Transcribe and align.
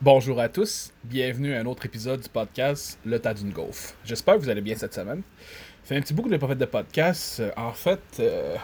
Bonjour 0.00 0.38
à 0.38 0.48
tous, 0.48 0.92
bienvenue 1.02 1.54
à 1.54 1.58
un 1.58 1.66
autre 1.66 1.84
épisode 1.84 2.20
du 2.20 2.28
podcast 2.28 3.00
Le 3.04 3.18
tas 3.18 3.34
d'une. 3.34 3.52
J'espère 4.04 4.36
que 4.36 4.38
vous 4.42 4.48
allez 4.48 4.60
bien 4.60 4.76
cette 4.76 4.94
semaine. 4.94 5.22
Fait 5.82 5.96
un 5.96 6.00
petit 6.00 6.14
bout 6.14 6.22
que 6.22 6.28
je 6.28 6.34
n'ai 6.34 6.38
pas 6.38 6.46
fait 6.46 6.54
de 6.54 6.64
podcast. 6.66 7.40
Euh, 7.40 7.50
En 7.56 7.72
fait, 7.72 8.00
euh, 8.20 8.54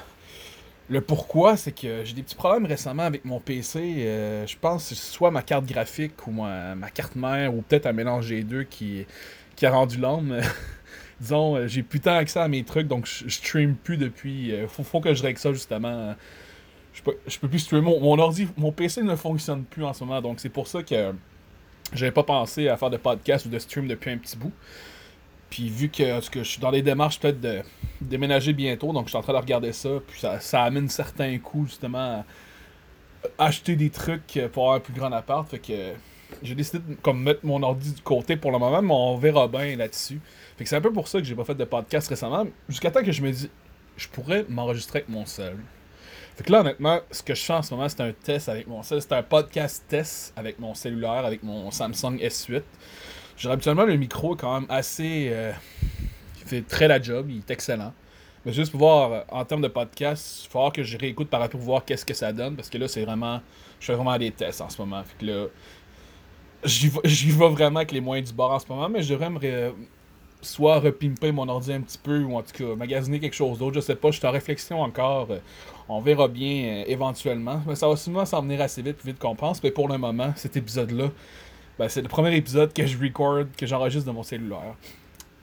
le 0.89 1.01
pourquoi, 1.01 1.57
c'est 1.57 1.73
que 1.73 2.05
j'ai 2.05 2.15
des 2.15 2.23
petits 2.23 2.37
problèmes 2.37 2.67
récemment 2.67 3.03
avec 3.03 3.25
mon 3.25 3.41
PC. 3.41 3.81
Euh, 3.81 4.47
je 4.47 4.57
pense 4.57 4.89
que 4.89 4.95
c'est 4.95 5.11
soit 5.11 5.33
ma 5.33 5.43
carte 5.43 5.67
graphique 5.67 6.25
ou 6.29 6.31
ma, 6.31 6.77
carte 6.95 7.17
mère 7.17 7.53
ou 7.53 7.63
peut-être 7.63 7.87
un 7.87 7.93
mélange 7.93 8.29
des 8.29 8.45
deux 8.45 8.63
qui, 8.63 9.05
qui 9.57 9.67
a 9.67 9.73
rendu 9.73 9.99
l'âme. 9.99 10.41
Disons, 11.21 11.67
j'ai 11.67 11.83
plus 11.83 11.99
tant 11.99 12.15
accès 12.15 12.39
à 12.39 12.47
mes 12.47 12.63
trucs, 12.63 12.87
donc 12.87 13.07
je, 13.07 13.29
stream 13.29 13.75
plus 13.75 13.97
depuis. 13.97 14.55
faut, 14.69 14.85
faut 14.85 15.01
que 15.01 15.13
je 15.13 15.23
règle 15.25 15.41
ça 15.41 15.53
justement. 15.53 16.15
Je 16.95 17.03
peux, 17.03 17.17
je 17.27 17.39
peux 17.39 17.49
plus 17.49 17.59
streamer. 17.59 17.83
Mon, 17.83 18.01
mon 18.01 18.19
ordi, 18.19 18.49
mon 18.57 18.73
PC 18.73 19.03
ne 19.03 19.17
fonctionne 19.17 19.65
plus 19.65 19.85
en 19.85 19.93
ce 19.93 20.05
moment, 20.05 20.23
donc 20.23 20.41
c'est 20.41 20.49
pour 20.49 20.69
ça 20.69 20.83
que 20.83 21.13
j'avais 21.93 22.13
pas 22.13 22.23
pensé 22.23 22.69
à 22.69 22.77
faire 22.77 22.91
de 22.91 22.97
podcast 22.97 23.47
ou 23.47 23.49
de 23.49 23.59
stream 23.59 23.89
depuis 23.89 24.11
un 24.11 24.19
petit 24.19 24.37
bout. 24.37 24.53
Puis 25.51 25.69
vu 25.69 25.89
que, 25.89 26.21
je 26.35 26.43
suis 26.43 26.61
dans 26.61 26.71
les 26.71 26.83
démarches 26.83 27.21
peut-être 27.21 27.41
de 27.41 27.63
déménager 28.01 28.53
bientôt, 28.53 28.93
donc 28.93 29.07
je 29.07 29.11
suis 29.11 29.19
en 29.19 29.23
train 29.23 29.35
de 29.35 29.39
regarder 29.39 29.73
ça, 29.73 29.91
puis 30.07 30.19
ça, 30.19 30.41
ça 30.41 30.63
amène 30.65 30.89
certains 30.89 31.39
coûts 31.39 31.67
justement 31.67 32.25
à 33.39 33.45
acheter 33.47 33.77
des 33.77 33.91
trucs 33.91 34.41
pour 34.53 34.65
avoir 34.65 34.77
un 34.77 34.81
plus 34.81 34.93
grand 34.93 35.13
appart. 35.13 35.49
Fait 35.49 35.59
que 35.59 35.93
j'ai 36.43 36.55
décidé 36.55 36.79
de 36.79 36.95
comme, 36.95 37.23
mettre 37.23 37.45
mon 37.45 37.63
ordi 37.63 37.93
du 37.93 38.03
côté 38.03 38.37
pour 38.37 38.51
le 38.51 38.59
moment, 38.59 38.83
mais 38.83 38.93
on 38.93 39.17
verra 39.17 39.47
bien 39.49 39.77
là-dessus. 39.77 40.21
Fait 40.57 40.65
que 40.65 40.71
c'est 40.71 40.77
un 40.77 40.81
peu 40.81 40.93
pour 40.93 41.09
ça 41.09 41.19
que 41.19 41.25
j'ai 41.25 41.35
pas 41.35 41.45
fait 41.45 41.55
de 41.55 41.65
podcast 41.65 42.09
récemment, 42.09 42.47
jusqu'à 42.69 42.91
temps 42.91 43.03
que 43.03 43.13
je 43.13 43.23
me 43.23 43.31
dis, 43.31 43.51
je 43.97 44.09
pourrais 44.09 44.45
m'enregistrer 44.49 45.01
avec 45.01 45.09
mon 45.09 45.27
seul. 45.27 45.57
Fait 46.37 46.43
que 46.43 46.51
là, 46.51 46.61
honnêtement, 46.61 47.01
ce 47.13 47.23
que 47.23 47.35
je 47.35 47.43
fais 47.43 47.53
en 47.53 47.63
ce 47.63 47.73
moment, 47.73 47.89
c'est 47.89 48.01
un 48.01 48.13
test 48.13 48.49
avec 48.49 48.67
mon. 48.67 48.83
C'est 48.83 49.13
un 49.13 49.23
podcast 49.23 49.85
test 49.89 50.33
avec 50.37 50.59
mon 50.59 50.75
cellulaire, 50.75 51.25
avec 51.25 51.43
mon 51.45 51.71
Samsung 51.71 52.17
S8. 52.19 52.63
J'ai 53.37 53.51
habituellement 53.51 53.85
le 53.85 53.97
micro 53.97 54.35
quand 54.35 54.61
même 54.61 54.69
assez. 54.69 55.29
euh, 55.31 55.53
il 56.41 56.49
fait 56.49 56.63
très 56.63 56.89
la 56.89 57.01
job, 57.01 57.27
il 57.31 57.39
est 57.39 57.51
excellent. 57.51 57.93
Mais 58.45 58.53
juste 58.53 58.73
pour 58.73 58.81
voir, 58.81 59.13
euh, 59.13 59.21
en 59.31 59.45
termes 59.45 59.63
de 59.63 59.69
podcast, 59.69 60.43
il 60.43 60.49
va 60.49 60.53
falloir 60.53 60.73
que 60.73 60.83
je 60.83 60.99
réécoute 60.99 61.29
par 61.31 61.41
rapport 61.41 61.59
pour 61.59 61.67
voir 61.67 61.85
qu'est-ce 61.85 62.05
que 62.05 62.15
ça 62.15 62.33
donne. 62.33 62.57
Parce 62.57 62.69
que 62.69 62.79
là, 62.79 62.89
c'est 62.89 63.05
vraiment. 63.05 63.41
Je 63.79 63.87
fais 63.87 63.95
vraiment 63.95 64.19
des 64.19 64.33
tests 64.33 64.61
en 64.61 64.69
ce 64.69 64.81
moment. 64.81 65.03
Fait 65.05 65.25
que 65.25 65.31
là. 65.31 65.47
J'y 66.65 66.89
vais, 66.89 67.01
vais 67.05 67.49
vraiment 67.51 67.81
avec 67.81 67.93
les 67.93 68.01
moyens 68.01 68.31
du 68.31 68.35
bord 68.35 68.51
en 68.51 68.59
ce 68.59 68.67
moment, 68.69 68.89
mais 68.89 69.03
je 69.03 69.13
devrais 69.13 69.29
me 69.29 69.75
soit 70.41 70.81
repimper 70.81 71.31
mon 71.31 71.47
ordi 71.49 71.73
un 71.73 71.83
petit 71.83 71.99
peu, 71.99 72.23
ou 72.23 72.37
en 72.37 72.43
tout 72.43 72.53
cas 72.53 72.75
magasiner 72.75 73.21
quelque 73.21 73.35
chose 73.35 73.59
d'autre. 73.59 73.75
Je 73.75 73.81
sais 73.81 73.95
pas, 73.97 74.11
je 74.11 74.19
suis 74.19 74.27
en 74.27 74.31
réflexion 74.31 74.81
encore. 74.81 75.29
On 75.89 76.01
verra 76.01 76.29
bien 76.29 76.65
euh, 76.65 76.85
éventuellement. 76.87 77.63
Mais 77.67 77.75
ça 77.75 77.89
va 77.89 77.97
souvent 77.97 78.25
s'en 78.25 78.43
venir 78.43 78.61
assez 78.61 78.83
vite, 78.83 78.97
plus 78.97 79.09
vite 79.11 79.19
qu'on 79.19 79.35
pense. 79.37 79.63
Mais 79.63 79.71
pour 79.71 79.89
le 79.89 79.99
moment, 79.99 80.33
cet 80.37 80.57
épisode-là, 80.57 81.11
ben, 81.79 81.89
c'est 81.89 82.03
le 82.03 82.09
premier 82.09 82.35
épisode 82.37 82.73
que 82.73 82.87
je 82.87 82.99
record, 82.99 83.45
que 83.57 83.67
j'enregistre 83.67 84.07
de 84.07 84.13
mon 84.13 84.23
cellulaire. 84.23 84.75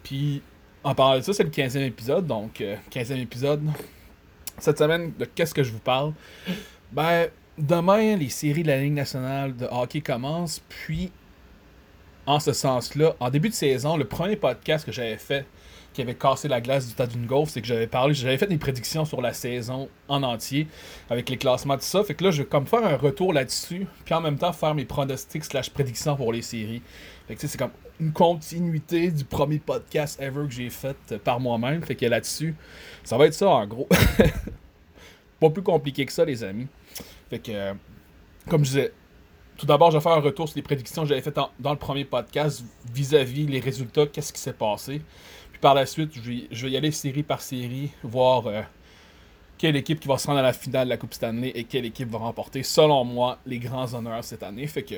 Puis, 0.04 0.42
en 0.84 0.96
parlant 0.96 1.18
de 1.18 1.24
ça, 1.24 1.34
c'est 1.34 1.44
le 1.44 1.50
15e 1.50 1.86
épisode. 1.86 2.26
Donc, 2.26 2.62
euh, 2.62 2.76
15e 2.92 3.22
épisode. 3.22 3.62
Cette 4.58 4.78
semaine, 4.78 5.14
de 5.18 5.26
qu'est-ce 5.26 5.54
que 5.54 5.64
je 5.64 5.72
vous 5.72 5.80
parle? 5.80 6.14
Ben, 6.92 7.28
demain, 7.58 8.16
les 8.16 8.30
séries 8.30 8.64
de 8.64 8.68
la 8.68 8.80
Ligue 8.80 8.94
nationale 8.94 9.56
de 9.56 9.68
hockey 9.70 10.02
commencent. 10.02 10.62
Puis, 10.70 11.12
en 12.26 12.40
ce 12.40 12.54
sens-là, 12.54 13.16
en 13.20 13.30
début 13.30 13.50
de 13.50 13.54
saison, 13.54 13.98
le 13.98 14.06
premier 14.06 14.36
podcast 14.36 14.86
que 14.86 14.92
j'avais 14.92 15.18
fait 15.18 15.46
qui 15.94 16.02
avait 16.02 16.16
cassé 16.16 16.48
la 16.48 16.62
glace 16.62 16.88
du 16.88 17.08
d'une 17.08 17.26
golf, 17.26 17.50
c'est 17.50 17.62
que 17.62 17.68
j'avais 17.68 17.88
parlé, 17.88 18.14
j'avais 18.14 18.38
fait 18.38 18.48
des 18.48 18.58
prédictions 18.58 19.04
sur 19.04 19.22
la 19.22 19.34
saison 19.34 19.90
en 20.08 20.24
entier, 20.24 20.68
avec 21.10 21.30
les 21.30 21.38
classements, 21.38 21.76
tout 21.76 21.84
ça. 21.84 22.04
Fait 22.04 22.14
que 22.14 22.24
là, 22.24 22.32
je 22.32 22.44
vais 22.44 22.48
comme 22.48 22.66
faire 22.66 22.86
un 22.86 22.96
retour 22.96 23.34
là-dessus, 23.34 23.88
puis 24.06 24.14
en 24.14 24.22
même 24.22 24.38
temps 24.38 24.54
faire 24.54 24.74
mes 24.74 24.86
pronostics 24.86 25.44
slash 25.44 25.70
prédictions 25.70 26.16
pour 26.16 26.32
les 26.32 26.42
séries. 26.42 26.82
Fait 27.28 27.36
que 27.36 27.46
c'est 27.46 27.58
comme 27.58 27.72
une 28.00 28.12
continuité 28.14 29.12
du 29.12 29.24
premier 29.24 29.60
podcast 29.60 30.20
ever 30.22 30.48
que 30.48 30.54
j'ai 30.54 30.70
fait 30.70 30.98
euh, 31.12 31.20
par 31.20 31.40
moi-même. 31.40 31.84
Fait 31.84 31.96
que 31.96 32.06
là-dessus, 32.06 32.56
ça 33.04 33.18
va 33.18 33.28
être 33.28 33.34
ça 33.34 33.48
en 33.48 33.68
gros. 33.68 33.88
Pas 35.40 35.50
plus 35.50 35.62
compliqué 35.62 36.06
que 36.06 36.12
ça, 36.12 36.26
les 36.26 36.44
amis. 36.44 36.68
Fait 37.30 37.40
que, 37.40 37.52
euh, 37.52 37.74
comme 38.50 38.66
je 38.66 38.70
disais, 38.70 38.94
tout 39.58 39.68
d'abord, 39.68 39.92
je 39.92 39.98
vais 39.98 40.02
faire 40.02 40.14
un 40.14 40.22
retour 40.22 40.48
sur 40.50 40.56
les 40.56 40.64
prédictions 40.64 41.04
que 41.04 41.10
j'avais 41.10 41.22
faites 41.22 41.40
dans 41.60 41.72
le 41.72 41.78
premier 41.78 42.04
podcast 42.04 42.64
vis-à-vis 42.92 43.46
les 43.46 43.60
résultats, 43.60 44.08
qu'est-ce 44.08 44.34
qui 44.34 44.42
s'est 44.42 44.54
passé. 44.54 45.02
Par 45.62 45.76
la 45.76 45.86
suite, 45.86 46.12
je 46.16 46.66
vais, 46.66 46.72
y 46.72 46.78
aller 46.78 46.92
série 46.92 47.24
par 47.24 47.42
série, 47.42 47.92
voir 48.04 48.48
euh, 48.48 48.62
quelle 49.60 49.76
équipe 49.76 50.00
qui 50.00 50.08
va 50.08 50.18
se 50.18 50.26
rendre 50.26 50.40
à 50.40 50.42
la 50.42 50.54
finale 50.54 50.88
de 50.88 50.90
la 50.90 50.98
Coupe 50.98 51.14
Stanley 51.14 51.52
et 51.54 51.66
quelle 51.66 51.86
équipe 51.86 52.10
va 52.10 52.18
remporter, 52.18 52.64
selon 52.64 53.06
moi, 53.06 53.38
les 53.46 53.60
grands 53.60 53.94
honneurs 53.94 54.24
cette 54.24 54.42
année. 54.42 54.66
Fait 54.66 54.82
que 54.82 54.96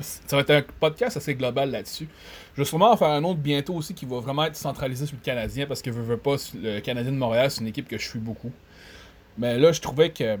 ça 0.00 0.36
va 0.36 0.42
être 0.42 0.50
un 0.50 0.62
podcast 0.80 1.18
assez 1.18 1.34
global 1.34 1.70
là-dessus. 1.70 2.08
Je 2.54 2.62
vais 2.62 2.64
sûrement 2.64 2.92
en 2.92 2.96
faire 2.96 3.08
un 3.08 3.22
autre 3.24 3.40
bientôt 3.40 3.74
aussi 3.74 3.92
qui 3.92 4.06
va 4.06 4.20
vraiment 4.20 4.44
être 4.44 4.56
centralisé 4.56 5.04
sur 5.04 5.16
le 5.16 5.22
Canadien 5.22 5.66
parce 5.66 5.82
que 5.82 5.92
je 5.92 6.00
veux 6.00 6.16
pas, 6.16 6.36
le 6.54 6.80
Canadien 6.80 7.12
de 7.12 7.18
Montréal, 7.18 7.50
c'est 7.50 7.60
une 7.60 7.66
équipe 7.66 7.86
que 7.86 7.98
je 7.98 8.08
suis 8.08 8.18
beaucoup. 8.18 8.52
Mais 9.36 9.58
là, 9.58 9.72
je 9.72 9.80
trouvais 9.82 10.10
que 10.10 10.38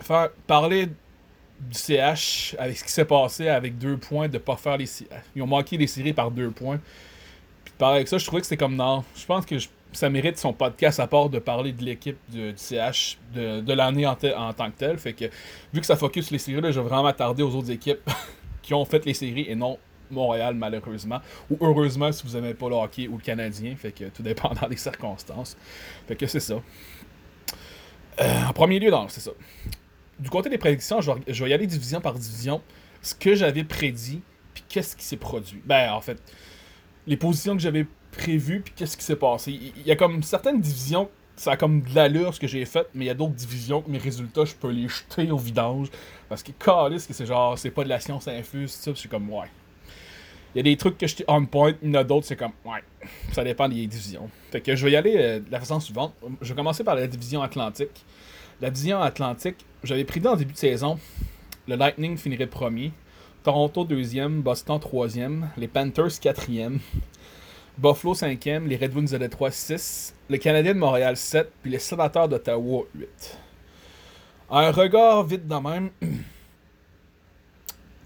faire 0.00 0.30
parler 0.46 0.86
du 0.86 1.76
CH 1.76 2.54
avec 2.58 2.78
ce 2.78 2.84
qui 2.84 2.92
s'est 2.92 3.04
passé 3.04 3.48
avec 3.48 3.76
deux 3.76 3.96
points, 3.96 4.28
de 4.28 4.38
pas 4.38 4.56
faire 4.56 4.76
les 4.76 4.86
Ils 5.34 5.42
ont 5.42 5.46
manqué 5.46 5.76
les 5.76 5.86
séries 5.86 6.12
par 6.12 6.30
deux 6.30 6.50
points. 6.50 6.80
Puis 7.64 7.74
par 7.78 7.90
avec 7.90 8.08
ça, 8.08 8.18
je 8.18 8.26
trouvais 8.26 8.40
que 8.40 8.46
c'était 8.46 8.62
comme 8.62 8.76
non. 8.76 9.04
Je 9.16 9.26
pense 9.26 9.46
que 9.46 9.56
ça 9.92 10.08
mérite 10.08 10.38
son 10.38 10.52
podcast 10.52 11.00
à 11.00 11.06
part 11.06 11.28
de 11.28 11.38
parler 11.38 11.72
de 11.72 11.84
l'équipe 11.84 12.18
du 12.28 12.52
CH 12.56 13.18
de, 13.34 13.72
l'année 13.72 14.06
en, 14.06 14.14
tant 14.14 14.70
que 14.70 14.76
telle. 14.76 14.98
Fait 14.98 15.12
que 15.12 15.24
vu 15.72 15.80
que 15.80 15.86
ça 15.86 15.96
focus 15.96 16.30
les 16.30 16.38
séries, 16.38 16.60
là, 16.60 16.70
je 16.70 16.80
vais 16.80 16.86
vraiment 16.86 17.02
m'attarder 17.02 17.42
aux 17.42 17.54
autres 17.54 17.70
équipes 17.70 18.08
qui 18.62 18.74
ont 18.74 18.84
fait 18.84 19.04
les 19.04 19.14
séries 19.14 19.46
et 19.48 19.54
non 19.54 19.78
Montréal 20.10 20.54
malheureusement. 20.54 21.20
Ou 21.50 21.58
heureusement 21.60 22.10
si 22.12 22.24
vous 22.26 22.36
aimez 22.36 22.54
pas 22.54 22.68
le 22.68 22.74
hockey 22.74 23.08
ou 23.08 23.16
le 23.16 23.22
Canadien. 23.22 23.74
Fait 23.76 23.92
que 23.92 24.04
tout 24.04 24.22
dépendant 24.22 24.66
des 24.70 24.76
circonstances. 24.76 25.56
Fait 26.08 26.16
que 26.16 26.26
c'est 26.26 26.40
ça. 26.40 26.60
Euh, 28.20 28.44
en 28.48 28.52
premier 28.52 28.78
lieu, 28.78 28.90
non, 28.90 29.06
c'est 29.08 29.20
ça. 29.20 29.30
Du 30.18 30.28
côté 30.28 30.50
des 30.50 30.58
prédictions, 30.58 31.00
je 31.00 31.10
vais, 31.10 31.20
je 31.28 31.44
y 31.46 31.52
aller 31.52 31.66
division 31.66 32.00
par 32.00 32.14
division. 32.14 32.60
Ce 33.02 33.14
que 33.14 33.34
j'avais 33.34 33.64
prédit, 33.64 34.20
puis 34.52 34.62
qu'est-ce 34.68 34.94
qui 34.94 35.04
s'est 35.04 35.16
produit? 35.16 35.62
Ben, 35.64 35.92
en 35.92 36.02
fait, 36.02 36.20
les 37.06 37.16
positions 37.16 37.54
que 37.54 37.62
j'avais 37.62 37.86
prévues, 38.12 38.60
puis 38.60 38.72
qu'est-ce 38.76 38.96
qui 38.96 39.04
s'est 39.04 39.16
passé. 39.16 39.52
Il 39.52 39.86
y 39.86 39.90
a 39.90 39.96
comme 39.96 40.22
certaines 40.22 40.60
divisions, 40.60 41.08
ça 41.36 41.52
a 41.52 41.56
comme 41.56 41.82
de 41.82 41.94
l'allure 41.94 42.34
ce 42.34 42.40
que 42.40 42.46
j'ai 42.46 42.64
fait, 42.64 42.86
mais 42.94 43.06
il 43.06 43.08
y 43.08 43.10
a 43.10 43.14
d'autres 43.14 43.34
divisions 43.34 43.80
que 43.82 43.90
mes 43.90 43.98
résultats, 43.98 44.44
je 44.44 44.54
peux 44.54 44.70
les 44.70 44.88
jeter 44.88 45.30
au 45.30 45.38
vidange. 45.38 45.88
Parce 46.28 46.42
que, 46.42 46.52
calisse, 46.52 47.06
que 47.06 47.14
c'est 47.14 47.26
genre, 47.26 47.58
c'est 47.58 47.70
pas 47.70 47.84
de 47.84 47.88
la 47.88 48.00
science 48.00 48.28
infuse, 48.28 48.70
ça, 48.72 48.92
je 48.92 48.98
suis 48.98 49.08
comme, 49.08 49.30
ouais. 49.30 49.48
Il 50.54 50.58
y 50.58 50.60
a 50.60 50.62
des 50.64 50.76
trucs 50.76 50.98
que 50.98 51.06
j'étais 51.06 51.24
on 51.28 51.46
point, 51.46 51.74
il 51.80 51.88
y 51.88 51.90
en 51.92 52.00
a 52.00 52.04
d'autres, 52.04 52.26
c'est 52.26 52.36
comme, 52.36 52.52
ouais. 52.64 52.82
Ça 53.32 53.44
dépend 53.44 53.68
des 53.68 53.86
divisions. 53.86 54.28
Fait 54.50 54.60
que 54.60 54.74
je 54.74 54.84
vais 54.84 54.92
y 54.92 54.96
aller 54.96 55.14
euh, 55.16 55.40
de 55.40 55.50
la 55.50 55.60
façon 55.60 55.80
suivante. 55.80 56.12
Je 56.42 56.48
vais 56.48 56.56
commencer 56.56 56.84
par 56.84 56.96
la 56.96 57.06
division 57.06 57.40
Atlantique. 57.40 58.04
La 58.60 58.70
division 58.70 59.00
Atlantique, 59.00 59.56
j'avais 59.82 60.04
prédit 60.04 60.28
en 60.28 60.36
début 60.36 60.52
de 60.52 60.58
saison, 60.58 60.98
le 61.66 61.76
Lightning 61.76 62.18
finirait 62.18 62.46
premier, 62.46 62.92
Toronto 63.42 63.84
deuxième, 63.84 64.42
Boston 64.42 64.78
troisième, 64.78 65.48
les 65.56 65.66
Panthers 65.66 66.20
quatrième, 66.20 66.78
Buffalo 67.78 68.12
cinquième, 68.12 68.66
les 68.66 68.76
Red 68.76 68.94
Wings 68.94 69.12
de 69.12 69.16
Détroit 69.16 69.50
6, 69.50 70.14
le 70.28 70.36
Canadien 70.36 70.74
de 70.74 70.78
Montréal 70.78 71.16
7, 71.16 71.50
puis 71.62 71.70
les 71.70 71.78
Sénateurs 71.78 72.28
d'Ottawa 72.28 72.82
8. 72.94 73.38
Un 74.50 74.70
regard 74.70 75.24
vite 75.24 75.48
de 75.48 75.54
même. 75.54 75.88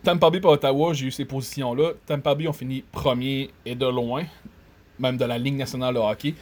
Tampa 0.04 0.30
Bay 0.30 0.38
et 0.38 0.46
Ottawa, 0.46 0.92
j'ai 0.92 1.06
eu 1.06 1.10
ces 1.10 1.24
positions-là. 1.24 1.94
Tampa 2.06 2.36
Bay 2.36 2.46
ont 2.46 2.52
fini 2.52 2.84
premier 2.92 3.50
et 3.66 3.74
de 3.74 3.86
loin, 3.86 4.24
même 5.00 5.16
de 5.16 5.24
la 5.24 5.36
Ligue 5.36 5.56
nationale 5.56 5.94
de 5.94 5.98
hockey. 5.98 6.34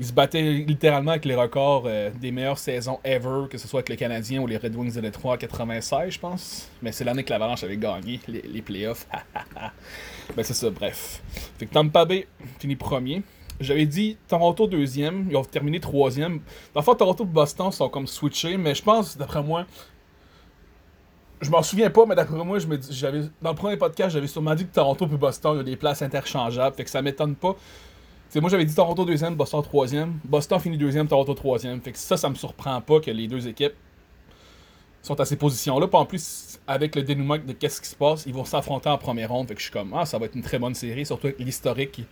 Ils 0.00 0.06
se 0.06 0.12
battaient 0.12 0.42
littéralement 0.42 1.12
avec 1.12 1.24
les 1.24 1.36
records 1.36 1.84
euh, 1.86 2.10
des 2.20 2.32
meilleures 2.32 2.58
saisons 2.58 2.98
ever, 3.04 3.48
que 3.48 3.58
ce 3.58 3.68
soit 3.68 3.78
avec 3.78 3.90
les 3.90 3.96
Canadiens 3.96 4.40
ou 4.40 4.46
les 4.46 4.56
Red 4.56 4.74
Wings 4.74 4.94
de 4.94 5.00
Détroit 5.00 5.34
en 5.34 5.36
96, 5.36 6.14
je 6.14 6.18
pense. 6.18 6.68
Mais 6.82 6.90
c'est 6.90 7.04
l'année 7.04 7.22
que 7.22 7.30
l'Avalanche 7.30 7.62
avait 7.62 7.76
gagné 7.76 8.20
les, 8.26 8.62
playoffs. 8.62 9.06
ben 10.36 10.42
c'est 10.42 10.54
ça, 10.54 10.70
bref. 10.70 11.22
Fait 11.58 11.66
que 11.66 11.72
Tampa 11.72 12.04
Bay 12.04 12.26
finit 12.58 12.74
premier. 12.74 13.22
J'avais 13.60 13.86
dit 13.86 14.16
Toronto 14.26 14.66
deuxième, 14.66 15.28
ils 15.30 15.36
ont 15.36 15.44
terminé 15.44 15.78
troisième. 15.78 16.40
Dans 16.74 16.80
le 16.80 16.84
fond, 16.84 16.96
Toronto 16.96 17.22
et 17.22 17.28
Boston 17.28 17.70
sont 17.70 17.88
comme 17.88 18.08
switchés, 18.08 18.56
mais 18.56 18.74
je 18.74 18.82
pense, 18.82 19.16
d'après 19.16 19.44
moi, 19.44 19.64
je 21.40 21.50
m'en 21.50 21.62
souviens 21.62 21.90
pas, 21.90 22.04
mais 22.04 22.16
d'après 22.16 22.42
moi, 22.44 22.58
je 22.58 22.66
me 22.66 22.76
dis, 22.76 22.92
j'avais 22.92 23.20
dans 23.40 23.50
le 23.50 23.56
premier 23.56 23.76
podcast, 23.76 24.12
j'avais 24.12 24.26
sûrement 24.26 24.56
dit 24.56 24.66
que 24.66 24.74
Toronto 24.74 25.06
et 25.06 25.16
Boston, 25.16 25.52
il 25.54 25.58
y 25.58 25.60
a 25.60 25.62
des 25.62 25.76
places 25.76 26.02
interchangeables, 26.02 26.74
fait 26.74 26.82
que 26.82 26.90
ça 26.90 27.00
m'étonne 27.00 27.36
pas. 27.36 27.54
Moi 28.40 28.50
j'avais 28.50 28.64
dit 28.64 28.74
Toronto 28.74 29.04
deuxième, 29.04 29.34
Boston 29.34 29.62
troisième. 29.62 30.18
Boston 30.24 30.58
finit 30.58 30.76
deuxième, 30.76 31.06
Toronto 31.06 31.34
troisième. 31.34 31.80
Fait 31.80 31.92
que 31.92 31.98
ça, 31.98 32.16
ça 32.16 32.28
me 32.28 32.34
surprend 32.34 32.80
pas 32.80 33.00
que 33.00 33.10
les 33.10 33.28
deux 33.28 33.46
équipes 33.46 33.74
sont 35.02 35.20
à 35.20 35.24
ces 35.24 35.36
positions-là. 35.36 35.86
Puis 35.86 35.96
en 35.96 36.06
plus, 36.06 36.58
avec 36.66 36.96
le 36.96 37.02
dénouement 37.02 37.36
de 37.38 37.52
qu'est-ce 37.52 37.80
qui 37.80 37.88
se 37.88 37.94
passe, 37.94 38.24
ils 38.26 38.34
vont 38.34 38.44
s'affronter 38.44 38.88
en 38.88 38.98
première 38.98 39.30
ronde. 39.30 39.48
Fait 39.48 39.54
que 39.54 39.60
je 39.60 39.66
suis 39.66 39.72
comme, 39.72 39.92
ah, 39.94 40.04
ça 40.04 40.18
va 40.18 40.26
être 40.26 40.34
une 40.34 40.42
très 40.42 40.58
bonne 40.58 40.74
série, 40.74 41.06
surtout 41.06 41.28
avec 41.28 41.38
l'historique. 41.38 42.02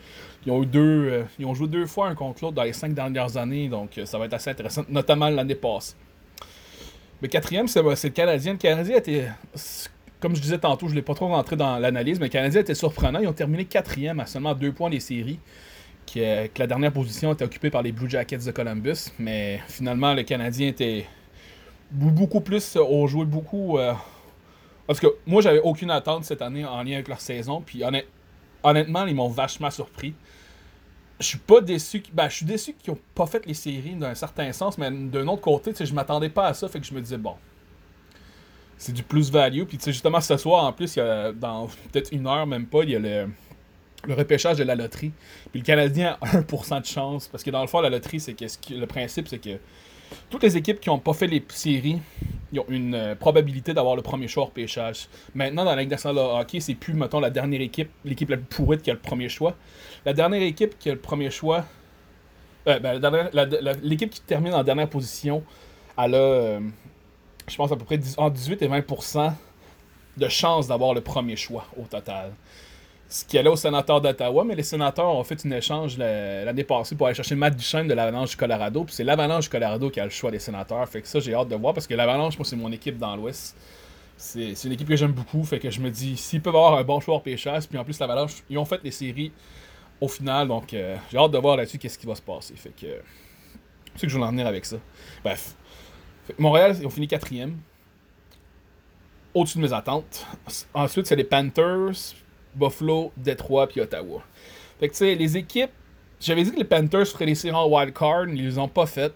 Ils, 0.47 0.53
ont 0.53 0.63
eu 0.63 0.67
deux, 0.67 1.09
euh, 1.11 1.25
ils 1.39 1.47
ont 1.47 1.55
joué 1.55 1.69
deux 1.69 1.87
fois 1.87 2.09
un 2.09 2.15
contre 2.15 2.45
l'autre 2.45 2.55
dans 2.55 2.63
les 2.63 2.73
cinq 2.73 2.93
dernières 2.95 3.37
années, 3.37 3.69
donc 3.69 3.97
euh, 3.99 4.05
ça 4.05 4.19
va 4.19 4.27
être 4.27 4.35
assez 4.35 4.51
intéressant, 4.51 4.85
notamment 4.89 5.29
l'année 5.29 5.55
passée. 5.55 5.95
Le 7.21 7.29
quatrième, 7.29 7.69
c'est 7.69 7.83
le 7.83 8.11
Canadien. 8.11 8.53
Le 8.53 8.59
Canadien 8.59 8.97
était. 8.97 9.29
comme 10.21 10.37
je 10.37 10.43
disais 10.43 10.59
tantôt, 10.59 10.87
je 10.87 10.93
ne 10.93 10.97
l'ai 10.97 11.03
pas 11.03 11.15
trop 11.15 11.29
rentré 11.29 11.57
dans 11.57 11.79
l'analyse, 11.79 12.19
mais 12.19 12.27
le 12.27 12.33
Canadien 12.33 12.61
était 12.61 12.75
surprenant. 12.75 13.21
Ils 13.21 13.29
ont 13.29 13.33
terminé 13.33 13.65
quatrième 13.65 14.21
à 14.21 14.27
seulement 14.27 14.55
deux 14.55 14.73
points 14.73 14.91
des 14.91 15.01
séries. 15.01 15.39
Que, 16.07 16.49
la 16.59 16.67
dernière 16.67 16.93
position 16.93 17.33
était 17.33 17.45
occupée 17.45 17.71
par 17.71 17.83
les 17.83 17.93
Blue 17.93 18.09
Jackets 18.09 18.39
de 18.39 18.51
Columbus. 18.51 19.11
Mais 19.19 19.61
finalement, 19.69 20.15
le 20.15 20.23
Canadien 20.23 20.69
était 20.69 21.07
beaucoup 21.91 22.41
plus. 22.41 22.77
ont 22.77 23.07
joué 23.07 23.25
beaucoup. 23.25 23.79
Euh, 23.79 23.95
parce 24.87 25.01
que 25.01 25.07
moi, 25.27 25.43
j'avais 25.43 25.61
aucune 25.61 25.91
attente 25.91 26.25
cette 26.25 26.43
année 26.43 26.65
en 26.65 26.83
lien 26.83 26.95
avec 26.95 27.09
leur 27.09 27.21
saison. 27.21 27.63
Puis 27.65 27.83
honnêtement, 28.63 29.07
ils 29.07 29.15
m'ont 29.15 29.29
vachement 29.29 29.71
surpris. 29.71 30.15
Je 31.21 31.27
suis 31.27 31.39
pas 31.39 31.61
déçu. 31.61 32.03
Ben, 32.13 32.29
je 32.29 32.37
suis 32.37 32.47
déçu 32.47 32.75
qu'ils 32.75 32.93
n'ont 32.93 33.01
pas 33.15 33.27
fait 33.27 33.47
les 33.47 33.55
séries 33.55 33.95
d'un 33.95 34.15
certain 34.15 34.53
sens, 34.53 34.77
mais 34.77 34.91
d'un 34.91 35.29
autre 35.29 35.43
côté, 35.43 35.73
je 35.79 35.95
m'attendais 35.95 36.29
pas 36.29 36.49
à 36.49 36.55
ça. 36.55 36.69
Fait 36.69 36.81
que 36.81 36.87
je 36.87 36.95
me 36.95 37.01
disais, 37.01 37.19
bon, 37.19 37.37
c'est 38.77 38.93
du 38.93 39.05
plus-value. 39.05 39.63
Puis, 39.65 39.79
justement, 39.85 40.21
ce 40.21 40.37
soir, 40.37 40.65
en 40.65 40.73
plus, 40.73 40.97
il 40.97 40.99
y 40.99 41.03
a, 41.03 41.33
dans 41.33 41.69
peut-être 41.93 42.11
une 42.11 42.27
heure, 42.27 42.47
même 42.47 42.67
pas, 42.67 42.83
il 42.83 42.91
y 42.91 42.97
a 42.97 42.99
le, 42.99 43.29
le 44.05 44.15
repêchage 44.15 44.57
de 44.59 44.65
la 44.65 44.75
loterie. 44.75 45.13
Puis 45.51 45.61
le 45.61 45.65
Canadien 45.65 46.17
a 46.21 46.27
1% 46.39 46.81
de 46.81 46.87
chance. 46.87 47.29
Parce 47.29 47.43
que 47.43 47.51
dans 47.51 47.61
le 47.61 47.67
fond, 47.67 47.81
la 47.81 47.91
loterie, 47.91 48.21
c'est 48.21 48.35
que, 48.35 48.45
le 48.75 48.87
principe, 48.87 49.29
c'est 49.29 49.39
que 49.39 49.59
toutes 50.29 50.43
les 50.43 50.57
équipes 50.57 50.81
qui 50.81 50.89
n'ont 50.89 50.99
pas 50.99 51.13
fait 51.13 51.27
les 51.27 51.43
séries, 51.49 52.01
ils 52.53 52.61
ont 52.61 52.67
une 52.69 52.95
euh, 52.95 53.15
probabilité 53.15 53.73
d'avoir 53.73 53.97
le 53.97 54.03
premier 54.03 54.29
choix 54.29 54.45
au 54.45 54.47
repêchage. 54.47 55.09
Maintenant, 55.35 55.65
dans 55.65 55.75
la 55.75 55.81
Ligue 55.81 55.91
nationale 55.91 56.17
de 56.17 56.21
hockey, 56.21 56.61
c'est 56.61 56.75
plus, 56.75 56.93
mettons, 56.93 57.21
la 57.21 57.31
dernière 57.31 57.61
équipe, 57.61 57.91
l'équipe 58.05 58.29
la 58.29 58.37
plus 58.37 58.47
pourrite 58.47 58.83
qui 58.83 58.91
a 58.91 58.95
le 58.95 59.01
premier 59.01 59.29
choix. 59.29 59.57
La 60.05 60.13
dernière 60.13 60.43
équipe 60.43 60.79
qui 60.79 60.91
a 60.91 60.93
le 60.93 60.99
premier 60.99 61.31
choix, 61.31 61.65
euh, 62.69 62.79
ben, 62.79 63.01
l'équipe 63.83 64.11
qui 64.11 64.21
termine 64.21 64.53
en 64.53 64.63
dernière 64.63 64.89
position, 64.89 65.43
elle 65.99 66.15
a, 66.15 66.19
euh, 66.19 66.61
je 67.49 67.57
pense, 67.57 67.73
à 67.73 67.77
peu 67.77 67.85
près 67.85 67.99
entre 68.19 68.35
18 68.35 68.63
et 68.63 68.69
20% 68.69 69.33
de 70.17 70.29
chance 70.29 70.69
d'avoir 70.69 70.93
le 70.95 71.01
premier 71.01 71.37
choix 71.37 71.67
au 71.77 71.85
total. 71.85 72.33
Ce 73.13 73.27
qui 73.27 73.37
allait 73.37 73.51
aux 73.51 73.57
sénateurs 73.57 74.01
d'Ottawa, 74.01 74.43
mais 74.43 74.55
les 74.55 74.63
sénateurs 74.63 75.15
ont 75.15 75.23
fait 75.23 75.45
un 75.45 75.51
échange 75.51 75.99
l'année 75.99 76.65
passée 76.65 76.97
pour 76.97 77.09
aller 77.09 77.15
chercher 77.15 77.35
Matt 77.35 77.55
Duchesne 77.55 77.87
de 77.87 77.93
l'Avalanche 77.93 78.31
du 78.31 78.37
Colorado. 78.39 78.85
Puis 78.85 78.95
c'est 78.95 79.05
l'Avalanche 79.05 79.45
du 79.45 79.51
Colorado 79.51 79.91
qui 79.91 80.01
a 80.01 80.05
le 80.05 80.11
choix 80.11 80.31
des 80.31 80.39
sénateurs. 80.39 80.89
Fait 80.89 81.03
que 81.03 81.07
ça, 81.09 81.21
j'ai 81.21 81.35
hâte 81.35 81.49
de 81.49 81.55
voir 81.55 81.75
parce 81.75 81.87
que 81.87 81.93
l'Avalanche, 81.93 82.39
moi, 82.39 82.47
c'est 82.47 82.57
mon 82.57 82.73
équipe 82.73 82.97
dans 82.97 83.15
l'Ouest. 83.15 83.55
C'est 84.17 84.65
une 84.65 84.73
équipe 84.73 84.89
que 84.89 84.97
j'aime 84.97 85.13
beaucoup. 85.13 85.45
Fait 85.45 85.59
que 85.59 85.71
je 85.71 85.79
me 85.81 85.91
dis, 85.91 86.17
s'ils 86.17 86.41
peuvent 86.41 86.57
avoir 86.57 86.79
un 86.79 86.85
bon 86.85 87.01
choix 87.01 87.17
au 87.17 87.21
pêchage, 87.21 87.69
puis 87.69 87.77
en 87.77 87.85
plus, 87.85 88.01
l'Avalanche, 88.01 88.33
ils 88.49 88.57
ont 88.57 88.65
fait 88.65 88.81
les 88.83 88.91
séries 88.91 89.31
au 90.01 90.09
final. 90.09 90.49
Donc, 90.49 90.73
euh, 90.73 90.97
j'ai 91.11 91.19
hâte 91.19 91.33
de 91.33 91.39
voir 91.39 91.59
là-dessus 91.59 91.77
qu'est-ce 91.77 91.99
qui 91.99 92.07
va 92.07 92.15
se 92.15 92.23
passer. 92.23 92.55
Fait 92.57 92.71
que. 92.75 92.87
C'est 93.95 94.07
que 94.07 94.09
je 94.09 94.17
vais 94.17 94.25
en 94.25 94.31
venir 94.31 94.47
avec 94.47 94.65
ça. 94.65 94.77
Bref. 95.23 95.55
Montréal, 96.39 96.75
ils 96.81 96.87
ont 96.87 96.91
fini 96.91 97.07
quatrième. 97.07 97.59
Au-dessus 99.35 99.59
de 99.59 99.65
mes 99.65 99.73
attentes. 99.75 100.27
Ensuite, 100.73 101.07
c'est 101.07 101.17
les 101.17 101.25
Panthers, 101.25 102.15
Buffalo, 102.55 103.13
Detroit 103.17 103.69
puis 103.69 103.81
Ottawa. 103.81 104.23
Fait 104.81 104.89
que 104.89 104.93
tu 104.93 104.99
sais, 104.99 105.15
les 105.15 105.37
équipes. 105.37 105.71
J'avais 106.21 106.45
dit 106.45 106.53
que 106.53 106.59
les 106.59 106.65
Panthers 106.65 107.09
feraient 107.09 107.27
les 107.27 107.35
séries 107.35 107.57
en 107.57 107.69
wild 107.69 107.93
card, 107.93 108.29
ils 108.29 108.45
les 108.45 108.59
ont 108.59 108.69
pas 108.69 108.87
fait. 108.87 109.13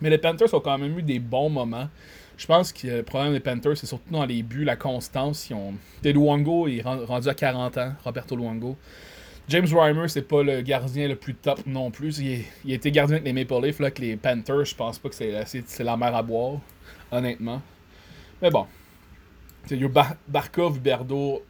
Mais 0.00 0.10
les 0.10 0.18
Panthers 0.18 0.52
ont 0.52 0.60
quand 0.60 0.76
même 0.76 0.98
eu 0.98 1.02
des 1.02 1.18
bons 1.18 1.48
moments. 1.48 1.88
Je 2.36 2.46
pense 2.46 2.72
que 2.72 2.88
le 2.88 3.02
problème 3.02 3.32
des 3.32 3.40
Panthers, 3.40 3.76
c'est 3.76 3.86
surtout 3.86 4.10
dans 4.10 4.26
les 4.26 4.42
buts, 4.42 4.64
la 4.64 4.76
constance. 4.76 5.48
Ils 5.48 5.54
ont... 5.54 5.74
Est 6.04 6.82
rendu 6.82 7.28
à 7.28 7.34
40 7.34 7.78
ans, 7.78 7.92
Roberto 8.04 8.36
Luongo. 8.36 8.76
James 9.48 9.66
Reimer, 9.72 10.08
c'est 10.08 10.26
pas 10.26 10.42
le 10.42 10.60
gardien 10.62 11.08
le 11.08 11.16
plus 11.16 11.34
top 11.34 11.60
non 11.66 11.90
plus. 11.90 12.18
Il, 12.18 12.44
il 12.64 12.72
a 12.72 12.74
été 12.74 12.90
gardien 12.90 13.16
avec 13.16 13.26
les 13.26 13.32
Maple 13.32 13.64
Leafs, 13.64 13.78
là, 13.78 13.86
avec 13.86 13.98
les 13.98 14.16
Panthers. 14.16 14.64
Je 14.64 14.74
pense 14.74 14.98
pas 14.98 15.08
que 15.08 15.14
c'est 15.14 15.84
la 15.84 15.96
mer 15.96 16.14
à 16.14 16.22
boire, 16.22 16.60
honnêtement. 17.12 17.62
Mais 18.42 18.50
bon. 18.50 18.66
Il 19.70 19.80
y 19.80 19.84
a 19.84 20.16
Barkov, 20.28 20.80
Berdo, 20.80 21.42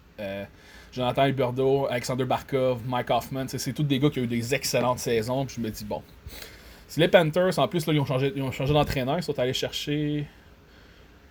Jonathan 0.95 1.27
Huberdeau, 1.27 1.87
Alexander 1.91 2.25
Barkov, 2.25 2.87
Mike 2.87 3.11
Hoffman. 3.11 3.47
C'est 3.49 3.73
tous 3.73 3.83
des 3.83 3.99
gars 3.99 4.11
qui 4.11 4.21
ont 4.21 4.23
eu 4.23 4.29
des 4.29 4.55
excellentes 4.55 5.01
saisons. 5.01 5.45
Puis 5.45 5.57
je 5.57 5.61
me 5.61 5.71
dis, 5.71 5.85
bon. 5.85 6.03
Si 6.87 7.01
les 7.01 7.09
Panthers, 7.09 7.59
en 7.59 7.67
plus, 7.67 7.87
là, 7.87 7.93
ils 7.93 8.01
ont 8.01 8.05
changé, 8.05 8.73
d'entraîneur. 8.73 9.19
Ils 9.19 9.23
sont 9.23 9.37
allés 9.39 9.53
chercher 9.53 10.27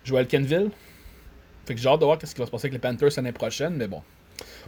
Joel 0.04 0.28
Kenville. 0.28 0.70
Fait 1.66 1.76
que 1.76 1.80
j'ai 1.80 1.88
hâte 1.88 2.02
de 2.02 2.06
voir 2.06 2.18
ce 2.22 2.34
qui 2.34 2.42
va 2.42 2.46
se 2.46 2.52
passer 2.52 2.68
avec 2.68 2.74
les 2.74 2.80
Panthers 2.80 3.12
l'année 3.16 3.32
prochaine. 3.32 3.76
Mais 3.76 3.88
bon. 3.88 4.02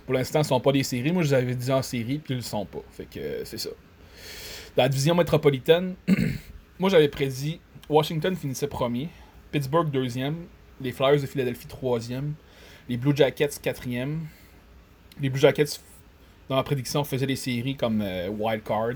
Pour 0.05 0.13
l'instant, 0.13 0.39
ils 0.39 0.43
ne 0.43 0.47
sont 0.47 0.61
pas 0.61 0.71
des 0.71 0.83
séries. 0.83 1.11
Moi, 1.11 1.23
je 1.23 1.29
les 1.29 1.33
avais 1.33 1.55
dit 1.55 1.71
en 1.71 1.81
série, 1.81 2.19
puis 2.19 2.33
ils 2.33 2.37
ne 2.37 2.41
le 2.41 2.43
sont 2.43 2.65
pas. 2.65 2.79
Fait 2.91 3.05
que 3.05 3.19
euh, 3.19 3.43
c'est 3.43 3.57
ça. 3.57 3.71
Dans 4.77 4.83
la 4.83 4.89
division 4.89 5.15
métropolitaine, 5.15 5.95
moi, 6.79 6.89
j'avais 6.89 7.09
prédit 7.09 7.59
Washington 7.89 8.35
finissait 8.35 8.67
premier, 8.67 9.09
Pittsburgh 9.51 9.91
deuxième, 9.91 10.45
les 10.81 10.91
Flyers 10.91 11.21
de 11.21 11.25
Philadelphie 11.25 11.67
troisième, 11.67 12.33
les 12.87 12.97
Blue 12.97 13.15
Jackets 13.15 13.59
quatrième. 13.61 14.21
Les 15.21 15.29
Blue 15.29 15.39
Jackets, 15.39 15.79
dans 16.49 16.55
ma 16.55 16.63
prédiction, 16.63 17.03
faisaient 17.03 17.25
des 17.25 17.35
séries 17.35 17.75
comme 17.75 18.01
euh, 18.01 18.27
Wild 18.29 18.63
Card. 18.63 18.95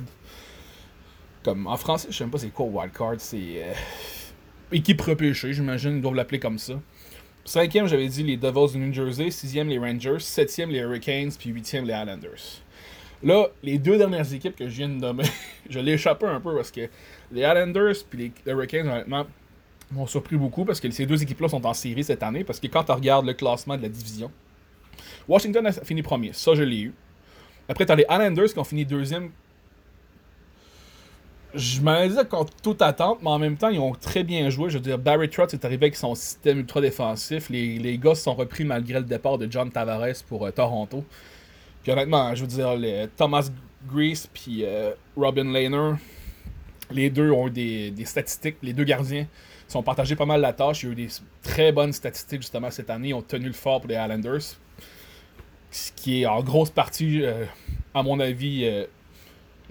Comme 1.44 1.68
en 1.68 1.77
français, 1.77 2.07
je 2.12 2.18
sais 2.18 2.24
même 2.24 2.31
pas 2.31 2.38
c'est 2.38 2.50
quoi 2.50 2.66
Wild 2.66 2.94
Card. 2.94 3.16
C'est 3.19 3.38
euh, 3.38 3.74
équipe 4.71 5.01
repêchée, 5.01 5.54
j'imagine, 5.54 5.95
ils 5.95 6.01
doivent 6.01 6.16
l'appeler 6.16 6.39
comme 6.39 6.57
ça. 6.57 6.74
Cinquième, 7.45 7.88
j'avais 7.88 8.07
dit 8.07 8.21
les 8.21 8.38
Devils 8.38 8.74
de 8.74 8.77
New 8.77 8.94
Jersey. 8.94 9.31
Sixième, 9.31 9.69
les 9.69 9.80
Rangers. 9.80 10.19
Septième, 10.19 10.69
les 10.69 10.80
Hurricanes. 10.80 11.31
Puis 11.31 11.50
huitième, 11.50 11.86
les 11.86 11.94
Islanders. 11.94 12.62
Là, 13.24 13.48
les 13.63 13.80
deux 13.80 13.98
dernières 13.98 14.31
équipes 14.31 14.56
que 14.56 14.69
je 14.69 14.75
viens 14.75 14.89
de 14.89 14.94
nommer, 14.94 15.24
je 15.69 15.80
l'ai 15.80 15.94
échappé 15.94 16.25
un 16.27 16.39
peu 16.39 16.56
parce 16.56 16.72
que 16.72 16.81
les 17.31 17.42
Islanders 17.42 17.95
puis 18.10 18.31
les 18.45 18.51
Hurricanes, 18.51 18.88
honnêtement, 18.88 19.25
m'ont 19.92 20.06
surpris 20.06 20.38
beaucoup 20.38 20.63
parce 20.63 20.80
que 20.80 20.92
ces 20.92 21.06
deux 21.06 21.22
équipes-là 21.24 21.50
sont 21.50 21.65
en 21.65 21.74
série 21.74 22.04
cette 22.04 22.22
année. 22.22 22.44
Parce 22.44 22.60
que 22.60 22.68
quand 22.68 22.83
tu 22.83 22.92
regardes 22.92 23.25
le 23.25 23.33
classement 23.33 23.77
de 23.77 23.81
la 23.81 23.89
division, 23.89 24.31
Washington 25.29 25.65
a 25.67 25.71
fini 25.71 26.01
premier. 26.01 26.33
Ça, 26.33 26.55
je 26.55 26.63
l'ai 26.63 26.81
eu. 26.81 26.93
Après, 27.69 27.85
tu 27.85 27.91
as 27.91 27.95
les 27.95 28.05
Islanders 28.09 28.51
qui 28.51 28.59
ont 28.59 28.63
fini 28.63 28.83
deuxième 28.83 29.31
je 31.53 31.81
me 31.81 32.07
disais 32.07 32.25
contre 32.25 32.53
toute 32.61 32.81
attente, 32.81 33.19
mais 33.21 33.29
en 33.29 33.39
même 33.39 33.57
temps, 33.57 33.69
ils 33.69 33.79
ont 33.79 33.93
très 33.93 34.23
bien 34.23 34.49
joué. 34.49 34.69
Je 34.69 34.77
veux 34.77 34.83
dire, 34.83 34.99
Barry 34.99 35.29
Trotz 35.29 35.53
est 35.53 35.65
arrivé 35.65 35.85
avec 35.85 35.95
son 35.95 36.13
système 36.13 36.59
ultra 36.59 36.79
défensif. 36.81 37.49
Les, 37.49 37.79
les 37.79 37.97
gars 37.97 38.15
se 38.15 38.23
sont 38.23 38.35
repris 38.35 38.63
malgré 38.63 38.99
le 38.99 39.05
départ 39.05 39.37
de 39.37 39.51
John 39.51 39.71
Tavares 39.71 40.23
pour 40.27 40.45
euh, 40.45 40.51
Toronto. 40.51 41.03
Puis 41.81 41.91
honnêtement, 41.91 42.35
je 42.35 42.41
veux 42.41 42.47
dire, 42.47 42.75
les, 42.75 43.07
Thomas 43.17 43.49
Grease 43.91 44.27
puis 44.31 44.63
euh, 44.63 44.91
Robin 45.15 45.51
Lehner, 45.51 45.93
les 46.91 47.09
deux 47.09 47.31
ont 47.31 47.47
eu 47.47 47.51
des, 47.51 47.91
des, 47.91 48.05
statistiques. 48.05 48.57
Les 48.61 48.73
deux 48.73 48.83
gardiens 48.83 49.25
sont 49.67 49.81
partagés 49.81 50.15
pas 50.15 50.25
mal 50.25 50.41
la 50.41 50.53
tâche. 50.53 50.83
Il 50.83 50.85
y 50.85 50.89
a 50.89 50.91
eu 50.91 50.95
des 50.95 51.09
très 51.41 51.71
bonnes 51.71 51.93
statistiques 51.93 52.41
justement 52.41 52.69
cette 52.69 52.91
année. 52.91 53.09
Ils 53.09 53.13
ont 53.15 53.23
tenu 53.23 53.47
le 53.47 53.53
fort 53.53 53.81
pour 53.81 53.89
les 53.89 53.95
Islanders. 53.95 54.55
Ce 55.71 55.92
qui 55.92 56.21
est 56.21 56.25
en 56.25 56.41
grosse 56.41 56.72
partie, 56.72 57.24
euh, 57.24 57.46
à 57.93 58.01
mon 58.03 58.20
avis, 58.20 58.65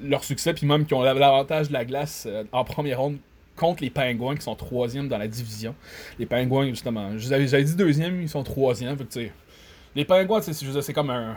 leur 0.03 0.25
succès, 0.25 0.55
puis 0.55 0.67
même 0.67 0.87
qui 0.87 0.95
ont 0.95 1.03
l'avantage 1.03 1.69
de 1.69 1.73
la 1.73 1.85
glace 1.85 2.27
euh, 2.29 2.45
en 2.53 2.65
première 2.65 3.01
ronde 3.01 3.19
contre 3.57 3.83
les 3.83 3.91
Pingouins 3.91 4.37
qui 4.37 4.43
sont 4.43 4.55
troisième 4.55 5.09
dans 5.09 5.19
la 5.19 5.27
division. 5.27 5.75
Les 6.19 6.27
Pingouins, 6.27 6.69
justement, 6.69 7.19
j'avais 7.19 7.65
dit 7.65 7.75
deuxième, 7.75 8.23
ils 8.23 8.29
sont 8.29 8.45
troisième. 8.45 8.97
Les 9.97 10.05
Pingouins, 10.05 10.41
c'est 10.41 10.93
comme 10.93 11.11
un, 11.11 11.37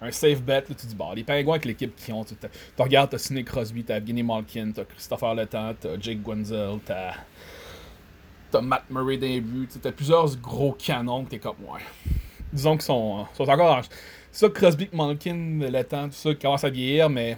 un 0.00 0.10
safe 0.12 0.40
bet. 0.42 0.64
Là, 0.68 0.74
tu 0.78 0.86
dis, 0.86 0.94
bon, 0.94 1.12
les 1.12 1.24
Pingouins 1.24 1.54
avec 1.54 1.64
l'équipe 1.64 1.94
qui 1.96 2.12
ont. 2.12 2.24
Tu 2.24 2.36
regardes, 2.78 3.10
t'as 3.10 3.18
Sidney 3.18 3.42
Crosby, 3.42 3.82
t'as 3.82 3.98
Guinea 3.98 4.22
Malkin, 4.22 4.70
t'as 4.72 4.84
Christopher 4.84 5.34
Letang, 5.34 5.74
t'as 5.80 5.98
Jake 6.00 6.22
Gwenzel, 6.22 6.78
t'as. 6.84 7.14
T'as 8.50 8.62
Matt 8.62 8.84
Murray 8.88 9.18
les 9.18 9.42
buts, 9.42 9.68
t'as 9.82 9.92
plusieurs 9.92 10.34
gros 10.36 10.72
canons 10.72 11.24
que 11.24 11.30
t'es 11.30 11.38
comme, 11.38 11.56
ouais. 11.68 11.82
Disons 12.52 12.72
qu'ils 12.72 12.82
sont, 12.82 13.26
sont 13.34 13.48
encore 13.48 13.82
ça, 14.30 14.48
Crosby, 14.48 14.88
Malkin, 14.92 15.58
le 15.60 15.82
tout 15.82 16.12
ça, 16.12 16.34
commence 16.34 16.64
à 16.64 16.70
vieillir, 16.70 17.08
mais. 17.10 17.36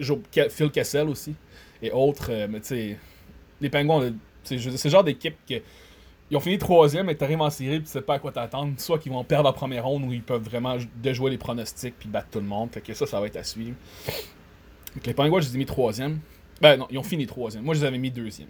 Phil 0.00 0.70
Kessel 0.70 1.08
aussi. 1.08 1.34
Et 1.82 1.90
autres. 1.90 2.30
Euh, 2.30 2.46
mais 2.48 2.60
tu 2.60 2.68
sais. 2.68 2.98
Les 3.60 3.68
Penguins, 3.68 4.12
c'est 4.44 4.56
le 4.56 4.90
genre 4.90 5.04
d'équipe 5.04 5.36
que. 5.48 5.60
Ils 6.30 6.36
ont 6.36 6.40
fini 6.40 6.58
troisième, 6.58 7.08
et 7.08 7.16
t'arrives 7.16 7.40
en 7.40 7.48
série, 7.48 7.78
puis 7.78 7.86
tu 7.86 7.92
sais 7.92 8.02
pas 8.02 8.14
à 8.14 8.18
quoi 8.18 8.30
t'attendre. 8.30 8.74
Soit 8.78 8.98
qu'ils 8.98 9.12
vont 9.12 9.24
perdre 9.24 9.44
la 9.44 9.52
première 9.52 9.84
ronde, 9.86 10.04
ou 10.04 10.12
ils 10.12 10.22
peuvent 10.22 10.42
vraiment 10.42 10.76
déjouer 10.96 11.30
les 11.30 11.38
pronostics, 11.38 11.94
puis 11.98 12.08
battre 12.08 12.28
tout 12.30 12.40
le 12.40 12.46
monde. 12.46 12.70
Fait 12.70 12.82
que 12.82 12.92
ça, 12.92 13.06
ça 13.06 13.18
va 13.18 13.26
être 13.26 13.36
à 13.36 13.44
suivre. 13.44 13.76
Donc, 14.94 15.06
les 15.06 15.14
Penguins, 15.14 15.40
je 15.40 15.48
les 15.48 15.54
ai 15.54 15.58
mis 15.58 15.66
troisième. 15.66 16.20
Ben 16.60 16.76
non, 16.76 16.86
ils 16.90 16.98
ont 16.98 17.02
fini 17.02 17.26
troisième. 17.26 17.64
Moi, 17.64 17.74
je 17.74 17.80
les 17.80 17.86
avais 17.86 17.98
mis 17.98 18.10
deuxième. 18.10 18.48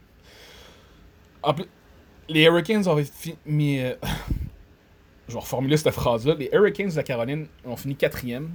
En 1.43 1.55
plus, 1.55 1.67
les 2.29 2.43
Hurricanes 2.43 2.87
avaient. 2.89 3.07
Euh, 3.49 3.95
je 5.29 5.35
vais 5.35 5.41
reformuler 5.41 5.77
cette 5.77 5.93
phrase-là. 5.93 6.35
Les 6.39 6.49
Hurricanes 6.53 6.91
de 6.91 6.97
la 6.97 7.03
Caroline 7.03 7.47
ont 7.65 7.77
fini 7.77 7.95
quatrième 7.95 8.51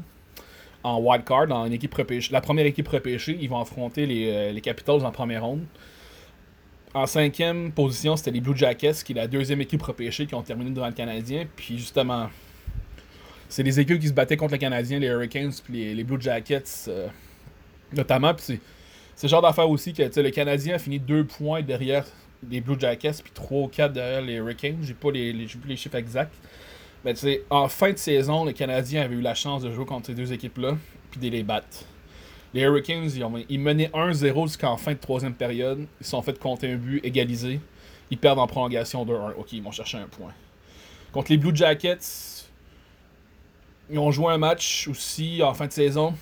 en 0.84 1.00
wild 1.00 1.24
card, 1.24 1.48
dans 1.48 1.65
une 1.65 1.74
équipe 1.74 1.94
repêchée. 1.94 2.32
La 2.34 2.42
première 2.42 2.65
équipe 2.65 2.88
repêchée, 2.88 3.38
ils 3.39 3.50
vont 3.50 3.60
affronter 3.60 4.06
les, 4.06 4.30
euh, 4.30 4.51
les 4.51 4.62
Capitals 4.62 5.06
en 5.06 5.12
première 5.12 5.46
ronde. 5.46 5.65
En 6.94 7.08
cinquième 7.08 7.72
position, 7.72 8.15
c'était 8.15 8.32
les 8.32 8.42
Blue 8.42 8.56
Jackets, 8.56 9.03
qui 9.03 9.13
est 9.13 9.15
la 9.15 9.27
deuxième 9.27 9.62
équipe 9.62 9.82
repêchée 9.82 10.25
qui 10.25 10.36
ont 10.36 10.42
terminé 10.42 10.72
devant 10.72 10.88
le 10.88 10.94
Canadien. 10.94 11.48
Puis 11.56 11.77
justement, 11.77 12.30
c'est 13.50 13.63
les 13.63 13.80
équipes 13.80 14.00
qui 14.00 14.10
se 14.10 14.13
battaient 14.13 14.38
contre 14.38 14.53
le 14.53 14.60
Canadien, 14.60 15.00
les 15.00 15.08
Hurricanes, 15.08 15.53
puis 15.63 15.94
les, 15.94 16.03
Blue 16.03 16.22
Jackets, 16.22 16.63
euh, 16.88 17.08
notamment. 17.94 18.34
Puis 18.34 18.44
c'est, 18.46 18.60
ce 19.15 19.27
genre 19.27 19.42
d'affaire 19.42 19.70
aussi 19.70 19.94
que 19.94 20.01
le 20.03 20.30
Canadien 20.32 20.75
a 20.75 20.80
fini 20.80 21.00
deux 21.00 21.24
points 21.24 21.62
derrière 21.62 22.06
les 22.50 22.62
Blue 22.62 22.79
Jackets, 22.79 23.21
puis 23.23 23.31
3 23.33 23.62
ou 23.62 23.67
4 23.67 23.93
derrière 23.93 24.21
les 24.21 24.35
Hurricanes. 24.35 24.79
J'ai 24.81 24.93
pas 24.93 25.12
les, 25.12 25.33
les, 25.33 25.75
chiffres 25.75 25.95
exacts. 25.95 26.33
Mais 27.03 27.13
tu 27.13 27.21
sais, 27.21 27.43
en 27.50 27.67
fin 27.67 27.91
de 27.91 27.97
saison, 27.97 28.45
les 28.45 28.53
Canadiens 28.53 29.01
avaient 29.03 29.15
eu 29.15 29.21
la 29.21 29.35
chance 29.35 29.63
de 29.63 29.71
jouer 29.71 29.85
contre 29.85 30.07
ces 30.07 30.13
deux 30.13 30.31
équipes-là, 30.31 30.77
puis 31.12 31.19
de 31.19 31.29
les 31.29 31.43
battre. 31.43 31.85
Les 32.53 32.62
Hurricanes, 32.62 33.09
ils, 33.15 33.23
ont, 33.23 33.33
ils 33.50 33.59
menaient 33.59 33.89
1-0 33.93 34.47
jusqu'en 34.47 34.77
fin 34.77 34.93
de 34.93 35.00
troisième 35.00 35.33
période. 35.33 35.85
Ils 36.00 36.03
se 36.03 36.12
sont 36.12 36.21
fait 36.21 36.38
compter 36.38 36.71
un 36.71 36.75
but, 36.75 37.03
égalisé. 37.03 37.59
Ils 38.12 38.17
perdent 38.17 38.39
en 38.39 38.47
prolongation 38.47 39.05
2-1. 39.05 39.33
Ok, 39.38 39.53
ils 39.53 39.63
vont 39.63 39.71
chercher 39.71 39.97
un 39.97 40.07
point. 40.07 40.31
Contre 41.12 41.31
les 41.31 41.38
Blue 41.38 41.55
Jackets, 41.55 42.45
ils 43.89 44.00
ont 44.00 44.12
joué 44.12 44.33
un 44.33 44.38
match 44.38 44.88
aussi 44.88 45.41
en 45.43 45.53
fin 45.53 45.67
de 45.67 45.71
saison. 45.71 46.13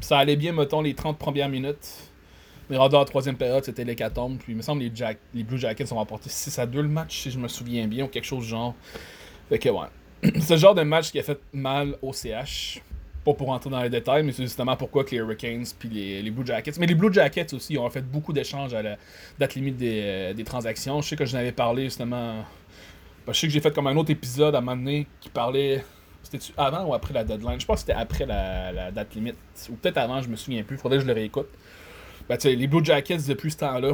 Ça 0.00 0.18
allait 0.18 0.36
bien, 0.36 0.52
mettons, 0.52 0.80
les 0.80 0.94
30 0.94 1.18
premières 1.18 1.48
minutes. 1.48 2.10
En 2.76 3.04
troisième 3.04 3.36
période, 3.36 3.64
c'était 3.64 3.84
l'hécatombe. 3.84 4.38
Puis 4.38 4.52
il 4.52 4.56
me 4.56 4.62
semble 4.62 4.82
que 4.88 5.04
les, 5.34 5.42
Blue 5.44 5.58
Jackets 5.58 5.92
ont 5.92 5.96
remporté 5.96 6.28
6 6.28 6.58
à 6.58 6.66
2 6.66 6.82
le 6.82 6.88
match, 6.88 7.22
si 7.22 7.30
je 7.30 7.38
me 7.38 7.48
souviens 7.48 7.86
bien, 7.86 8.04
ou 8.04 8.08
quelque 8.08 8.24
chose 8.24 8.44
du 8.44 8.50
genre. 8.50 8.74
Fait 9.48 9.58
que 9.58 9.68
ouais. 9.68 9.86
C'est 10.40 10.54
le 10.54 10.60
genre 10.60 10.74
de 10.74 10.82
match 10.82 11.10
qui 11.10 11.18
a 11.18 11.22
fait 11.22 11.38
mal 11.52 11.96
au 12.02 12.12
CH. 12.12 12.80
Pas 13.24 13.32
pour 13.32 13.48
rentrer 13.48 13.70
dans 13.70 13.82
les 13.82 13.88
détails, 13.88 14.22
mais 14.22 14.32
c'est 14.32 14.42
justement 14.42 14.76
pourquoi 14.76 15.02
que 15.02 15.12
les 15.12 15.16
Hurricanes 15.16 15.64
puis 15.78 15.88
les, 15.88 16.30
Blue 16.30 16.44
Jackets. 16.44 16.72
Mais 16.78 16.84
les 16.84 16.94
Blue 16.94 17.10
Jackets 17.10 17.54
aussi 17.54 17.78
ont 17.78 17.88
fait 17.88 18.02
beaucoup 18.02 18.34
d'échanges 18.34 18.74
à 18.74 18.82
la 18.82 18.98
date 19.38 19.54
limite 19.54 19.78
des, 19.78 20.00
euh, 20.02 20.34
des, 20.34 20.44
transactions. 20.44 21.00
Je 21.00 21.08
sais 21.08 21.16
que 21.16 21.24
j'en 21.24 21.38
avais 21.38 21.52
parlé 21.52 21.84
justement. 21.84 22.44
Ben, 23.26 23.32
je 23.32 23.40
sais 23.40 23.46
que 23.46 23.52
j'ai 23.54 23.60
fait 23.60 23.74
comme 23.74 23.86
un 23.86 23.96
autre 23.96 24.10
épisode 24.10 24.54
à 24.54 24.58
un 24.58 24.60
moment 24.60 24.76
donné 24.76 25.06
qui 25.22 25.30
parlait. 25.30 25.82
C'était-tu 26.22 26.52
avant 26.58 26.84
ou 26.84 26.94
après 26.94 27.14
la 27.14 27.24
deadline? 27.24 27.58
Je 27.58 27.64
pense 27.64 27.76
que 27.76 27.86
c'était 27.86 27.98
après 27.98 28.26
la, 28.26 28.90
date 28.90 29.14
limite. 29.14 29.36
Ou 29.70 29.74
peut-être 29.74 29.98
avant, 29.98 30.20
je 30.20 30.28
me 30.28 30.36
souviens 30.36 30.62
plus. 30.62 30.76
Faudrait 30.76 30.98
que 30.98 31.04
je 31.04 31.08
le 31.08 31.14
réécoute. 31.14 31.48
Ben, 32.28 32.38
les 32.42 32.66
Blue 32.66 32.84
Jackets, 32.84 33.18
depuis 33.28 33.50
ce 33.50 33.58
temps-là, 33.58 33.92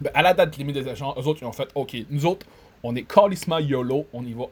ben, 0.00 0.10
à 0.14 0.22
la 0.22 0.34
date 0.34 0.56
limite 0.56 0.74
des 0.74 0.88
échanges, 0.88 1.14
eux 1.18 1.26
autres, 1.26 1.40
ils 1.42 1.46
ont 1.46 1.52
fait 1.52 1.68
OK, 1.74 1.96
nous 2.10 2.26
autres, 2.26 2.46
on 2.82 2.96
est 2.96 3.02
calissement 3.02 3.58
YOLO, 3.58 4.06
on 4.12 4.24
y 4.24 4.32
va 4.32 4.46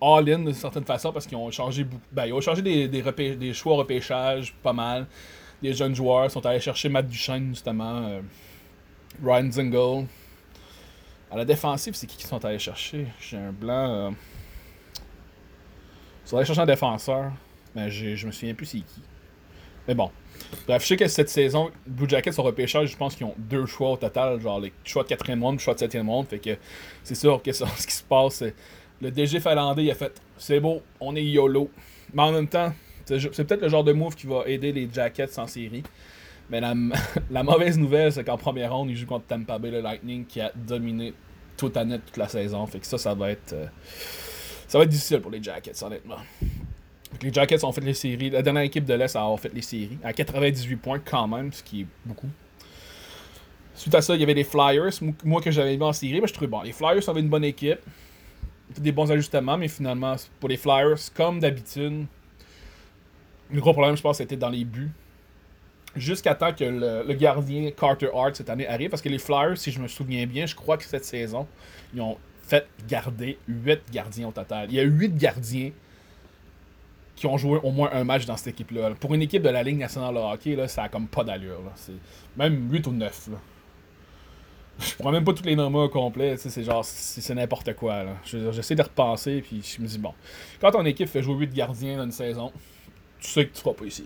all-in 0.00 0.38
d'une 0.38 0.54
certaine 0.54 0.84
façon 0.84 1.12
parce 1.12 1.26
qu'ils 1.26 1.36
ont 1.36 1.50
changé 1.50 1.84
ben, 2.12 2.26
ils 2.26 2.32
ont 2.32 2.40
changé 2.40 2.62
des, 2.62 2.88
des, 2.88 3.36
des 3.36 3.52
choix 3.52 3.76
repêchage 3.76 4.54
pas 4.62 4.72
mal. 4.72 5.06
Des 5.60 5.74
jeunes 5.74 5.94
joueurs 5.94 6.30
sont 6.30 6.44
allés 6.46 6.60
chercher 6.60 6.88
Matt 6.88 7.08
Duchesne 7.08 7.48
justement, 7.48 8.06
euh, 8.06 8.20
Ryan 9.22 9.50
Zingle. 9.50 10.06
À 11.30 11.36
la 11.36 11.44
défensive, 11.44 11.94
c'est 11.94 12.06
qui 12.06 12.16
qui 12.16 12.26
sont 12.26 12.42
allés 12.44 12.60
chercher? 12.60 13.08
J'ai 13.20 13.36
un 13.36 13.52
blanc. 13.52 14.08
Euh... 14.08 14.10
Ils 16.24 16.28
sont 16.28 16.36
allés 16.36 16.46
chercher 16.46 16.62
un 16.62 16.66
défenseur, 16.66 17.32
mais 17.74 17.90
je 17.90 18.26
me 18.26 18.32
souviens 18.32 18.54
plus 18.54 18.66
c'est 18.66 18.78
qui. 18.78 19.02
Mais 19.88 19.94
bon. 19.94 20.10
Bref, 20.66 20.82
je 20.82 20.86
sais 20.86 20.96
que 20.96 21.08
cette 21.08 21.28
saison, 21.28 21.70
Blue 21.86 22.08
Jackets 22.08 22.32
sont 22.32 22.42
repêchage, 22.42 22.90
je 22.90 22.96
pense 22.96 23.16
qu'ils 23.16 23.26
ont 23.26 23.34
deux 23.36 23.66
choix 23.66 23.92
au 23.92 23.96
total, 23.96 24.40
genre 24.40 24.60
les 24.60 24.72
choix 24.84 25.02
de 25.02 25.08
quatrième 25.08 25.40
monde, 25.40 25.56
le 25.56 25.60
choix 25.60 25.74
de 25.74 25.78
septième 25.78 26.06
monde. 26.06 26.26
Fait 26.26 26.38
que 26.38 26.56
c'est 27.02 27.14
sûr 27.14 27.42
que 27.42 27.52
ce 27.52 27.64
qui 27.64 27.94
se 27.94 28.04
passe, 28.04 28.44
le 29.00 29.10
DG 29.10 29.40
finlandais, 29.40 29.84
il 29.84 29.90
a 29.90 29.94
fait 29.94 30.20
c'est 30.36 30.60
beau, 30.60 30.82
on 31.00 31.16
est 31.16 31.24
YOLO. 31.24 31.70
Mais 32.14 32.22
en 32.22 32.32
même 32.32 32.48
temps, 32.48 32.72
c'est 33.04 33.44
peut-être 33.44 33.62
le 33.62 33.68
genre 33.68 33.84
de 33.84 33.92
move 33.92 34.14
qui 34.14 34.26
va 34.26 34.44
aider 34.46 34.72
les 34.72 34.88
Jackets 34.92 35.38
en 35.38 35.46
série. 35.46 35.82
Mais 36.50 36.60
la, 37.30 37.42
mauvaise 37.42 37.78
nouvelle, 37.78 38.12
c'est 38.12 38.24
qu'en 38.24 38.38
première 38.38 38.74
ronde, 38.74 38.90
ils 38.90 38.96
jouent 38.96 39.06
contre 39.06 39.26
Tampa 39.26 39.58
Bay 39.58 39.70
le 39.70 39.80
Lightning 39.80 40.24
qui 40.24 40.40
a 40.40 40.50
dominé 40.54 41.12
toute 41.56 41.76
la 41.76 41.84
net 41.84 42.02
toute 42.06 42.16
la 42.16 42.28
saison. 42.28 42.66
Fait 42.66 42.78
que 42.78 42.86
ça, 42.86 42.96
ça 42.96 43.14
va 43.14 43.30
être. 43.30 43.52
Euh, 43.52 43.66
ça 44.66 44.78
va 44.78 44.84
être 44.84 44.90
difficile 44.90 45.20
pour 45.20 45.30
les 45.30 45.42
Jackets, 45.42 45.82
honnêtement. 45.82 46.18
Les 47.22 47.32
Jackets 47.32 47.64
ont 47.64 47.72
fait 47.72 47.80
les 47.80 47.94
séries. 47.94 48.30
La 48.30 48.42
dernière 48.42 48.62
équipe 48.62 48.84
de 48.84 48.94
l'Est 48.94 49.16
a 49.16 49.36
fait 49.36 49.52
les 49.52 49.62
séries. 49.62 49.98
À 50.04 50.12
98 50.12 50.76
points 50.76 50.98
quand 50.98 51.26
même, 51.26 51.52
ce 51.52 51.62
qui 51.62 51.82
est 51.82 51.86
beaucoup. 52.04 52.28
Suite 53.74 53.94
à 53.94 54.02
ça, 54.02 54.14
il 54.14 54.20
y 54.20 54.24
avait 54.24 54.34
les 54.34 54.44
Flyers. 54.44 54.92
Moi 55.24 55.40
que 55.40 55.50
j'avais 55.50 55.76
mis 55.76 55.82
en 55.82 55.92
série, 55.92 56.20
mais 56.20 56.26
je 56.26 56.32
trouvais 56.32 56.48
bon. 56.48 56.62
Les 56.62 56.72
Flyers 56.72 57.08
avaient 57.08 57.20
une 57.20 57.28
bonne 57.28 57.44
équipe 57.44 57.80
des 58.76 58.92
bons 58.92 59.10
ajustements, 59.10 59.56
mais 59.56 59.68
finalement, 59.68 60.16
pour 60.40 60.48
les 60.48 60.56
Flyers, 60.56 60.98
comme 61.14 61.40
d'habitude, 61.40 62.06
le 63.50 63.60
gros 63.60 63.72
problème, 63.72 63.96
je 63.96 64.02
pense, 64.02 64.18
c'était 64.18 64.36
dans 64.36 64.50
les 64.50 64.64
buts. 64.64 64.90
Jusqu'à 65.96 66.34
temps 66.34 66.52
que 66.52 66.64
le, 66.64 67.14
gardien 67.14 67.70
Carter 67.70 68.10
Hart 68.14 68.36
cette 68.36 68.50
année 68.50 68.68
arrive, 68.68 68.90
parce 68.90 69.02
que 69.02 69.08
les 69.08 69.18
Flyers, 69.18 69.56
si 69.56 69.70
je 69.70 69.80
me 69.80 69.88
souviens 69.88 70.26
bien, 70.26 70.46
je 70.46 70.54
crois 70.54 70.76
que 70.76 70.84
cette 70.84 71.04
saison, 71.04 71.46
ils 71.94 72.00
ont 72.00 72.18
fait 72.42 72.66
garder 72.86 73.38
8 73.48 73.80
gardiens 73.90 74.28
au 74.28 74.32
total. 74.32 74.68
Il 74.70 74.76
y 74.76 74.80
a 74.80 74.84
8 74.84 75.16
gardiens 75.16 75.70
qui 77.18 77.26
ont 77.26 77.36
joué 77.36 77.58
au 77.62 77.70
moins 77.70 77.90
un 77.92 78.04
match 78.04 78.26
dans 78.26 78.36
cette 78.36 78.48
équipe-là. 78.48 78.94
Pour 79.00 79.14
une 79.14 79.22
équipe 79.22 79.42
de 79.42 79.48
la 79.48 79.62
Ligue 79.62 79.78
nationale 79.78 80.14
de 80.14 80.20
hockey, 80.20 80.56
là, 80.56 80.68
ça 80.68 80.84
a 80.84 80.88
comme 80.88 81.06
pas 81.06 81.24
d'allure. 81.24 81.60
Même 82.36 82.70
8 82.70 82.86
ou 82.86 82.92
9. 82.92 83.28
Là 83.32 83.38
je 84.78 84.94
prends 84.94 85.10
même 85.10 85.24
pas 85.24 85.32
tous 85.32 85.44
les 85.44 85.56
noms 85.56 85.74
au 85.74 85.88
complet, 85.88 86.36
c'est 86.36 86.62
genre, 86.62 86.84
c'est 86.84 87.34
n'importe 87.34 87.74
quoi. 87.74 88.04
J'essaie 88.24 88.76
de 88.76 88.82
repenser, 88.82 89.40
puis 89.40 89.62
je 89.62 89.82
me 89.82 89.86
dis, 89.88 89.98
bon, 89.98 90.14
quand 90.60 90.70
ton 90.70 90.84
équipe 90.84 91.08
fait 91.08 91.22
jouer 91.22 91.34
8 91.34 91.52
gardiens 91.52 91.96
dans 91.96 92.04
une 92.04 92.12
saison, 92.12 92.52
tu 93.18 93.28
sais 93.28 93.46
que 93.46 93.54
tu 93.54 93.60
feras 93.60 93.74
pas 93.74 93.84
ici, 93.84 94.04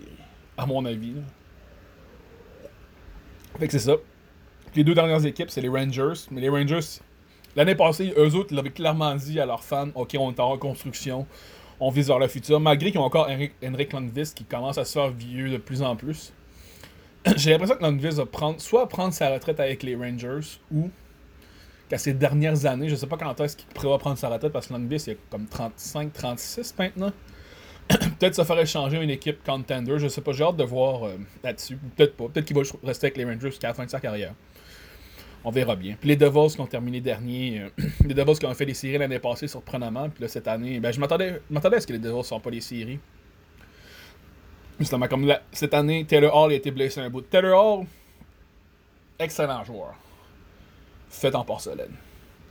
à 0.57 0.65
mon 0.65 0.83
avis. 0.85 1.13
Fait 3.59 3.67
que 3.67 3.71
c'est 3.71 3.85
ça. 3.85 3.97
Les 4.75 4.83
deux 4.83 4.95
dernières 4.95 5.23
équipes, 5.25 5.51
c'est 5.51 5.61
les 5.61 5.69
Rangers. 5.69 6.25
Mais 6.31 6.41
les 6.41 6.49
Rangers, 6.49 6.79
l'année 7.55 7.75
passée, 7.75 8.11
eux 8.17 8.33
autres, 8.33 8.47
ils 8.51 8.55
l'avaient 8.55 8.71
clairement 8.71 9.13
dit 9.13 9.39
à 9.39 9.45
leurs 9.45 9.63
fans, 9.63 9.89
ok, 9.93 10.15
on 10.19 10.31
est 10.31 10.39
en 10.39 10.49
reconstruction, 10.49 11.27
on 11.79 11.89
vise 11.89 12.07
vers 12.07 12.19
le 12.19 12.27
futur, 12.27 12.59
malgré 12.59 12.91
qu'ils 12.91 12.99
ont 12.99 13.05
encore 13.05 13.29
Henrik 13.29 13.93
Lundqvist 13.93 14.35
qui 14.37 14.43
commence 14.43 14.77
à 14.77 14.85
se 14.85 14.93
faire 14.93 15.09
vieux 15.09 15.49
de 15.49 15.57
plus 15.57 15.81
en 15.81 15.95
plus. 15.95 16.33
j'ai 17.37 17.51
l'impression 17.51 17.75
que 17.75 17.83
Lundqvist 17.83 18.17
va 18.17 18.25
prendre, 18.25 18.59
soit 18.59 18.87
prendre 18.89 19.13
sa 19.13 19.29
retraite 19.29 19.59
avec 19.59 19.83
les 19.83 19.95
Rangers 19.95 20.59
ou 20.71 20.89
qu'à 21.89 21.97
ces 21.97 22.13
dernières 22.13 22.65
années, 22.65 22.89
je 22.89 22.95
sais 22.95 23.07
pas 23.07 23.17
quand 23.17 23.39
est-ce 23.39 23.57
qu'il 23.57 23.67
prévoit 23.67 23.97
prendre 23.97 24.17
sa 24.17 24.29
retraite 24.29 24.51
parce 24.51 24.67
que 24.67 24.73
Lundqvist 24.73 25.07
il 25.07 25.13
a 25.13 25.15
comme 25.29 25.45
35-36 25.45 26.73
maintenant. 26.77 27.11
peut-être 27.87 28.35
ça 28.35 28.45
ferait 28.45 28.65
changer 28.65 29.01
une 29.01 29.09
équipe 29.09 29.43
contender, 29.43 29.99
je 29.99 30.07
sais 30.07 30.21
pas, 30.21 30.31
j'ai 30.31 30.43
hâte 30.43 30.55
de 30.55 30.63
voir 30.63 31.05
euh, 31.05 31.17
là-dessus. 31.43 31.77
Peut-être 31.95 32.15
pas, 32.15 32.25
peut-être 32.29 32.45
qu'il 32.45 32.55
va 32.55 32.63
rester 32.83 33.07
avec 33.07 33.17
les 33.17 33.25
Rangers 33.25 33.49
jusqu'à 33.49 33.69
la 33.69 33.73
fin 33.73 33.85
de 33.85 33.89
sa 33.89 33.99
carrière. 33.99 34.33
On 35.45 35.51
verra 35.51 35.75
bien. 35.75 35.95
Puis 35.99 36.09
les 36.09 36.15
Devils 36.15 36.55
qui 36.55 36.61
ont 36.61 36.67
terminé 36.67 37.01
dernier, 37.01 37.61
euh, 37.61 37.69
les 38.05 38.13
Devils 38.13 38.39
qui 38.39 38.45
ont 38.45 38.53
fait 38.53 38.65
les 38.65 38.73
séries 38.73 38.97
l'année 38.97 39.19
passée 39.19 39.47
surprenamment, 39.47 40.09
puis 40.09 40.21
là 40.21 40.27
cette 40.27 40.47
année, 40.47 40.79
ben 40.79 40.91
je 40.91 40.99
m'attendais, 40.99 41.41
à 41.53 41.79
ce 41.79 41.87
que 41.87 41.93
les 41.93 41.99
Devils 41.99 42.17
ne 42.17 42.23
soient 42.23 42.39
pas 42.39 42.49
les 42.49 42.61
séries. 42.61 42.99
Justement, 44.79 45.07
comme 45.07 45.31
cette 45.51 45.73
année, 45.73 46.05
Taylor 46.05 46.35
Hall 46.35 46.51
a 46.51 46.55
été 46.55 46.71
blessé 46.71 46.99
un 46.99 47.09
bout. 47.09 47.21
Taylor 47.21 47.79
Hall, 47.79 47.85
excellent 49.19 49.63
joueur. 49.63 49.93
Fait 51.09 51.35
en 51.35 51.43
porcelaine. 51.43 51.93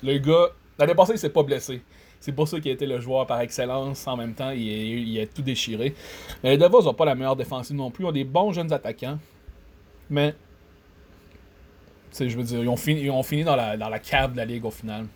Le 0.03 0.19
gars, 0.19 0.49
l'année 0.79 0.95
passée, 0.95 1.13
il 1.15 1.19
s'est 1.19 1.31
pas 1.31 1.43
blessé. 1.43 1.83
C'est 2.21 2.33
pour 2.33 2.47
ça 2.47 2.61
qu'il 2.61 2.71
a 2.71 2.75
été 2.75 2.87
le 2.87 3.01
joueur 3.01 3.27
par 3.27 3.41
excellence. 3.41 4.07
En 4.07 4.17
même 4.17 4.35
temps, 4.35 4.51
il, 4.51 5.21
a 5.21 5.27
tout 5.27 5.43
déchiré. 5.43 5.93
Les 6.45 6.57
Devils 6.57 6.85
n'ont 6.85 6.95
pas 6.95 7.05
la 7.05 7.17
meilleure 7.17 7.35
défensive 7.35 7.75
non 7.75 7.91
plus. 7.91 8.05
Ils 8.05 8.09
ont 8.09 8.13
des 8.13 8.25
bons 8.25 8.53
jeunes 8.53 8.73
attaquants. 8.73 9.19
Mais, 10.09 10.35
je 12.19 12.37
veux 12.37 12.43
dire, 12.43 12.63
ils 12.63 12.69
ont 12.69 12.77
fini, 12.77 13.03
ils 13.03 13.11
ont 13.11 13.23
fini 13.23 13.45
dans, 13.45 13.57
la, 13.57 13.77
dans 13.77 13.89
la 13.89 13.99
cave 13.99 14.33
de 14.33 14.37
la 14.37 14.45
ligue 14.45 14.65
au 14.65 14.71
final. 14.71 15.07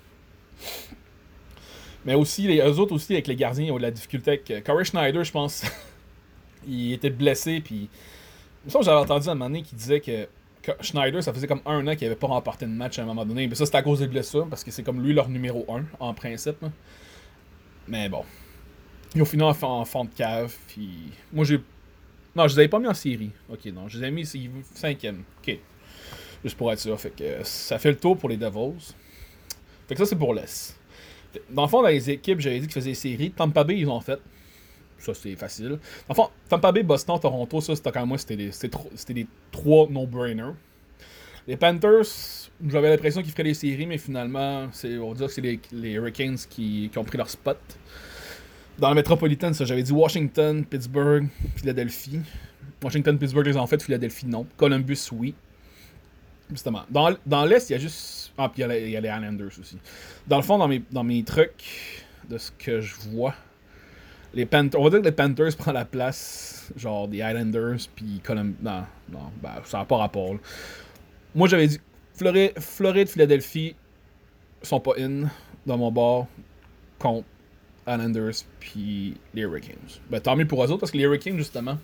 Mais 2.07 2.15
aussi, 2.15 2.47
les, 2.47 2.61
eux 2.61 2.79
autres 2.79 2.95
aussi, 2.95 3.13
avec 3.13 3.27
les 3.27 3.35
gardiens, 3.35 3.65
ils 3.65 3.73
ont 3.73 3.77
de 3.77 3.83
la 3.83 3.91
difficulté 3.91 4.31
avec. 4.31 4.65
Corey 4.65 4.85
Schneider, 4.85 5.25
je 5.25 5.33
pense. 5.33 5.65
il 6.67 6.93
était 6.93 7.11
blessé, 7.11 7.61
puis. 7.61 7.89
J'avais 8.67 8.91
entendu 8.93 9.29
à 9.29 9.33
un 9.33 9.35
moment 9.35 9.51
donné 9.51 9.63
qui 9.63 9.75
disait 9.75 10.01
que, 10.01 10.29
Schneider, 10.81 11.23
ça 11.23 11.33
faisait 11.33 11.47
comme 11.47 11.61
un 11.67 11.87
an 11.87 11.95
qu'il 11.95 12.07
avait 12.07 12.17
pas 12.17 12.27
remporté 12.27 12.67
de 12.67 12.71
match 12.71 12.99
à 12.99 13.03
un 13.03 13.07
moment 13.07 13.25
donné. 13.25 13.47
Mais 13.47 13.55
ça, 13.55 13.67
c'était 13.67 13.79
à 13.79 13.83
cause 13.83 14.01
des 14.01 14.09
blessures, 14.09 14.49
parce 14.49 14.65
que 14.65 14.71
c'est 14.71 14.83
comme 14.83 15.03
lui 15.03 15.13
leur 15.13 15.29
numéro 15.29 15.65
1, 15.69 15.85
en 15.99 16.15
principe. 16.15 16.65
Mais 17.89 18.09
bon. 18.09 18.25
Ils 19.15 19.23
ont 19.23 19.27
fini 19.27 19.43
en, 19.43 19.55
fond 19.55 20.05
de 20.05 20.15
cave, 20.15 20.55
puis. 20.69 20.91
Moi, 21.33 21.45
j'ai. 21.45 21.61
Non, 22.37 22.47
je 22.47 22.55
les 22.55 22.61
avais 22.61 22.69
pas 22.69 22.79
mis 22.79 22.87
en 22.89 22.95
série. 22.95 23.31
Ok, 23.49 23.65
non, 23.67 23.89
je 23.89 23.99
les 23.99 24.07
ai 24.07 24.11
mis 24.13 24.27
cinquième. 24.75 25.25
Ok. 25.41 25.59
Juste 26.47 26.59
pour 26.59 26.73
être 26.73 26.79
sûr. 26.79 27.01
Fait 27.01 27.11
que 27.11 27.43
ça 27.43 27.77
fait 27.77 27.91
le 27.91 27.97
tour 27.97 28.17
pour 28.17 28.29
les 28.29 28.37
Devils. 28.37 28.95
Fait 29.89 29.97
que 29.97 29.99
ça, 29.99 30.07
c'est 30.07 30.15
pour 30.15 30.33
l'Est. 30.33 30.79
Dans 31.51 31.63
le 31.63 31.69
fond, 31.69 31.83
dans 31.83 31.89
les 31.89 32.09
équipes, 32.09 32.39
j'avais 32.39 32.61
dit 32.61 32.69
qu'ils 32.69 32.81
faisaient 32.81 32.95
série. 32.95 33.33
Tampa 33.33 33.65
Bay, 33.65 33.79
ils 33.79 33.89
ont 33.89 34.01
fait. 34.01 34.21
Ça, 34.97 35.13
c'est 35.13 35.35
facile. 35.35 35.81
Enfin, 36.09 36.29
Tampa 36.49 36.71
Bay, 36.71 36.85
Boston, 36.85 37.19
Toronto, 37.21 37.61
ça, 37.61 37.75
c'était 37.75 37.91
quand 37.91 38.07
même 38.07 38.17
c'était 38.17 38.37
des, 38.37 39.27
trois 39.51 39.89
no-brainers. 39.89 40.55
Les 41.49 41.57
Panthers, 41.57 42.07
j'avais 42.65 42.91
l'impression 42.91 43.23
qu'ils 43.23 43.33
feraient 43.33 43.43
les 43.43 43.55
séries, 43.55 43.87
mais 43.87 43.99
finalement, 43.99 44.69
on 44.85 45.09
va 45.09 45.15
dire 45.15 45.27
que 45.27 45.33
c'est 45.33 45.43
les, 45.73 45.91
Hurricanes 45.95 46.39
qui, 46.49 46.89
ont 46.95 47.03
pris 47.03 47.19
leur 47.19 47.29
spot. 47.29 47.59
Dans 48.79 48.91
la 48.91 48.95
métropolitaine, 48.95 49.53
ça, 49.53 49.65
j'avais 49.65 49.83
dit 49.83 49.93
Washington, 49.93 50.65
Pittsburgh, 50.65 51.27
Philadelphie. 51.57 52.21
Washington, 52.85 53.19
Pittsburgh, 53.19 53.47
les 53.47 53.57
ont 53.57 53.67
fait, 53.67 53.83
Philadelphie, 53.83 54.27
non. 54.27 54.47
Columbus, 54.57 55.09
oui. 55.11 55.35
Justement. 56.51 56.83
Dans, 56.91 57.17
dans 57.25 57.45
l'Est, 57.45 57.71
il 57.71 57.73
y 57.73 57.77
a 57.77 57.79
juste. 57.79 58.33
Ah, 58.39 58.49
puis 58.49 58.63
il 58.63 58.91
y, 58.91 58.97
a 58.97 59.01
les 59.01 59.09
Islanders 59.09 59.59
aussi. 59.59 59.79
Dans 60.27 60.37
le 60.37 60.43
fond, 60.43 60.59
dans 60.59 60.69
mes, 60.69 60.83
dans 60.91 61.05
mes 61.05 61.23
trucs, 61.25 62.05
de 62.29 62.39
ce 62.39 62.51
que 62.51 62.81
je 62.81 62.95
vois, 63.09 63.35
les 64.35 64.47
Panthers, 64.47 64.81
on 64.81 64.85
va 64.85 64.91
dire 64.91 65.01
que 65.01 65.07
les 65.07 65.13
Panthers 65.13 65.57
prennent 65.59 65.75
la 65.75 65.85
place, 65.85 66.71
genre 66.77 67.09
des 67.09 67.19
Islanders, 67.19 67.79
puis 67.95 68.21
Colum... 68.23 68.55
Non, 68.61 68.85
non, 69.11 69.31
ben, 69.43 69.55
ça 69.65 69.79
n'a 69.79 69.85
pas 69.85 69.97
rapport. 69.97 70.37
Moi, 71.35 71.49
j'avais 71.49 71.67
dit. 71.67 71.81
Floride, 72.15 72.59
Floride 72.59 73.09
Philadelphie 73.09 73.77
sont 74.63 74.81
pas 74.81 74.93
in 74.99 75.29
dans 75.67 75.77
mon 75.77 75.91
bord 75.91 76.27
contre 76.99 77.27
Islanders 77.87 78.45
puis 78.59 79.15
les 79.35 79.43
Hurricanes. 79.43 79.77
Ben, 80.11 80.21
tant 80.21 80.35
mieux 80.35 80.47
pour 80.47 80.65
eux 80.65 80.69
autres 80.69 80.81
parce 80.81 80.93
que 80.93 80.97
les 80.97 81.05
Hurricanes, 81.05 81.37
justement, 81.37 81.79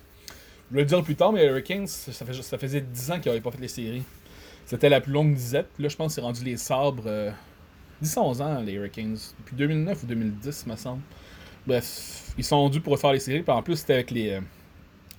je 0.71 0.75
vais 0.75 0.81
le 0.81 0.87
dire 0.87 1.03
plus 1.03 1.15
tard, 1.15 1.31
mais 1.31 1.41
les 1.41 1.47
Hurricanes, 1.49 1.87
ça, 1.87 2.25
fait, 2.25 2.33
ça 2.33 2.57
faisait 2.57 2.81
10 2.81 3.11
ans 3.11 3.19
qu'ils 3.19 3.31
n'avaient 3.31 3.41
pas 3.41 3.51
fait 3.51 3.61
les 3.61 3.67
séries. 3.67 4.03
C'était 4.65 4.89
la 4.89 5.01
plus 5.01 5.11
longue 5.11 5.33
disette. 5.33 5.69
Là, 5.79 5.89
je 5.89 5.95
pense 5.95 6.07
que 6.07 6.15
c'est 6.15 6.21
rendu 6.21 6.43
les 6.43 6.57
sabres. 6.57 7.03
Euh, 7.05 7.31
10-11 8.01 8.41
ans, 8.41 8.61
les 8.61 8.73
Hurricanes. 8.73 9.17
Depuis 9.39 9.55
2009 9.55 10.03
ou 10.03 10.05
2010, 10.05 10.67
me 10.67 10.75
semble. 10.75 11.01
Bref, 11.65 12.33
ils 12.37 12.43
sont 12.43 12.69
dus 12.69 12.81
pour 12.81 12.93
refaire 12.93 13.13
les 13.13 13.19
séries. 13.19 13.43
Puis 13.43 13.51
en 13.51 13.61
plus, 13.61 13.77
c'était 13.77 13.93
avec 13.93 14.11
les, 14.11 14.31
euh, 14.31 14.41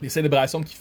les 0.03 0.09
célébrations 0.09 0.63
qu'ils 0.63 0.79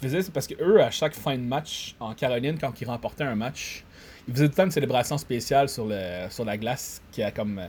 faisaient. 0.00 0.22
C'est 0.22 0.32
parce 0.32 0.46
que 0.46 0.54
eux, 0.60 0.82
à 0.82 0.90
chaque 0.90 1.14
fin 1.14 1.36
de 1.36 1.42
match 1.42 1.94
en 2.00 2.14
Caroline, 2.14 2.58
quand 2.58 2.80
ils 2.80 2.86
remportaient 2.86 3.24
un 3.24 3.36
match, 3.36 3.84
ils 4.26 4.34
faisaient 4.34 4.46
tout 4.46 4.52
le 4.52 4.56
temps 4.56 4.64
une 4.64 4.70
célébration 4.70 5.18
spéciale 5.18 5.68
sur, 5.68 5.86
le, 5.86 6.28
sur 6.30 6.44
la 6.44 6.56
glace 6.56 7.02
qui 7.12 7.22
a 7.22 7.30
comme. 7.30 7.58
Euh, 7.58 7.66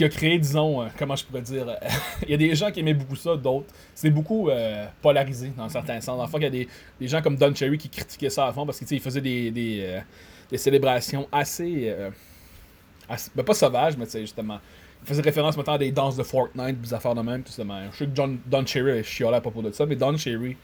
qui 0.00 0.04
a 0.04 0.08
créé, 0.08 0.38
disons, 0.38 0.82
euh, 0.82 0.86
comment 0.98 1.14
je 1.14 1.24
pourrais 1.24 1.42
dire, 1.42 1.66
il 2.22 2.30
y 2.30 2.34
a 2.34 2.36
des 2.36 2.54
gens 2.54 2.70
qui 2.70 2.80
aimaient 2.80 2.94
beaucoup 2.94 3.16
ça, 3.16 3.36
d'autres. 3.36 3.72
C'est 3.94 4.10
beaucoup 4.10 4.48
polarisé 5.02 5.52
dans 5.56 5.68
certains 5.68 6.00
sens. 6.00 6.18
Enfin, 6.20 6.38
il 6.38 6.44
y 6.44 6.46
a 6.46 6.50
des, 6.50 6.68
des, 6.98 7.08
gens 7.08 7.20
comme 7.20 7.36
Don 7.36 7.54
Cherry 7.54 7.76
qui 7.76 7.88
critiquaient 7.88 8.30
ça 8.30 8.46
à 8.46 8.52
fond 8.52 8.64
parce 8.64 8.78
qu'ils 8.78 9.00
faisaient 9.00 9.20
des, 9.20 9.50
des, 9.50 10.00
des 10.50 10.58
célébrations 10.58 11.28
assez. 11.30 11.94
ben 13.34 13.44
pas 13.44 13.54
sauvages, 13.54 13.96
mais 13.98 14.06
justement. 14.20 14.58
Il 15.02 15.08
faisait 15.08 15.22
référence 15.22 15.56
maintenant 15.56 15.74
à 15.74 15.78
des 15.78 15.92
danses 15.92 16.16
de 16.16 16.22
Fortnite, 16.22 16.80
des 16.80 16.94
affaires 16.94 17.14
de 17.14 17.22
même, 17.22 17.42
tout 17.42 17.52
simplement. 17.52 17.90
Je 17.92 17.96
sais 17.98 18.06
que 18.06 18.10
John, 18.14 18.38
Don 18.46 18.66
Cherry 18.66 19.02
chialé 19.02 19.36
à 19.36 19.40
propos 19.40 19.62
de 19.62 19.70
ça, 19.70 19.86
mais 19.86 19.96
Don 19.96 20.16
Cherry, 20.16 20.56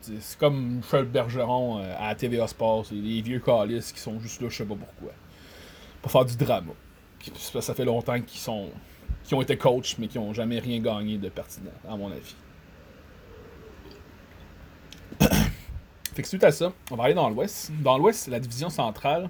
c'est 0.00 0.38
comme 0.38 0.76
Michel 0.76 1.04
Bergeron 1.04 1.78
euh, 1.78 1.94
à 1.98 2.14
TVA 2.14 2.46
Sports, 2.46 2.86
des 2.90 3.20
vieux 3.20 3.40
calices 3.40 3.92
qui 3.92 4.00
sont 4.00 4.18
juste 4.20 4.40
là, 4.40 4.48
je 4.48 4.56
sais 4.56 4.64
pas 4.64 4.76
pourquoi. 4.76 5.12
Pour 6.00 6.10
faire 6.10 6.24
du 6.24 6.36
drama. 6.36 6.72
Ça 7.60 7.74
fait 7.74 7.84
longtemps 7.84 8.20
qu'ils 8.20 8.40
sont. 8.40 8.68
ont 9.32 9.42
été 9.42 9.56
coachs, 9.56 9.96
mais 9.98 10.08
qui 10.08 10.18
ont 10.18 10.32
jamais 10.32 10.58
rien 10.58 10.80
gagné 10.80 11.18
de 11.18 11.28
pertinent, 11.28 11.70
à 11.88 11.96
mon 11.96 12.10
avis. 12.10 12.34
fait 16.14 16.22
que 16.22 16.28
suite 16.28 16.44
à 16.44 16.52
ça, 16.52 16.72
on 16.90 16.96
va 16.96 17.04
aller 17.04 17.14
dans 17.14 17.28
l'Ouest. 17.28 17.70
Dans 17.80 17.98
l'Ouest, 17.98 18.20
c'est 18.24 18.30
la 18.30 18.40
division 18.40 18.70
centrale. 18.70 19.28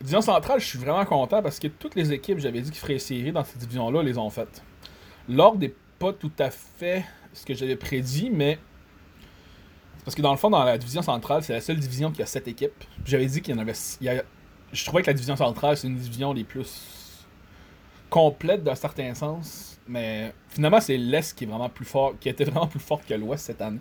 Division 0.00 0.20
centrale, 0.20 0.60
je 0.60 0.66
suis 0.66 0.78
vraiment 0.78 1.04
content 1.04 1.42
parce 1.42 1.58
que 1.58 1.68
toutes 1.68 1.94
les 1.94 2.12
équipes, 2.12 2.38
j'avais 2.38 2.60
dit 2.60 2.70
qu'ils 2.70 2.80
feraient 2.80 2.98
série 2.98 3.32
dans 3.32 3.44
cette 3.44 3.58
division-là, 3.58 4.02
les 4.02 4.16
ont 4.16 4.30
faites. 4.30 4.62
L'ordre 5.28 5.58
n'est 5.58 5.74
pas 5.98 6.12
tout 6.12 6.32
à 6.38 6.50
fait 6.50 7.04
ce 7.32 7.44
que 7.44 7.54
j'avais 7.54 7.76
prédit, 7.76 8.30
mais 8.30 8.58
parce 10.04 10.14
que 10.14 10.22
dans 10.22 10.30
le 10.30 10.38
fond, 10.38 10.48
dans 10.48 10.64
la 10.64 10.78
division 10.78 11.02
centrale, 11.02 11.42
c'est 11.42 11.52
la 11.52 11.60
seule 11.60 11.76
division 11.76 12.10
qui 12.10 12.22
a 12.22 12.26
7 12.26 12.48
équipes. 12.48 12.84
J'avais 13.04 13.26
dit 13.26 13.42
qu'il 13.42 13.54
y 13.54 13.58
en 13.58 13.60
avait. 13.60 13.74
Je 14.72 14.84
trouvais 14.84 15.02
que 15.02 15.06
la 15.06 15.14
division 15.14 15.36
centrale, 15.36 15.76
c'est 15.76 15.86
une 15.86 15.96
division 15.96 16.32
les 16.32 16.44
plus 16.44 17.26
complètes 18.10 18.62
d'un 18.62 18.74
certain 18.74 19.14
sens. 19.14 19.78
Mais 19.86 20.32
finalement, 20.48 20.80
c'est 20.80 20.96
l'Est 20.96 21.36
qui 21.36 21.44
est 21.44 21.46
vraiment 21.46 21.68
plus 21.68 21.84
fort, 21.84 22.14
qui 22.20 22.28
était 22.28 22.44
vraiment 22.44 22.66
plus 22.66 22.80
forte 22.80 23.06
que 23.06 23.14
l'Ouest 23.14 23.46
cette 23.46 23.62
année. 23.62 23.80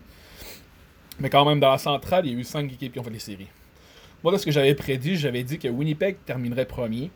Mais 1.19 1.29
quand 1.29 1.45
même, 1.45 1.59
dans 1.59 1.71
la 1.71 1.77
centrale, 1.77 2.25
il 2.25 2.33
y 2.33 2.35
a 2.35 2.39
eu 2.39 2.43
5 2.43 2.71
équipes 2.71 2.93
qui 2.93 2.99
ont 2.99 3.03
fait 3.03 3.09
les 3.09 3.19
séries. 3.19 3.47
Moi, 4.23 4.31
de 4.31 4.37
ce 4.37 4.45
que 4.45 4.51
j'avais 4.51 4.73
prédit, 4.75 5.15
j'avais 5.15 5.43
dit 5.43 5.59
que 5.59 5.67
Winnipeg 5.67 6.17
terminerait 6.25 6.65
premier, 6.65 7.11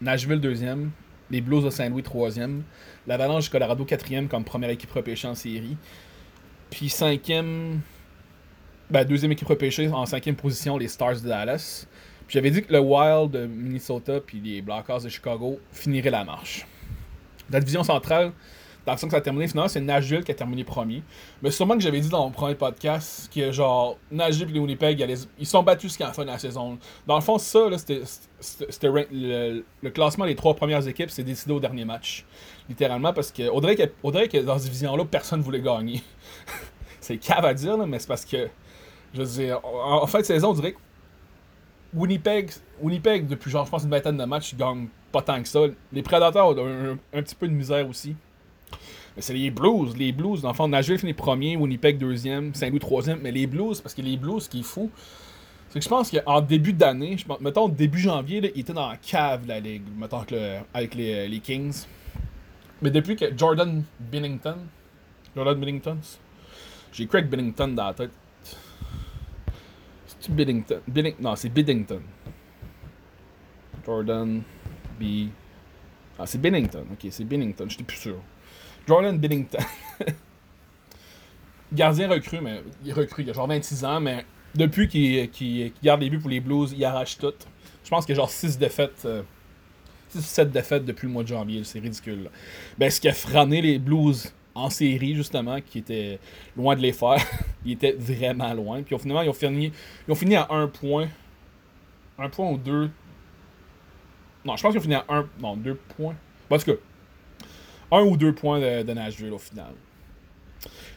Nashville 0.00 0.40
deuxième, 0.40 0.90
les 1.30 1.40
Blues 1.40 1.64
de 1.64 1.70
Saint-Louis 1.70 2.02
troisième, 2.02 2.62
l'Avalanche 3.06 3.44
du 3.44 3.50
Colorado 3.50 3.84
quatrième 3.84 4.28
comme 4.28 4.44
première 4.44 4.70
équipe 4.70 4.90
repêchée 4.92 5.28
en 5.28 5.34
série, 5.34 5.76
puis 6.70 6.88
cinquième, 6.88 7.80
ben, 8.90 9.04
deuxième 9.04 9.32
équipe 9.32 9.48
repêchée 9.48 9.88
en 9.88 10.06
cinquième 10.06 10.36
position, 10.36 10.76
les 10.76 10.88
Stars 10.88 11.20
de 11.20 11.28
Dallas. 11.28 11.86
J'avais 12.28 12.50
dit 12.50 12.62
que 12.62 12.72
le 12.72 12.80
Wild 12.80 13.30
de 13.30 13.46
Minnesota 13.46 14.20
puis 14.20 14.40
les 14.40 14.62
Blackhawks 14.62 15.04
de 15.04 15.08
Chicago 15.08 15.58
finiraient 15.70 16.10
la 16.10 16.24
marche. 16.24 16.66
La 17.50 17.60
division 17.60 17.84
centrale, 17.84 18.32
dans 18.86 18.92
le 18.92 18.98
sens 18.98 19.08
que 19.08 19.12
ça 19.12 19.18
a 19.18 19.20
terminé, 19.20 19.48
finalement, 19.48 19.68
c'est 19.68 19.80
Nashville 19.80 20.22
qui 20.22 20.30
a 20.30 20.34
terminé 20.34 20.62
premier. 20.62 21.02
Mais 21.42 21.50
sûrement 21.50 21.74
que 21.74 21.80
j'avais 21.80 22.00
dit 22.00 22.08
dans 22.08 22.24
mon 22.24 22.30
premier 22.30 22.54
podcast 22.54 23.28
que, 23.34 23.50
genre, 23.50 23.98
Nashville 24.12 24.48
et 24.50 24.52
les 24.52 24.60
Winnipeg, 24.60 25.18
ils 25.38 25.46
sont 25.46 25.62
battus 25.64 25.90
jusqu'à 25.90 26.06
la 26.06 26.12
fin 26.12 26.22
de 26.22 26.28
la 26.28 26.38
saison. 26.38 26.78
Dans 27.04 27.16
le 27.16 27.20
fond, 27.20 27.36
ça, 27.38 27.68
c'était 27.78 28.88
le, 29.10 29.90
classement 29.90 30.24
des 30.24 30.36
trois 30.36 30.54
premières 30.54 30.86
équipes, 30.86 31.10
c'est 31.10 31.24
décidé 31.24 31.52
au 31.52 31.58
dernier 31.58 31.84
match. 31.84 32.24
Littéralement, 32.68 33.12
parce 33.12 33.32
que, 33.32 33.50
on 33.52 33.60
que, 33.60 34.42
dans 34.42 34.58
cette 34.58 34.66
division-là, 34.66 35.04
personne 35.04 35.40
ne 35.40 35.44
voulait 35.44 35.60
gagner. 35.60 36.02
c'est 37.00 37.18
cave 37.18 37.44
à 37.44 37.54
dire, 37.54 37.76
mais 37.86 37.98
c'est 37.98 38.08
parce 38.08 38.24
que, 38.24 38.48
je 39.14 39.22
veux 39.22 39.42
dire, 39.42 39.60
en, 39.64 40.06
fin 40.06 40.20
de 40.20 40.24
saison, 40.24 40.50
on 40.50 40.54
dirait 40.54 40.72
que 40.72 40.78
Winnipeg, 41.96 42.50
Winnipeg, 42.80 43.26
depuis 43.26 43.50
genre, 43.50 43.64
je 43.64 43.70
pense, 43.70 43.82
une 43.82 43.90
vingtaine 43.90 44.16
de 44.16 44.24
matchs, 44.24 44.52
ils 44.52 44.58
gagnent 44.58 44.86
pas 45.10 45.22
tant 45.22 45.42
que 45.42 45.48
ça. 45.48 45.60
Les 45.92 46.02
Prédateurs 46.02 46.48
ont 46.48 46.98
un 47.12 47.22
petit 47.22 47.34
peu 47.34 47.48
de 47.48 47.52
misère 47.52 47.88
aussi 47.88 48.14
c'est 49.18 49.34
les 49.34 49.50
Blues. 49.50 49.96
Les 49.96 50.12
Blues, 50.12 50.42
dans 50.42 50.48
le 50.48 50.54
fond, 50.54 50.68
Nashville 50.68 50.98
finit 50.98 51.14
premier, 51.14 51.56
Winnipeg 51.56 51.98
deuxième, 51.98 52.54
Saint-Louis 52.54 52.78
troisième. 52.78 53.20
Mais 53.22 53.32
les 53.32 53.46
Blues, 53.46 53.80
parce 53.80 53.94
que 53.94 54.02
les 54.02 54.16
Blues, 54.16 54.44
ce 54.44 54.48
qui 54.48 54.60
est 54.60 54.64
fou, 54.64 54.90
c'est 55.68 55.78
que 55.78 55.84
je 55.84 55.88
pense 55.88 56.10
qu'en 56.10 56.40
début 56.40 56.72
d'année, 56.72 57.16
mettons 57.40 57.68
début 57.68 57.98
janvier, 57.98 58.40
là, 58.40 58.48
ils 58.54 58.60
étaient 58.60 58.72
dans 58.72 58.88
la 58.88 58.96
cave 58.96 59.44
de 59.44 59.48
la 59.48 59.60
ligue, 59.60 59.82
mettons 59.96 60.24
avec 60.74 60.94
les, 60.94 61.28
les, 61.28 61.40
Kings. 61.40 61.84
Mais 62.82 62.90
depuis 62.90 63.16
que 63.16 63.36
Jordan 63.36 63.82
Binnington, 63.98 64.58
Jordan 65.34 65.58
Binnington, 65.58 65.98
j'ai 66.92 67.06
Craig 67.06 67.28
Binnington 67.28 67.68
dans 67.68 67.86
la 67.86 67.94
tête. 67.94 68.10
C'est-tu 70.18 70.32
Binnington? 70.32 70.80
Non, 71.20 71.36
c'est 71.36 71.48
Biddington. 71.48 72.00
Jordan 73.84 74.42
B. 75.00 75.28
Ah, 76.18 76.26
c'est 76.26 76.40
Binnington. 76.40 76.84
Ok, 76.92 77.06
c'est 77.10 77.24
Binnington, 77.24 77.66
j'étais 77.68 77.84
plus 77.84 77.98
sûr. 77.98 78.16
Jordan 78.86 79.18
Binnington. 79.18 79.58
Gardien 81.72 82.08
recru, 82.08 82.40
mais 82.40 82.62
il 82.84 82.92
recrue, 82.92 83.22
il 83.22 83.30
a 83.30 83.32
genre 83.32 83.48
26 83.48 83.84
ans, 83.84 84.00
mais 84.00 84.24
depuis 84.54 84.88
qu'il 84.88 85.72
garde 85.82 86.00
les 86.00 86.10
buts 86.10 86.18
pour 86.18 86.30
les 86.30 86.40
Blues, 86.40 86.72
il 86.76 86.84
arrache 86.84 87.18
tout. 87.18 87.34
Je 87.84 87.90
pense 87.90 88.06
qu'il 88.06 88.14
y 88.14 88.18
a 88.18 88.20
genre 88.20 88.30
6 88.30 88.58
défaites. 88.58 89.06
6 90.08 90.18
ou 90.18 90.22
7 90.22 90.50
défaites 90.50 90.84
depuis 90.84 91.06
le 91.06 91.12
mois 91.12 91.22
de 91.22 91.28
janvier, 91.28 91.62
c'est 91.64 91.80
ridicule. 91.80 92.30
Ben, 92.78 92.90
ce 92.90 93.00
qui 93.00 93.08
a 93.08 93.12
frané 93.12 93.60
les 93.60 93.78
Blues 93.78 94.32
en 94.56 94.70
série, 94.70 95.14
justement, 95.14 95.60
qui 95.60 95.78
était 95.78 96.18
loin 96.56 96.74
de 96.74 96.80
les 96.80 96.92
faire, 96.92 97.22
il 97.64 97.72
était 97.72 97.92
vraiment 97.92 98.52
loin. 98.54 98.82
Puis 98.82 98.98
finalement, 98.98 99.22
ils 99.22 99.28
ont 99.28 99.34
fini, 99.34 99.72
ils 100.06 100.12
ont 100.12 100.16
fini 100.16 100.36
à 100.36 100.46
1 100.50 100.68
point. 100.68 101.08
1 102.18 102.28
point 102.30 102.50
ou 102.50 102.56
2. 102.56 102.90
Non, 104.44 104.56
je 104.56 104.62
pense 104.62 104.72
qu'ils 104.72 104.78
ont 104.78 104.82
fini 104.82 104.94
à 104.94 105.04
1. 105.08 105.28
Non, 105.40 105.56
2 105.56 105.74
points. 105.96 106.14
Parce 106.48 106.64
que 106.64 106.80
un 107.90 108.02
ou 108.02 108.16
deux 108.16 108.34
points 108.34 108.58
de, 108.58 108.92
Nashville 108.92 109.32
au 109.32 109.38
final. 109.38 109.72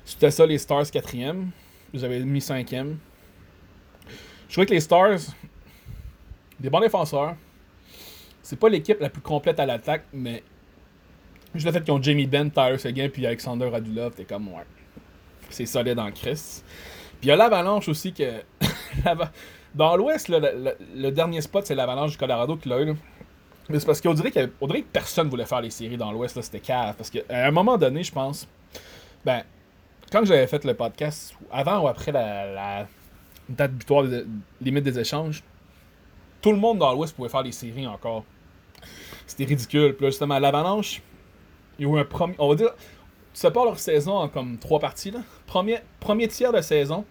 C'était 0.05 0.31
ça, 0.31 0.45
les 0.45 0.57
Stars 0.57 0.89
quatrième. 0.89 1.51
Vous 1.93 2.03
avez 2.03 2.19
mis 2.21 2.41
cinquième. 2.41 2.97
Je 4.47 4.53
trouvais 4.53 4.65
que 4.65 4.73
les 4.73 4.79
Stars, 4.79 5.19
des 6.59 6.69
bons 6.69 6.79
défenseurs. 6.79 7.35
C'est 8.41 8.57
pas 8.57 8.69
l'équipe 8.69 8.99
la 8.99 9.09
plus 9.09 9.21
complète 9.21 9.59
à 9.59 9.65
l'attaque, 9.65 10.05
mais 10.11 10.43
juste 11.53 11.65
le 11.65 11.71
fait 11.71 11.81
qu'ils 11.81 11.93
ont 11.93 12.01
Jamie 12.01 12.27
Benn, 12.27 12.51
Tyler 12.51 12.77
Seguin 12.77 13.09
puis 13.09 13.25
Alexander 13.25 13.69
Radulov, 13.69 14.13
t'es 14.13 14.25
comme 14.25 14.47
ouais. 14.49 14.63
C'est 15.49 15.65
solide 15.65 15.99
en 15.99 16.11
Chris. 16.11 16.61
Puis 17.19 17.23
il 17.23 17.27
y 17.27 17.31
a 17.31 17.35
l'Avalanche 17.35 17.87
aussi 17.89 18.13
que. 18.13 18.43
Dans 19.75 19.95
l'Ouest, 19.95 20.29
le, 20.29 21.11
dernier 21.11 21.41
spot, 21.41 21.65
c'est 21.65 21.75
l'Avalanche 21.75 22.11
du 22.11 22.17
Colorado 22.17 22.55
qui 22.57 22.69
l'a 22.69 22.81
eu. 22.81 22.95
Mais 23.69 23.79
c'est 23.79 23.85
parce 23.85 24.01
qu'on 24.01 24.15
dirait, 24.15 24.31
que 24.31 24.49
personne 24.91 25.29
voulait 25.29 25.45
faire 25.45 25.61
les 25.61 25.69
séries 25.69 25.97
dans 25.97 26.11
l'Ouest, 26.11 26.41
c'était 26.41 26.59
cave. 26.59 26.95
Parce 26.97 27.11
qu'à 27.11 27.21
un 27.29 27.51
moment 27.51 27.77
donné, 27.77 28.03
je 28.03 28.11
pense, 28.11 28.47
ben, 29.23 29.43
quand 30.11 30.25
j'avais 30.25 30.47
fait 30.47 30.65
le 30.65 30.73
podcast, 30.73 31.35
avant 31.51 31.81
ou 31.83 31.87
après 31.87 32.11
la, 32.11 32.87
date 33.47 33.73
butoir 33.73 34.03
de, 34.03 34.25
limite 34.59 34.83
des 34.83 34.97
échanges, 34.97 35.43
tout 36.41 36.51
le 36.51 36.57
monde 36.57 36.79
dans 36.79 36.93
l'Ouest 36.93 37.15
pouvait 37.15 37.29
faire 37.29 37.43
les 37.43 37.51
séries 37.51 37.85
encore. 37.85 38.23
C'était 39.27 39.45
ridicule. 39.45 39.93
Puis 39.93 40.05
là, 40.05 40.09
justement, 40.09 40.39
l'Avalanche, 40.39 41.03
il 41.79 41.87
y 41.87 41.89
eu 41.89 41.97
un 41.97 42.05
premier. 42.05 42.35
On 42.37 42.49
va 42.49 42.55
dire, 42.55 42.73
tu 43.33 43.39
sépares 43.39 43.65
leur 43.65 43.79
saison 43.79 44.13
en 44.13 44.27
comme 44.27 44.57
trois 44.57 44.79
parties. 44.79 45.11
Là. 45.11 45.19
Premier, 45.47 45.79
premier 45.99 46.27
tiers 46.27 46.51
de 46.51 46.61
saison, 46.61 47.05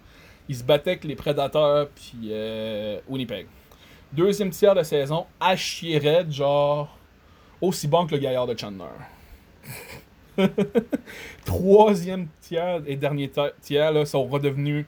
ils 0.49 0.57
se 0.57 0.63
battaient 0.63 0.91
avec 0.91 1.05
les 1.05 1.17
Prédateurs 1.17 1.89
puis 1.89 2.31
euh, 2.31 3.01
Winnipeg. 3.09 3.47
Deuxième 4.13 4.51
tiers 4.51 4.75
de 4.75 4.83
saison, 4.83 5.27
à 5.41 5.57
chier 5.57 6.01
genre 6.31 6.97
aussi 7.61 7.89
bon 7.89 8.07
que 8.07 8.15
le 8.15 8.21
gaillard 8.21 8.47
de 8.47 8.57
Chandler. 8.57 8.87
Troisième 11.45 12.29
tiers 12.41 12.81
et 12.87 12.97
dernier 12.97 13.31
tiers 13.61 13.93
là, 13.93 14.07
sont 14.07 14.25
redevenus 14.25 14.87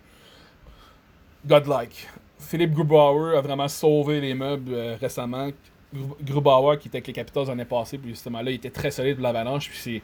godlike. 1.47 2.09
Philippe 2.39 2.73
Grubauer 2.73 3.37
a 3.37 3.41
vraiment 3.41 3.69
sauvé 3.69 4.21
les 4.21 4.35
meubles 4.35 4.73
euh, 4.73 4.97
récemment. 5.01 5.51
Grubauer 5.93 6.79
qui 6.79 6.89
était 6.89 6.99
avec 6.99 7.09
les 7.09 7.13
Capitals 7.13 7.47
l'année 7.47 7.65
passée, 7.65 7.99
puis 7.99 8.11
justement 8.11 8.41
là, 8.43 8.51
il 8.51 8.55
était 8.55 8.71
très 8.71 8.91
solide 8.91 9.17
pour 9.17 9.25
l'Avalanche. 9.25 9.69
Puis 9.69 9.79
c'est. 9.79 10.03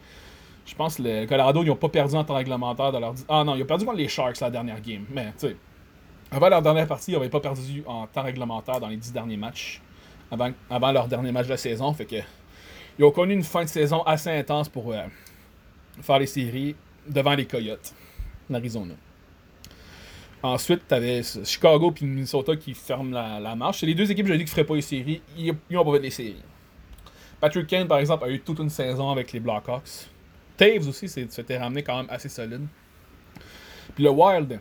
Je 0.67 0.75
pense 0.75 0.97
que 0.97 1.03
le 1.03 1.27
Colorado, 1.27 1.63
ils 1.63 1.69
n'ont 1.69 1.77
pas 1.77 1.89
perdu 1.89 2.17
en 2.17 2.25
temps 2.25 2.35
réglementaire 2.35 2.91
de 2.91 2.99
leur. 2.99 3.15
Ah 3.29 3.45
non, 3.45 3.55
ils 3.55 3.63
ont 3.63 3.67
perdu 3.67 3.85
contre 3.85 3.99
les 3.99 4.09
Sharks 4.09 4.41
la 4.41 4.51
dernière 4.51 4.81
game. 4.81 5.05
Mais, 5.11 5.27
tu 5.39 5.49
sais. 5.49 5.57
Avant 6.33 6.49
leur 6.49 6.61
dernière 6.61 6.89
partie, 6.89 7.13
ils 7.13 7.15
n'avaient 7.15 7.29
pas 7.29 7.39
perdu 7.39 7.85
en 7.87 8.09
temps 8.09 8.25
réglementaire 8.25 8.81
dans 8.81 8.89
les 8.89 8.97
dix 8.97 9.13
derniers 9.13 9.37
matchs. 9.37 9.81
Avant, 10.29 10.51
avant 10.69 10.91
leur 10.91 11.07
dernier 11.07 11.31
match 11.31 11.45
de 11.47 11.51
la 11.51 11.57
saison. 11.57 11.93
Fait 11.93 12.05
que 12.05 12.17
ils 12.99 13.05
ont 13.05 13.11
connu 13.11 13.35
une 13.35 13.45
fin 13.45 13.63
de 13.63 13.69
saison 13.69 14.03
assez 14.03 14.31
intense 14.31 14.69
pour 14.69 14.93
euh, 14.93 15.03
faire 16.01 16.19
les 16.19 16.27
séries 16.27 16.75
devant 17.07 17.35
les 17.35 17.47
Coyotes 17.47 17.95
d'Arizona. 18.49 18.95
Ensuite, 20.47 20.87
tu 20.87 20.95
avais 20.95 21.23
Chicago 21.45 21.93
et 22.01 22.05
Minnesota 22.05 22.55
qui 22.55 22.73
ferment 22.73 23.11
la, 23.11 23.57
marche. 23.57 23.81
C'est 23.81 23.87
les 23.87 23.97
deux 23.97 24.09
équipes, 24.09 24.29
je 24.29 24.33
dit, 24.35 24.39
qui 24.39 24.45
ne 24.45 24.51
feraient 24.51 24.65
pas 24.65 24.77
les 24.77 24.81
séries. 24.81 25.21
Ils 25.37 25.53
n'ont 25.71 25.85
pas 25.85 25.93
fait 25.95 26.03
les 26.03 26.11
séries. 26.11 26.43
Patrick 27.41 27.67
Kane, 27.67 27.89
par 27.89 27.99
exemple, 27.99 28.25
a 28.25 28.31
eu 28.31 28.39
toute 28.39 28.61
une 28.61 28.71
saison 28.71 29.11
avec 29.11 29.33
les 29.33 29.41
Blackhawks. 29.41 30.09
Taves 30.57 30.89
aussi 30.89 31.09
s'était 31.09 31.59
ramené 31.59 31.83
quand 31.83 31.97
même 31.97 32.07
assez 32.09 32.29
solide. 32.29 32.65
Puis 33.97 34.05
le 34.05 34.11
Wild, 34.11 34.61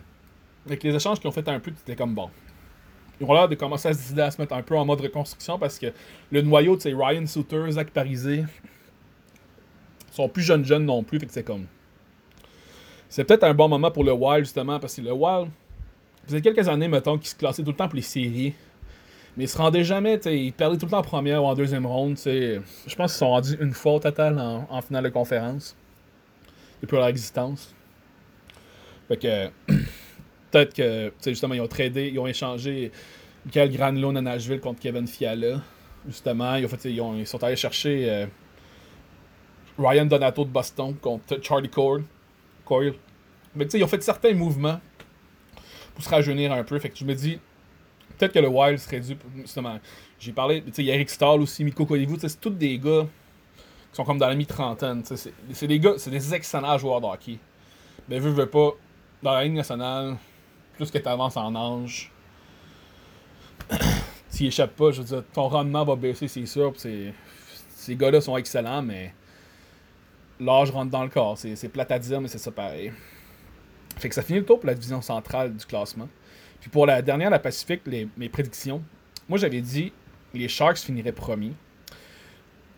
avec 0.66 0.82
les 0.82 0.92
échanges 0.92 1.20
qu'ils 1.20 1.28
ont 1.28 1.32
fait 1.32 1.48
un 1.48 1.60
peu, 1.60 1.70
c'était 1.76 1.94
comme 1.94 2.14
bon. 2.14 2.30
Ils 3.20 3.26
ont 3.26 3.32
l'air 3.32 3.48
de 3.48 3.54
commencer 3.54 3.88
à 3.88 3.92
se 3.92 3.98
décider 3.98 4.22
à 4.22 4.30
se 4.32 4.40
mettre 4.40 4.54
un 4.54 4.62
peu 4.62 4.76
en 4.76 4.84
mode 4.84 5.00
reconstruction 5.00 5.56
parce 5.56 5.78
que 5.78 5.92
le 6.32 6.42
noyau, 6.42 6.76
c'est 6.80 6.92
Ryan 6.92 7.24
Suter, 7.26 7.70
Zach 7.70 7.90
Parisé, 7.90 8.44
sont 10.10 10.28
plus 10.28 10.42
jeunes 10.42 10.64
jeunes 10.64 10.84
non 10.84 11.04
plus, 11.04 11.20
fait 11.20 11.26
que 11.26 11.32
c'est 11.32 11.44
comme. 11.44 11.66
C'est 13.08 13.22
peut-être 13.22 13.44
un 13.44 13.54
bon 13.54 13.68
moment 13.68 13.92
pour 13.92 14.02
le 14.02 14.12
Wild 14.12 14.44
justement 14.44 14.80
parce 14.80 14.96
que 14.96 15.02
le 15.02 15.12
Wild, 15.12 15.48
faisait 16.26 16.40
quelques 16.40 16.68
années, 16.68 16.88
mettons, 16.88 17.18
qu'ils 17.18 17.28
se 17.28 17.34
classaient 17.34 17.62
tout 17.62 17.70
le 17.70 17.76
temps 17.76 17.88
pour 17.88 17.96
les 17.96 18.02
séries. 18.02 18.54
Mais 19.36 19.44
ils 19.44 19.48
se 19.48 19.58
rendaient 19.58 19.84
jamais, 19.84 20.14
ils 20.26 20.52
perdaient 20.52 20.78
tout 20.78 20.86
le 20.86 20.90
temps 20.90 20.98
en 20.98 21.02
première 21.02 21.42
ou 21.42 21.46
en 21.46 21.54
deuxième 21.54 21.86
ronde. 21.86 22.16
Je 22.24 22.60
pense 22.96 23.12
qu'ils 23.12 23.18
sont 23.18 23.28
rendus 23.28 23.56
une 23.60 23.72
fois 23.72 23.94
au 23.94 23.98
total 23.98 24.38
en, 24.38 24.80
finale 24.80 25.04
de 25.04 25.08
conférence. 25.10 25.76
Depuis 26.80 26.96
leur 26.96 27.06
existence. 27.06 27.74
Fait 29.08 29.16
que. 29.16 29.72
Peut-être 30.50 30.74
que, 30.74 31.12
justement, 31.26 31.54
ils 31.54 31.60
ont 31.60 31.66
tradé, 31.66 32.08
ils 32.08 32.18
ont 32.18 32.26
échangé 32.26 32.92
Michael 33.44 33.76
Granlund 33.76 34.16
à 34.16 34.22
Nashville 34.22 34.60
contre 34.60 34.80
Kevin 34.80 35.06
Fiala. 35.06 35.60
Justement, 36.06 36.54
ils, 36.54 36.64
ont 36.64 36.68
fait, 36.68 36.90
ils, 36.90 37.00
ont, 37.00 37.14
ils 37.16 37.26
sont 37.26 37.42
allés 37.42 37.56
chercher 37.56 38.08
euh, 38.08 38.26
Ryan 39.76 40.06
Donato 40.06 40.44
de 40.44 40.50
Boston 40.50 40.94
contre 40.94 41.42
Charlie 41.42 41.68
Coyle. 41.68 42.04
Coyle. 42.64 42.94
Mais 43.54 43.64
tu 43.64 43.72
sais, 43.72 43.78
ils 43.78 43.84
ont 43.84 43.88
fait 43.88 44.02
certains 44.02 44.32
mouvements 44.34 44.80
se 46.02 46.08
rajeunir 46.08 46.52
un 46.52 46.64
peu. 46.64 46.78
Fait 46.78 46.90
que 46.90 46.96
je 46.96 47.04
me 47.04 47.14
dis, 47.14 47.38
peut-être 48.16 48.32
que 48.32 48.38
le 48.38 48.48
Wild 48.48 48.78
serait 48.78 49.00
dû. 49.00 49.16
Justement, 49.36 49.78
j'ai 50.18 50.32
parlé, 50.32 50.62
tu 50.62 50.72
sais, 50.72 50.84
Eric 50.84 51.10
Stahl 51.10 51.40
aussi, 51.40 51.64
Miko 51.64 51.86
Koivu, 51.86 52.16
c'est 52.20 52.40
tous 52.40 52.50
des 52.50 52.78
gars 52.78 53.06
qui 53.90 53.96
sont 53.96 54.04
comme 54.04 54.18
dans 54.18 54.28
la 54.28 54.34
mi-trentaine. 54.34 55.02
C'est 55.04 55.66
des 55.66 55.80
gars, 55.80 55.94
c'est 55.96 56.10
des 56.10 56.34
excellents 56.34 56.78
joueurs 56.78 57.00
de 57.00 57.06
hockey. 57.06 57.38
Mais 58.08 58.18
veux, 58.18 58.30
veux 58.30 58.46
pas, 58.46 58.70
dans 59.22 59.32
la 59.32 59.44
ligne 59.44 59.54
nationale, 59.54 60.16
plus 60.74 60.90
que 60.90 60.98
tu 60.98 61.08
avances 61.08 61.36
en 61.36 61.54
âge, 61.54 62.12
tu 64.34 64.44
échappes 64.44 64.76
pas, 64.76 64.90
je 64.92 65.02
veux 65.02 65.06
dire, 65.06 65.24
ton 65.32 65.48
rendement 65.48 65.84
va 65.84 65.96
baisser, 65.96 66.28
c'est 66.28 66.46
sûr. 66.46 66.72
Ces 66.76 67.96
gars-là 67.96 68.20
sont 68.20 68.36
excellents, 68.36 68.82
mais 68.82 69.14
l'âge 70.40 70.70
rentre 70.70 70.90
dans 70.90 71.02
le 71.02 71.08
corps. 71.08 71.38
C'est 71.38 71.68
plate 71.68 71.90
à 71.90 71.98
dire, 71.98 72.20
mais 72.20 72.28
c'est 72.28 72.38
ça 72.38 72.50
pareil. 72.50 72.92
Fait 73.96 74.08
que 74.08 74.14
ça 74.14 74.22
finit 74.22 74.38
le 74.38 74.44
tour 74.44 74.60
pour 74.60 74.66
la 74.66 74.74
division 74.74 75.00
centrale 75.02 75.54
du 75.54 75.64
classement. 75.64 76.08
Puis 76.60 76.70
pour 76.70 76.86
la 76.86 77.02
dernière, 77.02 77.30
la 77.30 77.38
Pacifique, 77.38 77.82
mes 78.16 78.28
prédictions. 78.28 78.82
Moi, 79.28 79.38
j'avais 79.38 79.60
dit 79.60 79.92
les 80.34 80.48
Sharks 80.48 80.78
finiraient 80.78 81.12
premier. 81.12 81.52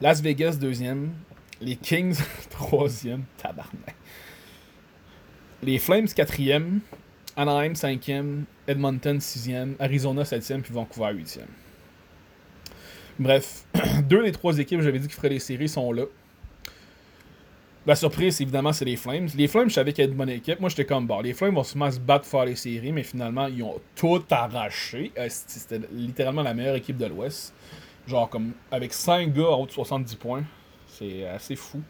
Las 0.00 0.20
Vegas, 0.22 0.56
deuxième. 0.56 1.12
Les 1.60 1.76
Kings, 1.76 2.16
troisième. 2.50 3.24
Tabarnak. 3.36 3.96
Les 5.62 5.78
Flames, 5.78 6.06
quatrième. 6.08 6.80
Anaheim, 7.36 7.74
cinquième. 7.74 8.44
Edmonton, 8.66 9.20
sixième. 9.20 9.74
Arizona, 9.78 10.24
septième. 10.24 10.62
Puis 10.62 10.72
Vancouver, 10.72 11.12
huitième. 11.12 11.48
Bref, 13.18 13.64
deux 14.04 14.22
des 14.22 14.32
trois 14.32 14.56
équipes, 14.58 14.80
j'avais 14.80 15.00
dit 15.00 15.08
qu'ils 15.08 15.16
feraient 15.16 15.28
les 15.28 15.40
séries, 15.40 15.68
sont 15.68 15.92
là. 15.92 16.04
La 17.86 17.96
surprise, 17.96 18.40
évidemment, 18.40 18.72
c'est 18.72 18.84
les 18.84 18.96
Flames. 18.96 19.28
Les 19.34 19.48
Flames, 19.48 19.68
je 19.68 19.74
savais 19.74 19.92
qu'il 19.92 20.02
y 20.02 20.04
avait 20.04 20.12
une 20.12 20.18
bonne 20.18 20.28
équipe. 20.28 20.60
Moi, 20.60 20.68
j'étais 20.68 20.84
comme, 20.84 21.06
bon, 21.06 21.20
les 21.20 21.32
Flames 21.32 21.54
vont 21.54 21.64
sûrement 21.64 21.90
se 21.90 21.98
battre 21.98 22.28
pour 22.28 22.38
faire 22.38 22.44
les 22.44 22.56
séries, 22.56 22.92
mais 22.92 23.02
finalement, 23.02 23.46
ils 23.46 23.62
ont 23.62 23.80
tout 23.94 24.22
arraché. 24.30 25.10
Euh, 25.16 25.26
c'était 25.28 25.80
littéralement 25.92 26.42
la 26.42 26.54
meilleure 26.54 26.74
équipe 26.74 26.98
de 26.98 27.06
l'Ouest. 27.06 27.54
Genre, 28.06 28.28
comme, 28.28 28.52
avec 28.70 28.92
5 28.92 29.32
gars 29.32 29.48
en 29.48 29.62
haut 29.62 29.66
de 29.66 29.72
70 29.72 30.16
points. 30.16 30.44
C'est 30.86 31.26
assez 31.26 31.56
fou. 31.56 31.80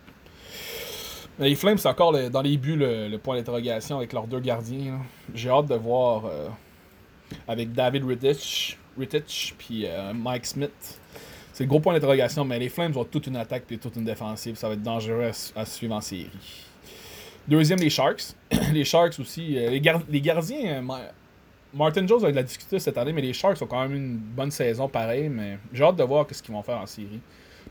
Les 1.38 1.55
Flames, 1.55 1.79
c'est 1.79 1.88
encore 1.88 2.12
dans 2.31 2.42
les 2.42 2.57
buts 2.57 2.77
le, 2.77 3.16
point 3.18 3.37
d'interrogation 3.37 3.98
avec 3.98 4.12
leurs 4.12 4.27
deux 4.27 4.40
gardiens. 4.40 5.01
J'ai 5.35 5.51
hâte 5.51 5.66
de 5.66 5.77
voir 5.77 6.27
euh, 6.27 6.48
avec 7.46 7.72
David 7.72 8.05
Rittich, 8.05 8.77
Rittich 8.98 9.55
puis 9.57 9.87
euh, 9.87 10.12
Mike 10.12 10.46
Smith 10.46 11.01
c'est 11.59 11.64
le 11.64 11.71
gros 11.71 11.81
point 11.81 11.92
d'interrogation, 11.92 12.44
mais 12.44 12.57
les 12.57 12.68
Flames 12.68 12.97
ont 12.97 13.05
toute 13.05 13.27
une 13.27 13.35
attaque 13.35 13.64
et 13.73 13.79
toute 13.79 13.97
une 13.97 14.05
défensive. 14.05 14.55
Ça 14.55 14.68
va 14.68 14.75
être 14.75 14.83
dangereux 14.85 15.29
à, 15.57 15.64
suivre 15.64 15.97
en 15.97 16.01
série. 16.01 16.31
Deuxième, 17.49 17.81
les 17.81 17.90
Sharks. 17.90 18.37
les 18.73 18.85
Sharks 18.85 19.18
aussi. 19.18 19.59
Euh, 19.59 19.68
les, 19.71 19.83
les, 20.09 20.21
gardiens. 20.21 20.81
Euh, 20.81 20.99
Martin 21.75 22.07
Jones 22.07 22.21
va 22.21 22.29
être 22.29 22.37
la 22.37 22.44
discuter 22.44 22.79
cette 22.79 22.97
année, 22.97 23.12
mais 23.12 23.23
les 23.23 23.33
Sharks 23.33 23.61
ont 23.61 23.66
quand 23.66 23.81
même 23.81 23.97
une 23.97 24.16
bonne 24.18 24.53
saison 24.53 24.88
pareil. 24.88 25.29
Mais 25.29 25.59
j'ai 25.73 25.83
hâte 25.83 25.97
de 25.97 26.05
voir 26.05 26.29
ce 26.31 26.40
qu'ils 26.40 26.55
vont 26.55 26.62
faire 26.62 26.79
en 26.79 26.87
série. 26.87 27.18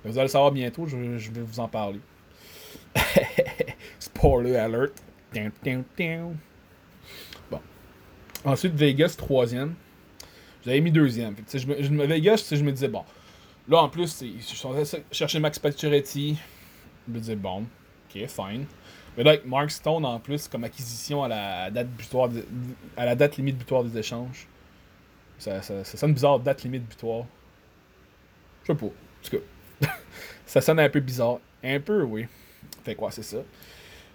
vous 0.03 0.17
allez 0.17 0.23
le 0.23 0.31
savoir 0.31 0.51
bientôt, 0.51 0.85
je, 0.85 0.97
vais 0.97 1.41
vous 1.41 1.59
en 1.61 1.69
parler. 1.69 2.01
Spoiler 3.99 4.57
alert. 4.57 5.01
Bon. 7.49 7.61
Ensuite, 8.43 8.73
Vegas, 8.73 9.15
troisième. 9.17 9.75
J'avais 10.65 10.81
mis 10.81 10.91
deuxième. 10.91 11.35
je 11.53 11.65
me, 11.65 11.81
je, 11.81 11.93
Vegas, 12.05 12.49
je 12.51 12.61
me 12.61 12.73
disais, 12.73 12.89
bon, 12.89 13.03
Là, 13.67 13.79
en 13.79 13.89
plus, 13.89 14.23
je 14.23 14.41
suis 14.41 14.67
chercher 15.11 15.39
Max 15.39 15.59
Pacioretty. 15.59 16.37
Je 17.07 17.13
me 17.13 17.19
disais, 17.19 17.35
bon, 17.35 17.65
ok, 18.09 18.27
fine. 18.27 18.65
Mais 19.17 19.23
là, 19.23 19.31
avec 19.31 19.45
Mark 19.45 19.71
Stone, 19.71 20.05
en 20.05 20.19
plus, 20.19 20.47
comme 20.47 20.63
acquisition 20.63 21.23
à 21.23 21.27
la 21.27 21.71
date 21.71 21.87
butoir 21.89 22.29
à 22.95 23.05
la 23.05 23.15
date 23.15 23.37
limite 23.37 23.57
butoir 23.57 23.83
des 23.83 23.97
échanges. 23.97 24.47
Ça, 25.39 25.61
sonne 25.61 26.13
bizarre, 26.13 26.39
date 26.39 26.63
limite 26.63 26.87
butoir. 26.87 27.25
Je 28.63 28.73
sais 28.73 28.77
pas. 28.77 28.85
En 28.85 28.89
tout 29.23 29.37
cas, 29.37 29.87
ça 30.45 30.61
sonne 30.61 30.79
un 30.79 30.89
peu 30.89 30.99
bizarre. 30.99 31.39
Un 31.63 31.79
peu, 31.79 32.03
oui. 32.03 32.27
Fait 32.83 32.95
quoi, 32.95 33.11
c'est 33.11 33.23
ça. 33.23 33.37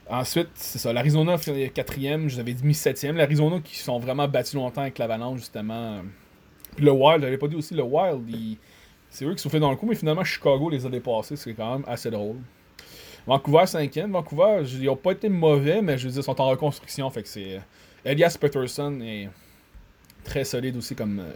Ensuite, 0.08 0.48
c'est 0.54 0.78
ça. 0.78 0.92
L'Arizona 0.92 1.36
quatrième, 1.74 2.28
je 2.28 2.34
vous 2.34 2.40
avais 2.40 2.54
mis 2.62 2.74
septième. 2.74 3.16
L'Arizona 3.16 3.60
qui 3.60 3.76
sont 3.78 3.98
vraiment 3.98 4.28
battus 4.28 4.54
longtemps 4.54 4.82
avec 4.82 4.98
l'Avalanche, 4.98 5.40
justement. 5.40 6.02
Puis 6.76 6.84
le 6.84 6.92
Wild, 6.92 7.22
j'avais 7.22 7.38
pas 7.38 7.48
dit 7.48 7.56
aussi, 7.56 7.74
le 7.74 7.82
Wild, 7.82 8.28
il 8.28 8.58
c'est 9.12 9.26
eux 9.26 9.34
qui 9.34 9.42
sont 9.42 9.50
fait 9.50 9.60
dans 9.60 9.70
le 9.70 9.76
coup, 9.76 9.86
mais 9.86 9.94
finalement, 9.94 10.24
Chicago 10.24 10.70
les 10.70 10.86
a 10.86 10.88
dépassés, 10.88 11.36
c'est 11.36 11.52
quand 11.52 11.74
même 11.74 11.84
assez 11.86 12.10
drôle. 12.10 12.36
Vancouver 13.26 13.64
5e. 13.64 14.10
Vancouver, 14.10 14.62
ils 14.64 14.84
n'ont 14.84 14.96
pas 14.96 15.12
été 15.12 15.28
mauvais, 15.28 15.82
mais 15.82 15.98
je 15.98 16.06
veux 16.06 16.12
dire, 16.12 16.20
ils 16.20 16.24
sont 16.24 16.40
en 16.40 16.48
reconstruction. 16.48 17.08
Fait 17.10 17.22
que 17.22 17.28
c'est. 17.28 17.56
Euh, 17.56 17.60
Elias 18.06 18.36
Peterson 18.40 19.00
est 19.02 19.28
très 20.24 20.44
solide 20.44 20.76
aussi 20.78 20.94
comme, 20.96 21.20
euh, 21.20 21.34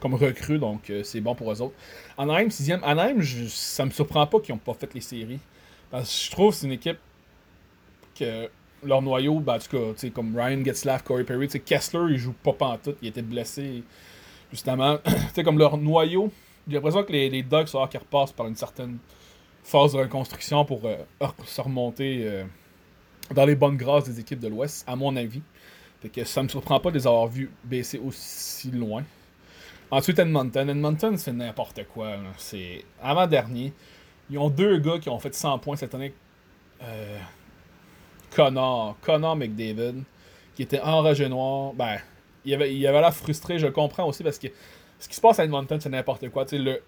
comme 0.00 0.14
recrue, 0.14 0.58
donc 0.58 0.88
euh, 0.88 1.02
c'est 1.02 1.20
bon 1.20 1.34
pour 1.34 1.52
eux 1.52 1.60
autres. 1.60 1.74
Anaheim 2.16 2.46
6e. 2.46 2.80
Anaheim, 2.84 3.20
je, 3.20 3.46
ça 3.48 3.84
me 3.84 3.90
surprend 3.90 4.26
pas 4.28 4.38
qu'ils 4.38 4.54
n'ont 4.54 4.60
pas 4.60 4.74
fait 4.74 4.94
les 4.94 5.00
séries. 5.00 5.40
Parce 5.90 6.08
que 6.08 6.26
je 6.26 6.30
trouve 6.30 6.52
que 6.52 6.60
c'est 6.60 6.66
une 6.66 6.72
équipe 6.72 6.98
que 8.16 8.48
leur 8.84 9.02
noyau, 9.02 9.40
ben, 9.40 9.56
en 9.56 9.58
tout 9.58 9.94
cas, 9.94 10.08
comme 10.10 10.38
Ryan 10.38 10.64
Getzlaff, 10.64 11.02
Corey 11.02 11.24
Perry, 11.24 11.48
Kessler, 11.48 12.06
il 12.10 12.18
joue 12.18 12.32
pas 12.32 12.52
pantoute, 12.52 12.98
il 13.02 13.08
était 13.08 13.22
blessé 13.22 13.82
justement. 14.52 14.98
comme 15.44 15.58
leur 15.58 15.76
noyau, 15.76 16.30
j'ai 16.68 16.74
l'impression 16.74 17.02
que 17.02 17.12
les, 17.12 17.30
les 17.30 17.42
Ducks, 17.42 17.68
sont 17.68 17.86
qu'ils 17.86 18.00
repassent 18.00 18.32
par 18.32 18.46
une 18.46 18.56
certaine 18.56 18.98
phase 19.62 19.92
de 19.92 19.98
reconstruction 19.98 20.64
pour 20.64 20.82
euh, 20.84 20.96
se 21.44 21.60
remonter 21.60 22.26
euh, 22.26 22.44
dans 23.34 23.44
les 23.44 23.54
bonnes 23.54 23.76
grâces 23.76 24.04
des 24.04 24.20
équipes 24.20 24.40
de 24.40 24.48
l'Ouest, 24.48 24.84
à 24.86 24.96
mon 24.96 25.14
avis. 25.16 25.42
Fait 26.00 26.08
que 26.08 26.24
ça 26.24 26.42
me 26.42 26.48
surprend 26.48 26.78
pas 26.78 26.90
de 26.90 26.98
les 26.98 27.06
avoir 27.06 27.26
vus 27.26 27.50
baisser 27.64 27.98
aussi 27.98 28.70
loin. 28.70 29.02
Ensuite, 29.90 30.18
Edmonton. 30.18 30.68
Edmonton, 30.68 31.16
c'est 31.16 31.32
n'importe 31.32 31.84
quoi. 31.92 32.16
C'est 32.36 32.84
avant-dernier. 33.02 33.72
Ils 34.30 34.38
ont 34.38 34.50
deux 34.50 34.78
gars 34.78 34.98
qui 34.98 35.08
ont 35.08 35.18
fait 35.18 35.34
100 35.34 35.58
points 35.58 35.76
cette 35.76 35.94
année. 35.94 36.12
Euh, 36.82 37.18
Connor, 38.34 38.96
Connor 39.00 39.34
McDavid, 39.34 40.02
qui 40.54 40.62
était 40.62 40.80
enragé 40.80 41.28
noir. 41.28 41.72
Ben, 41.72 41.98
il 42.44 42.54
avait, 42.54 42.74
il 42.74 42.86
avait 42.86 43.00
l'air 43.00 43.14
frustré, 43.14 43.58
je 43.58 43.66
comprends 43.66 44.06
aussi, 44.06 44.22
parce 44.22 44.38
que 44.38 44.48
ce 44.98 45.08
qui 45.08 45.14
se 45.14 45.20
passe 45.20 45.38
à 45.38 45.44
Edmonton, 45.44 45.80
c'est 45.80 45.88
n'importe 45.88 46.28
quoi. 46.30 46.44
le... 46.52 46.80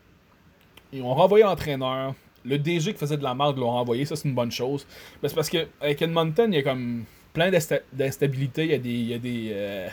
Ils 0.93 1.03
ont 1.03 1.15
renvoyé 1.15 1.45
l'entraîneur. 1.45 2.15
Le 2.45 2.59
DG 2.59 2.93
qui 2.93 2.99
faisait 2.99 3.19
de 3.19 3.23
la 3.23 3.35
marde 3.35 3.59
l'ont 3.59 3.71
renvoyé. 3.71 4.05
Ça, 4.05 4.17
c'est 4.17 4.29
une 4.29 4.35
bonne 4.35 4.51
chose. 4.51 4.87
Mais 5.23 5.29
c'est 5.29 5.35
parce 5.35 5.51
qu'avec 5.51 6.03
Edmonton, 6.03 6.53
il 6.53 6.57
y 6.57 6.59
a 6.59 6.63
comme 6.63 7.05
plein 7.33 7.51
d'instabilité. 7.93 8.65
Il 8.65 8.71
y 8.71 8.75
a 8.75 8.79
des. 8.79 8.91
Il 8.91 9.09
y 9.09 9.15
a 9.15 9.19
des 9.19 9.49
euh, 9.53 9.89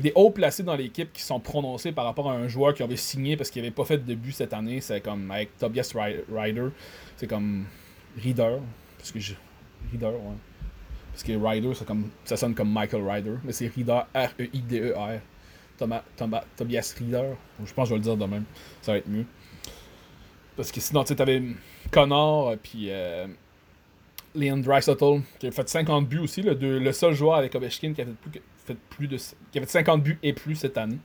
des 0.00 0.12
hauts 0.14 0.30
placés 0.30 0.62
dans 0.62 0.74
l'équipe 0.74 1.12
qui 1.12 1.22
sont 1.22 1.38
prononcés 1.38 1.92
par 1.92 2.06
rapport 2.06 2.30
à 2.30 2.34
un 2.34 2.48
joueur 2.48 2.72
qui 2.72 2.82
avait 2.82 2.96
signé 2.96 3.36
parce 3.36 3.50
qu'il 3.50 3.60
n'avait 3.62 3.74
pas 3.74 3.84
fait 3.84 3.98
de 3.98 4.04
début 4.04 4.32
cette 4.32 4.54
année. 4.54 4.80
C'est 4.80 5.00
comme 5.02 5.30
avec 5.30 5.58
Tobias 5.58 5.92
Ryder. 6.32 6.68
C'est 7.16 7.26
comme 7.26 7.66
Reader. 8.22 8.58
Parce 8.96 9.12
que 9.12 9.20
je. 9.20 9.34
Reader, 9.90 10.06
ouais. 10.06 10.36
Parce 11.12 11.24
que 11.24 11.32
Ryder, 11.32 11.74
ça, 11.74 11.84
comme, 11.84 12.08
ça 12.24 12.36
sonne 12.36 12.54
comme 12.54 12.72
Michael 12.72 13.06
Ryder. 13.06 13.34
Mais 13.44 13.52
c'est 13.52 13.68
Reader, 13.68 14.02
R-E-I-D-E-R. 14.14 15.20
Thomas, 15.82 16.02
Thomas, 16.16 16.44
Tobias 16.56 16.94
Reader. 16.96 17.34
Je 17.64 17.72
pense 17.74 17.88
que 17.88 17.94
je 17.94 17.94
vais 17.94 17.98
le 17.98 18.04
dire 18.04 18.16
de 18.16 18.24
même. 18.24 18.44
Ça 18.82 18.92
va 18.92 18.98
être 18.98 19.08
mieux. 19.08 19.26
Parce 20.56 20.70
que 20.70 20.80
sinon, 20.80 21.02
tu 21.02 21.08
sais, 21.08 21.16
t'avais 21.16 21.42
Connor, 21.90 22.54
puis 22.62 22.86
euh, 22.90 23.26
Leon 24.36 24.62
qui 25.40 25.46
a 25.48 25.50
fait 25.50 25.68
50 25.68 26.08
buts 26.08 26.20
aussi. 26.20 26.42
Le, 26.42 26.92
seul 26.92 27.14
joueur 27.14 27.34
avec 27.34 27.56
Ovechkin 27.56 27.94
qui 27.94 28.02
a 28.02 28.04
fait 28.04 28.76
plus, 28.90 29.08
de. 29.08 29.16
qui 29.50 29.58
a 29.58 29.62
fait 29.62 29.68
50 29.70 30.04
buts 30.04 30.20
et 30.22 30.32
plus 30.32 30.54
cette 30.54 30.78
année. 30.78 30.98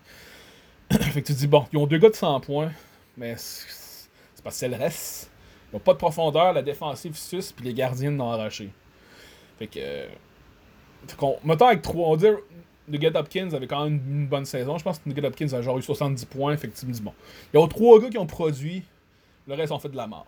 fait 0.91 1.23
que 1.23 1.27
tu 1.27 1.33
te 1.33 1.39
dis, 1.39 1.47
bon, 1.47 1.65
ils 1.73 1.79
ont 1.79 1.87
deux 1.87 1.97
gars 1.97 2.11
de 2.11 2.15
100 2.15 2.41
points, 2.41 2.71
mais 3.17 3.33
c'est 3.37 4.43
parce 4.43 4.59
que 4.59 4.59
c'est 4.59 4.75
reste. 4.75 5.31
Ils 5.71 5.75
n'ont 5.75 5.79
pas 5.79 5.93
de 5.93 5.97
profondeur, 5.97 6.53
la 6.53 6.61
défensive 6.61 7.15
sus, 7.17 7.51
puis 7.55 7.65
les 7.65 7.73
gardiens 7.73 8.11
n'ont 8.11 8.31
arraché. 8.31 8.69
Fait 9.57 9.65
que. 9.65 9.79
Euh, 9.79 10.07
fait 11.07 11.17
qu'on, 11.17 11.37
mettons 11.43 11.65
avec 11.65 11.81
3, 11.81 12.07
on 12.07 12.11
va 12.11 12.17
dire, 12.17 12.37
Nugget 12.87 13.15
Hopkins 13.15 13.51
avait 13.53 13.67
quand 13.67 13.83
même 13.83 14.01
une 14.07 14.27
bonne 14.27 14.45
saison. 14.45 14.77
Je 14.77 14.83
pense 14.83 14.99
que 14.99 15.09
Nugget 15.09 15.25
Hopkins 15.25 15.53
a 15.53 15.61
genre 15.61 15.77
eu 15.77 15.81
70 15.81 16.25
points. 16.25 16.55
Bon. 17.01 17.13
Il 17.53 17.59
y 17.59 17.63
a 17.63 17.67
trois 17.67 17.99
gars 17.99 18.09
qui 18.09 18.17
ont 18.17 18.25
produit, 18.25 18.83
le 19.47 19.55
reste 19.55 19.71
ont 19.71 19.79
fait 19.79 19.89
de 19.89 19.97
la 19.97 20.07
mort. 20.07 20.27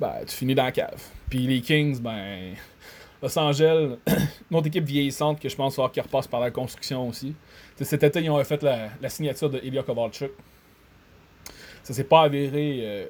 Ben, 0.00 0.24
tu 0.26 0.34
finis 0.34 0.54
dans 0.54 0.64
la 0.64 0.72
cave. 0.72 1.02
Puis 1.28 1.46
les 1.46 1.60
Kings, 1.60 2.00
ben. 2.00 2.54
Los 3.22 3.38
Angeles, 3.38 3.96
une 4.50 4.56
autre 4.56 4.66
équipe 4.66 4.84
vieillissante 4.84 5.40
que 5.40 5.48
je 5.48 5.56
pense 5.56 5.76
voir 5.76 5.90
qui 5.90 6.00
repasse 6.00 6.26
par 6.26 6.40
la 6.40 6.50
construction 6.50 7.08
aussi. 7.08 7.34
cet 7.80 8.02
été, 8.02 8.20
ils 8.20 8.30
ont 8.30 8.44
fait 8.44 8.62
la, 8.62 9.08
signature 9.08 9.48
de 9.48 9.58
Ilya 9.60 9.82
Kovalchuk. 9.82 10.30
Ça 11.82 11.94
s'est 11.94 12.04
pas 12.04 12.22
avéré 12.22 12.80
euh, 12.82 13.06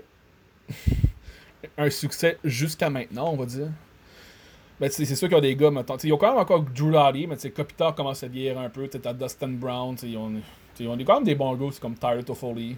un 1.78 1.90
succès 1.90 2.38
jusqu'à 2.44 2.90
maintenant, 2.90 3.33
on 3.33 3.37
va 3.37 3.46
dire. 3.46 3.68
Ben, 4.80 4.90
c'est 4.90 5.04
sûr 5.06 5.28
qu'il 5.28 5.37
y 5.37 5.38
a 5.38 5.40
des 5.40 5.54
gars, 5.54 5.70
maintenant. 5.70 5.96
Ils 6.02 6.12
ont 6.12 6.18
quand 6.18 6.30
même 6.30 6.40
encore 6.40 6.62
Drew 6.62 6.90
Lottie, 6.90 7.26
mais 7.28 7.37
Kopitar 7.50 7.94
commence 7.94 8.22
à 8.24 8.28
vieillir 8.28 8.58
un 8.58 8.68
peu. 8.68 8.88
T'as 8.88 9.12
Dustin 9.12 9.48
Brown. 9.48 9.96
Ils 10.02 10.16
ont, 10.16 10.32
ils 10.80 10.88
ont 10.88 10.98
quand 10.98 11.14
même 11.14 11.24
des 11.24 11.37
bons 11.37 11.54
gars, 11.54 11.76
comme 11.80 11.94
Tyler 11.94 12.24
Toffoli. 12.24 12.76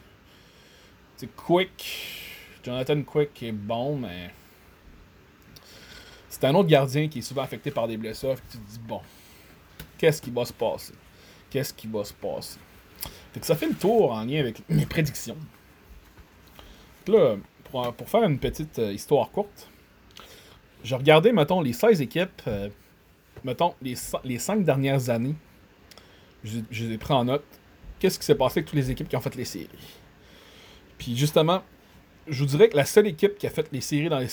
Quick. 1.35 2.61
Jonathan 2.63 3.03
Quick 3.03 3.43
est 3.43 3.53
bon, 3.53 3.97
mais. 3.97 4.31
C'est 6.29 6.45
un 6.45 6.55
autre 6.55 6.69
gardien 6.69 7.09
qui 7.09 7.21
est 7.21 7.23
souvent 7.23 7.43
affecté 7.43 7.71
par 7.71 7.89
des 7.89 7.97
blessures. 7.97 8.35
tu 8.51 8.59
te 8.59 8.71
dis, 8.71 8.79
bon, 8.79 9.01
qu'est-ce 9.97 10.21
qui 10.21 10.31
va 10.31 10.45
se 10.45 10.53
passer? 10.53 10.93
Qu'est-ce 11.49 11.73
qui 11.73 11.87
va 11.87 12.05
se 12.05 12.13
passer? 12.13 12.59
Fait 13.33 13.41
que 13.41 13.47
ça 13.47 13.55
fait 13.55 13.69
le 13.69 13.75
tour 13.75 14.13
en 14.13 14.23
lien 14.23 14.41
avec 14.41 14.61
mes 14.69 14.85
prédictions. 14.85 15.39
Là, 17.07 17.37
pour, 17.71 17.91
pour 17.95 18.09
faire 18.09 18.25
une 18.25 18.39
petite 18.39 18.79
euh, 18.79 18.93
histoire 18.93 19.31
courte, 19.31 19.71
j'ai 20.85 20.95
regardé, 20.95 21.33
mettons, 21.33 21.61
les 21.61 21.73
16 21.73 22.01
équipes, 22.01 22.43
euh, 22.47 22.69
mettons, 23.45 23.75
les, 23.83 23.95
les 24.25 24.39
5 24.39 24.65
dernières 24.65 25.11
années. 25.11 25.35
Je, 26.45 26.61
les 26.71 26.93
ai 26.93 26.99
pris 26.99 27.13
en 27.13 27.25
note. 27.25 27.45
Qu'est-ce 27.99 28.19
qui 28.19 28.25
s'est 28.25 28.35
passé 28.35 28.59
avec 28.59 28.67
toutes 28.67 28.77
les 28.77 28.91
équipes 28.91 29.09
qui 29.09 29.17
ont 29.17 29.21
fait 29.21 29.35
les 29.35 29.45
séries? 29.45 29.69
Puis 30.99 31.17
justement, 31.17 31.63
je 32.29 32.41
vous 32.41 32.47
dirais 32.47 32.69
que 32.69 32.77
la 32.77 32.85
seule 32.85 33.07
équipe 33.07 33.39
qui 33.39 33.47
a 33.47 33.51
fait 33.51 33.69
les 33.73 33.81
séries 33.81 34.09
dans 34.09 34.19
les 34.19 34.29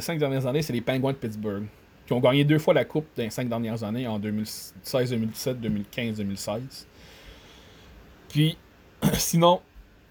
5, 0.00 0.18
dernières 0.18 0.46
années, 0.46 0.62
c'est 0.62 0.72
les 0.72 0.80
Penguins 0.80 1.12
de 1.12 1.16
Pittsburgh, 1.16 1.64
qui 2.06 2.12
ont 2.12 2.20
gagné 2.20 2.44
deux 2.44 2.58
fois 2.58 2.74
la 2.74 2.84
Coupe 2.84 3.06
dans 3.16 3.22
les 3.22 3.30
5 3.30 3.48
dernières 3.48 3.82
années, 3.84 4.06
en 4.06 4.18
2016, 4.18 5.10
2017, 5.10 5.60
2015, 5.60 6.16
2016. 6.18 6.86
Puis, 8.28 8.56
sinon, 9.14 9.60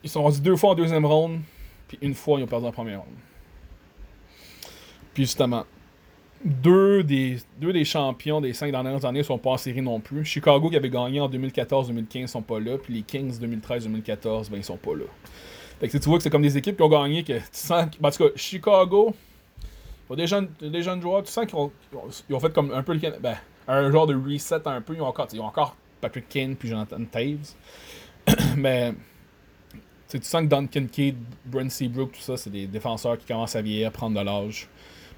ils 0.04 0.10
sont 0.10 0.24
rendus 0.24 0.42
deux 0.42 0.56
fois 0.56 0.72
en 0.72 0.76
deuxième 0.76 1.06
ronde, 1.06 1.40
puis 1.88 1.98
une 2.02 2.14
fois, 2.14 2.40
ils 2.40 2.44
ont 2.44 2.48
perdu 2.48 2.68
en 2.68 2.72
première 2.72 3.02
ronde. 3.02 3.16
Justement, 5.20 5.66
deux 6.46 7.04
des, 7.04 7.40
deux 7.60 7.74
des 7.74 7.84
champions 7.84 8.40
des 8.40 8.54
cinq 8.54 8.72
dernières 8.72 9.04
années 9.04 9.22
sont 9.22 9.38
pas 9.38 9.50
en 9.50 9.58
série 9.58 9.82
non 9.82 10.00
plus. 10.00 10.24
Chicago 10.24 10.70
qui 10.70 10.78
avait 10.78 10.90
gagné 10.90 11.20
en 11.20 11.30
2014-2015 11.30 12.28
sont 12.28 12.42
pas 12.42 12.60
là, 12.62 12.78
puis 12.78 12.94
les 12.94 13.02
Kings 13.02 13.38
2013-2014, 13.38 14.50
ben 14.50 14.58
ils 14.58 14.64
sont 14.64 14.78
pas 14.78 14.96
là. 14.96 15.04
Fait 15.82 15.90
que 15.90 15.98
tu 15.98 16.08
vois 16.08 16.18
que 16.18 16.24
c'est 16.24 16.30
comme 16.30 16.42
des 16.42 16.58
équipes 16.58 16.78
qui 16.78 16.84
ont 16.84 16.90
gagné 16.90 17.24
que 17.24 17.34
tu 17.34 17.44
sens. 17.52 17.88
Ben, 18.00 18.08
en 18.08 18.12
tout 18.12 18.24
cas, 18.24 18.30
Chicago, 18.38 19.14
il 20.10 20.16
des 20.16 20.28
jeunes, 20.28 20.48
des 20.62 20.84
jeunes 20.84 21.02
joueurs, 21.02 21.24
tu 21.24 21.32
sens 21.32 21.46
qu'ils 21.46 21.58
ont, 21.58 21.72
ils 22.30 22.36
ont 22.36 22.40
fait 22.40 22.54
comme 22.54 22.72
un 22.72 22.82
peu 22.82 22.94
le. 22.94 23.20
Ben, 23.20 23.36
un 23.68 23.92
genre 23.92 24.08
de 24.08 24.16
reset 24.16 24.66
un 24.66 24.80
peu. 24.80 24.96
Ils 24.96 25.02
ont 25.02 25.08
encore, 25.08 25.28
ils 25.34 25.42
ont 25.42 25.46
encore 25.46 25.76
Patrick 26.00 26.30
Kane 26.30 26.56
puis 26.56 26.70
Jonathan 26.70 27.04
Taves. 27.12 27.56
Mais 28.56 28.94
tu 30.10 30.20
sens 30.24 30.44
que 30.44 30.48
Duncan 30.48 30.86
Keith, 30.92 31.18
Brent 31.46 31.70
Seabrook, 31.70 32.14
tout 32.14 32.22
ça, 32.22 32.38
c'est 32.38 32.50
des 32.50 32.68
défenseurs 32.68 33.18
qui 33.18 33.26
commencent 33.26 33.56
à 33.56 33.62
vieillir, 33.62 33.92
prendre 33.92 34.18
de 34.18 34.26
l'âge. 34.26 34.68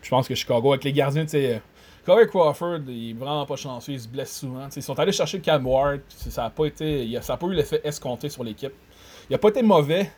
Je 0.02 0.10
pense 0.10 0.28
que 0.28 0.36
Chicago, 0.36 0.72
avec 0.72 0.84
les 0.84 0.94
gardiens, 0.94 1.24
tu 1.24 1.32
sais. 1.32 1.62
Corey 2.06 2.28
Crawford, 2.28 2.80
il 2.88 3.12
est 3.12 3.14
vraiment 3.14 3.46
pas 3.46 3.56
chanceux, 3.56 3.94
il 3.94 4.00
se 4.00 4.08
blesse 4.08 4.40
souvent. 4.40 4.68
ils 4.76 4.82
sont 4.82 4.98
allés 4.98 5.12
chercher 5.12 5.40
Cam 5.40 5.66
Ward, 5.68 6.02
ça 6.10 6.44
n'a 6.44 6.50
pas 6.50 6.66
été. 6.66 7.20
Ça 7.22 7.34
a 7.34 7.38
pas 7.38 7.48
eu 7.48 7.54
l'effet 7.54 7.82
escompté 7.84 8.30
sur 8.30 8.44
l'équipe. 8.44 8.74
Il 9.30 9.36
a 9.36 9.38
pas 9.38 9.50
été 9.50 9.62
mauvais, 9.62 10.12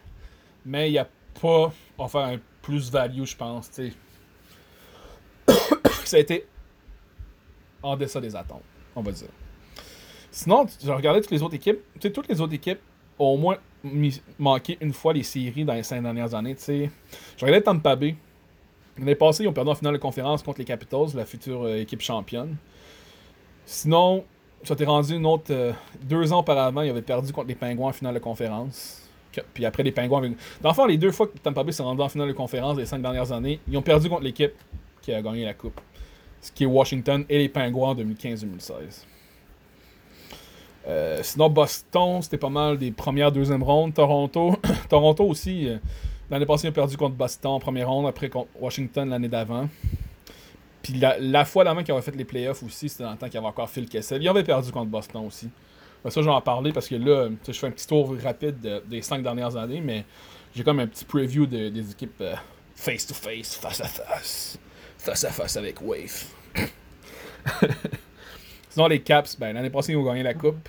mais 0.66 0.90
il 0.90 0.98
a 0.98 1.08
pas 1.42 1.74
offert 1.98 2.22
un 2.22 2.38
plus-value, 2.62 3.26
je 3.26 3.36
pense. 3.36 3.70
ça 6.06 6.18
a 6.18 6.20
été 6.20 6.46
en 7.82 7.98
deçà 7.98 8.22
des 8.22 8.34
attentes, 8.34 8.64
on 8.96 9.02
va 9.02 9.12
dire. 9.12 9.28
Sinon, 10.32 10.66
j'ai 10.84 10.92
regardé 10.92 11.22
toutes 11.22 11.32
les 11.32 11.44
autres 11.44 11.56
équipes. 11.56 11.80
Tu 11.96 12.08
sais, 12.08 12.12
toutes 12.12 12.30
les 12.30 12.40
autres 12.40 12.54
équipes 12.54 12.80
ont 13.20 13.34
au 13.34 13.38
moins 13.38 13.58
manqué 14.40 14.78
une 14.82 14.94
fois 14.94 15.14
les 15.14 15.24
séries 15.24 15.66
dans 15.66 15.74
les 15.74 15.84
cinq 15.84 16.02
dernières 16.02 16.34
années. 16.34 16.56
J'ai 16.66 16.90
regardé 17.42 17.62
Tampa 17.62 17.96
Bay. 17.96 18.16
L'année 18.98 19.16
passée, 19.16 19.44
ils 19.44 19.48
ont 19.48 19.54
perdu 19.54 19.72
en 19.72 19.76
finale 19.76 19.94
de 19.94 20.00
conférence 20.00 20.44
contre 20.44 20.60
les 20.60 20.66
Capitals, 20.66 21.08
la 21.16 21.26
future 21.26 21.64
euh, 21.64 21.80
équipe 21.80 22.02
championne. 22.02 22.56
Sinon, 23.66 24.24
ça 24.64 24.76
t'est 24.76 24.86
rendu 24.86 25.16
une 25.16 25.26
autre. 25.26 25.46
Euh, 25.50 25.74
deux 26.02 26.32
ans 26.32 26.40
auparavant, 26.40 26.82
ils 26.82 26.90
avaient 26.90 27.02
perdu 27.02 27.34
contre 27.34 27.48
les 27.48 27.56
Pingouins 27.56 27.90
en 27.90 27.94
finale 27.94 28.14
de 28.14 28.20
conférence. 28.20 29.02
Puis 29.54 29.66
après, 29.66 29.82
les 29.82 29.92
Pingouins. 29.92 30.20
Avec... 30.20 30.34
Dans 30.62 30.72
le 30.72 30.90
les 30.90 30.98
deux 30.98 31.12
fois 31.12 31.28
que 31.28 31.38
Tampa 31.40 31.64
Bay 31.64 31.72
s'est 31.72 31.82
rendu 31.82 32.02
en 32.02 32.10
finale 32.10 32.28
de 32.28 32.34
conférence 32.34 32.78
les 32.78 32.86
cinq 32.86 33.02
dernières 33.02 33.32
années, 33.32 33.60
ils 33.68 33.76
ont 33.76 33.82
perdu 33.82 34.10
contre 34.10 34.24
l'équipe 34.24 34.54
qui 35.02 35.12
a 35.12 35.22
gagné 35.22 35.44
la 35.44 35.56
Coupe. 35.56 35.82
Ce 36.40 36.52
qui 36.52 36.64
est 36.64 36.68
Washington 36.68 37.26
et 37.30 37.40
les 37.40 37.50
Pingouins 37.50 37.90
en 37.90 37.96
2015-2016. 37.96 39.06
Euh, 40.86 41.20
sinon, 41.24 41.50
Boston, 41.50 42.22
c'était 42.22 42.38
pas 42.38 42.50
mal 42.50 42.78
des 42.78 42.92
premières, 42.92 43.32
deuxième 43.32 43.64
rondes. 43.64 43.94
Toronto, 43.94 44.56
Toronto 44.90 45.24
aussi. 45.24 45.70
L'année 46.34 46.48
passée, 46.48 46.66
ils 46.66 46.72
ont 46.72 46.74
perdu 46.74 46.98
contre 46.98 47.14
Boston 47.14 47.52
en 47.52 47.60
première 47.60 47.88
ronde, 47.88 48.08
après 48.08 48.28
contre 48.28 48.50
Washington 48.60 49.08
l'année 49.08 49.28
d'avant. 49.28 49.70
Puis 50.82 50.94
la, 50.96 51.46
fois 51.46 51.64
d'avant 51.64 51.84
qu'ils 51.84 51.94
avaient 51.94 52.02
fait 52.02 52.16
les 52.16 52.26
playoffs 52.26 52.64
aussi, 52.64 52.90
c'était 52.90 53.04
dans 53.04 53.12
le 53.12 53.18
temps 53.18 53.30
qu'il 53.30 53.38
avait 53.38 53.46
encore 53.46 53.70
Phil 53.70 53.88
Kessel. 53.88 54.20
Ils 54.20 54.28
avaient 54.28 54.44
perdu 54.44 54.72
contre 54.72 54.90
Boston 54.90 55.28
aussi. 55.28 55.52
ça, 56.04 56.22
je 56.22 56.26
vais 56.26 56.32
en 56.32 56.42
parler 56.42 56.74
parce 56.74 56.88
que 56.88 56.96
là, 56.96 57.30
je 57.48 57.52
fais 57.52 57.68
un 57.68 57.72
petit 57.72 57.86
tour 57.86 58.16
rapide 58.24 58.82
des 58.88 59.04
cinq 59.04 59.22
dernières 59.22 59.56
années, 59.56 59.80
mais 59.80 60.06
j'ai 60.56 60.64
comme 60.64 60.80
un 60.80 60.88
petit 60.88 61.06
preview 61.06 61.46
des 61.46 61.92
équipes 61.92 62.24
face-to-face, 62.74 63.54
face-à-face. 63.58 64.58
Face-à-face 64.98 65.56
avec 65.58 65.82
Wave. 65.84 66.26
Sinon, 68.70 68.88
les 68.88 69.04
Caps, 69.04 69.38
ben, 69.38 69.54
l'année 69.54 69.70
passée, 69.70 69.92
ils 69.92 69.98
ont 69.98 70.04
gagné 70.04 70.24
la 70.24 70.34
Coupe. 70.34 70.68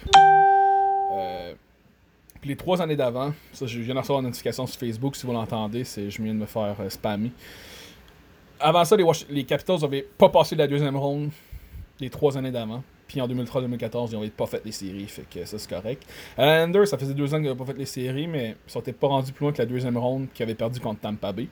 Euh, 1.11 1.55
les 2.44 2.57
trois 2.57 2.80
années 2.83 2.96
d'avant, 2.96 3.33
ça, 3.52 3.66
je 3.66 3.80
viens 3.80 3.94
d'en 3.94 4.00
recevoir 4.00 4.20
une 4.20 4.26
notification 4.26 4.66
sur 4.66 4.78
Facebook, 4.78 5.16
si 5.16 5.26
vous 5.26 5.33
l'entendez, 5.33 5.85
c'est 5.85 6.11
je 6.11 6.22
viens 6.22 6.35
de 6.35 6.38
me 6.38 6.46
faire 6.46 6.76
euh, 6.80 6.88
spammer. 6.88 7.33
Avant 8.61 8.85
ça, 8.85 8.96
les, 9.28 9.44
Capitals 9.44 9.80
n'avaient 9.80 10.07
pas 10.16 10.28
passé 10.28 10.54
la 10.54 10.66
deuxième 10.66 10.96
ronde 10.96 11.30
les 12.00 12.11
trois 12.11 12.37
années 12.38 12.50
d'avant. 12.50 12.83
Puis 13.07 13.20
en 13.20 13.28
2003-2014, 13.28 14.09
ils 14.11 14.14
n'avaient 14.14 14.30
pas 14.30 14.46
fait 14.46 14.62
les 14.64 14.72
séries, 14.72 15.07
fait 15.07 15.26
que 15.28 15.44
ça 15.44 15.59
c'est 15.59 15.68
correct. 15.68 16.02
Anders, 16.38 16.88
ça 16.88 16.96
faisait 16.96 17.12
deux 17.14 17.33
ans 17.35 17.37
qu'ils 17.37 17.46
n'avaient 17.46 17.59
pas 17.59 17.66
fait 17.66 17.78
les 17.78 17.87
séries, 17.87 18.26
mais 18.26 18.57
ils 18.68 18.76
n'étaient 18.76 18.92
pas 18.92 19.09
rendus 19.09 19.33
plus 19.33 19.44
loin 19.44 19.52
que 19.52 19.59
la 19.59 19.66
deuxième 19.66 19.98
ronde 19.98 20.28
qu'ils 20.33 20.44
avaient 20.44 20.54
perdu 20.54 20.80
contre 20.80 21.00
Tampa 21.00 21.33
Bay. 21.33 21.48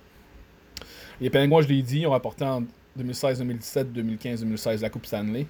Les 1.21 1.31
Penguins, 1.31 1.61
je 1.61 1.69
l'ai 1.69 1.83
dit, 1.83 2.01
ils 2.01 2.07
ont 2.07 2.13
rapporté 2.13 2.45
en 2.45 2.63
2016, 2.97 3.39
2017, 3.41 3.93
2015, 3.93 4.41
2016 4.41 4.83
la 4.83 4.91
Coupe 4.91 5.07
Stanley. 5.07 5.47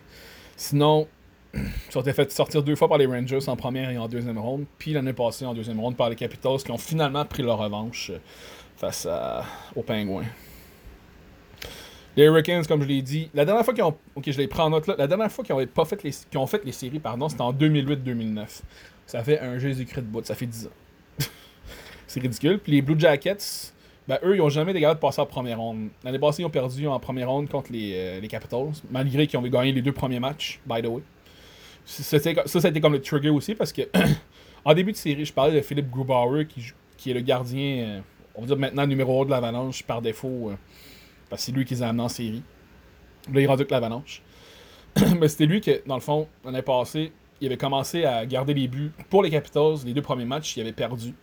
Sinon, 0.56 1.06
ils 1.54 1.98
ont 1.98 2.00
été 2.00 2.12
fait 2.12 2.30
sortir 2.32 2.62
deux 2.62 2.76
fois 2.76 2.88
par 2.88 2.98
les 2.98 3.06
Rangers 3.06 3.48
en 3.48 3.56
première 3.56 3.90
et 3.90 3.98
en 3.98 4.08
deuxième 4.08 4.38
ronde, 4.38 4.64
puis 4.78 4.92
l'année 4.92 5.12
passée 5.12 5.44
en 5.44 5.54
deuxième 5.54 5.80
ronde 5.80 5.96
par 5.96 6.08
les 6.10 6.16
Capitals 6.16 6.58
qui 6.58 6.70
ont 6.70 6.78
finalement 6.78 7.24
pris 7.24 7.42
leur 7.42 7.58
revanche 7.58 8.10
euh, 8.10 8.18
face 8.76 9.06
aux 9.76 9.82
Penguins. 9.82 10.24
Les 12.16 12.24
Hurricanes, 12.24 12.66
comme 12.66 12.82
je 12.82 12.88
l'ai 12.88 13.00
dit, 13.00 13.30
la 13.32 13.44
dernière 13.44 13.64
fois 13.64 13.72
qu'ils 13.72 13.84
ont. 13.84 13.96
Ok, 14.14 14.30
je 14.30 14.38
là. 14.38 14.94
La 14.98 15.06
dernière 15.06 15.32
fois 15.32 15.44
qu'ils 15.44 15.54
ont, 15.54 15.66
pas 15.66 15.84
fait 15.86 16.02
les, 16.02 16.12
ont 16.36 16.46
fait 16.46 16.62
les 16.64 16.72
séries, 16.72 16.98
pardon, 16.98 17.28
c'était 17.28 17.42
en 17.42 17.54
2008-2009. 17.54 18.60
Ça 19.06 19.22
fait 19.22 19.40
un 19.40 19.58
Jésus-Christ 19.58 20.02
de 20.02 20.06
bout, 20.06 20.24
ça 20.24 20.34
fait 20.34 20.46
10 20.46 20.66
ans. 20.66 20.70
C'est 22.06 22.20
ridicule. 22.20 22.58
Puis 22.58 22.72
les 22.72 22.82
Blue 22.82 22.98
Jackets, 22.98 23.72
ben 24.06 24.18
eux, 24.24 24.36
ils 24.36 24.42
ont 24.42 24.50
jamais 24.50 24.72
été 24.72 24.80
de 24.80 24.94
passer 24.94 25.22
en 25.22 25.26
première 25.26 25.58
ronde. 25.58 25.88
L'année 26.04 26.18
passée, 26.18 26.42
ils 26.42 26.44
ont 26.44 26.50
perdu 26.50 26.86
en 26.86 27.00
première 27.00 27.30
ronde 27.30 27.48
contre 27.48 27.72
les, 27.72 27.92
euh, 27.94 28.20
les 28.20 28.28
Capitals, 28.28 28.72
malgré 28.90 29.26
qu'ils 29.26 29.38
ont 29.38 29.42
gagné 29.42 29.72
les 29.72 29.82
deux 29.82 29.92
premiers 29.92 30.20
matchs, 30.20 30.60
by 30.66 30.82
the 30.82 30.86
way. 30.86 31.02
Ça, 31.84 32.18
ça, 32.18 32.58
a 32.62 32.68
été 32.68 32.80
comme 32.80 32.92
le 32.92 33.00
trigger 33.00 33.30
aussi 33.30 33.54
parce 33.54 33.72
que 33.72 33.82
en 34.64 34.74
début 34.74 34.92
de 34.92 34.96
série, 34.96 35.24
je 35.24 35.32
parlais 35.32 35.54
de 35.54 35.60
Philippe 35.60 35.90
Grubauer 35.90 36.46
qui, 36.46 36.62
qui 36.96 37.10
est 37.10 37.14
le 37.14 37.20
gardien, 37.20 37.84
euh, 37.84 38.00
on 38.34 38.42
va 38.42 38.46
dire 38.46 38.56
maintenant 38.56 38.86
numéro 38.86 39.22
1 39.22 39.26
de 39.26 39.30
l'Avalanche 39.30 39.82
par 39.82 40.00
défaut, 40.00 40.50
euh, 40.50 40.56
parce 41.28 41.42
que 41.42 41.46
c'est 41.46 41.52
lui 41.52 41.64
qui 41.64 41.74
les 41.74 41.82
a 41.82 41.88
amenés 41.88 42.04
en 42.04 42.08
série. 42.08 42.42
Là, 43.32 43.40
il 43.40 43.44
est 43.44 43.46
rendu 43.46 43.62
avec 43.62 43.70
l'Avalanche. 43.70 44.22
Mais 45.18 45.28
c'était 45.28 45.46
lui 45.46 45.60
que, 45.60 45.82
dans 45.86 45.94
le 45.94 46.00
fond, 46.00 46.28
l'année 46.44 46.62
passée, 46.62 47.12
il 47.40 47.46
avait 47.46 47.56
commencé 47.56 48.04
à 48.04 48.24
garder 48.26 48.54
les 48.54 48.68
buts 48.68 48.92
pour 49.10 49.22
les 49.22 49.30
Capitals. 49.30 49.78
Les 49.84 49.94
deux 49.94 50.02
premiers 50.02 50.24
matchs, 50.24 50.56
il 50.56 50.60
avait 50.60 50.72
perdu. 50.72 51.14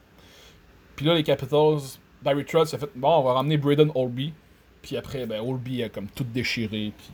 Puis 0.95 1.05
là, 1.05 1.13
les 1.13 1.23
Capitals, 1.23 1.79
Barry 2.21 2.43
Trotz 2.43 2.73
a 2.73 2.77
fait 2.77 2.89
Bon, 2.95 3.19
on 3.19 3.23
va 3.23 3.33
ramener 3.33 3.57
Braden 3.57 3.91
Olby. 3.95 4.33
Puis 4.81 4.97
après, 4.97 5.25
ben, 5.25 5.39
Olby 5.39 5.83
a 5.83 5.89
comme 5.89 6.07
tout 6.07 6.25
déchiré. 6.25 6.91
Puis. 6.97 7.11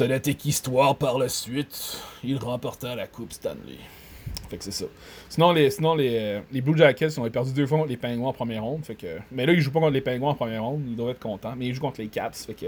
N'était 0.00 0.34
qu'histoire 0.34 0.96
par 0.96 1.18
la 1.18 1.28
suite. 1.28 2.00
Il 2.22 2.36
remporta 2.38 2.94
la 2.94 3.06
Coupe 3.06 3.32
Stanley. 3.32 3.78
Fait 4.48 4.56
que 4.56 4.64
c'est 4.64 4.70
ça. 4.70 4.84
Sinon, 5.28 5.52
les, 5.52 5.70
sinon 5.70 5.94
les, 5.94 6.16
euh, 6.16 6.40
les 6.52 6.60
Blue 6.60 6.76
Jackets, 6.76 7.08
ils 7.08 7.20
ont 7.20 7.28
perdu 7.30 7.52
deux 7.52 7.66
fois 7.66 7.78
contre 7.78 7.90
les 7.90 7.96
Penguins 7.96 8.26
en 8.26 8.32
première 8.32 8.64
ronde. 8.64 8.84
Fait 8.84 8.94
que, 8.94 9.18
mais 9.30 9.44
là, 9.44 9.52
ils 9.52 9.60
jouent 9.60 9.72
pas 9.72 9.80
contre 9.80 9.92
les 9.92 10.00
Penguins 10.00 10.28
en 10.28 10.34
première 10.34 10.62
ronde. 10.62 10.84
Ils 10.86 10.96
doivent 10.96 11.10
être 11.10 11.20
contents. 11.20 11.54
Mais 11.56 11.66
ils 11.66 11.74
jouent 11.74 11.80
contre 11.80 12.00
les 12.00 12.08
Caps. 12.08 12.46
Fait 12.46 12.54
que 12.54 12.66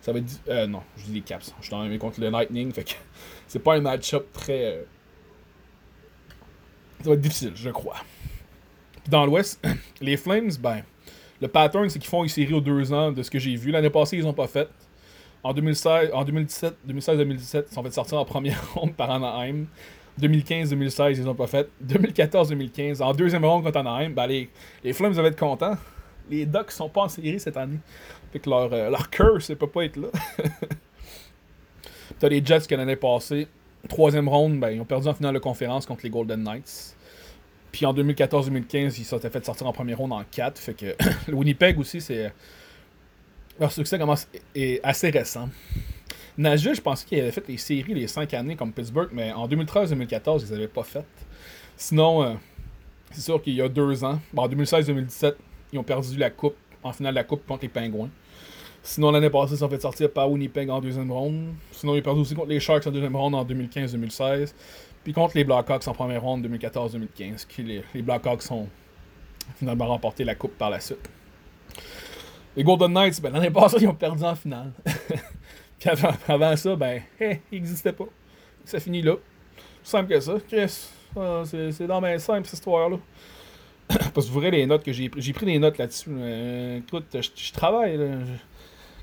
ça 0.00 0.12
va 0.12 0.20
être. 0.20 0.40
Euh, 0.48 0.66
non, 0.66 0.82
je 0.96 1.04
dis 1.04 1.12
les 1.12 1.20
Caps. 1.20 1.54
Je 1.60 1.66
suis 1.66 1.74
en 1.74 1.98
contre 1.98 2.20
le 2.20 2.30
Lightning. 2.30 2.72
Fait 2.72 2.84
que 2.84 2.92
c'est 3.46 3.58
pas 3.58 3.74
un 3.74 3.80
match-up 3.80 4.26
très. 4.32 4.64
Euh, 4.64 4.82
ça 7.02 7.10
va 7.10 7.14
être 7.14 7.20
difficile, 7.20 7.52
je 7.54 7.70
crois. 7.70 7.96
Dans 9.08 9.24
l'Ouest, 9.26 9.64
les 10.00 10.16
Flames, 10.16 10.50
ben, 10.60 10.82
le 11.40 11.48
pattern, 11.48 11.88
c'est 11.88 11.98
qu'ils 11.98 12.10
font 12.10 12.22
une 12.22 12.28
série 12.28 12.54
aux 12.54 12.60
deux 12.60 12.92
ans 12.92 13.12
de 13.12 13.22
ce 13.22 13.30
que 13.30 13.38
j'ai 13.38 13.56
vu. 13.56 13.70
L'année 13.70 13.90
passée, 13.90 14.16
ils 14.16 14.26
ont 14.26 14.34
pas 14.34 14.46
fait. 14.46 14.68
En 15.42 15.54
2016, 15.54 16.10
en 16.12 16.24
2017, 16.24 16.76
2016-2017, 16.88 17.64
ils 17.70 17.74
sont 17.74 17.82
fait 17.82 17.90
sortir 17.92 18.18
en 18.18 18.24
première 18.24 18.72
ronde 18.74 18.94
par 18.94 19.10
Anaheim. 19.10 19.66
2015-2016, 20.20 21.16
ils 21.16 21.28
ont 21.28 21.34
pas 21.34 21.46
fait. 21.46 21.68
2014-2015, 21.86 23.02
en 23.02 23.14
deuxième 23.14 23.44
ronde 23.44 23.64
contre 23.64 23.78
Anaheim, 23.78 24.10
ben 24.10 24.26
les, 24.26 24.50
les 24.84 24.92
Flames 24.92 25.14
devaient 25.14 25.28
être 25.28 25.38
contents. 25.38 25.76
Les 26.28 26.46
Ducks 26.46 26.70
sont 26.70 26.88
pas 26.88 27.02
en 27.02 27.08
série 27.08 27.40
cette 27.40 27.56
année. 27.56 27.78
Fait 28.32 28.38
que 28.38 28.50
leur, 28.50 28.72
euh, 28.72 28.90
leur 28.90 29.10
curse 29.10 29.50
ne 29.50 29.54
peut 29.54 29.66
pas 29.66 29.84
être 29.84 29.96
là. 29.96 30.08
T'as 32.18 32.28
les 32.28 32.44
Jets 32.44 32.60
qui 32.60 32.76
l'année 32.76 32.96
passée, 32.96 33.48
troisième 33.88 34.28
ronde, 34.28 34.60
ben, 34.60 34.70
ils 34.70 34.80
ont 34.80 34.84
perdu 34.84 35.08
en 35.08 35.14
finale 35.14 35.34
de 35.34 35.38
conférence 35.38 35.86
contre 35.86 36.02
les 36.04 36.10
Golden 36.10 36.42
Knights. 36.42 36.94
Puis 37.72 37.86
en 37.86 37.94
2014-2015, 37.94 38.96
ils 38.98 39.04
s'étaient 39.04 39.30
fait 39.30 39.44
sortir 39.44 39.66
en 39.66 39.72
première 39.72 39.98
ronde 39.98 40.12
en 40.12 40.22
4. 40.30 40.58
Fait 40.58 40.74
que 40.74 40.96
le 41.28 41.34
Winnipeg 41.34 41.78
aussi, 41.78 42.00
c'est. 42.00 42.32
Leur 43.60 43.70
succès 43.70 43.98
commence 43.98 44.26
est 44.54 44.80
assez 44.82 45.10
récent. 45.10 45.50
Nashville, 46.38 46.74
je 46.74 46.80
pensais 46.80 47.04
qu'ils 47.04 47.20
avaient 47.20 47.30
fait 47.30 47.46
les 47.46 47.58
séries 47.58 47.92
les 47.92 48.06
5 48.06 48.32
années 48.32 48.56
comme 48.56 48.72
Pittsburgh, 48.72 49.10
mais 49.12 49.32
en 49.32 49.46
2013-2014, 49.46 50.46
ils 50.46 50.52
n'avaient 50.52 50.66
pas 50.66 50.82
fait. 50.82 51.04
Sinon, 51.76 52.22
euh, 52.22 52.32
c'est 53.10 53.20
sûr 53.20 53.42
qu'il 53.42 53.52
y 53.52 53.60
a 53.60 53.68
deux 53.68 54.02
ans, 54.02 54.18
en 54.34 54.48
2016-2017, 54.48 55.34
ils 55.74 55.78
ont 55.78 55.82
perdu 55.82 56.16
la 56.16 56.30
coupe, 56.30 56.56
en 56.82 56.92
finale 56.92 57.12
de 57.12 57.16
la 57.16 57.24
coupe 57.24 57.46
contre 57.46 57.62
les 57.64 57.68
Pingouins. 57.68 58.08
Sinon, 58.82 59.10
l'année 59.10 59.28
passée, 59.28 59.54
ils 59.54 59.58
sont 59.58 59.68
fait 59.68 59.82
sortir 59.82 60.10
par 60.10 60.30
Winnipeg 60.30 60.70
en 60.70 60.80
deuxième 60.80 61.12
ronde. 61.12 61.52
Sinon, 61.70 61.94
ils 61.96 61.98
ont 61.98 62.02
perdu 62.02 62.20
aussi 62.22 62.34
contre 62.34 62.48
les 62.48 62.60
Sharks 62.60 62.86
en 62.86 62.90
deuxième 62.90 63.14
ronde 63.14 63.34
en 63.34 63.44
2015-2016. 63.44 64.54
Puis 65.04 65.12
contre 65.12 65.36
les 65.36 65.44
Blackhawks 65.44 65.86
en 65.86 65.92
première 65.92 66.22
ronde 66.22 66.46
2014-2015. 66.46 67.46
Les, 67.58 67.82
les 67.94 68.02
Blackhawks 68.02 68.50
ont 68.50 68.68
finalement 69.56 69.88
remporté 69.88 70.24
la 70.24 70.34
coupe 70.34 70.56
par 70.56 70.70
la 70.70 70.80
suite. 70.80 71.10
Les 72.56 72.64
Golden 72.64 72.92
Knights, 72.92 73.20
ben, 73.20 73.32
l'année 73.32 73.50
passée, 73.50 73.76
ils 73.80 73.88
ont 73.88 73.94
perdu 73.94 74.24
en 74.24 74.34
finale. 74.34 74.72
Puis 75.78 75.88
avant, 76.28 76.56
ça, 76.56 76.76
ben, 76.76 77.02
hey, 77.18 77.40
il 77.50 77.58
n'existait 77.58 77.92
pas. 77.92 78.06
Ça 78.64 78.80
finit 78.80 79.02
là. 79.02 79.14
Simple 79.82 80.10
que 80.10 80.20
ça. 80.20 80.34
Ah, 81.16 81.42
c'est 81.44 81.86
dans 81.86 82.00
mes 82.00 82.18
simple 82.18 82.46
cette 82.46 82.54
histoire-là. 82.54 82.98
Parce 83.88 84.26
que 84.26 84.32
vous 84.32 84.40
verrez 84.40 84.58
les 84.58 84.66
notes 84.66 84.84
que 84.84 84.92
j'ai 84.92 85.08
pris. 85.08 85.22
J'ai 85.22 85.32
pris 85.32 85.46
des 85.46 85.58
notes 85.58 85.78
là-dessus. 85.78 86.10
écoute, 86.76 87.06
je, 87.12 87.52
travaille. 87.52 87.98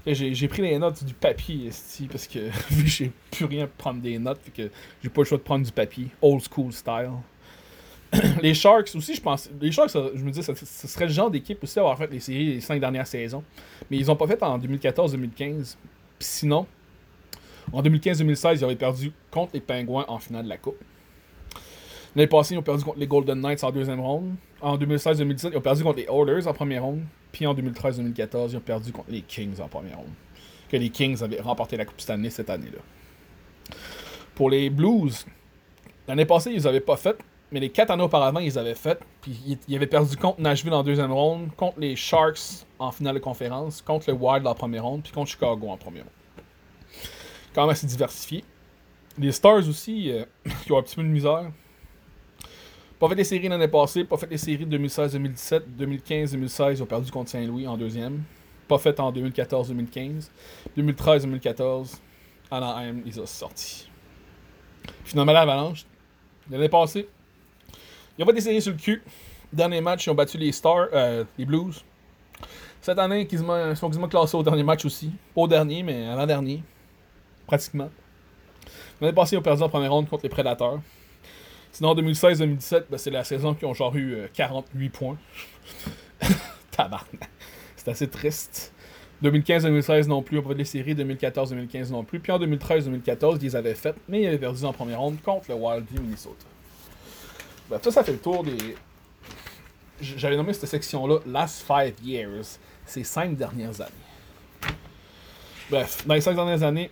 J'ai 0.05 0.47
pris 0.47 0.61
les 0.61 0.77
notes 0.77 1.03
du 1.03 1.13
papier 1.13 1.67
ici 1.67 2.07
parce 2.09 2.27
que 2.27 2.39
vu 2.69 2.83
que 2.83 2.89
j'ai 2.89 3.11
plus 3.31 3.45
rien 3.45 3.65
pour 3.65 3.75
prendre 3.75 4.01
des 4.01 4.19
notes, 4.19 4.39
fait 4.41 4.51
que 4.51 4.71
j'ai 5.03 5.09
pas 5.09 5.21
le 5.21 5.25
choix 5.25 5.37
de 5.37 5.43
prendre 5.43 5.65
du 5.65 5.71
papier. 5.71 6.09
Old 6.21 6.41
school 6.49 6.71
style. 6.71 7.11
les 8.41 8.53
Sharks 8.53 8.89
aussi, 8.95 9.15
je 9.15 9.21
pense. 9.21 9.49
Les 9.59 9.71
Sharks, 9.71 9.91
je 9.91 10.23
me 10.23 10.31
dis, 10.31 10.41
ce 10.43 10.53
serait 10.87 11.05
le 11.05 11.11
genre 11.11 11.29
d'équipe 11.29 11.61
aussi 11.63 11.77
à 11.79 11.81
avoir 11.81 11.97
fait 11.97 12.07
les 12.07 12.19
séries 12.19 12.61
cinq 12.61 12.79
dernières 12.79 13.07
saisons. 13.07 13.43
Mais 13.89 13.97
ils 13.97 14.09
ont 14.09 14.15
pas 14.15 14.27
fait 14.27 14.41
en 14.43 14.57
2014-2015. 14.59 15.75
Puis 16.17 16.27
sinon, 16.27 16.65
en 17.71 17.81
2015-2016, 17.81 18.57
ils 18.57 18.63
avaient 18.63 18.75
perdu 18.75 19.11
contre 19.29 19.51
les 19.53 19.59
Pingouins 19.59 20.05
en 20.07 20.19
finale 20.19 20.45
de 20.45 20.49
la 20.49 20.57
Coupe. 20.57 20.77
L'année 22.15 22.27
passée, 22.27 22.55
ils 22.55 22.57
ont 22.57 22.63
perdu 22.63 22.83
contre 22.83 22.97
les 22.97 23.07
Golden 23.07 23.39
Knights 23.39 23.63
en 23.63 23.71
deuxième 23.71 23.99
ronde. 23.99 24.35
En 24.61 24.77
2016-2017, 24.77 25.49
ils 25.51 25.57
ont 25.57 25.61
perdu 25.61 25.83
contre 25.83 25.97
les 25.97 26.07
Oilers 26.09 26.47
en 26.47 26.53
première 26.53 26.83
ronde. 26.83 27.03
Puis 27.31 27.45
en 27.45 27.53
2013-2014, 27.53 28.51
ils 28.51 28.57
ont 28.57 28.61
perdu 28.61 28.91
contre 28.91 29.11
les 29.11 29.21
Kings 29.21 29.59
en 29.61 29.67
première 29.67 29.97
ronde. 29.97 30.13
Que 30.69 30.77
les 30.77 30.89
Kings 30.89 31.21
avaient 31.21 31.41
remporté 31.41 31.77
la 31.77 31.85
Coupe 31.85 32.01
Stanley 32.01 32.29
cette 32.29 32.49
année-là. 32.49 32.79
Pour 34.33 34.49
les 34.49 34.69
Blues, 34.69 35.25
l'année 36.07 36.25
passée, 36.25 36.51
ils 36.51 36.63
n'avaient 36.63 36.79
pas 36.79 36.97
fait. 36.97 37.17
Mais 37.51 37.59
les 37.61 37.69
quatre 37.69 37.91
années 37.91 38.03
auparavant, 38.03 38.39
ils 38.39 38.59
avaient 38.59 38.75
fait. 38.75 38.99
Puis 39.21 39.57
ils 39.67 39.75
avaient 39.75 39.87
perdu 39.87 40.17
contre 40.17 40.41
Nashville 40.41 40.73
en 40.73 40.83
deuxième 40.83 41.11
ronde, 41.11 41.49
contre 41.55 41.79
les 41.79 41.95
Sharks 41.95 42.65
en 42.77 42.91
finale 42.91 43.15
de 43.15 43.19
conférence, 43.19 43.81
contre 43.81 44.09
le 44.09 44.15
Wild 44.15 44.45
en 44.45 44.53
première 44.53 44.83
ronde, 44.83 45.03
puis 45.03 45.11
contre 45.13 45.31
Chicago 45.31 45.69
en 45.69 45.77
première 45.77 46.03
ronde. 46.03 46.45
Quand 47.53 47.61
même 47.61 47.71
assez 47.71 47.87
diversifié. 47.87 48.43
Les 49.17 49.31
Stars 49.31 49.67
aussi, 49.67 50.11
euh, 50.11 50.25
qui 50.63 50.71
ont 50.71 50.77
un 50.77 50.83
petit 50.83 50.95
peu 50.95 51.03
de 51.03 51.07
misère. 51.07 51.51
Pas 52.99 53.09
fait 53.09 53.15
des 53.15 53.23
séries 53.23 53.47
l'année 53.47 53.67
passée, 53.67 54.03
pas 54.03 54.17
fait 54.17 54.27
des 54.27 54.37
séries 54.37 54.65
2016-2017, 54.65 55.61
2015-2016, 55.79 56.71
ils 56.71 56.83
ont 56.83 56.87
perdu 56.87 57.11
contre 57.11 57.29
Saint-Louis 57.29 57.67
en 57.67 57.77
deuxième. 57.77 58.23
Pas 58.67 58.79
fait 58.79 58.99
en 58.99 59.11
2014-2015. 59.11 60.29
2013-2014, 60.77 61.99
Anaheim, 62.51 63.01
ils 63.05 63.21
ont 63.21 63.25
sorti. 63.25 63.87
Finalement, 65.05 65.31
l'Avalanche, 65.31 65.85
l'année 66.49 66.69
passée, 66.69 67.07
ils 68.17 68.23
ont 68.23 68.25
pas 68.25 68.33
des 68.33 68.41
séries 68.41 68.61
sur 68.61 68.71
le 68.71 68.77
cul. 68.77 69.03
Dernier 69.51 69.81
match, 69.81 70.05
ils 70.05 70.09
ont 70.09 70.15
battu 70.15 70.37
les 70.37 70.51
Stars, 70.51 70.87
euh, 70.93 71.23
les 71.37 71.45
Blues. 71.45 71.83
Cette 72.81 72.99
année, 72.99 73.27
ils 73.29 73.37
sont 73.75 73.87
quasiment 73.87 74.07
classés 74.07 74.37
au 74.37 74.43
dernier 74.43 74.63
match 74.63 74.85
aussi. 74.85 75.11
Au 75.35 75.47
dernier, 75.47 75.83
mais 75.83 76.07
à 76.07 76.15
l'an-dernier. 76.15 76.63
Pratiquement. 77.45 77.89
L'année 78.99 79.13
passée, 79.13 79.35
ils 79.35 79.39
ont 79.39 79.43
perdu 79.43 79.63
en 79.63 79.69
première 79.69 79.91
ronde 79.91 80.09
contre 80.09 80.23
les 80.23 80.29
Prédateurs. 80.29 80.79
Sinon, 81.71 81.89
en 81.89 81.95
2016-2017, 81.95 82.85
ben, 82.89 82.97
c'est 82.97 83.11
la 83.11 83.23
saison 83.23 83.53
qui 83.53 83.65
ont 83.65 83.73
genre 83.73 83.95
eu 83.95 84.17
48 84.33 84.85
euh, 84.85 84.89
points. 84.89 85.17
Tabarnak. 86.71 87.29
C'est 87.75 87.89
assez 87.89 88.07
triste. 88.07 88.73
2015-2016 89.23 90.07
non 90.07 90.21
plus, 90.21 90.39
on 90.39 90.41
pas 90.41 90.53
les 90.53 90.65
séries. 90.65 90.95
2014-2015 90.95 91.91
non 91.91 92.03
plus. 92.03 92.19
Puis 92.19 92.31
en 92.31 92.39
2013-2014, 92.39 93.37
ils 93.37 93.43
les 93.43 93.55
avaient 93.55 93.75
faites, 93.75 93.97
mais 94.07 94.23
ils 94.23 94.27
avaient 94.27 94.37
perdu 94.37 94.63
en 94.65 94.73
première 94.73 94.99
ronde 94.99 95.21
contre 95.21 95.49
le 95.49 95.55
Wild 95.55 95.85
du 95.91 95.99
Minnesota. 95.99 96.45
Ben, 97.69 97.79
ça, 97.81 98.03
fait 98.03 98.13
le 98.13 98.19
tour 98.19 98.43
des. 98.43 98.75
J'avais 99.99 100.37
nommé 100.37 100.53
cette 100.53 100.69
section-là 100.69 101.19
Last 101.25 101.65
Five 101.65 101.95
Years. 102.03 102.59
Ces 102.85 103.03
cinq 103.03 103.35
dernières 103.35 103.81
années. 103.81 104.75
Bref, 105.69 106.07
dans 106.07 106.13
les 106.13 106.21
cinq 106.21 106.35
dernières 106.35 106.63
années, 106.63 106.89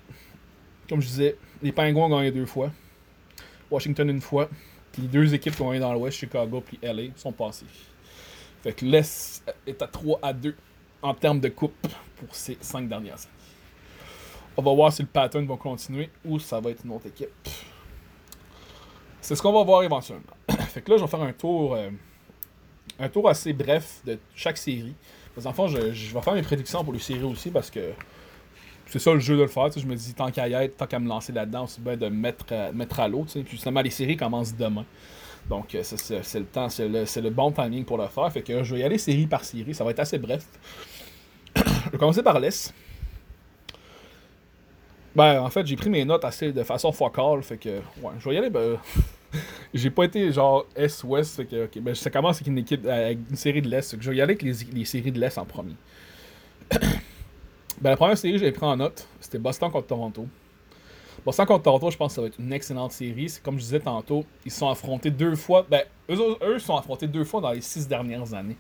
comme 0.90 1.02
je 1.02 1.08
disais, 1.08 1.38
les 1.62 1.72
Penguins 1.72 2.02
ont 2.02 2.10
gagné 2.10 2.32
deux 2.32 2.46
fois. 2.46 2.72
Washington 3.72 4.10
une 4.10 4.22
fois. 4.22 4.50
Puis 4.92 5.04
les 5.04 5.08
deux 5.08 5.34
équipes 5.34 5.56
qui 5.56 5.62
ont 5.62 5.68
gagné 5.68 5.80
dans 5.80 5.94
l'Ouest, 5.94 6.18
Chicago 6.18 6.62
puis 6.66 6.78
LA, 6.82 7.14
sont 7.16 7.32
passées. 7.32 7.66
Fait 8.62 8.74
que 8.74 8.84
l'Est 8.84 9.44
est 9.66 9.82
à 9.82 9.88
3 9.88 10.20
à 10.22 10.34
2 10.34 10.56
en 11.02 11.14
termes 11.14 11.40
de 11.40 11.50
coupe 11.50 11.88
pour 12.18 12.36
ces 12.36 12.58
cinq 12.60 12.90
dernières 12.90 13.14
années. 13.14 13.30
On 14.58 14.62
va 14.62 14.74
voir 14.74 14.92
si 14.92 15.02
le 15.02 15.08
pattern 15.08 15.46
va 15.46 15.56
continuer 15.56 16.10
ou 16.26 16.40
ça 16.40 16.60
va 16.60 16.72
être 16.72 16.84
une 16.84 16.92
autre 16.92 17.08
équipe. 17.08 17.30
C'est 19.22 19.36
ce 19.36 19.42
qu'on 19.42 19.54
va 19.54 19.64
voir 19.64 19.84
éventuellement. 19.84 20.35
Fait 20.76 20.82
que 20.82 20.92
là, 20.92 20.98
je 20.98 21.04
vais 21.04 21.10
faire 21.10 21.22
un 21.22 21.32
tour, 21.32 21.74
euh, 21.74 21.90
un 23.00 23.08
tour 23.08 23.30
assez 23.30 23.54
bref 23.54 24.02
de 24.06 24.20
chaque 24.36 24.58
série. 24.58 24.94
Parce 25.34 25.48
enfants, 25.48 25.68
je, 25.68 25.94
je 25.94 26.14
vais 26.14 26.22
faire 26.22 26.34
mes 26.34 26.42
prédictions 26.42 26.84
pour 26.84 26.92
les 26.92 27.00
séries 27.00 27.24
aussi 27.24 27.50
parce 27.50 27.72
que 27.72 27.94
c'est 28.88 29.00
ça 29.00 29.14
le 29.14 29.22
jeu 29.22 29.38
de 29.38 29.44
le 29.44 29.48
faire. 29.48 29.70
Je 29.72 29.88
me 29.88 29.96
dis, 29.96 30.14
tant 30.14 30.30
qu'à 30.32 30.50
y 30.50 30.54
être, 30.54 30.76
tant 30.76 30.86
qu'à 30.86 31.00
me 31.00 31.08
lancer 31.08 31.32
là-dedans, 31.32 31.66
c'est 31.66 31.82
bien 31.82 31.96
de 31.96 32.10
mettre, 32.10 32.48
euh, 32.52 32.74
mettre 32.74 33.00
à 33.00 33.08
l'eau. 33.08 33.24
Puis 33.24 33.46
justement, 33.50 33.80
les 33.80 33.90
séries 33.90 34.18
commencent 34.18 34.54
demain. 34.54 34.84
Donc, 35.50 35.74
euh, 35.76 35.82
c'est 35.82 36.40
le 36.40 36.46
temps, 36.46 36.68
c'est 36.68 36.90
le, 36.90 37.30
bon 37.30 37.54
timing 37.54 37.86
pour 37.86 37.98
le 37.98 38.08
faire. 38.08 38.30
Fait 38.34 38.42
que 38.42 38.62
je 38.62 38.76
vais 38.76 38.82
y 38.82 38.84
aller 38.84 38.98
série 38.98 39.28
par 39.28 39.46
série. 39.46 39.74
Ça 39.74 39.86
va 39.86 39.92
être 39.92 40.00
assez 40.00 40.18
bref. 40.18 40.46
je 41.56 41.92
vais 41.92 41.98
commencer 41.98 42.22
par 42.22 42.38
l'Est. 42.38 42.74
Ben, 45.16 45.40
en 45.40 45.50
fait, 45.50 45.66
j'ai 45.66 45.78
pris 45.78 45.90
mes 45.90 46.04
notes 46.04 46.26
assez 46.26 46.52
de 46.52 46.64
façon 46.64 46.92
focal. 46.92 47.42
Fait 47.44 47.56
que, 47.56 47.80
ouais, 48.02 48.12
je 48.20 48.28
vais 48.28 48.36
y 48.36 48.38
aller. 48.40 48.50
Ben, 48.50 48.78
j'ai 49.74 49.90
pas 49.90 50.06
été 50.06 50.32
genre 50.32 50.66
Est-Ouest. 50.76 51.42
Ben, 51.78 51.96
ça 51.96 52.10
commence 52.10 52.38
avec 52.38 52.48
une 52.48 52.58
équipe, 52.58 52.86
avec 52.86 53.20
une 53.30 53.36
série 53.36 53.62
de 53.62 53.70
l'Est. 53.70 53.96
Je 54.00 54.10
vais 54.10 54.18
y 54.18 54.22
aller 54.22 54.34
avec 54.34 54.42
les, 54.42 54.86
séries 54.86 55.12
de 55.12 55.20
l'Est 55.20 55.38
en 55.38 55.46
premier. 55.46 55.76
ben, 56.72 57.90
la 57.92 57.98
première 57.98 58.18
série 58.18 58.34
que 58.34 58.40
j'avais 58.40 58.52
pris 58.52 58.66
en 58.66 58.78
note, 58.78 59.08
c'était 59.20 59.40
Boston 59.40 59.72
contre 59.72 59.88
Toronto. 59.88 60.28
Boston 61.26 61.46
contre 61.46 61.64
Toronto, 61.64 61.92
je 61.92 61.98
pense 61.98 62.12
que 62.12 62.16
ça 62.16 62.22
va 62.22 62.28
être 62.28 62.40
une 62.40 62.54
excellente 62.54 62.92
série. 62.92 63.30
C'est 63.30 63.42
comme 63.42 63.56
je 63.56 63.64
disais 63.64 63.80
tantôt, 63.80 64.26
ils 64.46 64.52
se 64.52 64.60
sont 64.60 64.70
affrontés 64.70 65.12
deux 65.12 65.36
fois. 65.36 65.66
Ben, 65.70 65.84
eux, 66.10 66.38
eux 66.44 66.60
sont 66.60 66.78
affrontés 66.78 67.08
deux 67.08 67.24
fois 67.24 67.42
dans 67.42 67.52
les 67.52 67.62
six 67.62 67.88
dernières 67.88 68.34
années. 68.34 68.58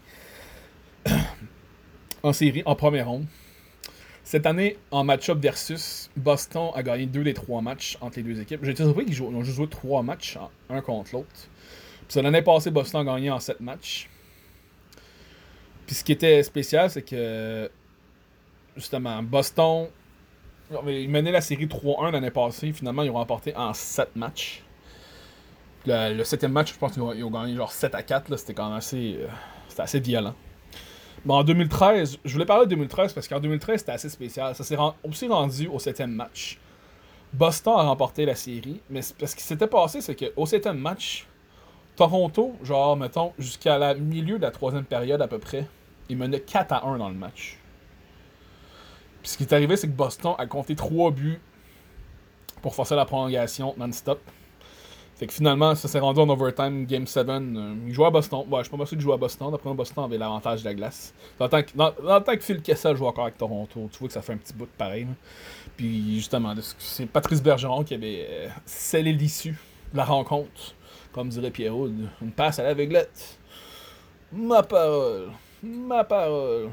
en 2.23 2.33
série, 2.33 2.63
en 2.65 2.75
première 2.75 3.07
ronde. 3.07 3.25
Cette 4.35 4.47
année, 4.47 4.75
en 4.91 5.05
match-up 5.05 5.37
versus, 5.37 6.09
Boston 6.17 6.69
a 6.75 6.83
gagné 6.83 7.05
deux 7.05 7.23
des 7.23 7.33
trois 7.33 7.61
matchs 7.61 7.97
entre 8.01 8.17
les 8.17 8.23
deux 8.23 8.41
équipes. 8.41 8.59
J'ai 8.63 8.71
été 8.71 8.83
surpris 8.83 9.05
qu'ils 9.05 9.23
ont 9.23 9.43
juste 9.45 9.55
joué 9.55 9.69
trois 9.69 10.03
matchs, 10.03 10.37
un 10.69 10.81
contre 10.81 11.11
l'autre. 11.13 11.29
Puis 12.09 12.21
l'année 12.21 12.41
passée, 12.41 12.69
Boston 12.69 13.07
a 13.07 13.13
gagné 13.13 13.31
en 13.31 13.39
sept 13.39 13.61
matchs. 13.61 14.09
Puis 15.87 15.95
ce 15.95 16.03
qui 16.03 16.11
était 16.11 16.43
spécial, 16.43 16.89
c'est 16.89 17.03
que 17.03 17.71
justement, 18.75 19.23
Boston, 19.23 19.87
ils 20.85 21.09
menaient 21.09 21.31
la 21.31 21.39
série 21.39 21.67
3-1 21.67 22.11
l'année 22.11 22.29
passée. 22.29 22.73
Finalement, 22.73 23.03
ils 23.03 23.11
ont 23.11 23.13
remporté 23.13 23.55
en 23.55 23.73
7 23.73 24.17
matchs. 24.17 24.63
Le, 25.85 26.25
septième 26.25 26.51
match, 26.51 26.73
je 26.73 26.77
pense 26.77 26.91
qu'ils 26.91 27.01
ont, 27.03 27.31
gagné 27.31 27.55
genre 27.55 27.71
7 27.71 27.95
à 27.95 28.03
4. 28.03 28.35
C'était 28.35 28.53
quand 28.53 28.67
même 28.67 28.79
assez, 28.79 29.17
euh, 29.17 29.81
assez 29.81 30.01
violent. 30.01 30.35
Bon, 31.25 31.37
en 31.37 31.43
2013, 31.43 32.19
je 32.23 32.33
voulais 32.33 32.45
parler 32.45 32.65
de 32.65 32.69
2013 32.69 33.13
parce 33.13 33.27
qu'en 33.27 33.39
2013, 33.39 33.79
c'était 33.79 33.91
assez 33.93 34.09
spécial. 34.09 34.53
Ça 34.53 34.63
s'est 34.63 34.77
aussi 35.03 35.27
rendu 35.27 35.67
au 35.67 35.79
septième 35.79 36.11
match. 36.11 36.59
Boston 37.33 37.73
a 37.77 37.81
remporté 37.81 38.25
la 38.25 38.35
série, 38.35 38.79
mais 38.91 39.01
ce 39.01 39.13
qui 39.35 39.41
s'était 39.41 39.65
passé, 39.65 40.01
c'est 40.01 40.15
qu'au 40.15 40.45
septième 40.45 40.77
match, 40.77 41.25
Toronto, 41.95 42.55
genre, 42.61 42.95
mettons, 42.95 43.33
jusqu'à 43.39 43.79
la 43.79 43.95
milieu 43.95 44.37
de 44.37 44.43
la 44.43 44.51
troisième 44.51 44.85
période 44.85 45.19
à 45.19 45.27
peu 45.27 45.39
près, 45.39 45.67
ils 46.09 46.17
menaient 46.17 46.41
4 46.41 46.71
à 46.73 46.85
1 46.85 46.99
dans 46.99 47.09
le 47.09 47.15
match. 47.15 47.57
Puis 49.23 49.31
ce 49.31 49.37
qui 49.37 49.43
est 49.43 49.53
arrivé, 49.53 49.77
c'est 49.77 49.87
que 49.87 49.93
Boston 49.93 50.35
a 50.37 50.45
compté 50.45 50.75
3 50.75 51.09
buts 51.09 51.41
pour 52.61 52.75
forcer 52.75 52.95
la 52.95 53.05
prolongation 53.05 53.73
non-stop. 53.77 54.21
Fait 55.15 55.27
que 55.27 55.33
finalement, 55.33 55.75
ça 55.75 55.87
s'est 55.87 55.99
rendu 55.99 56.19
en 56.19 56.29
overtime, 56.29 56.85
Game 56.85 57.07
7. 57.07 57.29
Euh, 57.29 57.75
il 57.87 57.93
jouait 57.93 58.07
à 58.07 58.09
Boston. 58.09 58.43
Ouais, 58.49 58.63
je 58.63 58.69
suis 58.69 58.77
pas 58.77 58.85
sûr 58.85 58.97
de 58.97 59.01
jouer 59.01 59.13
à 59.13 59.17
Boston. 59.17 59.49
D'après 59.49 59.69
moi, 59.69 59.75
Boston 59.75 60.03
avait 60.03 60.17
l'avantage 60.17 60.61
de 60.61 60.65
la 60.65 60.73
glace. 60.73 61.13
Dans 61.39 61.45
le 61.45 62.19
temps 62.23 62.35
que, 62.35 62.43
Phil 62.43 62.61
Kessel 62.61 62.97
joue 62.97 63.05
encore 63.05 63.25
avec 63.25 63.37
Toronto, 63.37 63.89
tu 63.91 63.99
vois 63.99 64.07
que 64.07 64.13
ça 64.13 64.21
fait 64.21 64.33
un 64.33 64.37
petit 64.37 64.53
bout 64.53 64.65
de 64.65 64.71
pareil. 64.77 65.07
Puis 65.77 66.15
justement, 66.15 66.53
c'est 66.77 67.05
Patrice 67.05 67.41
Bergeron 67.41 67.83
qui 67.83 67.93
avait 67.93 68.27
euh, 68.29 68.47
scellé 68.65 69.13
l'issue 69.13 69.57
de 69.93 69.97
la 69.97 70.03
rencontre. 70.03 70.75
Comme 71.13 71.29
dirait 71.29 71.51
Pierrot, 71.51 71.87
une 71.87 72.31
passe 72.31 72.59
à 72.59 72.63
l'aveuglette. 72.63 73.39
Ma 74.33 74.63
parole. 74.63 75.31
Ma 75.63 76.03
parole 76.03 76.71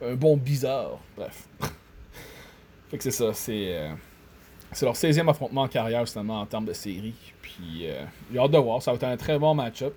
un 0.00 0.14
bon 0.14 0.36
bizarre. 0.36 0.98
Bref. 1.16 1.48
fait 2.90 2.98
que 2.98 3.04
c'est 3.04 3.10
ça, 3.10 3.32
c'est. 3.34 3.76
Euh, 3.76 3.94
c'est 4.72 4.84
leur 4.84 4.94
16e 4.94 5.28
affrontement 5.28 5.62
en 5.62 5.68
carrière, 5.68 6.04
justement, 6.04 6.40
en 6.40 6.46
termes 6.46 6.66
de 6.66 6.72
série. 6.72 7.14
Puis, 7.40 7.86
euh, 7.86 8.04
j'ai 8.32 8.38
hâte 8.38 8.50
de 8.50 8.58
voir. 8.58 8.82
Ça 8.82 8.90
va 8.90 8.96
être 8.96 9.04
un 9.04 9.16
très 9.16 9.38
bon 9.38 9.54
match-up. 9.54 9.94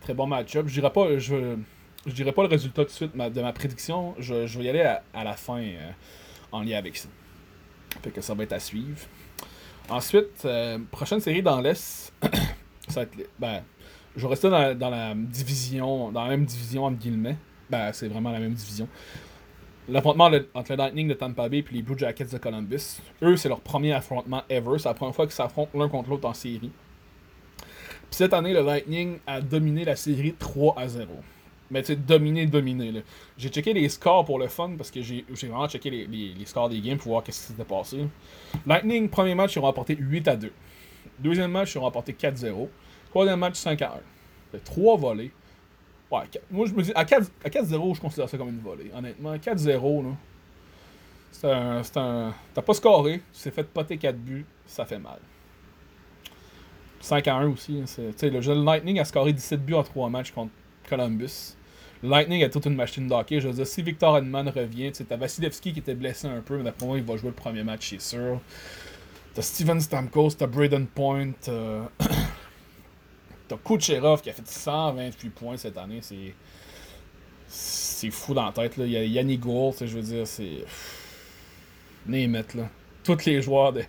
Très 0.00 0.14
bon 0.14 0.26
match-up. 0.26 0.66
Je 0.68 0.74
dirais 0.74 0.92
pas, 0.92 1.18
je, 1.18 1.56
je 2.06 2.12
dirais 2.12 2.32
pas 2.32 2.42
le 2.42 2.48
résultat 2.48 2.84
tout 2.84 2.90
de 2.90 2.94
suite 2.94 3.16
de 3.16 3.42
ma 3.42 3.52
prédiction. 3.52 4.14
Je, 4.18 4.46
je 4.46 4.58
vais 4.58 4.64
y 4.66 4.68
aller 4.68 4.82
à, 4.82 5.24
la 5.24 5.34
fin 5.34 5.60
euh, 5.60 5.90
en 6.52 6.62
lien 6.62 6.78
avec 6.78 6.96
ça. 6.96 7.08
Fait 8.02 8.10
que 8.10 8.20
ça 8.20 8.34
va 8.34 8.44
être 8.44 8.52
à 8.52 8.60
suivre. 8.60 8.98
Ensuite, 9.88 10.44
euh, 10.44 10.78
prochaine 10.90 11.20
série 11.20 11.42
dans 11.42 11.60
l'Est. 11.60 12.12
ça 12.88 13.00
va 13.00 13.02
être. 13.02 13.16
Ben, 13.38 13.62
je 14.14 14.22
vais 14.22 14.28
rester 14.28 14.48
dans, 14.48 14.78
dans, 14.78 14.90
la 14.90 15.14
division, 15.14 16.12
dans 16.12 16.24
la 16.24 16.30
même 16.30 16.44
division 16.44 16.84
entre 16.84 16.98
guillemets. 16.98 17.36
Ben, 17.68 17.92
c'est 17.92 18.08
vraiment 18.08 18.30
la 18.30 18.38
même 18.38 18.54
division. 18.54 18.88
L'affrontement 19.88 20.30
entre 20.54 20.72
le 20.72 20.76
Lightning 20.76 21.06
de 21.06 21.14
Tampa 21.14 21.48
Bay 21.48 21.58
et 21.58 21.64
les 21.70 21.82
Blue 21.82 21.96
Jackets 21.96 22.24
de 22.32 22.38
Columbus. 22.38 22.98
Eux, 23.22 23.36
c'est 23.36 23.48
leur 23.48 23.60
premier 23.60 23.92
affrontement 23.92 24.42
ever. 24.48 24.78
C'est 24.78 24.88
la 24.88 24.94
première 24.94 25.14
fois 25.14 25.26
qu'ils 25.26 25.34
s'affrontent 25.34 25.78
l'un 25.78 25.88
contre 25.88 26.10
l'autre 26.10 26.28
en 26.28 26.34
série. 26.34 26.72
Puis 27.58 27.64
cette 28.10 28.34
année, 28.34 28.52
le 28.52 28.62
Lightning 28.62 29.18
a 29.26 29.40
dominé 29.40 29.84
la 29.84 29.94
série 29.94 30.34
3 30.36 30.74
à 30.76 30.88
0. 30.88 31.08
Mais 31.70 31.82
tu 31.82 31.88
sais, 31.88 31.96
dominé, 31.96 32.46
dominé. 32.46 33.02
J'ai 33.38 33.48
checké 33.48 33.72
les 33.72 33.88
scores 33.88 34.24
pour 34.24 34.38
le 34.38 34.48
fun 34.48 34.72
parce 34.76 34.90
que 34.90 35.02
j'ai 35.02 35.24
vraiment 35.30 35.68
checké 35.68 35.90
les, 35.90 36.06
les, 36.06 36.46
scores 36.46 36.68
des 36.68 36.80
games 36.80 36.98
pour 36.98 37.12
voir 37.12 37.22
qu'est-ce 37.22 37.40
qui 37.40 37.46
s'était 37.52 37.64
passé. 37.64 38.06
Lightning, 38.66 39.08
premier 39.08 39.34
match, 39.34 39.54
ils 39.54 39.60
ont 39.60 39.62
remporté 39.62 39.96
8 39.98 40.28
à 40.28 40.36
2. 40.36 40.52
Deuxième 41.20 41.50
match, 41.52 41.74
ils 41.74 41.78
ont 41.78 41.82
remporté 41.82 42.12
4-0. 42.12 42.68
Troisième 43.10 43.38
match, 43.38 43.54
5 43.54 43.82
à 43.82 44.00
1. 44.54 44.58
Trois 44.64 44.96
volets. 44.96 45.30
Ouais, 46.10 46.22
moi 46.50 46.66
je 46.66 46.72
me 46.72 46.82
dis, 46.82 46.92
à 46.94 47.04
4-0, 47.04 47.96
je 47.96 48.00
considère 48.00 48.28
ça 48.28 48.38
comme 48.38 48.48
une 48.48 48.60
volée. 48.60 48.90
Honnêtement, 48.94 49.34
4-0, 49.36 50.04
là. 50.04 50.10
C'est 51.32 51.96
un. 51.98 52.32
T'as 52.54 52.62
pas 52.62 52.74
scoré, 52.74 53.20
tu 53.34 53.42
t'es 53.42 53.50
fait 53.50 53.64
poter 53.64 53.98
4 53.98 54.16
buts, 54.16 54.46
ça 54.66 54.86
fait 54.86 54.98
mal. 54.98 55.18
5 57.00 57.28
à 57.28 57.36
1 57.36 57.48
aussi. 57.50 57.80
Hein, 57.80 57.84
tu 57.86 58.02
sais, 58.16 58.30
le, 58.30 58.40
le 58.40 58.64
Lightning 58.64 58.98
a 59.00 59.04
scoré 59.04 59.32
17 59.32 59.64
buts 59.64 59.74
en 59.74 59.82
3 59.82 60.08
matchs 60.08 60.32
contre 60.32 60.52
Columbus. 60.88 61.56
Le 62.02 62.08
Lightning 62.08 62.42
a 62.44 62.48
toute 62.48 62.66
une 62.66 62.74
machine 62.74 63.06
d'hockey. 63.06 63.40
Je 63.40 63.48
veux 63.48 63.54
dire, 63.54 63.66
si 63.66 63.82
Victor 63.82 64.18
Edman 64.18 64.48
revient, 64.48 64.92
tu 64.92 65.04
t'as 65.04 65.16
Vasilevski 65.16 65.72
qui 65.72 65.80
était 65.80 65.94
blessé 65.94 66.26
un 66.28 66.40
peu, 66.40 66.58
mais 66.58 66.64
d'après 66.64 66.86
moi, 66.86 66.98
il 66.98 67.04
va 67.04 67.16
jouer 67.16 67.30
le 67.30 67.34
premier 67.34 67.64
match, 67.64 67.90
c'est 67.90 68.00
sûr. 68.00 68.40
T'as 69.34 69.42
Steven 69.42 69.80
Stamkos, 69.80 70.30
t'as 70.30 70.46
Braden 70.46 70.86
Point. 70.86 71.32
Euh, 71.48 71.84
T'as 73.48 73.56
Kucherov 73.56 74.22
qui 74.22 74.30
a 74.30 74.32
fait 74.32 74.46
128 74.46 75.30
points 75.30 75.56
cette 75.56 75.78
année. 75.78 76.00
C'est. 76.02 76.34
C'est 77.48 78.10
fou 78.10 78.34
dans 78.34 78.46
la 78.46 78.52
tête. 78.52 78.76
Là. 78.76 78.86
Il 78.86 78.92
y 78.92 78.96
a 78.96 79.04
Yannick 79.04 79.40
Gould, 79.40 79.74
je 79.80 79.96
veux 79.96 80.02
dire, 80.02 80.26
c'est. 80.26 80.64
Name 82.06 82.42
là. 82.54 82.68
Tous 83.04 83.24
les 83.24 83.40
joueurs 83.40 83.72
de. 83.72 83.84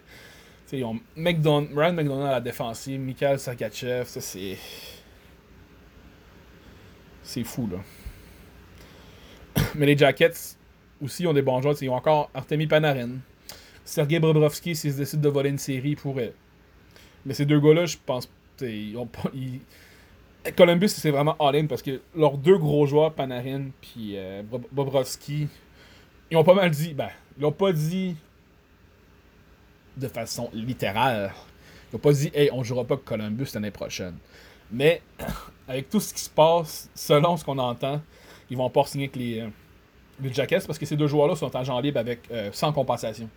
ils 0.72 0.84
ont 0.84 1.00
McDonald, 1.16 1.76
Ryan 1.76 1.94
McDonald 1.94 2.28
à 2.28 2.32
la 2.34 2.42
défensive, 2.42 3.00
Mikhail 3.00 3.40
Sakachev, 3.40 4.06
ça 4.06 4.22
c'est. 4.22 4.58
C'est 7.24 7.44
fou, 7.44 7.68
là. 7.68 7.78
Mais 9.76 9.86
les 9.86 9.98
Jackets 9.98 10.56
aussi 11.02 11.26
ont 11.28 11.34
des 11.34 11.42
bons 11.42 11.62
joueurs. 11.62 11.76
Ils 11.82 11.90
ont 11.90 11.96
encore 11.96 12.30
Artemi 12.34 12.68
Panarin. 12.68 13.18
Sergei 13.84 14.20
Bobrovski, 14.20 14.76
s'ils 14.76 14.96
décident 14.96 15.22
de 15.24 15.30
voler 15.30 15.50
une 15.50 15.58
série, 15.58 15.92
ils 15.92 15.98
pourraient. 15.98 16.34
Mais 17.26 17.34
ces 17.34 17.46
deux 17.46 17.60
gars-là, 17.60 17.86
je 17.86 17.98
pense 18.06 18.30
Columbus, 20.56 20.90
c'est 20.90 21.12
vraiment 21.12 21.36
all-in 21.40 21.66
parce 21.66 21.82
que 21.82 22.02
leurs 22.16 22.38
deux 22.38 22.58
gros 22.58 22.86
joueurs, 22.86 23.14
Panarin 23.14 23.68
puis 23.82 24.14
euh, 24.16 24.44
Bobrovski, 24.72 25.48
ils 26.32 26.38
ont 26.38 26.44
pas 26.44 26.54
mal 26.54 26.72
dit. 26.72 26.94
Ben, 26.94 27.10
ils 27.38 27.46
ont 27.46 27.52
pas 27.52 27.72
dit 27.72 28.16
de 29.98 30.08
façon 30.08 30.50
littérale. 30.54 31.34
Ils 31.92 31.96
ont 31.96 32.00
pas 32.00 32.12
dit, 32.12 32.32
hey, 32.34 32.50
on 32.52 32.64
jouera 32.64 32.84
pas 32.86 32.98
Columbus 32.98 33.48
l'année 33.54 33.72
prochaine. 33.72 34.16
Mais, 34.72 35.02
avec 35.68 35.90
tout 35.90 36.00
ce 36.00 36.14
qui 36.14 36.22
se 36.22 36.30
passe, 36.30 36.90
selon 36.94 37.38
ce 37.38 37.44
qu'on 37.44 37.58
entend, 37.58 38.02
ils 38.50 38.58
vont 38.58 38.70
pas 38.70 38.86
signer 38.86 39.06
avec 39.06 39.16
les, 39.16 39.40
euh, 39.42 39.50
Jackets 40.34 40.66
parce 40.66 40.80
que 40.80 40.86
ces 40.86 40.96
deux 40.96 41.08
joueurs-là 41.08 41.36
sont 41.36 41.56
agents 41.56 41.80
libres 41.80 42.00
avec, 42.00 42.22
euh, 42.32 42.50
sans 42.52 42.74
compensation. 42.74 43.30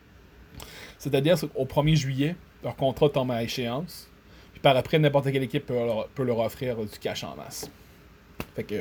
C'est-à-dire 0.98 1.36
au 1.54 1.64
1er 1.64 1.94
juillet, 1.94 2.36
leur 2.62 2.76
contrat 2.76 3.08
tombe 3.08 3.30
à 3.30 3.42
échéance 3.42 4.09
par 4.62 4.76
après, 4.76 4.98
n'importe 4.98 5.30
quelle 5.32 5.42
équipe 5.42 5.66
peut 5.66 6.24
leur, 6.24 6.38
offrir 6.38 6.76
du 6.76 6.98
cash 6.98 7.24
en 7.24 7.34
masse. 7.36 7.70
Fait 8.54 8.64
que. 8.64 8.74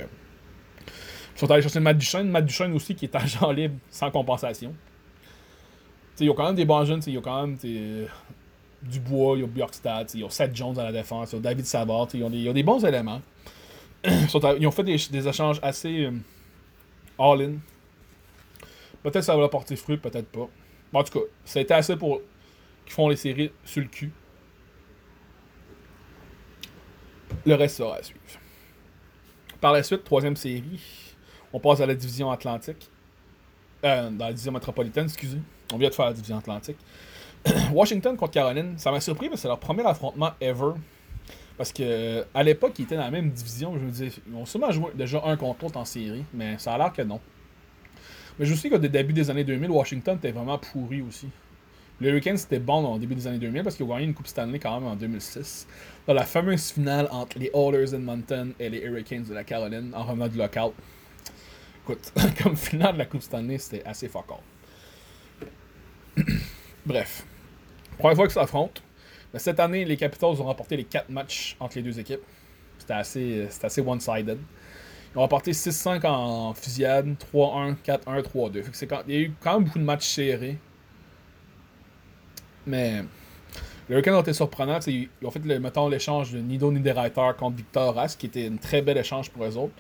Ils 1.36 1.40
sont 1.40 1.50
allés 1.52 1.62
chercher 1.62 1.80
Matt 1.80 1.98
Duchesne. 1.98 2.30
Matt 2.30 2.46
Duchesne 2.46 2.74
aussi 2.74 2.96
qui 2.96 3.06
est 3.06 3.16
agent 3.16 3.52
libre 3.52 3.76
sans 3.90 4.12
compensation. 4.12 4.76
Ils 6.20 6.30
ont 6.30 6.34
quand 6.34 6.48
même 6.48 6.56
des 6.56 6.66
bons 6.66 6.84
jeunes. 6.84 7.02
Ils 7.08 7.18
ont 7.18 7.22
quand 7.22 7.48
même 7.48 7.58
du 8.82 9.00
bois, 9.00 9.38
ils 9.38 9.44
ont 9.44 9.48
Bjorkstad, 9.48 10.10
ils 10.16 10.24
ont 10.24 10.30
Seth 10.30 10.56
Jones 10.56 10.78
à 10.78 10.84
la 10.84 10.92
défense, 10.92 11.32
ils 11.32 11.38
ont 11.38 11.40
David 11.40 11.66
Savard. 11.66 12.08
Ils 12.14 12.24
ont, 12.24 12.30
des, 12.30 12.52
des 12.52 12.64
bons 12.64 12.84
éléments. 12.84 13.22
Ils, 14.06 14.68
ont 14.68 14.72
fait 14.72 14.84
des, 14.84 15.28
échanges 15.28 15.60
assez 15.62 16.06
euh, 16.06 16.12
all-in. 17.18 17.56
Peut-être 19.04 19.24
ça 19.24 19.34
va 19.34 19.42
leur 19.42 19.50
porter 19.50 19.76
fruit, 19.76 19.98
peut-être 19.98 20.28
pas. 20.28 20.48
en 20.94 21.04
tout 21.04 21.20
cas, 21.20 21.26
ça 21.44 21.60
a 21.60 21.62
été 21.62 21.74
assez 21.74 21.98
pour 21.98 22.22
qu'ils 22.86 22.94
font 22.94 23.10
les 23.10 23.18
séries 23.18 23.52
sur 23.66 23.82
le 23.82 23.90
cul. 23.90 24.12
Le 27.46 27.56
reste 27.56 27.78
sera 27.78 27.98
à 27.98 28.04
suivre. 28.04 28.20
Par 29.62 29.74
la 29.74 29.84
suite, 29.84 30.04
troisième 30.04 30.36
série, 30.36 30.80
on 31.52 31.60
passe 31.60 31.82
à 31.82 31.86
la 31.86 31.96
division 31.96 32.32
Atlantique. 32.32 32.90
Euh, 33.84 34.10
dans 34.10 34.26
la 34.26 34.32
division 34.32 34.52
métropolitaine, 34.52 35.06
excusez. 35.06 35.40
On 35.74 35.78
vient 35.78 35.90
de 35.90 35.94
faire 35.94 36.06
la 36.06 36.14
division 36.14 36.38
Atlantique. 36.38 36.78
Washington 37.74 38.18
contre 38.18 38.34
Caroline, 38.34 38.78
ça 38.78 38.92
m'a 38.92 39.00
surpris, 39.00 39.30
mais 39.30 39.38
c'est 39.38 39.48
leur 39.48 39.60
premier 39.60 39.86
affrontement 39.86 40.32
ever. 40.42 40.74
Parce 41.58 41.74
que 41.74 42.26
à 42.34 42.44
l'époque, 42.44 42.74
ils 42.80 42.84
étaient 42.84 42.96
dans 42.96 43.04
la 43.04 43.12
même 43.12 43.32
division. 43.32 43.74
Je 43.78 43.80
me 43.80 43.92
disais, 43.92 44.12
ils 44.28 44.36
ont 44.36 44.46
sûrement 44.46 44.72
joué 44.72 44.92
déjà 44.96 45.22
un 45.26 45.36
contre 45.36 45.66
l'autre 45.66 45.78
en 45.78 45.86
série, 45.86 46.24
mais 46.34 46.58
ça 46.58 46.74
a 46.74 46.78
l'air 46.78 46.94
que 46.94 47.02
non. 47.02 47.20
Mais 48.38 48.46
je 48.46 48.56
sais 48.56 48.70
qu'au 48.70 48.78
début 48.78 49.12
des 49.12 49.30
années 49.30 49.44
2000, 49.44 49.70
Washington 49.70 50.16
était 50.16 50.32
vraiment 50.32 50.58
pourri 50.58 51.02
aussi. 51.02 51.28
Les 52.02 52.10
Hurricanes, 52.10 52.38
c'était 52.38 52.60
bon 52.60 52.86
au 52.94 52.98
début 52.98 53.14
des 53.14 53.28
années 53.28 53.40
2000 53.40 53.64
parce 53.64 53.76
qu'ils 53.76 53.86
ont 53.86 53.90
gagné 53.90 54.06
une 54.06 54.14
Coupe 54.14 54.28
Stanley 54.28 54.58
quand 54.58 54.80
même 54.80 54.90
en 54.90 54.96
2006. 54.96 55.68
Dans 56.08 56.14
la 56.14 56.24
fameuse 56.24 56.72
finale 56.72 57.10
entre 57.12 57.38
les 57.38 57.52
Oilers 57.54 57.98
Mountain 57.98 58.50
et 58.58 58.70
les 58.70 58.80
Hurricanes 58.80 59.24
de 59.24 59.34
la 59.34 59.44
Caroline 59.44 59.92
en 59.94 60.04
revenant 60.04 60.30
du 60.30 60.38
local. 60.38 60.72
Écoute, 61.84 62.14
comme 62.44 62.56
finale 62.56 62.94
de 62.94 63.00
la 63.00 63.06
Coupe 63.06 63.22
Stanley, 63.22 63.58
c'était 63.58 63.84
assez 63.86 64.08
fuck 64.08 64.28
Bref. 66.86 67.26
Première 67.98 68.16
fois 68.16 68.28
qu'ils 68.28 68.34
s'affrontent. 68.34 68.82
Cette 69.36 69.60
année, 69.60 69.84
les 69.84 69.98
Capitals 69.98 70.30
ont 70.30 70.46
remporté 70.46 70.78
les 70.78 70.86
4 70.86 71.10
matchs 71.10 71.58
entre 71.60 71.76
les 71.76 71.84
deux 71.84 72.00
équipes. 72.00 72.22
C'était 72.78 72.94
assez, 72.94 73.48
assez 73.62 73.82
one-sided. 73.82 74.38
Ils 75.14 75.18
ont 75.18 75.22
remporté 75.22 75.52
6-5 75.52 76.06
en 76.08 76.54
fusillade, 76.54 77.16
3-1, 77.34 77.76
4-1, 77.86 78.22
3-2. 78.24 78.64
Fait 78.64 78.72
que 78.72 78.78
c'est 78.78 78.88
quand... 78.88 79.02
Il 79.08 79.14
y 79.14 79.18
a 79.18 79.20
eu 79.22 79.34
quand 79.42 79.56
même 79.56 79.66
beaucoup 79.66 79.80
de 79.80 79.84
matchs 79.84 80.08
serrés. 80.08 80.58
Mais 82.66 83.04
les 83.88 83.96
Hurricanes 83.96 84.16
ont 84.16 84.22
été 84.22 84.34
surprenants. 84.34 84.80
Ils 84.88 85.10
ont 85.24 85.32
fait, 85.32 85.44
le, 85.44 85.60
mettons, 85.60 85.88
l'échange 85.90 86.32
de 86.32 86.40
Nido 86.40 86.72
Niederreiter 86.72 87.32
contre 87.38 87.58
Victor 87.58 87.96
Rask, 87.96 88.20
qui 88.20 88.28
était 88.28 88.46
une 88.46 88.60
très 88.60 88.82
belle 88.82 88.98
échange 88.98 89.30
pour 89.32 89.44
eux 89.46 89.58
autres. 89.58 89.74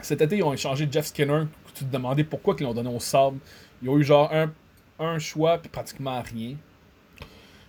cet 0.00 0.20
été, 0.22 0.38
ils 0.38 0.42
ont 0.42 0.54
échangé 0.54 0.88
Jeff 0.90 1.06
Skinner. 1.06 1.44
Tu 1.74 1.84
te 1.84 1.92
demandais 1.92 2.24
pourquoi 2.24 2.56
ils 2.58 2.62
l'ont 2.62 2.74
donné 2.74 2.88
au 2.88 3.00
sable. 3.00 3.38
Ils 3.82 3.88
ont 3.90 3.98
eu 3.98 4.04
genre 4.04 4.32
un, 4.32 4.50
un 4.98 5.18
choix, 5.18 5.58
puis 5.58 5.68
pratiquement 5.68 6.22
rien. 6.22 6.56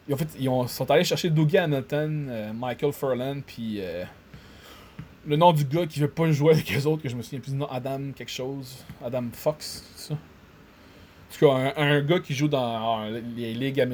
Ils, 0.08 0.14
ont 0.14 0.18
fait, 0.18 0.30
ils 0.40 0.48
ont, 0.48 0.68
sont 0.68 0.90
allés 0.92 1.04
chercher 1.04 1.30
Dougie 1.30 1.58
Hamilton, 1.58 2.28
euh, 2.30 2.54
Michael 2.54 2.94
Furlan, 2.94 3.42
puis 3.46 3.78
euh, 3.80 4.06
le 5.26 5.36
nom 5.36 5.52
du 5.52 5.66
gars 5.66 5.88
qui 5.88 6.00
veut 6.00 6.10
pas 6.10 6.32
jouer 6.32 6.54
avec 6.54 6.70
les 6.70 6.86
autres, 6.86 7.02
que 7.02 7.10
je 7.10 7.16
me 7.16 7.22
souviens 7.22 7.40
plus 7.40 7.52
du 7.52 7.58
nom, 7.58 7.68
Adam 7.68 8.12
quelque 8.16 8.32
chose. 8.32 8.86
Adam 9.04 9.26
Fox, 9.34 9.84
ça? 9.96 10.16
Tout 11.32 11.48
cas, 11.48 11.74
un, 11.76 12.02
gars 12.02 12.20
qui 12.20 12.34
joue 12.34 12.48
dans 12.48 13.10
les 13.36 13.54
ligues 13.54 13.86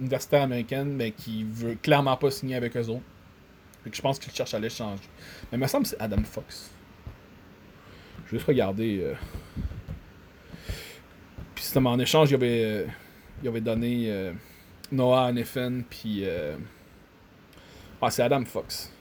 universitaires 0.00 0.42
américaines, 0.42 0.92
mais 0.92 1.10
qui 1.10 1.44
veut 1.44 1.74
clairement 1.74 2.16
pas 2.16 2.30
signer 2.30 2.54
avec 2.54 2.76
eux 2.76 2.88
autres. 2.88 3.02
Fait 3.84 3.90
que 3.90 3.96
je 3.96 4.02
pense 4.02 4.18
qu'il 4.18 4.32
cherche 4.32 4.54
à 4.54 4.58
l'échanger. 4.58 5.02
Mais 5.50 5.58
il 5.58 5.60
me 5.60 5.66
semble 5.66 5.84
que 5.84 5.90
c'est 5.90 6.00
Adam 6.00 6.22
Fox. 6.24 6.70
Je 8.26 8.30
vais 8.32 8.38
juste 8.38 8.46
regarder. 8.46 9.00
Euh... 9.02 9.14
Puis 11.54 11.64
c'était 11.64 11.78
en 11.78 11.98
échange, 11.98 12.30
il 12.30 12.34
avait, 12.34 12.64
euh, 12.64 12.86
il 13.42 13.48
avait 13.48 13.60
donné 13.60 14.10
euh, 14.10 14.32
Noah 14.90 15.32
Neffen, 15.32 15.84
puis. 15.88 16.24
Ah, 18.00 18.10
c'est 18.10 18.22
Adam 18.22 18.44
Fox. 18.44 18.92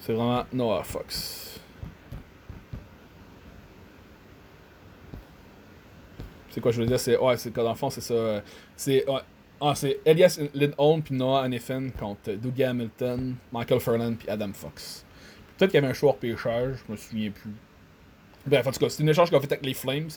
C'est 0.00 0.12
vraiment 0.12 0.44
Noah 0.52 0.82
Fox. 0.82 1.60
C'est 6.54 6.60
quoi 6.60 6.70
je 6.70 6.80
veux 6.80 6.86
dire? 6.86 7.00
C'est. 7.00 7.18
Ouais, 7.18 7.36
c'est 7.36 7.52
dans 7.52 7.68
le 7.68 7.74
fond, 7.74 7.90
c'est 7.90 8.00
ça. 8.00 8.40
C'est. 8.76 9.04
Ah, 9.60 9.74
c'est 9.74 9.98
Elias 10.04 10.38
Lindholm 10.54 11.02
puis 11.02 11.16
Noah 11.16 11.48
Neffen 11.48 11.90
contre 11.90 12.32
Doug 12.34 12.62
Hamilton, 12.62 13.34
Michael 13.52 13.80
Furlan 13.80 14.14
puis 14.14 14.28
Adam 14.28 14.52
Fox. 14.52 15.04
Peut-être 15.56 15.72
qu'il 15.72 15.80
y 15.80 15.82
avait 15.82 15.90
un 15.90 15.94
choix 15.94 16.12
de 16.12 16.18
pêchage, 16.18 16.76
je 16.86 16.92
me 16.92 16.96
souviens 16.96 17.30
plus. 17.30 17.50
Bref, 18.46 18.66
en 18.68 18.70
tout 18.70 18.78
cas, 18.78 18.88
c'est 18.88 19.02
une 19.02 19.08
échange 19.08 19.30
qu'on 19.30 19.38
a 19.38 19.40
fait 19.40 19.50
avec 19.50 19.66
les 19.66 19.74
Flames. 19.74 20.10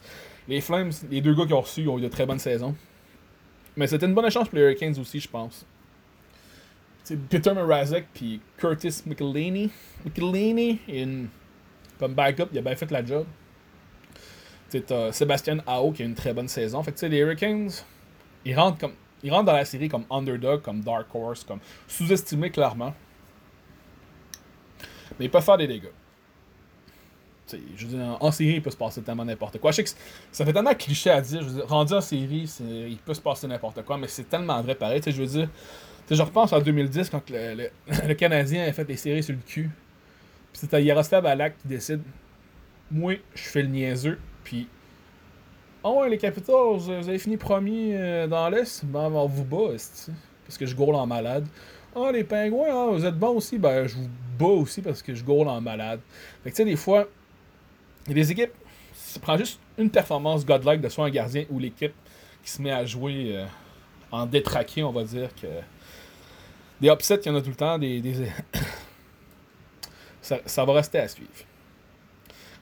Les 0.47 0.61
Flames, 0.61 0.91
les 1.09 1.21
deux 1.21 1.33
gars 1.33 1.45
qui 1.47 1.53
ont 1.53 1.61
reçu 1.61 1.87
ont 1.87 1.97
eu 1.97 2.01
de 2.01 2.07
très 2.07 2.27
bonnes 2.27 2.39
saisons. 2.39 2.75
Mais 3.75 3.87
c'était 3.87 4.05
une 4.05 4.13
bonne 4.13 4.25
échange 4.25 4.47
pour 4.47 4.57
les 4.57 4.63
Hurricanes 4.63 4.99
aussi, 4.99 5.19
je 5.19 5.29
pense. 5.29 5.65
C'est 7.03 7.17
Peter 7.17 7.53
Mrazek 7.53 8.05
puis 8.13 8.41
Curtis 8.57 9.01
McElhaney. 9.07 9.71
McElhaney, 10.05 10.79
une... 10.87 11.29
comme 11.97 12.13
backup, 12.13 12.49
il 12.51 12.59
a 12.59 12.61
bien 12.61 12.75
fait 12.75 12.91
la 12.91 13.03
job. 13.03 13.25
C'est 14.69 14.93
Sébastien 15.11 15.59
Ao 15.65 15.91
qui 15.91 16.03
a 16.03 16.05
une 16.05 16.15
très 16.15 16.33
bonne 16.33 16.47
saison. 16.47 16.83
Fait 16.83 16.91
que 16.91 17.05
les 17.05 17.17
Hurricanes, 17.19 17.71
ils 18.43 18.57
rentrent, 18.57 18.77
comme, 18.79 18.93
ils 19.23 19.31
rentrent 19.31 19.45
dans 19.45 19.53
la 19.53 19.65
série 19.65 19.87
comme 19.87 20.05
underdog, 20.09 20.61
comme 20.61 20.81
dark 20.81 21.07
horse, 21.13 21.43
comme 21.43 21.59
sous-estimé 21.87 22.49
clairement. 22.49 22.93
Mais 25.17 25.25
il 25.25 25.31
peut 25.31 25.39
faire 25.39 25.57
des 25.57 25.67
dégâts. 25.67 25.89
je 27.51 27.85
veux 27.85 27.97
dire, 27.97 28.17
en 28.19 28.31
série, 28.31 28.55
il 28.55 28.61
peut 28.61 28.71
se 28.71 28.77
passer 28.77 29.01
tellement 29.01 29.25
n'importe 29.25 29.57
quoi. 29.59 29.71
Je 29.71 29.77
sais 29.77 29.83
que 29.83 29.89
ça 30.31 30.45
fait 30.45 30.53
tellement 30.53 30.75
cliché 30.75 31.09
à 31.09 31.21
dire. 31.21 31.41
Je 31.41 31.47
veux 31.47 31.55
dire, 31.55 31.67
rendu 31.67 31.93
en 31.93 32.01
série, 32.01 32.49
il 32.59 32.97
peut 32.97 33.13
se 33.13 33.21
passer 33.21 33.47
n'importe 33.47 33.83
quoi, 33.83 33.97
mais 33.97 34.07
c'est 34.07 34.29
tellement 34.29 34.61
vrai 34.61 34.75
pareil. 34.75 35.01
je 35.05 35.11
veux 35.11 35.25
dire, 35.25 35.49
je 36.09 36.21
repense 36.21 36.53
en 36.53 36.59
2010 36.59 37.09
quand 37.09 37.29
le, 37.29 37.69
le, 38.07 38.13
Canadien 38.13 38.65
a 38.65 38.71
fait 38.73 38.85
des 38.85 38.97
séries 38.97 39.23
sur 39.23 39.33
le 39.33 39.41
cul. 39.41 39.69
Puis 40.51 40.61
c'était 40.61 40.83
Yaroslav 40.83 41.25
Alak 41.25 41.57
qui 41.57 41.67
décide 41.67 42.01
Moi, 42.91 43.15
je 43.33 43.43
fais 43.43 43.61
le 43.61 43.69
niaiseux. 43.69 44.19
Puis. 44.47 44.65
Oh 45.83 46.05
les 46.09 46.17
Capitals, 46.17 46.77
vous 46.77 46.89
avez 46.89 47.19
fini 47.19 47.35
premier 47.35 47.97
euh, 47.97 48.27
dans 48.27 48.47
l'Est? 48.47 48.85
Ben, 48.85 49.11
on 49.11 49.27
vous 49.27 49.43
bat, 49.43 49.71
parce 49.71 50.57
que 50.57 50.65
je 50.65 50.73
goal 50.73 50.95
en 50.95 51.05
malade. 51.05 51.45
Ah, 51.93 52.11
les 52.13 52.23
pingouins, 52.23 52.69
ah, 52.71 52.87
vous 52.91 53.05
êtes 53.05 53.19
bons 53.19 53.35
aussi. 53.35 53.57
Ben, 53.57 53.85
je 53.87 53.95
vous 53.95 54.09
bats 54.39 54.45
aussi 54.45 54.81
parce 54.81 55.01
que 55.01 55.13
je 55.13 55.21
goal 55.21 55.49
en 55.49 55.59
malade. 55.59 55.99
Fait 56.43 56.51
que, 56.51 56.55
tu 56.55 56.63
sais, 56.63 56.65
des 56.65 56.77
fois, 56.77 57.09
il 58.05 58.11
y 58.11 58.11
a 58.13 58.15
des 58.15 58.31
équipes, 58.31 58.53
ça 58.93 59.19
prend 59.19 59.37
juste 59.37 59.59
une 59.77 59.89
performance 59.89 60.45
godlike 60.45 60.79
de 60.79 60.87
soit 60.87 61.05
un 61.05 61.09
gardien 61.09 61.43
ou 61.49 61.59
l'équipe 61.59 61.93
qui 62.41 62.49
se 62.49 62.61
met 62.61 62.71
à 62.71 62.85
jouer 62.85 63.35
euh, 63.35 63.45
en 64.11 64.25
détraqué, 64.27 64.81
on 64.81 64.93
va 64.93 65.03
dire. 65.03 65.29
que 65.35 65.47
Des 66.79 66.87
upsets, 66.87 67.19
il 67.25 67.27
y 67.27 67.31
en 67.31 67.35
a 67.35 67.41
tout 67.41 67.49
le 67.49 67.55
temps. 67.55 67.77
Des, 67.77 68.01
ça, 70.21 70.63
va 70.63 70.73
rester 70.73 70.99
à 70.99 71.09
suivre. 71.09 71.31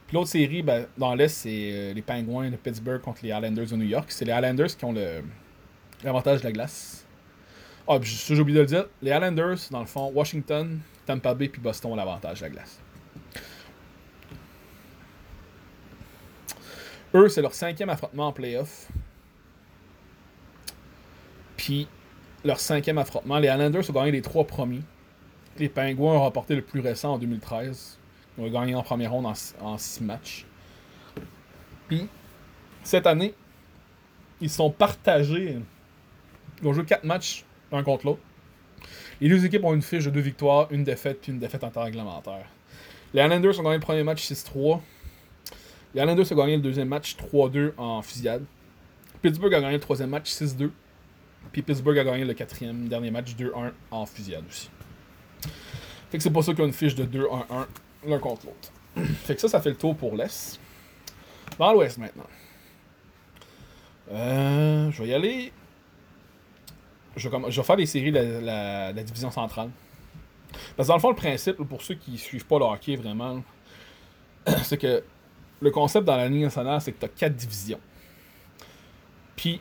Puis 0.06 0.14
l'autre 0.14 0.30
série, 0.30 0.62
ben, 0.62 0.86
dans 0.96 1.14
l'Est, 1.14 1.28
c'est 1.28 1.70
euh, 1.72 1.92
les 1.92 2.02
Pingouins 2.02 2.50
de 2.50 2.56
Pittsburgh 2.56 3.00
contre 3.00 3.20
les 3.24 3.30
Islanders 3.30 3.66
de 3.66 3.76
New 3.76 3.86
York. 3.86 4.06
C'est 4.08 4.24
les 4.24 4.32
Islanders 4.32 4.76
qui 4.76 4.84
ont 4.84 4.94
l'avantage 6.04 6.40
de 6.40 6.44
la 6.44 6.52
glace. 6.52 7.04
Ah, 7.88 7.98
j'ai 8.02 8.38
oublié 8.38 8.56
de 8.56 8.62
le 8.62 8.66
dire, 8.66 8.86
les 9.02 9.10
Islanders, 9.10 9.58
dans 9.70 9.80
le 9.80 9.86
fond, 9.86 10.10
Washington, 10.14 10.80
Tampa 11.06 11.34
Bay 11.34 11.48
puis 11.48 11.60
Boston 11.60 11.92
ont 11.92 11.96
l'avantage 11.96 12.40
de 12.40 12.44
la 12.44 12.50
glace. 12.50 12.80
Eux, 17.14 17.28
c'est 17.28 17.42
leur 17.42 17.54
cinquième 17.54 17.88
affrontement 17.88 18.28
en 18.28 18.32
playoff. 18.32 18.88
Puis, 21.56 21.88
leur 22.44 22.60
cinquième 22.60 22.98
affrontement, 22.98 23.38
les 23.38 23.48
Islanders 23.48 23.88
ont 23.88 23.92
gagné 23.92 24.12
les 24.12 24.22
trois 24.22 24.44
premiers. 24.44 24.82
Les 25.58 25.68
Penguins 25.68 26.02
ont 26.02 26.20
remporté 26.20 26.54
le 26.54 26.62
plus 26.62 26.80
récent 26.80 27.14
en 27.14 27.18
2013. 27.18 27.98
Ils 28.38 28.44
ont 28.44 28.50
gagné 28.50 28.74
en 28.74 28.82
première 28.82 29.12
ronde 29.12 29.26
en, 29.60 29.78
six 29.78 30.02
matchs. 30.02 30.46
Puis, 31.88 32.06
cette 32.82 33.06
année, 33.06 33.34
ils 34.40 34.50
sont 34.50 34.70
partagés. 34.70 35.58
Ils 36.60 36.68
ont 36.68 36.72
joué 36.72 36.84
quatre 36.84 37.04
matchs 37.04 37.44
l'un 37.72 37.82
contre 37.82 38.06
l'autre. 38.06 38.20
Les 39.20 39.28
deux 39.28 39.44
équipes 39.44 39.64
ont 39.64 39.74
une 39.74 39.82
fiche 39.82 40.04
de 40.04 40.10
deux 40.10 40.20
victoires, 40.20 40.68
une 40.70 40.84
défaite, 40.84 41.20
puis 41.22 41.32
une 41.32 41.38
défaite 41.38 41.64
en 41.64 41.70
temps 41.70 41.84
réglementaire. 41.84 42.46
Les 43.14 43.22
Islanders 43.22 43.58
ont 43.58 43.62
gagné 43.62 43.76
le 43.76 43.82
premier 43.82 44.02
match 44.02 44.30
6-3. 44.30 44.80
Les 45.94 46.02
Islanders 46.02 46.30
ont 46.30 46.36
gagné 46.36 46.56
le 46.56 46.62
deuxième 46.62 46.88
match 46.88 47.16
3-2 47.16 47.72
en 47.78 48.02
fusillade. 48.02 48.44
Pittsburgh 49.22 49.54
a 49.54 49.60
gagné 49.60 49.74
le 49.74 49.80
troisième 49.80 50.10
match 50.10 50.30
6-2. 50.30 50.70
Puis 51.52 51.62
Pittsburgh 51.62 51.98
a 51.98 52.04
gagné 52.04 52.24
le 52.24 52.34
quatrième 52.34 52.88
dernier 52.88 53.10
match 53.10 53.34
2-1 53.34 53.72
en 53.90 54.04
fusillade 54.04 54.44
aussi. 54.48 54.68
Fait 56.10 56.18
que 56.18 56.22
c'est 56.22 56.30
pour 56.30 56.44
ça 56.44 56.52
qu'ils 56.52 56.62
ont 56.62 56.66
une 56.66 56.72
fiche 56.72 56.94
de 56.94 57.04
2-1-1 57.04 57.66
l'un 58.06 58.18
contre 58.18 58.46
l'autre. 58.46 58.72
fait 59.24 59.34
que 59.34 59.40
ça, 59.40 59.48
ça 59.48 59.60
fait 59.60 59.70
le 59.70 59.76
tour 59.76 59.96
pour 59.96 60.16
l'Est. 60.16 60.58
Dans 61.58 61.72
l'Ouest 61.72 61.98
maintenant. 61.98 62.26
Euh, 64.10 64.90
je 64.90 65.02
vais 65.02 65.08
y 65.08 65.14
aller 65.14 65.52
je 67.16 67.28
vais, 67.28 67.62
faire 67.62 67.76
des 67.76 67.86
séries 67.86 68.12
de 68.12 68.40
la, 68.44 68.92
division 68.92 69.30
centrale. 69.30 69.70
Parce 70.76 70.86
que 70.86 70.90
dans 70.90 70.96
le 70.96 71.00
fond, 71.00 71.10
le 71.10 71.16
principe, 71.16 71.56
pour 71.56 71.82
ceux 71.82 71.94
qui 71.94 72.18
suivent 72.18 72.46
pas 72.46 72.58
le 72.58 72.64
hockey 72.64 72.96
vraiment, 72.96 73.42
c'est 74.62 74.78
que 74.78 75.02
le 75.60 75.70
concept 75.70 76.06
dans 76.06 76.16
la 76.16 76.28
ligne 76.28 76.42
nationale, 76.42 76.80
c'est 76.80 76.92
que 76.92 77.00
tu 77.00 77.04
as 77.06 77.08
quatre 77.08 77.34
divisions. 77.34 77.80
Puis, 79.34 79.60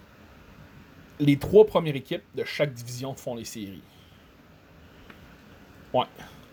les 1.19 1.37
trois 1.37 1.65
premières 1.65 1.95
équipes 1.95 2.23
de 2.35 2.43
chaque 2.43 2.73
division 2.73 3.13
font 3.15 3.35
les 3.35 3.45
séries. 3.45 3.81
Ouais, 5.93 6.05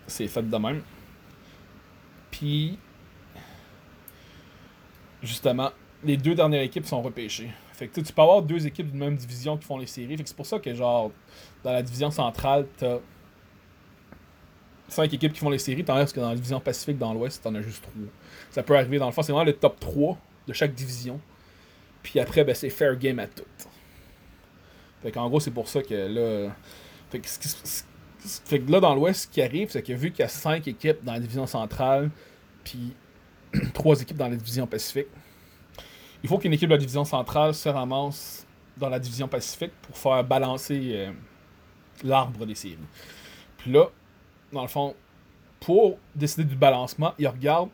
c'est 0.07 0.29
fait 0.29 0.49
de 0.49 0.57
même. 0.57 0.83
Justement, 5.23 5.71
les 6.05 6.17
deux 6.17 6.35
dernières 6.35 6.63
équipes 6.63 6.87
sont 6.87 7.03
repêchées. 7.03 7.51
Fait 7.73 7.89
que 7.89 8.01
tu 8.01 8.13
peux 8.13 8.23
avoir 8.23 8.43
deux 8.43 8.67
équipes 8.67 8.91
d'une 8.91 9.01
même 9.01 9.17
division 9.17 9.57
qui 9.57 9.65
font 9.65 9.79
les 9.79 9.87
séries. 9.87 10.17
Fait 10.17 10.23
que 10.23 10.29
c'est 10.29 10.37
pour 10.37 10.47
ça 10.47 10.59
que 10.59 10.75
genre 10.75 11.11
dans 11.65 11.73
la 11.73 11.83
division 11.83 12.11
centrale, 12.11 12.67
t'as 12.77 12.99
cinq 14.89 15.13
équipes 15.13 15.33
qui 15.33 15.41
font 15.41 15.51
les 15.51 15.59
séries, 15.59 15.85
tandis 15.85 16.13
que 16.13 16.21
dans 16.21 16.29
la 16.29 16.35
division 16.35 16.61
Pacifique, 16.61 16.99
dans 16.99 17.15
l'Ouest, 17.15 17.43
t'en 17.43 17.55
as 17.55 17.63
juste 17.63 17.83
trois. 17.83 17.93
Ça 18.51 18.63
peut 18.63 18.77
arriver 18.77 18.99
dans 18.99 19.07
le 19.07 19.13
fond, 19.13 19.23
c'est 19.23 19.33
vraiment 19.33 19.47
le 19.47 19.55
top 19.55 19.81
3 19.81 20.19
de 20.47 20.53
chaque 20.53 20.75
division. 20.75 21.21
Puis 22.03 22.21
après, 22.21 22.45
ben, 22.45 22.55
c'est 22.55 22.71
fair 22.71 22.97
game 22.97 23.19
à 23.19 23.27
toutes. 23.27 23.47
Fait 25.03 25.11
qu'en 25.11 25.29
gros, 25.29 25.41
c'est 25.41 25.51
pour 25.51 25.69
ça 25.69 25.83
que 25.83 25.95
là. 25.95 26.55
Fait 27.11 27.19
que, 27.19 27.29
fait 28.45 28.61
que 28.61 28.71
là, 28.71 28.81
dans 28.81 28.95
l'Ouest, 28.95 29.23
ce 29.23 29.29
qui 29.29 29.43
arrive, 29.43 29.71
c'est 29.71 29.83
que 29.83 29.93
vu 29.93 30.11
qu'il 30.11 30.21
y 30.21 30.25
a 30.25 30.29
cinq 30.29 30.69
équipes 30.69 31.03
dans 31.03 31.13
la 31.13 31.21
division 31.21 31.47
centrale, 31.47 32.11
puis 32.65 32.95
trois 33.75 34.01
équipes 34.01 34.17
dans 34.17 34.29
la 34.29 34.37
division 34.37 34.67
Pacifique, 34.67 35.09
il 36.23 36.29
faut 36.29 36.39
qu'une 36.39 36.53
équipe 36.53 36.69
de 36.69 36.75
la 36.75 36.79
division 36.79 37.05
centrale 37.05 37.55
se 37.55 37.69
ramasse 37.69 38.47
dans 38.77 38.89
la 38.89 38.99
division 38.99 39.29
Pacifique 39.29 39.73
pour 39.83 39.97
faire 39.97 40.23
balancer 40.25 40.81
euh, 40.93 41.13
l'arbre 42.05 42.47
des 42.47 42.55
séries. 42.55 42.79
Puis 43.59 43.73
là, 43.73 43.87
dans 44.53 44.63
le 44.63 44.69
fond, 44.69 44.95
pour 45.61 45.99
décider 46.15 46.45
du 46.45 46.57
balancement, 46.57 47.15
il 47.19 47.29
regarde 47.29 47.71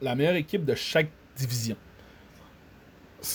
la 0.00 0.14
meilleure 0.14 0.36
équipe 0.36 0.64
de 0.64 0.74
chaque 0.74 1.08
division. 1.36 1.76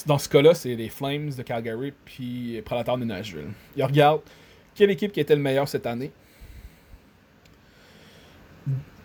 Dans 0.05 0.17
ce 0.17 0.27
cas-là, 0.27 0.53
c'est 0.53 0.75
les 0.75 0.89
Flames 0.89 1.29
de 1.29 1.41
Calgary 1.43 1.93
puis 2.03 2.61
Predators 2.63 2.97
de 2.97 3.05
Nashville. 3.05 3.51
Il 3.75 3.83
regarde 3.83 4.21
quelle 4.75 4.91
équipe 4.91 5.11
qui 5.11 5.19
était 5.19 5.35
le 5.35 5.41
meilleur 5.41 5.67
cette 5.67 5.85
année. 5.85 6.11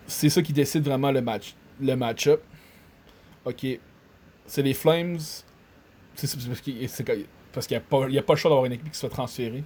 c'est 0.07 0.29
ça 0.29 0.41
qui 0.41 0.53
décide 0.53 0.83
vraiment 0.83 1.11
le 1.11 1.21
match 1.21 1.55
le 1.83 1.95
match-up. 1.95 2.41
Ok. 3.45 3.65
C'est 4.45 4.61
les 4.61 4.73
Flames. 4.73 5.19
C'est 6.15 6.37
parce 6.47 6.61
qu'il 7.67 7.77
n'y 7.77 7.77
a, 7.77 7.81
pas, 7.81 8.05
a 8.05 8.21
pas 8.21 8.33
le 8.33 8.39
choix 8.39 8.49
d'avoir 8.49 8.65
une 8.65 8.73
équipe 8.73 8.91
qui 8.91 8.97
se 8.97 9.05
fait 9.05 9.11
transférer 9.13 9.63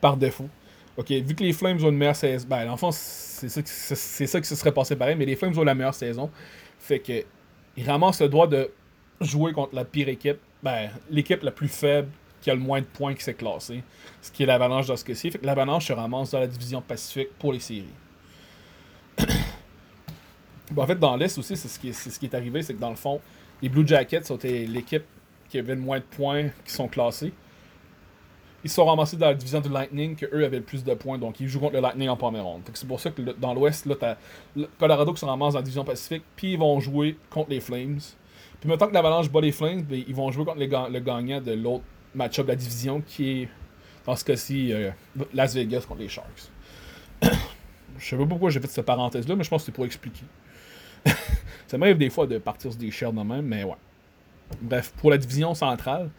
par 0.00 0.16
défaut. 0.16 0.48
Ok, 0.96 1.10
vu 1.10 1.34
que 1.34 1.42
les 1.42 1.52
Flames 1.52 1.82
ont 1.84 1.90
une 1.90 1.96
meilleure 1.96 2.16
saison. 2.16 2.46
Ben, 2.48 2.64
l'enfant, 2.64 2.90
c'est 2.90 3.48
ça, 3.48 3.62
ça 3.94 4.40
qui 4.40 4.46
se 4.46 4.54
serait 4.54 4.72
passé 4.72 4.96
pareil, 4.96 5.16
mais 5.16 5.26
les 5.26 5.36
Flames 5.36 5.56
ont 5.58 5.64
la 5.64 5.74
meilleure 5.74 5.94
saison. 5.94 6.30
Fait 6.78 6.98
que. 7.00 7.24
Ils 7.78 7.86
ramassent 7.86 8.22
le 8.22 8.30
droit 8.30 8.46
de 8.46 8.70
jouer 9.20 9.52
contre 9.52 9.74
la 9.74 9.84
pire 9.84 10.08
équipe. 10.08 10.38
Ben, 10.62 10.88
l'équipe 11.10 11.42
la 11.42 11.50
plus 11.50 11.68
faible 11.68 12.08
qui 12.40 12.50
a 12.50 12.54
le 12.54 12.60
moins 12.60 12.80
de 12.80 12.86
points 12.86 13.14
qui 13.14 13.22
s'est 13.22 13.34
classée. 13.34 13.82
Ce 14.22 14.30
qui 14.30 14.44
est 14.44 14.46
l'Avalanche 14.46 14.86
dans 14.86 14.96
ce 14.96 15.04
cas-ci. 15.04 15.30
Fait 15.30 15.38
que 15.38 15.44
l'Avalanche 15.44 15.86
se 15.86 15.92
ramasse 15.92 16.30
dans 16.30 16.40
la 16.40 16.46
division 16.46 16.80
Pacifique 16.80 17.28
pour 17.38 17.52
les 17.52 17.60
séries. 17.60 17.84
Bon, 20.70 20.82
en 20.82 20.86
fait, 20.86 20.98
dans 20.98 21.16
l'Est 21.16 21.36
aussi, 21.38 21.56
c'est 21.56 21.68
ce, 21.68 21.78
qui 21.78 21.88
est, 21.88 21.92
ce 21.92 22.18
qui 22.18 22.26
est 22.26 22.34
arrivé, 22.34 22.62
c'est 22.62 22.74
que 22.74 22.80
dans 22.80 22.90
le 22.90 22.96
fond, 22.96 23.20
les 23.62 23.68
Blue 23.68 23.86
Jackets 23.86 24.24
sont 24.24 24.38
l'équipe 24.42 25.04
qui 25.48 25.58
avait 25.58 25.74
le 25.74 25.80
moins 25.80 25.98
de 25.98 26.04
points 26.04 26.48
qui 26.64 26.72
sont 26.72 26.88
classés 26.88 27.32
ils 28.66 28.70
sont 28.70 28.84
ramassés 28.84 29.16
dans 29.16 29.28
la 29.28 29.34
division 29.34 29.60
du 29.60 29.68
Lightning, 29.68 30.16
que 30.16 30.26
eux 30.26 30.44
avaient 30.44 30.58
le 30.58 30.64
plus 30.64 30.82
de 30.82 30.92
points, 30.94 31.18
donc 31.18 31.38
ils 31.38 31.46
jouent 31.46 31.60
contre 31.60 31.74
le 31.74 31.80
Lightning 31.80 32.08
en 32.08 32.16
première 32.16 32.44
ronde. 32.44 32.62
C'est 32.74 32.88
pour 32.88 32.98
ça 32.98 33.10
que 33.10 33.22
dans 33.22 33.54
l'Ouest, 33.54 33.86
là, 33.86 33.94
t'as 33.98 34.16
Colorado 34.80 35.12
qui 35.12 35.20
se 35.20 35.24
ramasse 35.24 35.52
dans 35.52 35.60
la 35.60 35.62
division 35.62 35.84
Pacifique, 35.84 36.24
puis 36.34 36.54
ils 36.54 36.58
vont 36.58 36.80
jouer 36.80 37.16
contre 37.30 37.50
les 37.50 37.60
Flames. 37.60 38.00
Puis 38.58 38.68
maintenant 38.68 38.88
que 38.88 38.94
l'Avalanche 38.94 39.30
bat 39.30 39.40
les 39.40 39.52
Flames, 39.52 39.82
ben, 39.82 40.02
ils 40.06 40.14
vont 40.14 40.32
jouer 40.32 40.44
contre 40.44 40.58
le 40.58 40.98
gagnant 40.98 41.40
de 41.40 41.52
l'autre 41.52 41.84
match-up 42.12 42.46
de 42.46 42.50
la 42.50 42.56
division, 42.56 43.00
qui 43.06 43.42
est, 43.42 43.48
dans 44.04 44.16
ce 44.16 44.24
cas-ci, 44.24 44.72
euh, 44.72 44.90
Las 45.32 45.54
Vegas 45.54 45.84
contre 45.86 46.00
les 46.00 46.08
Sharks. 46.08 46.50
Je 47.98 48.04
sais 48.04 48.16
pas 48.16 48.26
pourquoi 48.26 48.50
j'ai 48.50 48.60
fait 48.60 48.66
cette 48.66 48.84
parenthèse-là, 48.84 49.36
mais 49.36 49.44
je 49.44 49.48
pense 49.48 49.62
que 49.62 49.66
c'est 49.66 49.72
pour 49.72 49.86
expliquer. 49.86 50.24
ça 51.66 51.78
m'arrive 51.78 51.98
des 51.98 52.10
fois 52.10 52.26
de 52.26 52.38
partir 52.38 52.70
sur 52.70 52.80
des 52.80 52.90
chairs 52.90 53.12
de 53.12 53.22
même, 53.22 53.46
mais 53.46 53.64
ouais. 53.64 53.74
Bref, 54.60 54.92
pour 54.98 55.10
la 55.10 55.18
division 55.18 55.54
centrale, 55.54 56.10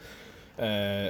euh, 0.60 1.10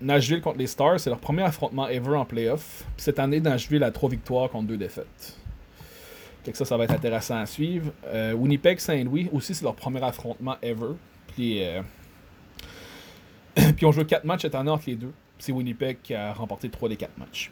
Nashville 0.00 0.40
contre 0.40 0.58
les 0.58 0.66
Stars, 0.66 1.00
c'est 1.00 1.10
leur 1.10 1.18
premier 1.18 1.42
affrontement 1.42 1.88
ever 1.88 2.16
en 2.16 2.24
playoff. 2.24 2.84
cette 2.96 3.18
année, 3.18 3.40
Nashville 3.40 3.82
a 3.82 3.90
trois 3.90 4.08
victoires 4.08 4.50
contre 4.50 4.68
deux 4.68 4.76
défaites. 4.76 5.36
Fait 6.44 6.54
ça, 6.54 6.64
ça 6.64 6.76
va 6.76 6.84
être 6.84 6.92
intéressant 6.92 7.38
à 7.38 7.46
suivre. 7.46 7.92
Euh, 8.06 8.34
Winnipeg 8.34 8.78
Saint-Louis 8.78 9.30
aussi, 9.32 9.54
c'est 9.54 9.64
leur 9.64 9.74
premier 9.74 10.02
affrontement 10.02 10.56
ever. 10.62 10.94
Puis, 11.28 11.64
euh... 11.64 11.80
Puis 13.76 13.86
on 13.86 13.92
joue 13.92 14.04
quatre 14.04 14.24
matchs 14.24 14.42
cette 14.42 14.54
année 14.54 14.70
entre 14.70 14.84
les 14.86 14.96
deux. 14.96 15.12
C'est 15.38 15.52
Winnipeg 15.52 15.98
qui 16.02 16.14
a 16.14 16.32
remporté 16.34 16.68
trois 16.68 16.88
des 16.88 16.96
quatre 16.96 17.16
matchs. 17.16 17.50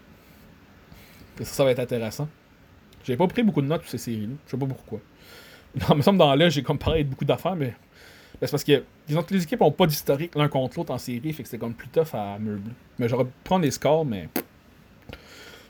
ça, 1.38 1.44
ça 1.44 1.64
va 1.64 1.70
être 1.70 1.78
intéressant. 1.78 2.28
J'ai 3.04 3.16
pas 3.16 3.26
pris 3.26 3.42
beaucoup 3.42 3.62
de 3.62 3.66
notes 3.66 3.80
pour 3.80 3.90
ces 3.90 3.98
séries-là. 3.98 4.34
Je 4.46 4.50
sais 4.50 4.56
pas 4.58 4.66
pourquoi. 4.66 5.00
Il 5.90 5.96
me 5.96 6.02
semble 6.02 6.18
dans 6.18 6.34
là, 6.34 6.48
j'ai 6.48 6.62
comparé 6.62 7.04
beaucoup 7.04 7.24
d'affaires, 7.24 7.56
mais 7.56 7.74
ben, 8.40 8.46
c'est 8.46 8.50
parce 8.50 8.64
que 8.64 8.84
disons 9.06 9.22
que 9.22 9.34
les 9.34 9.42
équipes 9.42 9.60
n'ont 9.60 9.70
pas 9.70 9.86
d'historique 9.86 10.34
l'un 10.34 10.48
contre 10.48 10.78
l'autre 10.78 10.92
en 10.92 10.98
série, 10.98 11.32
fait 11.32 11.42
que 11.42 11.48
c'est 11.48 11.58
comme 11.58 11.74
plus 11.74 11.88
tough 11.88 12.14
à 12.14 12.38
meubler. 12.38 12.72
Mais 12.98 13.08
j'aurais 13.08 13.24
pu 13.24 13.32
prendre 13.44 13.64
les 13.64 13.70
scores, 13.70 14.04
mais 14.04 14.28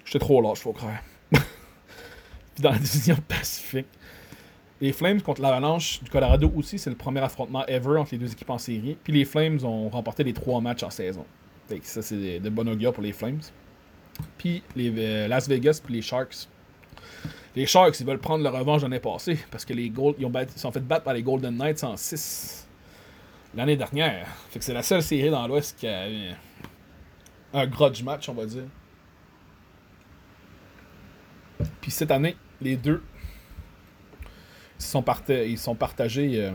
j'étais 0.04 0.18
trop 0.18 0.40
large, 0.40 0.58
faut 0.58 0.72
croire. 0.72 1.02
Puis 1.32 2.62
dans 2.62 2.70
la 2.70 2.78
division 2.78 3.16
Pacifique, 3.28 3.86
les 4.80 4.92
Flames 4.92 5.22
contre 5.22 5.40
l'Avalanche 5.40 6.02
du 6.02 6.10
Colorado 6.10 6.52
aussi, 6.56 6.76
c'est 6.78 6.90
le 6.90 6.96
premier 6.96 7.20
affrontement 7.20 7.64
ever 7.66 7.98
entre 7.98 8.12
les 8.12 8.18
deux 8.18 8.32
équipes 8.32 8.50
en 8.50 8.58
série. 8.58 8.96
Puis 9.04 9.12
les 9.12 9.24
Flames 9.24 9.60
ont 9.64 9.88
remporté 9.88 10.24
les 10.24 10.32
trois 10.32 10.60
matchs 10.60 10.82
en 10.82 10.90
saison. 10.90 11.24
Fait 11.68 11.78
que 11.78 11.86
ça, 11.86 12.02
c'est 12.02 12.40
de, 12.40 12.50
bon 12.50 12.68
augure 12.68 12.92
pour 12.92 13.04
les 13.04 13.12
Flames. 13.12 13.40
Puis 14.38 14.62
les 14.74 14.92
euh, 14.96 15.28
Las 15.28 15.48
Vegas 15.48 15.80
puis 15.84 15.94
les 15.94 16.02
Sharks. 16.02 16.48
Les 17.54 17.66
Sharks, 17.66 18.00
ils 18.00 18.06
veulent 18.06 18.18
prendre 18.18 18.42
leur 18.42 18.54
revanche 18.54 18.82
l'année 18.82 19.00
passée 19.00 19.38
parce 19.50 19.64
que 19.64 19.74
les 19.74 19.90
Gold, 19.90 20.16
ils, 20.18 20.26
ont 20.26 20.32
sont 20.56 20.72
fait 20.72 20.80
battre 20.80 21.04
par 21.04 21.14
les 21.14 21.22
Golden 21.22 21.56
Knights 21.56 21.84
en 21.84 21.96
6 21.96 22.66
l'année 23.54 23.76
dernière. 23.76 24.26
Fait 24.50 24.58
que 24.58 24.64
c'est 24.64 24.72
la 24.72 24.82
seule 24.82 25.02
série 25.02 25.30
dans 25.30 25.46
l'Ouest 25.46 25.78
qui 25.78 25.86
a 25.86 26.10
eu 26.10 26.30
un 27.52 27.66
grudge 27.66 28.02
match, 28.02 28.28
on 28.28 28.34
va 28.34 28.46
dire. 28.46 28.64
Puis 31.80 31.90
cette 31.90 32.10
année, 32.10 32.36
les 32.60 32.76
deux 32.76 33.02
ils 34.82 34.84
sont, 34.84 35.04
ils 35.28 35.58
sont 35.58 35.74
partagés. 35.74 36.44
Euh, 36.44 36.52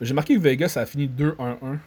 j'ai 0.00 0.14
marqué 0.14 0.34
que 0.34 0.40
Vegas 0.40 0.74
a 0.76 0.86
fini 0.86 1.06
2-1-1. 1.08 1.78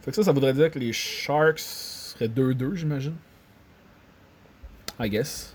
Fait 0.00 0.10
que 0.10 0.16
ça, 0.16 0.22
ça 0.22 0.32
voudrait 0.32 0.54
dire 0.54 0.70
que 0.70 0.78
les 0.78 0.92
Sharks 0.92 1.60
seraient 1.60 2.28
2-2, 2.28 2.74
j'imagine. 2.74 3.16
I 4.98 5.08
guess. 5.08 5.54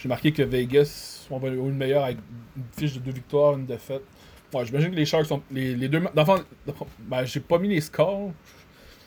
J'ai 0.00 0.08
marqué 0.08 0.32
que 0.32 0.42
Vegas 0.42 1.26
ont 1.30 1.38
une 1.46 1.76
meilleure 1.76 2.04
avec 2.04 2.18
une 2.56 2.62
fiche 2.76 2.94
de 2.94 3.00
deux 3.00 3.12
victoires, 3.12 3.54
une 3.54 3.66
défaite. 3.66 4.02
J'imagine 4.64 4.90
que 4.90 4.96
les 4.96 5.04
Sharks 5.04 5.26
sont. 5.26 5.42
Les, 5.50 5.76
les 5.76 5.88
deux. 5.88 6.02
D'enfant, 6.14 6.38
ben, 7.00 7.24
j'ai 7.24 7.40
pas 7.40 7.58
mis 7.58 7.68
les 7.68 7.80
scores. 7.82 8.32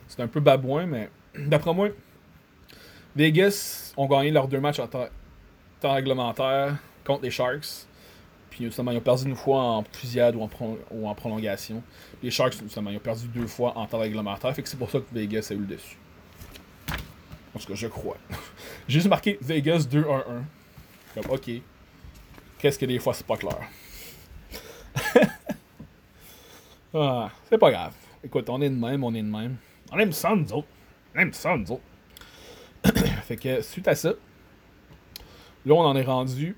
C'est 0.07 0.21
un 0.21 0.27
peu 0.27 0.39
babouin, 0.39 0.85
mais 0.85 1.09
d'après 1.47 1.73
moi, 1.73 1.89
Vegas 3.15 3.93
ont 3.97 4.07
gagné 4.07 4.31
leurs 4.31 4.47
deux 4.47 4.59
matchs 4.59 4.79
en 4.79 4.87
temps, 4.87 5.07
réglementaire 5.83 6.77
contre 7.03 7.23
les 7.23 7.31
Sharks. 7.31 7.87
Puis 8.51 8.65
justement, 8.65 8.91
ils 8.91 8.97
ont 8.97 9.01
perdu 9.01 9.25
une 9.25 9.35
fois 9.35 9.63
en 9.63 9.83
fusillade 9.91 10.35
ou 10.35 10.43
en, 10.43 10.49
ou 10.91 11.07
en 11.07 11.15
prolongation. 11.15 11.81
Les 12.21 12.29
Sharks, 12.29 12.53
justement, 12.61 12.91
ils 12.91 12.97
ont 12.97 12.99
perdu 12.99 13.27
deux 13.27 13.47
fois 13.47 13.75
en 13.75 13.87
temps 13.87 13.97
réglementaire. 13.97 14.53
Fait 14.53 14.61
que 14.61 14.69
c'est 14.69 14.77
pour 14.77 14.91
ça 14.91 14.99
que 14.99 15.05
Vegas 15.11 15.47
a 15.49 15.55
eu 15.55 15.57
le 15.57 15.65
dessus. 15.65 15.97
En 17.55 17.59
tout 17.59 17.67
cas, 17.67 17.75
je 17.75 17.87
crois. 17.87 18.17
J'ai 18.87 18.99
juste 18.99 19.09
marqué 19.09 19.39
Vegas 19.41 19.87
2-1-1. 19.91 20.21
Comme, 21.13 21.29
ok. 21.29 21.51
Qu'est-ce 22.57 22.79
que 22.79 22.85
des 22.85 22.99
fois 22.99 23.13
c'est 23.13 23.25
pas 23.27 23.37
clair? 23.37 23.59
ah, 26.93 27.29
c'est 27.49 27.57
pas 27.57 27.71
grave. 27.71 27.93
Écoute, 28.23 28.49
on 28.49 28.61
est 28.61 28.69
de 28.69 28.75
même, 28.75 29.03
on 29.03 29.13
est 29.13 29.21
de 29.21 29.27
même. 29.27 29.57
On 29.91 29.99
aime 29.99 30.13
ça, 30.13 30.33
nous 30.35 30.51
autres. 30.53 30.67
On 31.13 31.19
aime 31.19 31.33
ça, 31.33 31.57
nous 31.57 31.71
autres. 31.71 31.83
fait 33.25 33.35
que, 33.35 33.61
suite 33.61 33.87
à 33.87 33.95
ça, 33.95 34.13
là, 35.65 35.73
on 35.73 35.81
en 35.81 35.95
est 35.95 36.03
rendu. 36.03 36.55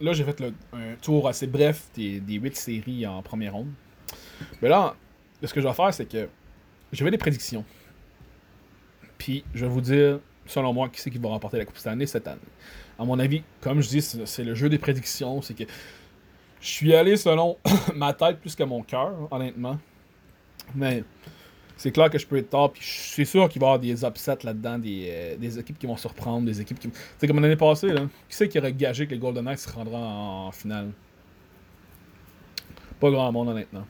Là, 0.00 0.12
j'ai 0.12 0.24
fait 0.24 0.40
le, 0.40 0.52
un 0.72 0.94
tour 1.00 1.28
assez 1.28 1.46
bref 1.46 1.88
des, 1.94 2.20
des 2.20 2.34
8 2.34 2.56
séries 2.56 3.06
en 3.06 3.22
première 3.22 3.54
ronde. 3.54 3.72
Mais 4.60 4.68
là, 4.68 4.96
ce 5.42 5.52
que 5.52 5.60
je 5.60 5.68
vais 5.68 5.74
faire, 5.74 5.94
c'est 5.94 6.06
que 6.06 6.28
je 6.92 7.04
vais 7.04 7.10
des 7.10 7.18
prédictions. 7.18 7.64
Puis, 9.18 9.44
je 9.54 9.66
vais 9.66 9.72
vous 9.72 9.80
dire, 9.80 10.20
selon 10.46 10.72
moi, 10.72 10.88
qui 10.88 11.00
c'est 11.00 11.10
qui 11.10 11.18
va 11.18 11.28
remporter 11.28 11.58
la 11.58 11.64
Coupe 11.64 11.76
cette 11.76 11.88
année 11.88 12.06
cette 12.06 12.26
année. 12.26 12.40
À 12.98 13.04
mon 13.04 13.18
avis, 13.18 13.42
comme 13.60 13.80
je 13.80 13.88
dis, 13.88 14.02
c'est 14.02 14.44
le 14.44 14.54
jeu 14.54 14.68
des 14.68 14.78
prédictions. 14.78 15.40
C'est 15.40 15.54
que 15.54 15.64
je 16.60 16.66
suis 16.66 16.94
allé 16.94 17.16
selon 17.16 17.56
ma 17.94 18.12
tête 18.12 18.40
plus 18.40 18.54
que 18.56 18.64
mon 18.64 18.82
cœur, 18.82 19.28
honnêtement. 19.30 19.78
Mais 20.74 21.04
c'est 21.76 21.92
clair 21.92 22.10
que 22.10 22.18
je 22.18 22.26
peux 22.26 22.36
être 22.36 22.50
tard. 22.50 22.72
Puis 22.72 22.82
suis 22.84 23.24
sûr 23.24 23.48
qu'il 23.48 23.60
va 23.60 23.66
y 23.66 23.68
avoir 23.68 23.78
des 23.78 24.04
upsets 24.04 24.38
là-dedans, 24.42 24.78
des, 24.78 25.08
euh, 25.10 25.60
équipes 25.60 25.78
qui 25.78 25.86
vont 25.86 25.96
se 25.96 26.08
reprendre, 26.08 26.44
des 26.44 26.60
équipes 26.60 26.80
qui. 26.80 26.90
C'est 27.16 27.28
comme 27.28 27.40
l'année 27.40 27.56
passée, 27.56 27.92
là. 27.92 28.02
Qui 28.28 28.36
c'est 28.36 28.48
qui 28.48 28.58
aurait 28.58 28.72
gagé 28.72 29.06
que 29.06 29.12
les 29.12 29.18
Golden 29.18 29.44
Knights 29.44 29.60
se 29.60 29.70
rendront 29.70 30.04
en, 30.04 30.50
finale? 30.50 30.90
Pas 32.98 33.10
grand 33.10 33.30
monde, 33.30 33.48
honnêtement. 33.48 33.86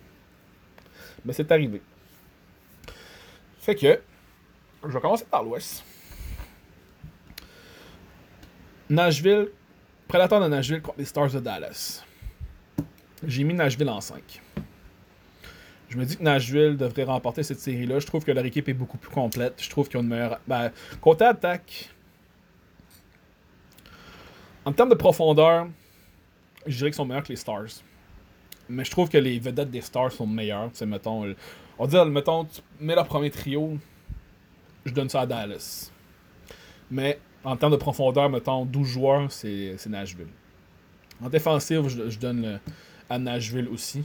Mais 1.24 1.32
c'est 1.32 1.50
arrivé. 1.50 1.80
Fait 3.58 3.74
que. 3.74 4.00
Je 4.84 4.92
vais 4.92 5.00
commencer 5.00 5.24
par 5.24 5.42
l'Ouest. 5.42 5.82
Nashville, 8.90 9.48
Prédateur 10.06 10.40
de 10.40 10.48
Nashville 10.48 10.80
contre 10.80 10.98
les 10.98 11.04
Stars 11.04 11.30
de 11.30 11.40
Dallas. 11.40 12.02
J'ai 13.26 13.44
mis 13.44 13.52
Nashville 13.52 13.88
en 13.90 14.00
5. 14.00 14.40
Je 15.88 15.96
me 15.98 16.04
dis 16.04 16.16
que 16.16 16.22
Nashville 16.22 16.76
devrait 16.76 17.04
remporter 17.04 17.42
cette 17.42 17.60
série-là. 17.60 17.98
Je 17.98 18.06
trouve 18.06 18.24
que 18.24 18.32
leur 18.32 18.44
équipe 18.44 18.68
est 18.68 18.74
beaucoup 18.74 18.96
plus 18.96 19.10
complète. 19.10 19.54
Je 19.62 19.68
trouve 19.68 19.88
qu'ils 19.88 19.98
ont 19.98 20.02
une 20.02 20.08
meilleure. 20.08 20.40
Ben, 20.46 20.70
côté 21.00 21.24
attaque, 21.24 21.90
en 24.64 24.72
termes 24.72 24.90
de 24.90 24.94
profondeur, 24.94 25.68
je 26.66 26.76
dirais 26.76 26.90
qu'ils 26.90 26.96
sont 26.96 27.06
meilleurs 27.06 27.22
que 27.24 27.28
les 27.28 27.36
Stars. 27.36 27.82
Mais 28.70 28.84
je 28.84 28.90
trouve 28.90 29.08
que 29.08 29.18
les 29.18 29.38
vedettes 29.38 29.70
des 29.70 29.80
Stars 29.80 30.12
sont 30.12 30.26
meilleures. 30.26 30.70
C'est 30.72 30.86
mettons, 30.86 31.34
on 31.78 31.84
va 31.84 31.90
dire, 31.90 32.06
mettons, 32.06 32.44
tu 32.44 32.60
mets 32.80 32.94
leur 32.94 33.06
premier 33.06 33.30
trio, 33.30 33.78
je 34.84 34.92
donne 34.92 35.08
ça 35.08 35.22
à 35.22 35.26
Dallas. 35.26 35.90
Mais 36.90 37.18
en 37.44 37.56
termes 37.56 37.72
de 37.72 37.76
profondeur, 37.76 38.28
mettons, 38.28 38.64
12 38.64 38.88
joueurs, 38.88 39.32
c'est 39.32 39.76
Nashville. 39.86 40.28
En 41.22 41.28
défensive, 41.28 41.88
je, 41.88 42.18
donne 42.18 42.60
à 43.08 43.18
Nashville 43.18 43.68
aussi. 43.68 44.04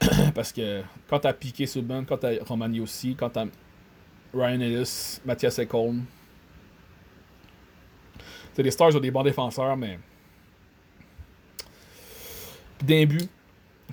Parce 0.34 0.52
que 0.52 0.82
quand 1.08 1.20
t'as 1.20 1.32
Piqué 1.32 1.66
Subban, 1.66 2.04
quand 2.04 2.18
t'as 2.18 2.42
Romani 2.44 2.80
aussi, 2.80 3.14
quand 3.14 3.30
t'as 3.30 3.46
Ryan 4.34 4.60
Ellis, 4.60 5.20
Mathias 5.24 5.58
Ekholm. 5.58 6.04
les 8.56 8.70
Stars 8.70 8.96
ont 8.96 9.00
des 9.00 9.10
bons 9.10 9.22
défenseurs, 9.22 9.76
mais. 9.76 9.98
d'un 12.82 13.06
but. 13.06 13.28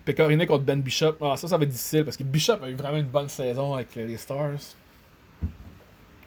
Pécoriné 0.06 0.48
contre 0.48 0.64
Ben 0.64 0.82
Bishop. 0.82 1.18
Ah, 1.22 1.36
ça, 1.38 1.48
ça 1.48 1.58
va 1.58 1.64
être 1.64 1.70
difficile 1.70 2.06
parce 2.06 2.18
que 2.18 2.24
Bishop 2.24 2.64
a 2.64 2.70
eu 2.70 2.74
vraiment 2.74 2.98
une 2.98 3.06
bonne 3.06 3.30
saison 3.30 3.76
avec 3.76 3.94
les 3.96 4.18
Stars. 4.18 4.60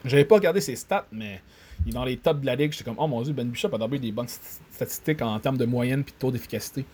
J'avais 0.05 0.25
pas 0.25 0.37
regardé 0.37 0.61
ses 0.61 0.77
stats, 0.77 1.07
mais 1.11 1.41
il 1.85 1.91
est 1.91 1.95
dans 1.95 2.05
les 2.05 2.17
tops 2.17 2.41
de 2.41 2.47
la 2.47 2.55
ligue. 2.55 2.73
J'étais 2.73 2.85
comme, 2.85 2.99
oh 2.99 3.07
mon 3.07 3.23
dieu, 3.23 3.33
Ben 3.33 3.49
Bishop 3.49 3.69
a 3.75 3.79
d'abord 3.79 3.99
des 3.99 4.13
bonnes 4.13 4.29
statistiques 4.71 5.23
en 5.23 5.39
termes 5.41 5.59
de 5.59 5.65
moyenne 5.65 6.01
et 6.01 6.11
de 6.11 6.17
taux 6.19 6.31
d'efficacité. 6.31 6.85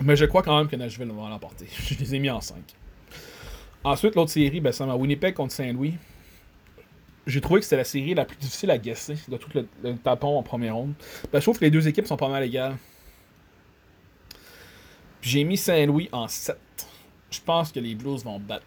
Mais 0.00 0.16
je 0.16 0.24
crois 0.26 0.42
quand 0.42 0.56
même 0.58 0.68
que 0.68 0.76
Nashville 0.76 1.10
va 1.10 1.28
l'emporter. 1.28 1.66
Je 1.88 1.98
les 1.98 2.14
ai 2.14 2.18
mis 2.18 2.30
en 2.30 2.40
5. 2.40 2.56
Ensuite, 3.84 4.14
l'autre 4.14 4.30
série, 4.30 4.60
ben, 4.60 4.72
c'est 4.72 4.84
ma 4.84 4.96
Winnipeg 4.96 5.34
contre 5.34 5.52
Saint-Louis. 5.52 5.94
J'ai 7.26 7.40
trouvé 7.40 7.60
que 7.60 7.64
c'était 7.64 7.76
la 7.76 7.84
série 7.84 8.14
la 8.14 8.24
plus 8.24 8.36
difficile 8.36 8.70
à 8.70 8.78
guesser 8.78 9.16
de 9.28 9.36
tout 9.36 9.48
le, 9.54 9.96
tapon 9.96 10.38
en 10.38 10.42
première 10.42 10.76
ronde. 10.76 10.94
Ben, 11.32 11.38
je 11.38 11.44
trouve 11.44 11.58
que 11.58 11.64
les 11.64 11.70
deux 11.70 11.88
équipes 11.88 12.06
sont 12.06 12.16
pas 12.16 12.28
mal 12.28 12.44
égales. 12.44 12.76
J'ai 15.22 15.44
mis 15.44 15.56
Saint-Louis 15.56 16.08
en 16.12 16.28
7. 16.28 16.56
Je 17.30 17.40
pense 17.40 17.72
que 17.72 17.80
les 17.80 17.94
Blues 17.94 18.22
vont 18.22 18.38
battre 18.38 18.64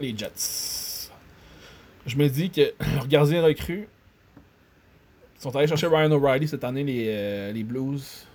les 0.00 0.16
Jets. 0.16 0.85
Je 2.06 2.16
me 2.16 2.28
dis 2.28 2.50
que 2.50 2.72
leur 2.94 3.06
gardien 3.08 3.42
recru 3.42 3.88
ils 5.36 5.42
sont 5.42 5.54
allés 5.54 5.66
chercher 5.66 5.86
Ryan 5.86 6.10
O'Reilly 6.12 6.48
cette 6.48 6.64
année, 6.64 6.82
les, 6.82 7.06
euh, 7.08 7.52
les 7.52 7.62
Blues. 7.62 8.26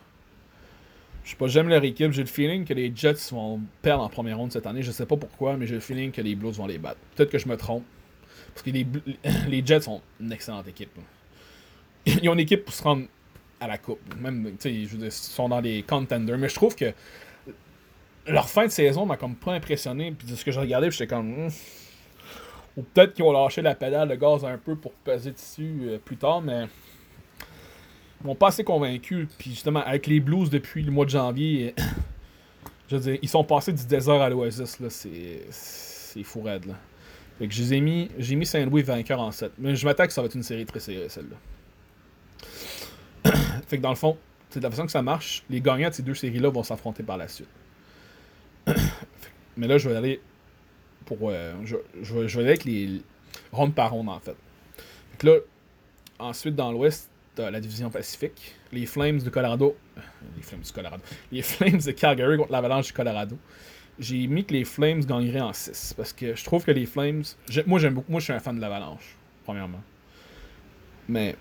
Je 1.24 1.32
sais 1.32 1.36
pas, 1.36 1.48
j'aime 1.48 1.68
leur 1.68 1.84
équipe. 1.84 2.12
J'ai 2.12 2.22
le 2.22 2.28
feeling 2.28 2.64
que 2.64 2.74
les 2.74 2.92
Jets 2.96 3.32
vont 3.32 3.60
perdre 3.82 4.04
en 4.04 4.10
première 4.10 4.38
ronde 4.38 4.52
cette 4.52 4.68
année. 4.68 4.84
Je 4.84 4.92
sais 4.92 5.06
pas 5.06 5.18
pourquoi, 5.18 5.58
mais 5.58 5.66
j'ai 5.66 5.76
le 5.76 5.82
feeling 5.82 6.12
que 6.12 6.22
les 6.22 6.36
Blues 6.36 6.58
vont 6.58 6.68
les 6.68 6.78
battre. 6.78 7.00
Peut-être 7.16 7.32
que 7.32 7.40
je 7.40 7.48
me 7.48 7.58
trompe. 7.58 7.84
Parce 8.54 8.64
que 8.64 8.70
les, 8.70 8.86
les 9.48 9.66
Jets 9.66 9.82
sont 9.82 10.02
une 10.20 10.32
excellente 10.32 10.68
équipe. 10.68 10.92
Ils 12.06 12.30
ont 12.30 12.34
une 12.34 12.40
équipe 12.40 12.66
pour 12.66 12.74
se 12.74 12.84
rendre 12.84 13.08
à 13.60 13.68
la 13.68 13.78
coupe. 13.80 14.00
Même, 14.20 14.52
tu 14.60 14.70
sais, 14.70 14.74
ils 14.74 15.12
sont 15.12 15.50
dans 15.50 15.60
les 15.60 15.82
contenders. 15.84 16.38
Mais 16.38 16.50
je 16.50 16.56
trouve 16.56 16.76
que 16.76 16.94
leur 18.28 18.48
fin 18.48 18.66
de 18.66 18.72
saison 18.72 19.08
m'a 19.08 19.18
comme 19.18 19.36
pas 19.36 19.54
impressionné. 19.54 20.12
Puis 20.12 20.28
de 20.28 20.36
ce 20.36 20.46
que 20.46 20.52
j'ai 20.52 20.60
regardé, 20.60 20.92
j'étais 20.92 21.08
comme. 21.08 21.48
Hmm. 21.48 21.50
Ou 22.78 22.84
peut-être 22.84 23.14
qu'ils 23.14 23.26
vont 23.26 23.34
lâcher 23.34 23.62
la 23.62 23.76
pédale 23.76 24.10
de 24.10 24.16
gaz 24.16 24.46
un 24.46 24.58
peu 24.58 24.76
pour 24.76 24.94
peser 24.94 25.32
dessus 25.32 25.82
euh, 25.84 25.98
plus 25.98 26.18
tard, 26.18 26.42
mais. 26.42 26.68
Ils 28.24 28.28
m'ont 28.28 28.36
pas 28.36 28.50
assez 28.50 28.64
convaincu. 28.64 29.28
Puis 29.38 29.50
justement, 29.52 29.84
avec 29.84 30.08
les 30.08 30.20
Blues 30.20 30.50
depuis 30.50 30.84
le 30.84 30.92
mois 30.92 31.06
de 31.06 31.10
janvier, 31.10 31.74
je 32.88 32.96
veux 32.96 33.02
dire, 33.02 33.20
ils 33.22 33.30
sont 33.30 33.44
passés 33.44 33.74
du 33.74 33.86
désert 33.86 34.22
à 34.22 34.30
l'Oasis, 34.30 34.80
là. 34.80 34.90
C'est. 34.90 35.42
C'est 35.50 36.24
fou 36.24 36.42
raide, 36.42 36.66
là. 36.66 36.76
Fait 37.40 37.48
que 37.48 37.54
je 37.54 37.62
les 37.62 37.74
ai 37.76 37.82
mis. 37.82 38.10
J'ai 38.18 38.36
mis 38.36 38.46
Saint-Louis 38.46 38.84
vainqueur 38.84 39.20
en 39.20 39.32
7. 39.32 39.54
Mais 39.58 39.76
je 39.76 39.86
m'attends 39.86 40.06
que 40.06 40.14
ça 40.14 40.22
va 40.22 40.28
être 40.28 40.36
une 40.36 40.44
série 40.44 40.66
très 40.66 40.80
serrée, 40.80 41.10
celle-là. 41.10 41.38
fait 43.68 43.78
que 43.78 43.82
dans 43.82 43.90
le 43.90 43.96
fond, 43.96 44.18
c'est 44.50 44.60
de 44.60 44.64
la 44.64 44.70
façon 44.70 44.86
que 44.86 44.92
ça 44.92 45.02
marche, 45.02 45.44
les 45.50 45.62
gagnants 45.62 45.90
de 45.90 45.94
ces 45.94 46.04
deux 46.04 46.14
séries-là 46.14 46.50
vont 46.50 46.64
s'affronter 46.64 47.04
par 47.04 47.18
la 47.18 47.28
suite. 47.28 47.48
Mais 49.58 49.68
là, 49.68 49.78
je 49.78 49.90
vais 49.90 49.96
aller 49.96 50.22
pour. 51.06 51.30
Euh, 51.30 51.54
je, 52.02 52.14
vais, 52.14 52.44
avec 52.44 52.66
les 52.66 53.02
rondes 53.52 53.74
par 53.74 53.92
ronde, 53.92 54.10
en 54.10 54.20
fait. 54.20 54.36
Fait 55.18 55.28
là, 55.28 55.38
ensuite, 56.20 56.56
dans 56.56 56.72
l'ouest, 56.72 57.10
la 57.38 57.60
division 57.60 57.90
Pacifique. 57.90 58.56
Les 58.72 58.86
Flames 58.86 59.20
du 59.20 59.32
Colorado. 59.32 59.76
Les 60.36 60.44
Flames 60.44 60.62
du 60.62 60.72
Colorado. 60.72 61.04
Les 61.32 61.42
Flames 61.42 61.80
de 61.80 61.92
Calgary 61.92 62.38
contre 62.38 62.52
l'Avalanche 62.52 62.88
du 62.88 62.94
Colorado. 62.94 63.38
J'ai 64.00 64.28
mis 64.28 64.46
que 64.46 64.54
les 64.54 64.66
Flames 64.66 65.04
gagneraient 65.04 65.42
en 65.42 65.54
6. 65.54 65.94
Parce 65.96 66.14
que 66.14 66.36
je 66.36 66.44
trouve 66.44 66.64
que 66.64 66.72
les 66.72 66.86
Flames. 66.86 67.24
Moi, 67.66 67.80
j'aime 67.80 67.96
beaucoup. 67.96 68.12
Moi, 68.12 68.20
je 68.20 68.26
suis 68.26 68.34
un 68.34 68.40
fan 68.40 68.56
de 68.56 68.62
l'Avalanche, 68.62 69.16
premièrement. 69.44 69.82
Mais. 71.08 71.36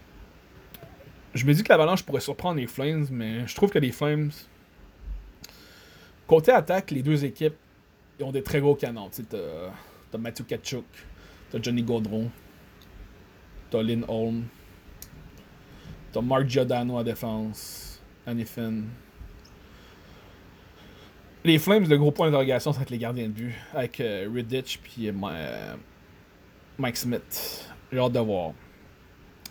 Je 1.33 1.47
me 1.47 1.55
dis 1.55 1.63
que 1.63 1.69
l'Avalanche 1.69 2.03
pourrait 2.03 2.21
surprendre 2.21 2.59
les 2.59 2.67
Flames, 2.67 3.07
mais 3.11 3.47
je 3.47 3.55
trouve 3.55 3.71
que 3.71 3.79
les 3.79 3.93
Flames 3.93 4.33
Côté 6.31 6.53
attaque, 6.53 6.93
les 6.93 7.03
deux 7.03 7.25
équipes 7.25 7.57
ils 8.21 8.25
ont 8.25 8.33
des 8.33 8.43
très 8.43 8.61
gros 8.61 8.75
canons. 8.75 9.09
Tu 9.11 9.25
t'as 9.25 10.19
Matthew 10.19 10.45
Kachuk, 10.45 10.85
t'as 11.51 11.59
Johnny 11.63 11.83
Gaudron, 11.83 12.31
t'as 13.71 13.83
Lynn 13.83 14.05
Holm, 14.07 14.45
t'as 16.13 16.21
Mark 16.21 16.47
Giordano 16.47 16.99
à 16.99 17.05
défense, 17.05 18.01
Annie. 18.27 18.45
Les 21.43 21.59
Flames, 21.59 21.89
le 21.89 21.97
gros 21.97 22.11
point 22.11 22.27
d'interrogation, 22.27 22.73
c'est 22.73 22.79
avec 22.79 22.91
les 22.91 22.99
gardiens 22.99 23.27
de 23.29 23.33
but, 23.33 23.55
avec 23.73 23.99
euh, 24.01 24.29
Riddich 24.31 24.79
puis 24.83 25.09
euh, 25.09 25.13
euh, 25.25 25.75
Mike 26.77 26.99
Smith. 26.99 27.67
J'ai 27.91 27.99
hâte 27.99 28.13
de 28.13 28.19
voir. 28.19 28.53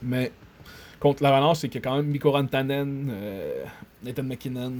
Mais 0.04 0.32
contre 1.00 1.24
l'Avalanche, 1.24 1.58
c'est 1.58 1.70
qu'il 1.70 1.82
quand 1.82 1.96
même 1.96 2.06
Mikko 2.06 2.32
Rantanen, 2.32 3.12
Nathan 4.04 4.24
McKinnon, 4.24 4.74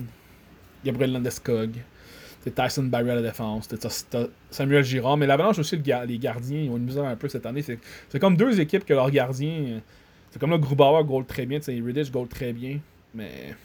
Gabriel 0.86 1.14
Landeskog. 1.14 1.72
C'est 2.42 2.56
Tyson 2.56 2.84
Barry 2.84 3.10
à 3.10 3.16
la 3.16 3.22
défense. 3.22 3.68
T'as 3.68 4.28
Samuel 4.50 4.84
Girard. 4.84 5.18
Mais 5.18 5.28
l'Avalanche 5.28 5.60
aussi, 5.60 5.78
les 5.78 6.18
gardiens, 6.18 6.62
ils 6.62 6.70
ont 6.70 6.78
une 6.78 6.86
misère 6.86 7.06
un 7.06 7.16
peu 7.16 7.28
cette 7.28 7.46
année. 7.46 7.62
C'est 7.62 8.20
comme 8.20 8.38
deux 8.38 8.60
équipes 8.60 8.86
que 8.86 8.94
leurs 8.94 9.12
gardiens. 9.12 9.82
C'est 10.32 10.40
comme 10.40 10.52
là, 10.52 10.58
Grubauer 10.58 11.04
goal 11.04 11.26
très 11.26 11.46
bien. 11.46 11.60
Riddich 11.60 12.12
goal 12.12 12.28
très 12.28 12.54
bien. 12.54 12.80
Mais. 13.14 13.56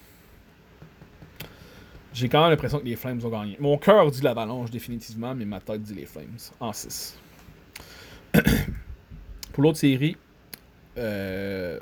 J'ai 2.13 2.29
quand 2.29 2.43
même 2.43 2.51
l'impression 2.51 2.79
que 2.79 2.85
les 2.85 2.95
Flames 2.95 3.21
ont 3.25 3.29
gagné. 3.29 3.57
Mon 3.59 3.77
cœur 3.77 4.09
dit 4.11 4.21
l'Avalanche 4.21 4.71
définitivement, 4.71 5.35
mais 5.35 5.45
ma 5.45 5.61
tête 5.61 5.83
dit 5.83 5.95
les 5.95 6.07
Flames. 6.07 6.39
En 6.61 6.73
6. 6.73 7.19
Pour 9.53 9.63
l'autre 9.63 9.79
série, 9.79 10.17
euh, 10.97 11.81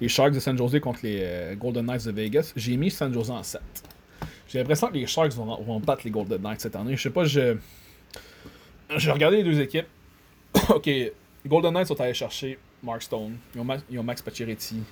les 0.00 0.08
Sharks 0.08 0.34
de 0.34 0.40
San 0.40 0.56
Jose 0.56 0.78
contre 0.80 1.00
les 1.02 1.18
euh, 1.20 1.54
Golden 1.56 1.86
Knights 1.86 2.06
de 2.06 2.12
Vegas, 2.12 2.52
j'ai 2.54 2.76
mis 2.76 2.90
San 2.90 3.12
Jose 3.12 3.30
en 3.30 3.42
7. 3.42 3.60
J'ai 4.48 4.58
l'impression 4.58 4.88
que 4.88 4.94
les 4.94 5.06
Sharks 5.06 5.32
vont, 5.32 5.60
vont, 5.62 5.80
battre 5.80 6.02
les 6.04 6.10
Golden 6.10 6.40
Knights 6.40 6.60
cette 6.60 6.76
année. 6.76 6.96
Je 6.96 7.02
sais 7.02 7.10
pas, 7.10 7.24
je. 7.24 7.56
J'ai 8.96 9.10
regardé 9.10 9.38
les 9.38 9.44
deux 9.44 9.60
équipes. 9.60 9.86
ok, 10.68 10.86
les 10.86 11.12
Golden 11.46 11.74
Knights 11.74 11.88
sont 11.88 12.00
allés 12.00 12.14
chercher 12.14 12.58
Mark 12.82 13.02
Stone. 13.02 13.36
Ils 13.54 13.60
ont, 13.60 13.66
ils 13.90 13.98
ont 13.98 14.02
Max 14.02 14.22
Pacioretty. 14.22 14.82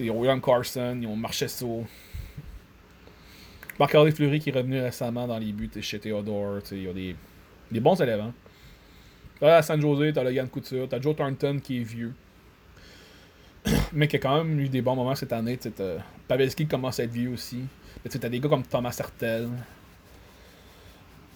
Ils 0.00 0.10
ont 0.10 0.20
William 0.20 0.40
Carson. 0.40 0.98
Ils 1.00 1.06
ont 1.06 1.16
Marchesso. 1.16 1.84
Marc-André 3.78 4.10
Fleury 4.10 4.40
qui 4.40 4.50
est 4.50 4.52
revenu 4.52 4.80
récemment 4.80 5.26
dans 5.26 5.38
les 5.38 5.52
buts 5.52 5.70
chez 5.80 5.98
Theodore. 5.98 6.60
Ils 6.72 6.88
ont 6.88 6.92
des, 6.92 7.16
des 7.70 7.80
bons 7.80 8.00
éléments. 8.00 8.32
Là, 9.40 9.58
à 9.58 9.62
San 9.62 9.80
Jose, 9.80 10.12
t'as 10.14 10.22
Logan 10.22 10.48
Couture, 10.48 10.88
t'as 10.88 11.00
Joe 11.00 11.14
Thornton 11.14 11.60
qui 11.62 11.80
est 11.80 11.84
vieux. 11.84 12.14
Mais 13.92 14.08
qui 14.08 14.16
a 14.16 14.18
quand 14.18 14.44
même 14.44 14.58
eu 14.60 14.68
des 14.68 14.80
bons 14.80 14.96
moments 14.96 15.14
cette 15.14 15.32
année. 15.32 15.58
Pavelski 16.26 16.66
commence 16.66 17.00
à 17.00 17.04
être 17.04 17.10
vieux 17.10 17.30
aussi. 17.30 17.60
Tu 18.08 18.18
t'as 18.18 18.28
des 18.28 18.40
gars 18.40 18.48
comme 18.48 18.62
Thomas 18.62 18.92
Sartel. 18.92 19.48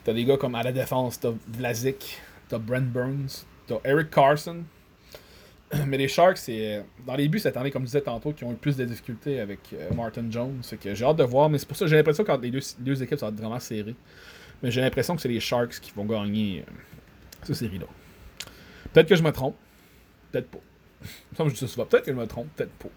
T'as 0.05 0.13
des 0.13 0.25
gars 0.25 0.37
comme 0.37 0.55
à 0.55 0.63
la 0.63 0.73
défense, 0.73 1.21
t'as 1.21 1.33
Vlasic, 1.49 2.21
t'as 2.49 2.59
Brent 2.59 2.91
Burns, 2.91 3.45
t'as 3.67 3.79
Eric 3.85 4.11
Carson. 4.11 4.65
Mais 5.87 5.99
les 5.99 6.09
Sharks, 6.09 6.39
c'est 6.39 6.85
dans 7.07 7.15
les 7.15 7.29
buts 7.29 7.39
cette 7.39 7.57
année, 7.57 7.71
comme 7.71 7.83
je 7.83 7.87
disais 7.87 8.01
tantôt, 8.01 8.33
qui 8.33 8.45
ont 8.45 8.53
eu 8.53 8.57
plus 8.57 8.77
de 8.77 8.85
difficultés 8.85 9.41
avec 9.41 9.61
euh, 9.73 9.93
Martin 9.95 10.25
Jones. 10.31 10.59
C'est 10.63 10.79
que 10.79 10.95
j'ai 10.95 11.05
hâte 11.05 11.17
de 11.17 11.25
voir, 11.25 11.49
mais 11.49 11.59
c'est 11.59 11.67
pour 11.67 11.77
ça 11.77 11.85
que 11.85 11.91
j'ai 11.91 11.97
l'impression 11.97 12.25
que 12.25 12.33
les 12.41 12.51
deux, 12.51 13.03
équipes, 13.03 13.19
ça 13.19 13.27
va 13.27 13.33
être 13.33 13.39
vraiment 13.39 13.61
serré. 13.61 13.95
Mais 14.63 14.71
j'ai 14.71 14.81
l'impression 14.81 15.15
que 15.15 15.23
c'est 15.23 15.29
les 15.29 15.39
Sharks 15.39 15.81
qui 15.81 15.93
vont 15.93 16.05
gagner 16.05 16.65
euh, 16.67 16.73
cette 17.45 17.57
série-là. 17.57 17.87
Peut-être 18.93 19.09
que 19.09 19.17
je 19.17 19.23
me 19.23 19.31
trompe. 19.31 19.57
Peut-être 20.33 20.49
pas. 20.49 20.59
Me 21.45 21.51
dis 21.51 21.57
ça 21.57 21.69
souvent. 21.69 21.87
Peut-être 21.87 22.05
que 22.05 22.13
je 22.13 22.17
me 22.17 22.27
trompe, 22.27 22.49
peut-être 22.57 22.73
pas 22.73 22.89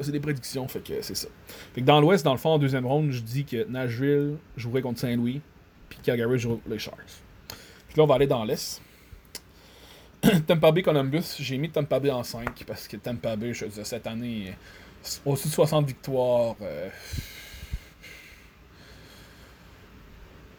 c'est 0.00 0.12
des 0.12 0.20
prédictions, 0.20 0.68
fait 0.68 0.80
que 0.80 1.02
c'est 1.02 1.14
ça. 1.14 1.28
Fait 1.74 1.80
que 1.80 1.86
dans 1.86 2.00
l'Ouest, 2.00 2.24
dans 2.24 2.32
le 2.32 2.38
fond, 2.38 2.50
en 2.50 2.58
deuxième 2.58 2.86
ronde, 2.86 3.10
je 3.10 3.20
dis 3.20 3.44
que 3.44 3.64
Nashville 3.68 4.36
jouerait 4.56 4.82
contre 4.82 5.00
Saint-Louis, 5.00 5.40
puis 5.88 5.98
Calgary 6.02 6.38
jouerait 6.38 6.60
les 6.68 6.78
Sharks. 6.78 7.22
Puis 7.88 7.96
là, 7.96 8.04
on 8.04 8.06
va 8.06 8.14
aller 8.16 8.26
dans 8.26 8.44
l'Est. 8.44 8.80
Tampa 10.46 10.72
Bay 10.72 10.82
Columbus, 10.82 11.36
j'ai 11.38 11.58
mis 11.58 11.70
Tampa 11.70 12.00
Bay 12.00 12.10
en 12.10 12.22
5 12.22 12.64
parce 12.66 12.88
que 12.88 12.96
Tampa 12.96 13.36
Bay, 13.36 13.54
je 13.54 13.66
veux 13.66 13.84
cette 13.84 14.06
année, 14.06 14.54
au-dessus 15.24 15.48
de 15.48 15.52
60 15.52 15.86
victoires. 15.86 16.56
Euh, 16.60 16.88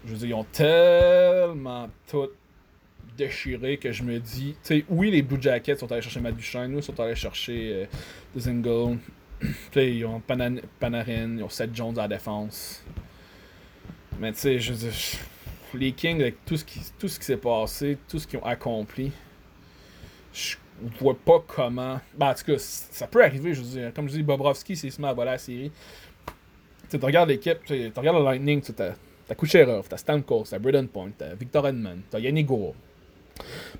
je 0.05 0.11
veux 0.11 0.17
dire, 0.17 0.27
ils 0.29 0.33
ont 0.33 0.45
tellement 0.45 1.89
tout 2.07 2.29
déchiré 3.19 3.77
que 3.77 3.91
je 3.91 4.03
me 4.03 4.19
dis, 4.19 4.55
tu 4.63 4.79
sais, 4.79 4.85
oui, 4.89 5.11
les 5.11 5.21
Blue 5.21 5.41
Jackets 5.41 5.77
sont 5.77 5.91
allés 5.91 6.01
chercher 6.01 6.21
Matt 6.21 6.35
nous, 6.67 6.81
sont 6.81 6.99
allés 6.99 7.15
chercher 7.15 7.87
euh, 8.35 8.39
Zingle. 8.39 8.97
ils 9.75 10.05
ont 10.05 10.21
Panarin, 10.21 11.37
ils 11.37 11.43
ont 11.43 11.49
Seth 11.49 11.75
Jones 11.75 11.97
à 11.97 12.03
la 12.03 12.07
défense. 12.07 12.83
Mais 14.19 14.31
tu 14.33 14.39
sais, 14.39 14.59
je 14.59 14.73
veux 14.73 14.79
dire, 14.79 14.93
les 15.73 15.91
Kings, 15.91 16.21
avec 16.21 16.43
tout 16.45 16.57
ce 16.57 16.65
qui, 16.65 16.79
qui 16.79 17.09
s'est 17.09 17.37
passé, 17.37 17.97
tout 18.07 18.19
ce 18.19 18.27
qu'ils 18.27 18.39
ont 18.39 18.45
accompli, 18.45 19.11
je 20.33 20.55
vois 20.99 21.17
pas 21.17 21.43
comment. 21.45 21.99
Ben, 22.17 22.29
en 22.29 22.33
tout 22.33 22.45
cas, 22.45 22.57
ça 22.57 23.07
peut 23.07 23.23
arriver, 23.23 23.53
je 23.53 23.61
veux 23.61 23.67
dire. 23.67 23.93
Comme 23.93 24.09
je 24.09 24.15
dis, 24.15 24.23
Bobrovski 24.23 24.75
s'est 24.75 24.89
mis 24.97 25.05
à 25.05 25.13
voler 25.13 25.31
la 25.31 25.37
série. 25.37 25.71
Tu 26.89 26.97
regardes 26.97 27.29
l'équipe, 27.29 27.59
tu 27.65 27.91
regardes 27.95 28.17
le 28.17 28.23
Lightning, 28.23 28.61
tu 28.61 28.73
t'as 28.73 28.95
Kucherov, 29.35 29.87
t'as 29.87 29.97
Stamkos, 29.97 30.45
t'as 30.49 30.57
Braden 30.57 30.87
Point, 30.87 31.11
t'as 31.17 31.35
Victor 31.35 31.67
Edmond, 31.67 31.99
t'as 32.09 32.19
Yannick 32.19 32.47
Gourde. 32.47 32.75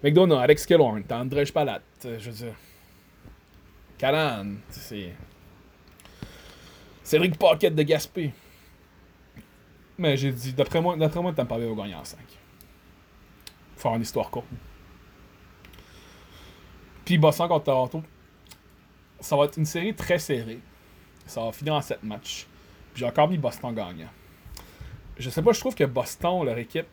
McDonough, 0.04 0.40
Alex 0.40 0.66
Killorn, 0.66 1.04
Andrzej 1.10 1.52
Palat, 1.52 1.82
je 2.04 2.10
veux 2.10 2.32
dire. 2.32 2.56
Calan, 3.98 4.56
c'est. 4.70 5.14
Cédric 7.04 7.38
Paquette 7.38 7.76
de 7.76 7.84
Gaspé. 7.84 8.32
Mais 9.98 10.16
j'ai 10.16 10.32
dit, 10.32 10.54
d'après 10.54 10.82
moi, 10.82 10.96
d'après 10.96 11.22
moi, 11.22 11.34
Tampa 11.34 11.58
Bay 11.58 11.68
va 11.68 11.76
gagner 11.76 11.96
en 11.96 12.06
5. 12.06 12.20
Faire 13.76 13.96
une 13.96 14.02
histoire 14.02 14.30
courte. 14.30 14.48
Puis 17.04 17.18
Boston 17.18 17.48
contre 17.48 17.66
Toronto, 17.66 18.04
ça 19.20 19.36
va 19.36 19.46
être 19.46 19.58
une 19.58 19.66
série 19.66 19.94
très 19.94 20.20
serrée. 20.20 20.60
Ça 21.26 21.44
va 21.44 21.52
finir 21.52 21.74
en 21.74 21.82
7 21.82 22.04
matchs. 22.04 22.48
Puis 22.94 23.02
j'ai 23.02 23.06
encore 23.06 23.28
mis 23.28 23.38
Boston 23.38 23.74
gagnant. 23.74 24.10
Je 25.18 25.30
sais 25.30 25.42
pas, 25.42 25.52
je 25.52 25.60
trouve 25.60 25.76
que 25.76 25.84
Boston, 25.84 26.46
leur 26.46 26.58
équipe. 26.58 26.88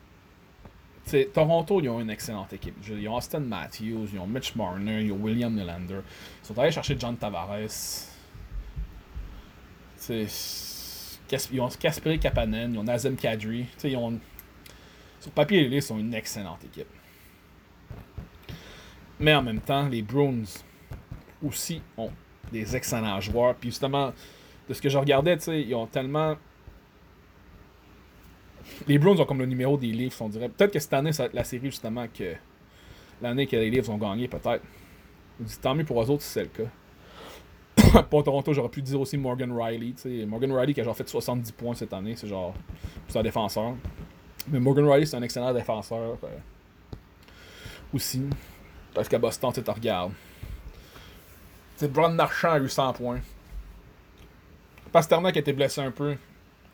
T'sais, 1.07 1.29
Toronto, 1.33 1.79
ils 1.79 1.87
ont 1.87 2.01
une 2.01 2.09
excellente 2.09 2.51
équipe. 2.51 2.75
Ils 2.85 3.07
ont 3.07 3.15
Austin 3.15 3.39
Matthews, 3.39 4.09
ils 4.11 4.19
ont 4.19 4.27
Mitch 4.27 4.55
Marner, 4.55 5.03
ils 5.03 5.11
ont 5.13 5.15
William 5.15 5.55
Nylander. 5.55 6.01
Ils 6.43 6.45
sont 6.45 6.59
allés 6.59 6.69
chercher 6.69 6.97
John 6.99 7.15
Tavares. 7.15 7.69
T'sais, 9.95 10.27
ils 11.53 11.61
ont 11.61 11.69
Kasperi 11.69 12.19
Kapanen, 12.19 12.73
ils 12.73 12.77
ont 12.77 12.83
Nazem 12.83 13.15
Kadri. 13.15 13.67
Ils 13.85 13.95
ont... 13.95 14.19
Sur 15.21 15.31
papier, 15.31 15.61
ils 15.61 15.81
sont 15.81 15.97
une 15.97 16.13
excellente 16.13 16.65
équipe. 16.65 16.89
Mais 19.17 19.33
en 19.33 19.41
même 19.41 19.61
temps, 19.61 19.87
les 19.87 20.01
Bruins 20.01 20.43
aussi 21.41 21.81
ont 21.95 22.11
des 22.51 22.75
excellents 22.75 23.21
joueurs. 23.21 23.55
Puis 23.55 23.69
justement, 23.69 24.11
de 24.67 24.73
ce 24.73 24.81
que 24.81 24.89
je 24.89 24.97
regardais, 24.97 25.37
ils 25.37 25.73
ont 25.73 25.87
tellement. 25.87 26.35
Les 28.87 28.97
Bruins 28.97 29.19
ont 29.19 29.25
comme 29.25 29.39
le 29.39 29.45
numéro 29.45 29.77
des 29.77 29.91
livres, 29.91 30.15
on 30.21 30.29
dirait. 30.29 30.49
Peut-être 30.49 30.73
que 30.73 30.79
cette 30.79 30.93
année, 30.93 31.09
être 31.09 31.33
la 31.33 31.43
série 31.43 31.67
justement 31.67 32.07
que. 32.07 32.35
L'année 33.21 33.47
que 33.47 33.55
les 33.55 33.69
livres 33.69 33.91
ont 33.91 33.97
gagné, 33.97 34.27
peut-être. 34.27 34.63
Tant 35.61 35.75
mieux 35.75 35.85
pour 35.85 36.01
eux 36.01 36.09
autres 36.09 36.23
si 36.23 36.29
c'est 36.29 36.43
le 36.43 36.49
cas. 36.49 38.01
pour 38.09 38.23
Toronto, 38.23 38.53
j'aurais 38.53 38.69
pu 38.69 38.81
dire 38.81 38.99
aussi 38.99 39.17
Morgan 39.17 39.51
Riley. 39.51 39.93
Morgan 40.25 40.51
Riley 40.51 40.73
qui 40.73 40.81
a 40.81 40.83
genre 40.83 40.95
fait 40.95 41.07
70 41.07 41.51
points 41.51 41.75
cette 41.75 41.93
année, 41.93 42.15
c'est 42.15 42.27
genre. 42.27 42.53
C'est 43.07 43.19
un 43.19 43.23
défenseur. 43.23 43.75
Mais 44.49 44.59
Morgan 44.59 44.87
Riley, 44.87 45.05
c'est 45.05 45.17
un 45.17 45.23
excellent 45.23 45.53
défenseur. 45.53 46.17
Euh, 46.23 46.27
aussi. 47.93 48.23
Parce 48.93 49.07
qu'à 49.07 49.19
Boston, 49.19 49.51
tu 49.53 49.61
te 49.61 49.71
regardes. 49.71 50.11
C'est 51.75 51.91
Braun 51.91 52.13
Marchand 52.13 52.51
a 52.51 52.59
eu 52.59 52.69
100 52.69 52.93
points. 52.93 53.19
Pasternak 54.91 55.35
a 55.37 55.39
été 55.39 55.53
blessé 55.53 55.81
un 55.81 55.91
peu. 55.91 56.15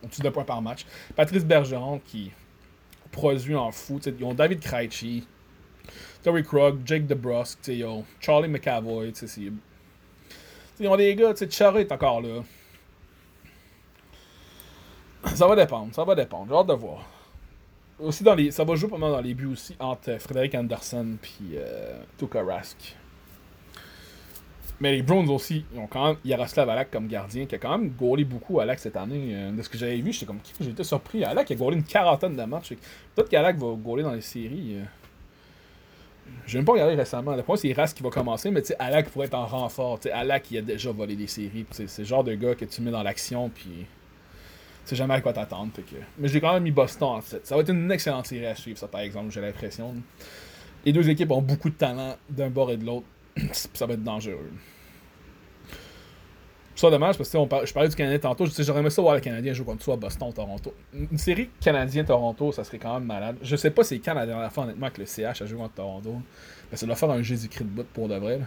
Au-dessus 0.04 0.22
de 0.22 0.30
points 0.30 0.44
par 0.44 0.62
match. 0.62 0.86
Patrice 1.16 1.46
Bergeron 1.46 2.00
qui 2.06 2.32
produit 3.12 3.56
en 3.56 3.72
fou. 3.72 4.00
ils 4.06 4.24
ont 4.24 4.34
David 4.34 4.60
Krejci, 4.60 5.26
Tory 6.24 6.44
Krug, 6.44 6.82
Jake 6.86 7.06
DeBrusque, 7.06 7.68
ils 7.68 7.86
Charlie 8.20 8.50
McAvoy. 8.50 9.14
Ils 10.80 10.88
ont 10.88 10.98
des 10.98 11.16
gars, 11.16 11.34
Charlie 11.50 11.82
est 11.82 11.92
encore 11.92 12.22
là. 12.22 12.42
Ça 15.36 15.48
va 15.48 15.56
dépendre, 15.56 15.94
ça 15.96 16.04
va 16.04 16.16
dépendre. 16.16 16.48
J'ai 16.50 16.56
hâte 16.56 16.68
de 16.68 16.74
voir. 16.74 17.06
Aussi 18.00 18.24
dans 18.24 18.36
ça 18.52 18.64
va 18.64 18.76
jouer 18.76 18.98
mal 18.98 19.12
dans 19.12 19.22
les 19.22 19.34
buts 19.34 19.46
aussi 19.46 19.76
entre 19.80 20.18
Frédéric 20.20 20.56
Anderson 20.56 21.16
et 21.24 21.58
euh, 21.58 22.44
Rask. 22.44 22.98
Mais 24.80 24.92
les 24.92 25.02
Browns 25.02 25.30
aussi, 25.30 25.66
ils 25.74 25.80
ont 25.80 25.88
quand 25.88 26.08
même 26.08 26.18
Yaroslav 26.26 26.70
Alak 26.70 26.92
comme 26.92 27.08
gardien, 27.08 27.46
qui 27.46 27.56
a 27.56 27.58
quand 27.58 27.78
même 27.78 27.90
gaulé 27.92 28.26
beaucoup 28.26 28.60
Alak 28.60 28.80
cette 28.80 28.98
année. 28.98 29.30
Euh, 29.34 29.52
de 29.52 29.62
ce 29.62 29.70
que 29.70 29.78
j'avais 29.78 29.98
vu, 29.98 30.12
j'étais 30.12 30.26
comme 30.26 30.40
j'étais 30.60 30.84
surpris. 30.84 31.24
Alak 31.24 31.52
a 31.52 31.56
gaulé 31.56 31.78
une 31.78 31.84
quarantaine 31.84 32.36
de 32.36 32.44
matchs. 32.44 32.74
Peut-être 33.16 33.30
qu'Alak 33.30 33.58
va 33.58 33.74
gauler 33.76 34.04
dans 34.04 34.14
les 34.14 34.22
séries. 34.22 34.78
Euh. 34.78 34.84
Je 36.48 36.58
n'ai 36.58 36.66
pas 36.66 36.74
regardé 36.74 36.96
récemment. 36.96 37.36
Le 37.36 37.44
point, 37.44 37.56
c'est 37.56 37.72
Rask 37.74 37.96
qui 37.96 38.04
va 38.04 38.10
commencer, 38.10 38.50
mais 38.50 38.62
tu 38.62 38.74
Alak 38.80 39.10
pourrait 39.10 39.28
être 39.28 39.36
en 39.36 39.46
renfort. 39.46 40.00
sais 40.02 40.12
Alak, 40.12 40.52
il 40.52 40.58
a 40.58 40.62
déjà 40.62 40.92
volé 40.92 41.16
des 41.16 41.28
séries. 41.28 41.66
C'est 41.72 42.00
le 42.00 42.06
genre 42.06 42.24
de 42.24 42.34
gars 42.34 42.56
que 42.56 42.66
tu 42.66 42.82
mets 42.82 42.92
dans 42.92 43.04
l'action, 43.04 43.50
puis 43.50 43.86
c'est 44.86 44.96
jamais 44.96 45.14
à 45.14 45.22
quoi 45.22 45.34
t'attendre. 45.34 45.72
Mais 46.18 46.28
j'ai 46.28 46.42
quand 46.42 46.54
même 46.54 46.64
mis 46.64 46.72
Boston 46.72 47.10
en 47.10 47.22
fait. 47.22 47.46
Ça 47.46 47.56
va 47.56 47.62
être 47.62 47.70
une 47.70 47.92
excellente 47.92 48.28
série 48.28 48.46
à 48.46 48.56
suivre, 48.56 48.78
ça 48.78 48.88
par 48.88 49.02
exemple, 49.02 49.32
j'ai 49.32 49.42
l'impression. 49.42 49.94
Les 50.86 50.92
deux 50.92 51.10
équipes 51.10 51.32
ont 51.32 51.42
beaucoup 51.42 51.70
de 51.70 51.76
talent 51.76 52.18
d'un 52.30 52.50
bord 52.50 52.72
et 52.72 52.78
de 52.78 52.86
l'autre. 52.86 53.06
ça 53.52 53.86
va 53.86 53.94
être 53.94 54.04
dangereux. 54.04 54.52
Ça 56.76 56.90
dommage 56.90 57.18
parce 57.18 57.30
que 57.30 57.38
je 57.66 57.74
parlais 57.74 57.90
du 57.90 57.96
Canadien 57.96 58.20
tantôt. 58.20 58.46
J'aurais 58.48 58.80
aimé 58.80 58.90
ça 58.90 59.02
voir 59.02 59.14
le 59.14 59.22
Canadien 59.22 59.54
jouer 59.54 59.66
contre 59.66 59.84
toi 59.84 59.96
Boston, 59.96 60.34
Toronto. 60.34 60.74
Une 60.94 61.18
série 61.20 61.50
Canadien-Toronto, 61.62 62.52
ça 62.52 62.64
serait 62.64 62.80
quand 62.80 62.96
même 62.96 63.06
malade. 63.06 63.38
Je 63.44 63.56
sais 63.56 63.70
pas 63.70 63.84
c'est 63.84 64.00
quand 64.00 64.16
la 64.16 64.26
dernière 64.26 64.52
fois 64.52 64.64
honnêtement 64.64 64.90
que 64.90 65.00
le 65.00 65.06
CH 65.06 65.42
a 65.42 65.46
joué 65.46 65.60
contre 65.60 65.76
Toronto. 65.76 66.16
Mais 66.72 66.78
ça 66.78 66.88
doit 66.88 66.96
faire 66.96 67.12
un 67.12 67.22
Jésus-Christ 67.22 67.66
de 67.76 67.84
pour 67.84 68.08
de 68.08 68.16
vrai. 68.16 68.42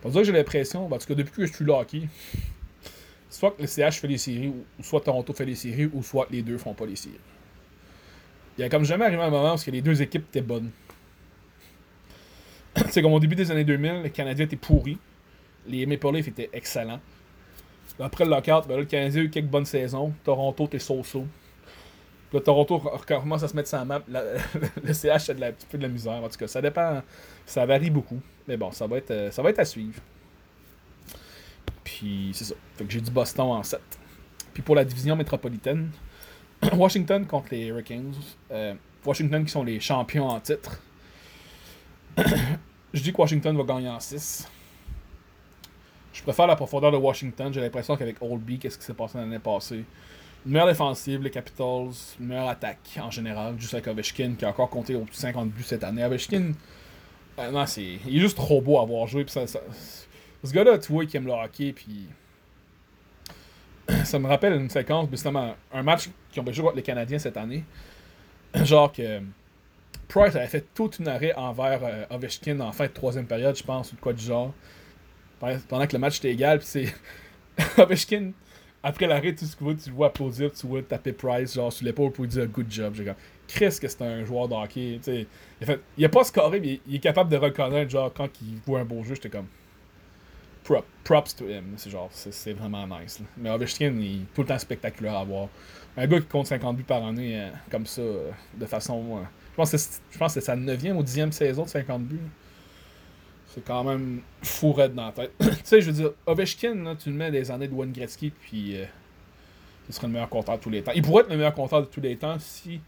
Pour 0.00 0.10
dire 0.10 0.22
que 0.22 0.26
j'ai 0.26 0.32
l'impression, 0.32 0.86
en 0.86 0.98
tout 0.98 1.06
cas 1.06 1.14
depuis 1.14 1.42
que 1.42 1.46
je 1.46 1.52
suis 1.52 1.64
là 1.64 1.84
soit 3.28 3.52
que 3.52 3.62
le 3.62 3.68
CH 3.68 4.00
fait 4.00 4.08
les 4.08 4.18
séries, 4.18 4.48
ou 4.48 4.82
soit 4.82 5.00
Toronto 5.00 5.32
fait 5.32 5.44
les 5.44 5.54
séries, 5.54 5.88
ou 5.92 6.02
soit 6.02 6.26
les 6.30 6.42
deux 6.42 6.58
font 6.58 6.74
pas 6.74 6.86
les 6.86 6.96
séries. 6.96 7.14
Il 8.58 8.62
y 8.62 8.64
a 8.64 8.68
comme 8.68 8.84
jamais 8.84 9.04
arrivé 9.04 9.22
un 9.22 9.30
moment 9.30 9.54
où 9.54 9.70
les 9.70 9.82
deux 9.82 10.02
équipes 10.02 10.24
étaient 10.28 10.42
bonnes. 10.42 10.70
C'est 12.90 13.02
comme 13.02 13.12
au 13.12 13.20
début 13.20 13.36
des 13.36 13.50
années 13.50 13.64
2000, 13.64 14.02
le 14.02 14.08
Canadien 14.08 14.44
était 14.44 14.56
pourri. 14.56 14.98
Les 15.66 15.86
Maple 15.86 16.12
Leafs 16.14 16.28
étaient 16.28 16.50
excellents. 16.52 17.00
Après 17.98 18.24
le 18.24 18.30
lockout, 18.30 18.66
ben 18.66 18.78
le 18.78 18.84
Canadien 18.84 19.20
a 19.20 19.24
eu 19.24 19.30
quelques 19.30 19.48
bonnes 19.48 19.66
saisons. 19.66 20.12
Toronto 20.24 20.64
était 20.64 20.78
so-so. 20.78 21.26
Le 22.32 22.40
Toronto 22.40 22.78
recommence 22.78 23.42
à 23.42 23.48
se 23.48 23.56
mettre 23.56 23.74
la 23.74 23.84
map. 23.84 24.02
le 24.08 24.92
CH 24.92 25.28
la, 25.38 25.48
un 25.48 25.52
petit 25.52 25.66
peu 25.68 25.76
de 25.76 25.82
la 25.82 25.88
misère. 25.88 26.12
En 26.12 26.28
tout 26.28 26.38
cas, 26.38 26.46
ça 26.46 26.62
dépend. 26.62 27.02
Ça 27.44 27.66
varie 27.66 27.90
beaucoup. 27.90 28.20
Mais 28.46 28.56
bon, 28.56 28.70
ça 28.70 28.86
va 28.86 28.98
être, 28.98 29.10
euh, 29.10 29.30
ça 29.30 29.42
va 29.42 29.50
être 29.50 29.58
à 29.58 29.64
suivre. 29.64 30.00
Puis 31.84 32.30
c'est 32.32 32.44
ça. 32.44 32.54
Fait 32.76 32.84
que 32.84 32.90
j'ai 32.90 33.00
dit 33.00 33.10
Boston 33.10 33.46
en 33.46 33.62
7. 33.62 33.80
Puis 34.54 34.62
pour 34.62 34.76
la 34.76 34.84
division 34.84 35.16
métropolitaine, 35.16 35.90
Washington 36.72 37.26
contre 37.26 37.48
les 37.50 37.66
Hurricanes. 37.66 38.14
Euh, 38.50 38.74
Washington 39.04 39.44
qui 39.44 39.50
sont 39.50 39.64
les 39.64 39.80
champions 39.80 40.28
en 40.28 40.40
titre. 40.40 40.80
Je 42.92 43.02
dis 43.02 43.12
que 43.12 43.20
Washington 43.20 43.56
va 43.56 43.62
gagner 43.62 43.88
en 43.88 44.00
6. 44.00 44.48
Je 46.12 46.22
préfère 46.22 46.46
la 46.46 46.56
profondeur 46.56 46.90
de 46.92 46.96
Washington. 46.96 47.52
J'ai 47.52 47.60
l'impression 47.60 47.96
qu'avec 47.96 48.16
Oldby, 48.20 48.58
qu'est-ce 48.58 48.78
qui 48.78 48.84
s'est 48.84 48.94
passé 48.94 49.18
l'année 49.18 49.38
passée? 49.38 49.84
Une 50.44 50.52
meilleure 50.52 50.66
défensive, 50.66 51.22
les 51.22 51.30
Capitals, 51.30 51.90
une 52.18 52.26
meilleure 52.26 52.48
attaque 52.48 52.98
en 53.00 53.10
général. 53.10 53.54
Juste 53.58 53.74
avec 53.74 53.86
Ovechkin 53.86 54.34
qui 54.38 54.44
a 54.44 54.48
encore 54.48 54.70
compté 54.70 54.96
au 54.96 55.06
50 55.10 55.50
buts 55.50 55.62
cette 55.62 55.84
année. 55.84 56.04
Ovechkin, 56.04 56.52
euh, 57.38 57.50
non, 57.50 57.64
c'est, 57.66 57.98
il 58.06 58.16
est 58.16 58.20
juste 58.20 58.36
trop 58.36 58.60
beau 58.60 58.78
à 58.78 58.82
avoir 58.82 59.06
joué. 59.06 59.24
Ce 59.28 60.52
gars-là, 60.52 60.78
tu 60.78 60.92
vois, 60.92 61.06
qui 61.06 61.16
aime 61.16 61.26
le 61.26 61.32
hockey, 61.32 61.72
puis. 61.72 62.06
ça 64.04 64.18
me 64.18 64.26
rappelle 64.26 64.54
une 64.54 64.70
séquence, 64.70 65.08
justement, 65.10 65.54
un 65.72 65.82
match 65.82 66.10
qui 66.30 66.40
ont 66.40 66.52
joué 66.52 66.64
contre 66.64 66.76
les 66.76 66.82
Canadiens 66.82 67.18
cette 67.18 67.36
année. 67.36 67.64
Genre 68.54 68.92
que. 68.92 69.20
Price 70.10 70.34
avait 70.34 70.48
fait 70.48 70.66
toute 70.74 70.98
une 70.98 71.08
arrêt 71.08 71.32
envers 71.34 71.80
euh, 71.84 72.04
Ovechkin 72.10 72.58
en 72.60 72.72
fin 72.72 72.86
de 72.86 72.92
troisième 72.92 73.26
période, 73.26 73.56
je 73.56 73.62
pense, 73.62 73.92
ou 73.92 73.96
de 73.96 74.00
quoi 74.00 74.12
du 74.12 74.24
genre. 74.24 74.52
Pendant 75.68 75.86
que 75.86 75.92
le 75.92 75.98
match 75.98 76.18
était 76.18 76.32
égal, 76.32 76.58
puis 76.58 76.66
c'est. 76.66 76.94
Ovechkin, 77.78 78.32
après 78.82 79.06
l'arrêt, 79.06 79.34
que 79.34 79.40
tu 79.40 79.46
le 79.60 79.92
vois 79.92 80.08
applaudir, 80.08 80.52
tu 80.52 80.66
vois 80.66 80.82
taper 80.82 81.12
Price, 81.12 81.54
genre 81.54 81.72
sur 81.72 81.86
l'épaule 81.86 82.12
pour 82.12 82.24
lui 82.24 82.30
dire 82.30 82.46
good 82.48 82.66
job. 82.68 82.94
J'ai 82.94 83.04
comme. 83.04 83.14
Chris, 83.46 83.78
que 83.80 83.88
c'est 83.88 84.02
un 84.02 84.24
joueur 84.24 84.48
de 84.48 84.54
hockey. 84.54 85.00
Il, 85.06 85.26
a 85.62 85.66
fait, 85.66 85.80
il 85.96 86.04
a 86.04 86.08
pas 86.08 86.24
scoré, 86.24 86.60
mais 86.60 86.80
il 86.86 86.96
est 86.96 87.00
capable 87.00 87.30
de 87.30 87.36
reconnaître, 87.36 87.90
genre, 87.90 88.12
quand 88.12 88.28
il 88.42 88.58
voit 88.66 88.80
un 88.80 88.84
beau 88.84 89.02
jeu, 89.02 89.14
j'étais 89.14 89.30
comme 89.30 89.46
props 91.04 91.34
to 91.34 91.48
him. 91.48 91.74
C'est 91.76 91.90
genre, 91.90 92.10
c'est 92.12 92.52
vraiment 92.52 92.86
nice. 92.86 93.20
Mais 93.36 93.50
Ovechkin, 93.50 93.92
il 94.00 94.22
est 94.22 94.34
tout 94.34 94.42
le 94.42 94.48
temps 94.48 94.58
spectaculaire 94.58 95.16
à 95.16 95.24
voir. 95.24 95.48
Un 95.96 96.06
gars 96.06 96.20
qui 96.20 96.26
compte 96.26 96.46
50 96.46 96.76
buts 96.76 96.84
par 96.84 97.04
année, 97.04 97.40
euh, 97.40 97.50
comme 97.70 97.86
ça, 97.86 98.02
euh, 98.02 98.30
de 98.54 98.66
façon. 98.66 99.24
Je 99.64 100.18
pense 100.18 100.34
que 100.34 100.40
c'est 100.40 100.46
sa 100.46 100.56
9e 100.56 100.92
ou 100.92 101.02
10e 101.02 101.32
saison 101.32 101.64
de 101.64 101.68
50 101.68 102.02
buts. 102.02 102.18
C'est 103.48 103.64
quand 103.64 103.82
même 103.82 104.20
fou 104.42 104.72
raide 104.72 104.94
dans 104.94 105.06
la 105.06 105.12
tête. 105.12 105.32
tu 105.40 105.48
sais, 105.64 105.80
je 105.80 105.86
veux 105.86 105.92
dire, 105.92 106.10
Ovechkin, 106.26 106.96
tu 106.96 107.10
le 107.10 107.16
mets 107.16 107.30
des 107.30 107.50
années 107.50 107.68
de 107.68 107.74
Wayne 107.74 107.92
Gretzky, 107.92 108.30
puis 108.30 108.76
il 109.88 109.94
serait 109.94 110.06
le 110.06 110.12
meilleur 110.12 110.28
compteur 110.28 110.56
de 110.56 110.62
tous 110.62 110.70
les 110.70 110.82
temps. 110.82 110.92
Il 110.94 111.02
pourrait 111.02 111.22
être 111.24 111.30
le 111.30 111.36
meilleur 111.36 111.54
compteur 111.54 111.80
de 111.80 111.86
tous 111.86 112.00
les 112.00 112.16
temps 112.16 112.36
si, 112.38 112.80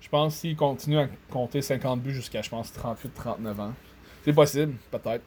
je 0.00 0.08
pense, 0.08 0.36
s'il 0.36 0.56
continue 0.56 0.98
à 0.98 1.08
compter 1.30 1.60
50 1.60 2.00
buts 2.00 2.14
jusqu'à, 2.14 2.40
je 2.40 2.48
pense, 2.48 2.72
38-39 2.72 3.60
ans. 3.60 3.74
C'est 4.24 4.32
possible, 4.32 4.74
peut-être. 4.90 5.22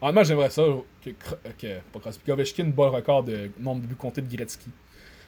Honnêtement, 0.00 0.22
j'aimerais 0.22 0.50
ça 0.50 0.62
que, 1.04 1.10
que 1.58 2.30
Ovechkin 2.30 2.66
bat 2.66 2.84
le 2.84 2.90
record 2.90 3.24
de 3.24 3.50
nombre 3.58 3.82
de 3.82 3.86
buts 3.88 3.96
comptés 3.96 4.22
de 4.22 4.34
Gretzky. 4.34 4.70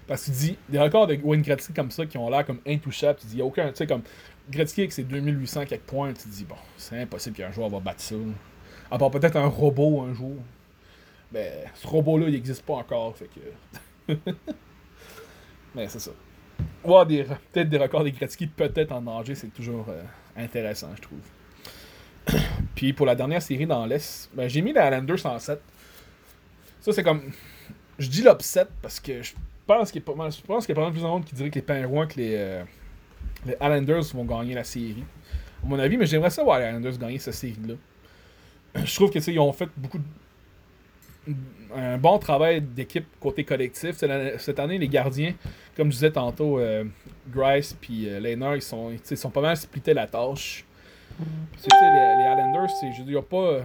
Parce 0.07 0.25
qu'il 0.25 0.35
dit, 0.35 0.57
des 0.69 0.79
records 0.79 1.07
de 1.07 1.19
Wayne 1.23 1.43
Gretzky 1.43 1.73
comme 1.73 1.91
ça 1.91 2.05
qui 2.07 2.19
ont 2.19 2.29
l'air 2.29 2.45
comme 2.45 2.61
intouchables, 2.67 3.19
tu 3.21 3.27
dis, 3.27 3.35
il 3.35 3.37
n'y 3.37 3.43
a 3.43 3.45
aucun, 3.45 3.69
tu 3.69 3.77
sais, 3.77 3.87
comme 3.87 4.03
Gretzky 4.51 4.81
avec 4.81 4.93
ses 4.93 5.05
2800 5.05 5.67
quelques 5.67 5.83
points, 5.83 6.13
tu 6.13 6.29
dis, 6.29 6.45
bon, 6.45 6.57
c'est 6.77 7.01
impossible 7.01 7.37
qu'un 7.37 7.53
joueur 7.53 7.69
va 7.69 7.81
battre 7.81 8.01
ça. 8.01 8.17
À 8.91 8.99
part 8.99 9.11
peut-être 9.11 9.37
un 9.37 9.47
robot 9.47 10.03
un 10.03 10.15
jour. 10.15 10.37
Mais 11.33 11.65
ce 11.75 11.87
robot-là, 11.87 12.27
il 12.27 12.33
n'existe 12.33 12.65
pas 12.65 12.75
encore, 12.75 13.17
fait 13.17 13.29
que. 13.29 14.15
Mais 15.75 15.89
c'est 15.89 16.01
ça. 16.01 16.11
Voir 16.83 17.07
peut-être 17.07 17.69
des 17.69 17.79
records 17.79 18.05
de 18.05 18.11
Gretzky, 18.11 18.49
peut-être 18.49 18.93
en 18.93 19.01
danger, 19.03 19.35
c'est 19.37 19.55
toujours 19.55 19.87
euh, 19.89 20.03
intéressant, 20.37 20.89
je 20.97 21.03
trouve. 21.03 21.21
Puis 22.75 22.93
pour 22.93 23.07
la 23.07 23.15
dernière 23.15 23.43
série 23.43 23.67
dans 23.67 23.87
l'Est, 23.87 24.31
ben, 24.35 24.49
j'ai 24.49 24.63
mis 24.63 24.73
les 24.73 24.81
Islanders 24.81 25.25
en 25.27 25.39
7. 25.39 25.61
Ça, 26.81 26.93
c'est 26.93 27.03
comme. 27.03 27.33
Je 27.99 28.09
dis 28.09 28.23
l'upset 28.23 28.67
parce 28.81 28.99
que 28.99 29.23
je 29.23 29.35
pense 29.67 29.91
qu'il 29.93 30.01
y 30.01 30.05
a 30.05 30.07
pas 30.07 30.15
mal, 30.15 30.33
je 30.33 30.41
pense 30.43 30.67
qu'il 30.67 30.75
y 30.75 30.79
a 30.79 30.81
pas 30.81 30.87
mal 30.87 30.93
plus 30.93 31.03
de 31.03 31.07
monde 31.07 31.25
qui 31.25 31.35
dirait 31.35 31.51
que 31.51 31.55
les 31.57 31.63
Penguins 31.63 32.07
que 32.07 32.17
les, 32.17 32.35
euh, 32.35 32.65
Islanders 33.61 34.05
vont 34.15 34.25
gagner 34.25 34.55
la 34.55 34.65
série. 34.65 35.05
À 35.63 35.67
mon 35.67 35.79
avis, 35.79 35.97
mais 35.97 36.07
j'aimerais 36.07 36.31
ça 36.31 36.43
voir 36.43 36.59
les 36.59 36.67
Islanders 36.67 36.99
gagner 36.99 37.19
cette 37.19 37.35
série-là. 37.35 37.75
je 38.85 38.95
trouve 38.95 39.11
que 39.11 39.19
ils 39.31 39.39
ont 39.39 39.53
fait 39.53 39.69
beaucoup 39.77 39.99
de... 39.99 41.35
un 41.75 41.99
bon 41.99 42.19
travail 42.19 42.61
d'équipe 42.61 43.07
côté 43.19 43.45
collectif. 43.45 43.97
Cette 43.97 44.59
année, 44.59 44.79
les 44.79 44.89
gardiens, 44.89 45.35
comme 45.77 45.89
je 45.89 45.97
disais 45.97 46.13
tantôt, 46.13 46.59
euh, 46.59 46.85
Grice 47.29 47.77
puis 47.81 48.09
euh, 48.09 48.55
ils 48.57 48.63
sont, 48.63 48.91
ils 49.11 49.17
sont 49.17 49.31
pas 49.31 49.41
mal 49.41 49.57
splittés 49.57 49.95
la 49.95 50.07
tâche. 50.07 50.65
Les, 51.19 51.27
les 51.67 52.33
Islanders, 52.33 52.69
je 52.97 53.19
pas. 53.21 53.37
Euh, 53.37 53.63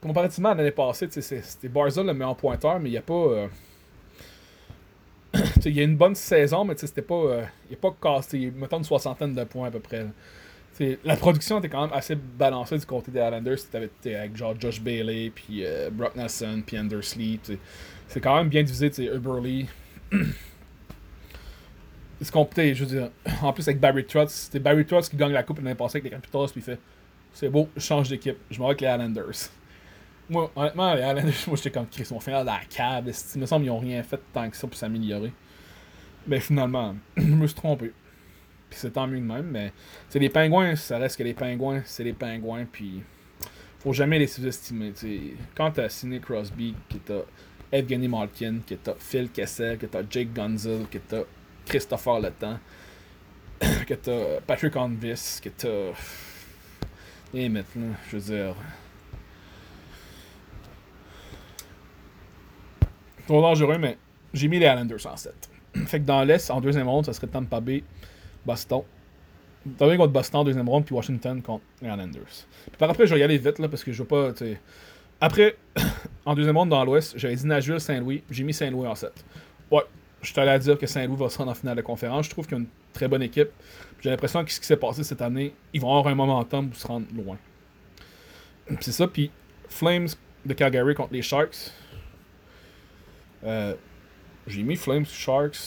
comparativement 0.00 0.48
à 0.48 0.54
l'année 0.54 0.72
passée, 0.72 1.06
c'était 1.10 1.68
Barzell 1.68 2.06
le 2.06 2.12
meilleur 2.12 2.36
pointeur, 2.36 2.80
mais 2.80 2.88
il 2.88 2.92
n'y 2.92 2.98
a 2.98 3.02
pas. 3.02 3.48
Il 5.64 5.76
y 5.76 5.80
a 5.80 5.84
une 5.84 5.96
bonne 5.96 6.14
saison, 6.14 6.64
mais 6.64 6.74
c'était 6.76 7.02
pas. 7.02 7.14
Euh, 7.14 7.44
il 7.70 7.74
a 7.74 7.76
pas 7.76 7.94
cassé. 8.00 8.52
Mettons 8.54 8.78
une 8.78 8.84
soixantaine 8.84 9.34
de 9.34 9.44
points 9.44 9.68
à 9.68 9.70
peu 9.70 9.80
près. 9.80 10.06
la 11.04 11.16
production 11.16 11.58
était 11.58 11.68
quand 11.68 11.82
même 11.82 11.96
assez 11.96 12.14
balancée 12.14 12.78
du 12.78 12.86
côté 12.86 13.10
des 13.10 13.20
Islanders. 13.20 13.58
C'était 13.58 14.14
avec 14.14 14.36
genre 14.36 14.54
Josh 14.58 14.80
Bailey, 14.80 15.30
puis 15.34 15.64
euh, 15.64 15.90
Brock 15.90 16.16
Nelson, 16.16 16.62
puis 16.66 16.78
Anders 16.78 17.16
Lee. 17.16 17.40
C'est 18.08 18.20
quand 18.20 18.36
même 18.36 18.48
bien 18.48 18.62
divisé, 18.62 18.90
tu 18.90 19.06
sais, 19.06 19.14
Uberly. 19.14 19.68
je 22.20 22.84
veux 22.84 22.86
dire, 22.86 23.10
en 23.42 23.52
plus 23.52 23.66
avec 23.66 23.80
Barry 23.80 24.04
Trotz, 24.04 24.32
c'était 24.32 24.60
Barry 24.60 24.84
Trotz 24.84 25.08
qui 25.08 25.16
gagne 25.16 25.32
la 25.32 25.42
coupe 25.42 25.58
l'année 25.58 25.74
passée 25.74 25.98
avec 25.98 26.04
les 26.04 26.10
Capitals, 26.10 26.48
puis 26.52 26.60
il 26.60 26.62
fait 26.62 26.78
c'est 27.32 27.48
beau, 27.48 27.68
je 27.76 27.80
change 27.80 28.08
d'équipe, 28.08 28.36
je 28.50 28.58
m'en 28.58 28.66
vais 28.66 28.72
avec 28.72 28.80
les 28.82 28.88
Islanders. 28.88 29.50
Moi, 30.28 30.50
honnêtement, 30.54 30.94
les 30.94 31.00
Islanders, 31.00 31.34
moi 31.46 31.56
j'étais 31.56 31.70
comme 31.70 31.86
Chris, 31.86 32.04
vont 32.04 32.20
finir 32.20 32.44
dans 32.44 32.52
la 32.52 32.60
cave. 32.68 33.10
Il 33.34 33.40
me 33.40 33.46
semble 33.46 33.64
qu'ils 33.64 33.72
n'ont 33.72 33.78
rien 33.78 34.02
fait 34.02 34.20
tant 34.32 34.48
que 34.48 34.56
ça 34.56 34.66
pour 34.66 34.76
s'améliorer. 34.76 35.32
Mais 36.26 36.40
finalement, 36.40 36.94
je 37.16 37.22
me 37.22 37.46
suis 37.46 37.56
trompé. 37.56 37.92
Puis 38.70 38.78
c'est 38.80 38.92
tant 38.92 39.06
mieux 39.06 39.18
de 39.18 39.24
même, 39.24 39.48
mais 39.50 39.72
c'est 40.08 40.18
les 40.18 40.30
pingouins, 40.30 40.76
ça 40.76 40.98
reste 40.98 41.18
que 41.18 41.22
les 41.22 41.34
pingouins, 41.34 41.82
c'est 41.84 42.04
les 42.04 42.14
pingouins, 42.14 42.64
puis 42.64 43.02
faut 43.80 43.92
jamais 43.92 44.18
les 44.18 44.26
sous-estimer. 44.26 44.92
Quand 45.54 45.72
t'as 45.72 45.88
Sidney 45.88 46.20
Crosby, 46.20 46.74
que 46.88 46.96
t'as 46.98 47.22
Evgeny 47.72 48.08
Malkin, 48.08 48.60
que 48.66 48.74
t'as 48.76 48.94
Phil 48.98 49.30
Kessel, 49.30 49.76
que 49.76 49.86
t'as 49.86 50.02
Jake 50.08 50.32
Gunzel, 50.32 50.86
que 50.90 50.98
t'as 50.98 51.22
Christopher 51.66 52.20
Letang, 52.20 52.58
que 53.86 53.94
t'as 53.94 54.40
Patrick 54.46 54.76
Onvis, 54.76 55.40
que 55.42 55.48
t'as. 55.48 55.92
Et 57.34 57.48
maintenant, 57.48 57.94
je 58.10 58.16
veux 58.16 58.34
dire. 58.36 58.54
Trop 63.26 63.40
dangereux, 63.40 63.78
mais 63.78 63.98
j'ai 64.32 64.48
mis 64.48 64.58
les 64.58 64.66
Islanders 64.66 65.06
en 65.06 65.16
7. 65.16 65.51
Fait 65.86 66.00
que 66.00 66.04
dans 66.04 66.22
l'Est, 66.24 66.50
en 66.50 66.60
deuxième 66.60 66.88
ronde, 66.88 67.06
ça 67.06 67.12
serait 67.12 67.26
Tampa 67.26 67.60
Bay, 67.60 67.82
Boston. 68.44 68.82
Tampa 69.78 69.90
Bay 69.90 69.96
contre 69.96 70.12
Boston 70.12 70.40
en 70.40 70.44
deuxième 70.44 70.68
ronde, 70.68 70.84
puis 70.84 70.94
Washington 70.94 71.40
contre 71.42 71.64
les 71.80 71.88
Islanders. 71.88 72.46
Puis 72.66 72.76
par 72.78 72.90
après, 72.90 73.06
je 73.06 73.14
vais 73.14 73.20
y 73.20 73.22
aller 73.22 73.38
vite, 73.38 73.58
là, 73.58 73.68
parce 73.68 73.84
que 73.84 73.92
je 73.92 74.02
veux 74.02 74.08
pas, 74.08 74.32
tu 74.32 74.58
Après, 75.20 75.56
en 76.24 76.34
deuxième 76.34 76.56
ronde 76.56 76.70
dans 76.70 76.84
l'Ouest, 76.84 77.14
j'avais 77.16 77.36
dit 77.36 77.46
Nashville, 77.46 77.80
Saint-Louis. 77.80 78.22
J'ai 78.30 78.44
mis 78.44 78.54
Saint-Louis 78.54 78.86
en 78.86 78.94
7. 78.94 79.12
Ouais, 79.70 79.82
je 80.22 80.40
à 80.40 80.58
dire 80.58 80.78
que 80.78 80.86
Saint-Louis 80.86 81.16
va 81.16 81.28
se 81.28 81.38
rendre 81.38 81.50
en 81.50 81.54
finale 81.54 81.76
de 81.76 81.82
conférence. 81.82 82.26
Je 82.26 82.30
trouve 82.30 82.46
qu'ils 82.46 82.56
ont 82.56 82.60
une 82.60 82.66
très 82.92 83.08
bonne 83.08 83.22
équipe. 83.22 83.48
J'ai 84.00 84.10
l'impression 84.10 84.44
que 84.44 84.50
ce 84.50 84.60
qui 84.60 84.66
s'est 84.66 84.76
passé 84.76 85.04
cette 85.04 85.22
année, 85.22 85.54
ils 85.72 85.80
vont 85.80 85.90
avoir 85.90 86.12
un 86.12 86.14
momentum 86.14 86.68
pour 86.68 86.78
se 86.78 86.86
rendre 86.86 87.06
loin. 87.14 87.36
C'est 88.80 88.92
ça, 88.92 89.06
puis 89.06 89.30
Flames 89.68 90.08
de 90.44 90.54
Calgary 90.54 90.94
contre 90.94 91.12
les 91.12 91.22
Sharks. 91.22 91.72
Euh, 93.44 93.74
j'ai 94.46 94.62
mis 94.62 94.76
Flames 94.76 95.06
Sharks. 95.06 95.58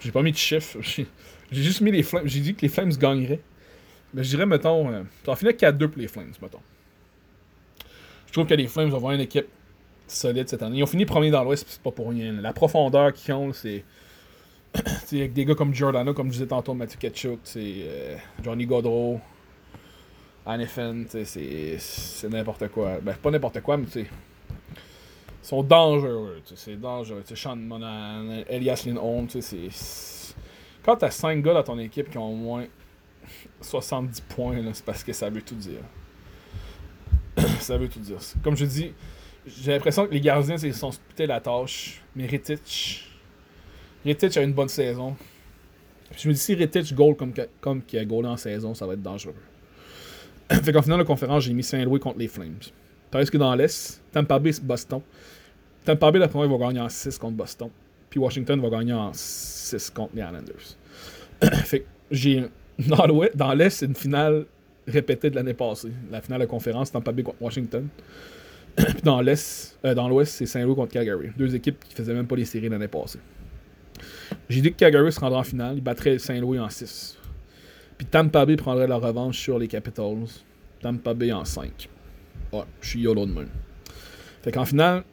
J'ai 0.00 0.12
pas 0.12 0.22
mis 0.22 0.32
de 0.32 0.36
chiffre. 0.36 0.78
J'ai 1.52 1.62
juste 1.62 1.80
mis 1.80 1.92
les 1.92 2.02
Flames. 2.02 2.26
J'ai 2.26 2.40
dit 2.40 2.54
que 2.54 2.62
les 2.62 2.68
Flames 2.68 2.90
gagneraient. 2.90 3.40
Mais 4.12 4.24
je 4.24 4.30
dirais, 4.30 4.46
mettons, 4.46 4.88
euh, 4.90 5.02
ça 5.24 5.32
va 5.32 5.36
finir 5.36 5.54
4-2 5.54 5.88
pour 5.88 6.00
les 6.00 6.08
Flames, 6.08 6.32
mettons. 6.40 6.60
Je 8.26 8.32
trouve 8.32 8.46
que 8.46 8.54
les 8.54 8.66
Flames 8.66 8.88
vont 8.88 8.96
avoir 8.96 9.12
une 9.12 9.20
équipe 9.20 9.46
solide 10.06 10.48
cette 10.48 10.62
année. 10.62 10.78
Ils 10.78 10.82
ont 10.82 10.86
fini 10.86 11.06
premier 11.06 11.30
dans 11.30 11.42
l'Ouest, 11.44 11.66
c'est 11.68 11.82
pas 11.82 11.90
pour 11.90 12.10
rien. 12.10 12.32
La 12.32 12.52
profondeur 12.52 13.12
qu'ils 13.12 13.34
ont, 13.34 13.52
c'est. 13.52 13.84
avec 15.12 15.32
des 15.32 15.44
gars 15.44 15.54
comme 15.54 15.74
Giordano, 15.74 16.14
comme 16.14 16.28
je 16.28 16.32
disais 16.32 16.46
tantôt, 16.46 16.74
Matthew 16.74 16.98
Ketchuk, 16.98 17.40
euh, 17.56 18.16
Johnny 18.42 18.66
Godreau, 18.66 19.20
Anifin, 20.46 21.04
c'est 21.24 22.28
n'importe 22.28 22.68
quoi. 22.68 22.98
Ben, 23.00 23.14
pas 23.14 23.30
n'importe 23.30 23.60
quoi, 23.60 23.76
mais 23.76 23.86
tu 23.86 23.92
sais. 23.92 24.06
Sont 25.44 25.62
dangereux, 25.62 26.40
c'est 26.54 26.80
dangereux. 26.80 27.22
sais 27.26 27.36
Sean 27.36 27.56
Monan, 27.56 28.44
Elias 28.48 28.84
Lindholm, 28.86 29.28
c'est. 29.28 29.68
Quand 30.82 30.96
t'as 30.96 31.10
5 31.10 31.42
gars 31.42 31.52
dans 31.52 31.62
ton 31.62 31.78
équipe 31.78 32.08
qui 32.08 32.16
ont 32.16 32.32
au 32.32 32.34
moins 32.34 32.64
70 33.60 34.22
points, 34.22 34.56
c'est 34.72 34.84
parce 34.86 35.04
que 35.04 35.12
ça 35.12 35.28
veut 35.28 35.42
tout 35.42 35.54
dire. 35.54 35.82
ça 37.60 37.76
veut 37.76 37.90
tout 37.90 38.00
dire. 38.00 38.16
Comme 38.42 38.56
je 38.56 38.64
dis, 38.64 38.94
j'ai 39.46 39.72
l'impression 39.72 40.06
que 40.06 40.14
les 40.14 40.20
gardiens, 40.22 40.56
ils 40.56 40.72
sont 40.72 40.92
splittés 40.92 41.26
la 41.26 41.42
tâche. 41.42 42.02
Mais 42.16 42.24
Rittich. 42.24 43.10
Rittich 44.02 44.38
a 44.38 44.42
une 44.42 44.54
bonne 44.54 44.70
saison. 44.70 45.14
Je 46.16 46.26
me 46.26 46.32
dis, 46.32 46.40
si 46.40 46.54
Rittich 46.54 46.94
goal 46.94 47.16
comme, 47.16 47.34
comme 47.60 47.82
qui 47.82 47.98
a 47.98 48.04
goalé 48.06 48.28
en 48.28 48.38
saison, 48.38 48.72
ça 48.72 48.86
va 48.86 48.94
être 48.94 49.02
dangereux. 49.02 49.34
fait 50.50 50.72
qu'en 50.72 50.80
finale 50.80 51.00
de 51.00 51.04
conférence, 51.04 51.44
j'ai 51.44 51.52
mis 51.52 51.62
Saint-Louis 51.62 52.00
contre 52.00 52.18
les 52.18 52.28
Flames. 52.28 52.60
Tandis 53.14 53.30
que 53.30 53.38
dans 53.38 53.54
l'Est, 53.54 54.02
Tampa 54.10 54.40
Bay, 54.40 54.50
Boston. 54.60 55.00
Tampa 55.84 56.10
Bay, 56.10 56.18
d'après 56.18 56.38
moi, 56.38 56.58
va 56.58 56.66
gagner 56.66 56.80
en 56.80 56.88
6 56.88 57.18
contre 57.18 57.36
Boston. 57.36 57.68
Puis 58.08 58.18
Washington 58.18 58.60
va 58.60 58.70
gagner 58.70 58.92
en 58.92 59.10
6 59.12 59.90
contre 59.90 60.14
les 60.14 60.22
Islanders. 60.22 60.76
fait 61.64 61.80
que 61.80 61.86
j'ai. 62.10 62.44
Dans 62.78 63.54
l'Est, 63.54 63.70
c'est 63.70 63.86
une 63.86 63.94
finale 63.94 64.46
répétée 64.86 65.30
de 65.30 65.36
l'année 65.36 65.54
passée. 65.54 65.92
La 66.10 66.20
finale 66.20 66.40
de 66.40 66.46
conférence, 66.46 66.90
Tampa 66.90 67.12
Bay 67.12 67.22
contre 67.22 67.40
Washington. 67.40 67.88
Puis 68.76 69.02
dans 69.02 69.20
l'Est, 69.20 69.78
euh, 69.84 69.94
dans 69.94 70.08
l'Ouest, 70.08 70.34
c'est 70.34 70.46
Saint-Louis 70.46 70.74
contre 70.74 70.92
Calgary. 70.92 71.30
Deux 71.36 71.54
équipes 71.54 71.84
qui 71.84 71.94
faisaient 71.94 72.14
même 72.14 72.26
pas 72.26 72.36
les 72.36 72.44
séries 72.44 72.68
l'année 72.68 72.88
passée. 72.88 73.20
J'ai 74.48 74.60
dit 74.60 74.72
que 74.72 74.76
Calgary 74.76 75.12
se 75.12 75.20
rendrait 75.20 75.38
en 75.38 75.44
finale. 75.44 75.76
Il 75.76 75.82
battrait 75.82 76.18
Saint-Louis 76.18 76.58
en 76.58 76.68
6. 76.68 77.16
Puis 77.96 78.06
Tampa 78.06 78.44
Bay 78.44 78.56
prendrait 78.56 78.88
la 78.88 78.96
revanche 78.96 79.38
sur 79.38 79.58
les 79.58 79.68
Capitals. 79.68 80.26
Tampa 80.80 81.14
Bay 81.14 81.32
en 81.32 81.44
5. 81.44 81.88
Ouais, 82.52 82.62
je 82.80 82.88
suis 82.88 83.00
YOLO 83.00 83.26
de 83.26 83.32
même. 83.32 83.48
Fait 84.44 84.52
qu'en 84.52 84.66
finale, 84.66 85.04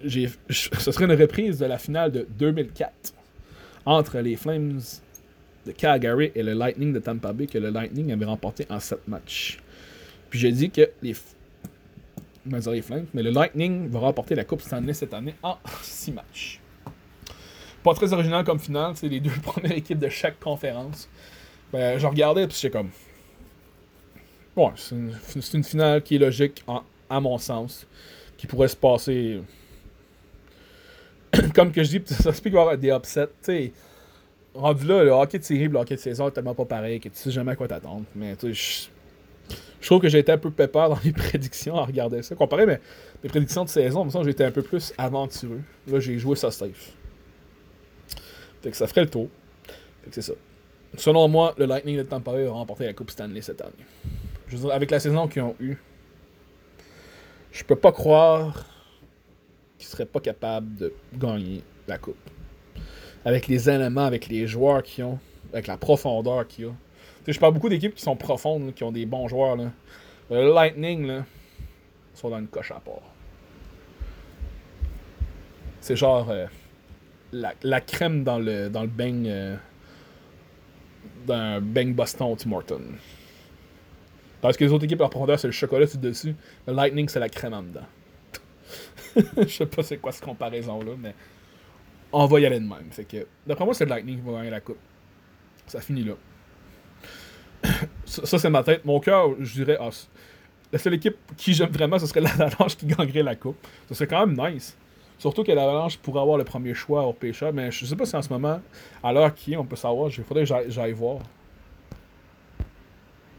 ce 0.50 0.92
serait 0.92 1.06
une 1.06 1.14
reprise 1.14 1.58
de 1.58 1.66
la 1.66 1.78
finale 1.78 2.12
de 2.12 2.28
2004 2.38 2.92
entre 3.86 4.20
les 4.20 4.36
Flames 4.36 4.82
de 5.66 5.72
Calgary 5.72 6.34
et 6.36 6.44
le 6.44 6.52
Lightning 6.52 6.92
de 6.92 7.00
Tampa 7.00 7.32
Bay 7.32 7.48
que 7.48 7.58
le 7.58 7.70
Lightning 7.70 8.12
avait 8.12 8.26
remporté 8.26 8.66
en 8.70 8.82
7 8.82 9.08
matchs. 9.08 9.58
Puis 10.30 10.38
j'ai 10.38 10.52
dit 10.52 10.70
que 10.70 10.90
les 11.02 11.14
Flames, 11.14 13.06
mais 13.14 13.24
le 13.24 13.30
Lightning 13.30 13.88
va 13.88 14.00
remporter 14.00 14.36
la 14.36 14.44
Coupe 14.44 14.60
Stanley 14.60 14.94
cette 14.94 15.14
année 15.14 15.36
en 15.42 15.56
6 15.82 16.12
matchs. 16.12 16.60
Pas 17.86 17.94
très 17.94 18.12
original 18.12 18.44
comme 18.44 18.60
finale, 18.60 18.98
c'est 18.98 19.08
les 19.08 19.22
deux 19.22 19.30
premières 19.44 19.78
équipes 19.78 20.00
de 20.00 20.10
chaque 20.10 20.42
conférence. 20.42 21.08
Ben, 21.72 21.98
je 21.98 22.06
regardais 22.06 22.44
et 22.44 22.50
j'étais 22.50 22.70
comme. 22.70 22.90
Bon, 24.58 24.74
c'est 24.76 25.54
une, 25.54 25.64
finale 25.64 26.04
qui 26.04 26.16
est 26.16 26.20
logique, 26.20 26.66
à 27.10 27.20
mon 27.22 27.38
sens, 27.38 27.88
qui 28.42 28.48
pourrait 28.48 28.68
se 28.68 28.76
passer. 28.76 29.40
comme 31.54 31.72
que 31.72 31.84
je 31.84 32.00
dis, 32.00 32.14
ça 32.14 32.34
se 32.34 32.42
peut 32.42 32.50
qu'il 32.50 32.58
y 32.58 32.60
avoir 32.60 32.76
des 32.76 32.90
upsets. 32.90 33.30
sais 33.42 33.72
rendu 34.56 34.86
là, 34.88 35.04
le 35.04 35.12
hockey 35.12 35.38
de 35.38 35.44
série 35.44 35.68
le 35.68 35.78
hockey 35.78 35.96
de 35.96 36.00
saison 36.00 36.28
est 36.28 36.32
tellement 36.32 36.56
pas 36.56 36.66
pareil 36.66 37.00
que 37.00 37.08
tu 37.08 37.16
sais 37.16 37.30
jamais 37.32 37.52
à 37.52 37.56
quoi 37.56 37.68
t'attendre. 37.68 38.04
Mais 38.16 38.36
tu 38.36 38.54
sais, 38.54 38.90
je 39.80 39.86
trouve 39.86 40.02
que 40.02 40.10
j'ai 40.10 40.18
été 40.18 40.32
un 40.32 40.40
peu 40.40 40.50
pépère 40.50 40.90
dans 40.90 40.98
les 41.04 41.12
prédictions 41.14 41.78
à 41.78 41.86
regarder 41.86 42.24
ça. 42.24 42.34
Comparé 42.34 42.66
mais 42.66 42.82
mes 43.24 43.30
prédictions 43.30 43.64
de 43.64 43.70
saison, 43.70 44.10
j'ai 44.24 44.32
été 44.32 44.44
un 44.44 44.52
peu 44.52 44.64
plus 44.64 44.92
aventureux. 44.98 45.62
Là, 45.88 46.00
j'ai 46.00 46.18
joué 46.18 46.36
ça 46.36 46.50
safe. 46.50 46.94
Fait 48.64 48.72
que 48.72 48.78
ça 48.78 48.88
ferait 48.88 49.02
le 49.02 49.10
tour. 49.10 49.30
Fait 50.04 50.10
que 50.10 50.16
c'est 50.16 50.24
ça. 50.24 50.34
Selon 50.98 51.28
moi, 51.28 51.54
le 51.60 51.66
Lightning 51.66 51.98
de 51.98 52.04
Tampa 52.04 52.32
Bay 52.34 52.46
va 52.46 52.52
remporter 52.52 52.86
la 52.86 52.94
Coupe 52.94 53.12
Stanley 53.12 53.42
cette 53.42 53.62
année. 53.62 53.72
Je 54.48 54.58
veux 54.58 54.64
dire, 54.64 54.74
avec 54.74 54.90
la 54.90 55.00
saison 55.00 55.28
qu'ils 55.28 55.44
ont 55.44 55.56
eue, 55.60 55.78
je 57.52 57.64
peux 57.64 57.76
pas 57.76 57.92
croire 57.92 58.66
qu'ils 59.78 59.88
seraient 59.88 60.06
pas 60.06 60.20
capables 60.20 60.76
de 60.76 60.94
gagner 61.14 61.64
la 61.88 61.98
Coupe. 61.98 62.18
Avec 63.26 63.48
les 63.48 63.70
éléments, 63.70 64.06
avec 64.06 64.28
les 64.28 64.48
joueurs 64.48 64.84
qu'ils 64.84 65.04
ont, 65.04 65.20
avec 65.52 65.68
la 65.68 65.78
profondeur 65.78 66.48
qu'ils 66.48 66.68
ont 66.68 66.76
je 67.28 67.40
parle 67.40 67.54
beaucoup 67.54 67.70
d'équipes 67.70 67.94
qui 67.94 68.02
sont 68.02 68.16
profondes, 68.16 68.74
qui 68.74 68.84
ont 68.84 68.92
des 68.92 69.06
bons 69.06 69.28
joueurs. 69.28 69.56
Le 70.30 70.54
Lightning, 70.54 71.06
là, 71.06 71.26
sont 72.14 72.30
dans 72.30 72.40
une 72.40 72.48
coche 72.48 72.72
à 72.72 72.80
part. 72.80 73.02
C'est 75.82 75.96
genre 75.96 76.30
euh, 76.30 76.46
la, 77.32 77.82
crème 77.82 78.24
dans 78.24 78.40
le, 78.40 78.70
dans 78.70 78.82
le 78.82 78.88
bang 78.88 79.28
euh, 79.28 79.56
d'un 81.26 81.60
bang 81.60 81.94
Boston 81.94 82.36
Tim 82.38 82.50
Morton. 82.50 82.82
Parce 84.42 84.58
que 84.58 84.64
les 84.64 84.72
autres 84.72 84.86
équipes, 84.86 85.00
leur 85.00 85.10
profondeur, 85.10 85.40
c'est 85.40 85.48
le 85.48 85.54
chocolat 85.54 85.88
tout 85.88 85.98
dessus. 85.98 86.36
Le 86.68 86.74
Lightning, 86.74 87.08
c'est 87.08 87.20
la 87.20 87.30
crème 87.30 87.54
en 87.54 87.62
dedans. 87.64 87.86
Je 89.38 89.48
sais 89.48 89.66
pas 89.66 89.84
c'est 89.84 89.98
quoi 89.98 90.12
cette 90.12 90.26
comparaison-là, 90.26 90.94
mais 90.98 91.14
on 92.12 92.26
va 92.26 92.40
y 92.40 92.46
aller 92.46 92.60
de 92.60 92.66
même. 92.66 92.90
Que, 93.10 93.28
d'après 93.46 93.66
moi, 93.66 93.74
c'est 93.74 93.86
le 93.86 93.92
Lightning 93.92 94.20
qui 94.20 94.26
va 94.26 94.38
gagner 94.38 94.50
la 94.50 94.62
coupe. 94.62 94.80
Ça 95.68 95.80
finit 95.80 96.04
là 96.04 96.14
ça, 98.06 98.40
c'est 98.40 98.50
ma 98.50 98.64
tête. 98.64 98.84
Mon 98.86 99.00
cœur, 99.00 99.36
je 99.40 99.54
dirais. 99.54 99.78
Ah, 99.80 99.90
la 100.72 100.80
seule 100.80 100.96
équipe 100.96 101.18
qui 101.38 101.54
j'aime 101.54 101.70
vraiment, 101.70 102.00
ce 102.00 102.08
serait 102.08 102.22
l'Avalanche 102.22 102.76
qui 102.78 102.88
gagnerait 102.88 103.24
la 103.24 103.36
coupe. 103.36 103.68
Ce 103.88 103.94
serait 103.94 104.08
quand 104.08 104.26
même 104.26 104.54
nice. 104.54 104.76
Surtout 105.18 105.44
que 105.44 105.52
l'Avalanche 105.52 105.98
pourrait 105.98 106.22
avoir 106.22 106.38
le 106.38 106.44
premier 106.44 106.74
choix 106.74 107.04
au 107.04 107.14
pêcheur, 107.14 107.54
mais 107.54 107.70
je 107.70 107.86
sais 107.86 107.96
pas 107.96 108.06
si 108.06 108.16
en 108.16 108.24
ce 108.24 108.30
moment, 108.30 108.60
à 109.04 109.14
l'heure 109.14 109.34
qui 109.36 109.54
est, 109.54 109.58
on 109.58 109.66
peut 109.66 109.76
savoir. 109.76 110.10
Il 110.10 110.24
faudrait 110.24 110.46
que 110.46 110.70
j'aille 110.70 110.94
voir. 110.94 111.20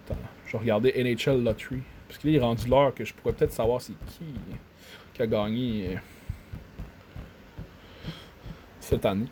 Attends, 0.07 0.21
je 0.53 0.57
regarder 0.59 0.93
NHL 1.03 1.43
Lottery. 1.43 1.81
Parce 2.09 2.19
qu'il 2.19 2.35
est 2.35 2.41
rendu 2.41 2.69
l'heure 2.69 2.95
que 2.95 3.05
je 3.05 3.15
pourrais 3.15 3.33
peut-être 3.33 3.53
savoir 3.53 3.81
c'est 3.81 3.95
qui 4.07 4.25
qui 5.15 5.23
a 5.23 5.27
gagné 5.27 5.99
cette 8.81 9.05
année. 9.07 9.29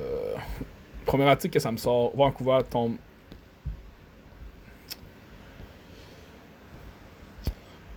Euh, 0.00 0.36
premier 1.04 1.28
article 1.28 1.54
que 1.54 1.60
ça 1.60 1.70
me 1.70 1.76
sort, 1.76 2.14
Vancouver 2.16 2.60
tombe. 2.68 2.96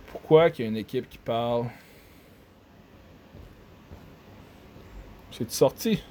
Pourquoi 0.06 0.50
qu'il 0.50 0.64
y 0.64 0.68
a 0.68 0.70
une 0.70 0.76
équipe 0.76 1.08
qui 1.08 1.18
parle? 1.18 1.66
C'est 5.32 5.50
sorti 5.50 6.02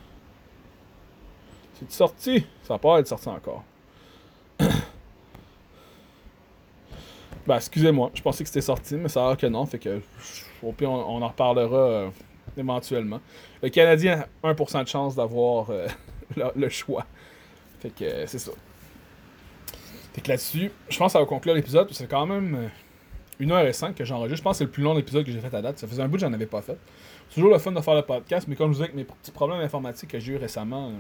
C'est 1.80 1.92
sorti 1.92 2.46
Ça 2.64 2.74
n'a 2.74 2.78
pas 2.78 3.00
être 3.00 3.08
sorti 3.08 3.30
encore. 3.30 3.64
ben, 4.60 4.70
excusez-moi, 7.56 8.12
je 8.14 8.22
pensais 8.22 8.44
que 8.44 8.50
c'était 8.50 8.62
sorti, 8.62 8.96
mais 8.96 9.10
ça 9.10 9.24
a 9.24 9.28
l'air 9.30 9.38
que 9.38 9.48
non, 9.48 9.66
fait 9.66 9.80
que 9.80 10.02
au 10.62 10.74
pire, 10.74 10.92
on, 10.92 11.22
en 11.22 11.28
reparlera 11.28 11.78
euh, 11.78 12.10
éventuellement. 12.58 13.22
Le 13.64 13.70
Canadien 13.70 14.26
a 14.44 14.54
1% 14.54 14.84
de 14.84 14.88
chance 14.88 15.16
d'avoir 15.16 15.70
euh, 15.70 15.88
le, 16.56 16.70
choix. 16.70 17.06
Fait 17.80 17.90
que 17.90 18.04
euh, 18.04 18.28
c'est 18.28 18.40
ça. 18.40 18.52
Fait 20.14 20.22
que 20.22 20.28
là-dessus, 20.28 20.72
je 20.90 20.98
pense 20.98 21.08
que 21.08 21.14
ça 21.14 21.20
va 21.20 21.26
conclure 21.26 21.54
l'épisode. 21.54 21.88
C'est 21.92 22.10
quand 22.10 22.26
même 22.26 22.70
une 23.40 23.52
heure 23.52 23.66
et 23.66 23.74
cinq 23.74 23.96
que 23.96 24.04
j'enregistre. 24.04 24.38
Je 24.38 24.44
pense 24.44 24.56
que 24.56 24.58
c'est 24.60 24.64
le 24.66 24.72
plus 24.72 24.84
long 24.84 24.98
épisode 24.98 25.26
que 25.26 25.32
j'ai 25.32 25.40
fait 25.40 25.56
à 25.56 25.62
date. 25.62 25.78
Ça 25.78 25.88
faisait 25.88 26.02
un 26.02 26.08
bout 26.08 26.18
que 26.18 26.22
j'en 26.22 26.34
avais 26.34 26.46
pas 26.46 26.62
fait. 26.62 26.78
C'est 27.30 27.36
toujours 27.36 27.52
le 27.52 27.60
fun 27.60 27.72
de 27.72 27.80
faire 27.80 27.96
le 27.96 28.02
podcast, 28.02 28.48
mais 28.50 28.56
comme 28.56 28.74
je 28.74 28.80
vous 28.80 28.84
disais, 28.84 28.92
avec 28.92 28.96
mes 28.96 29.06
petits 29.06 29.32
problèmes 29.32 29.62
informatiques 29.62 30.10
que 30.10 30.20
j'ai 30.20 30.34
eu 30.34 30.38
récemment, 30.38 30.92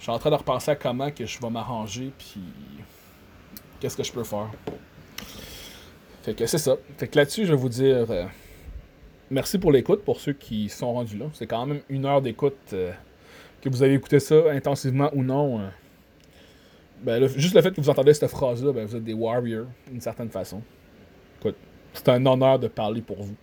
je 0.00 0.04
suis 0.04 0.10
en 0.10 0.18
train 0.18 0.30
de 0.30 0.34
repenser 0.34 0.72
à 0.72 0.76
comment 0.76 1.12
que 1.12 1.24
je 1.24 1.40
vais 1.40 1.50
m'arranger, 1.50 2.10
puis 2.18 2.42
qu'est-ce 3.78 3.96
que 3.96 4.02
je 4.02 4.12
peux 4.12 4.24
faire. 4.24 4.50
Fait 6.24 6.34
que 6.34 6.46
c'est 6.46 6.58
ça. 6.58 6.76
Fait 6.98 7.06
que 7.06 7.16
là-dessus, 7.16 7.46
je 7.46 7.52
vais 7.52 7.58
vous 7.58 7.68
dire 7.68 8.06
merci 9.30 9.58
pour 9.58 9.72
l'écoute, 9.72 10.04
pour 10.04 10.20
ceux 10.20 10.32
qui 10.32 10.68
sont 10.68 10.92
rendus 10.92 11.16
là. 11.16 11.26
C'est 11.32 11.46
quand 11.46 11.64
même 11.64 11.80
une 11.88 12.04
heure 12.04 12.20
d'écoute. 12.20 12.56
Euh, 12.72 12.92
que 13.62 13.68
vous 13.68 13.82
avez 13.82 13.94
écouté 13.94 14.20
ça 14.20 14.34
intensivement 14.50 15.10
ou 15.12 15.22
non. 15.22 15.60
Euh, 15.60 15.68
ben, 17.02 17.26
juste 17.26 17.54
le 17.54 17.62
fait 17.62 17.72
que 17.72 17.80
vous 17.80 17.90
entendez 17.90 18.14
cette 18.14 18.30
phrase-là, 18.30 18.72
ben, 18.72 18.86
vous 18.86 18.96
êtes 18.96 19.04
des 19.04 19.12
warriors, 19.12 19.66
d'une 19.86 20.00
certaine 20.00 20.30
façon. 20.30 20.62
Écoute, 21.38 21.56
c'est 21.92 22.08
un 22.08 22.24
honneur 22.24 22.58
de 22.58 22.68
parler 22.68 23.02
pour 23.02 23.22
vous. 23.22 23.36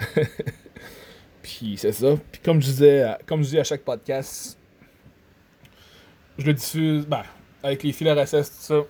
Puis 1.42 1.76
c'est 1.76 1.92
ça. 1.92 2.16
Puis 2.32 2.40
comme 2.44 2.60
je 2.60 2.66
disais, 2.66 3.16
comme 3.26 3.42
je 3.44 3.50
dis 3.50 3.58
à 3.58 3.64
chaque 3.64 3.82
podcast, 3.82 4.58
je 6.38 6.46
le 6.46 6.54
diffuse, 6.54 7.06
ben, 7.06 7.22
avec 7.62 7.82
les 7.82 7.92
fils 7.92 8.08
RSS, 8.08 8.50
tout 8.50 8.62
ça. 8.62 8.80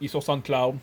Il 0.00 0.06
est 0.06 0.08
sur 0.08 0.22
SoundCloud. 0.22 0.76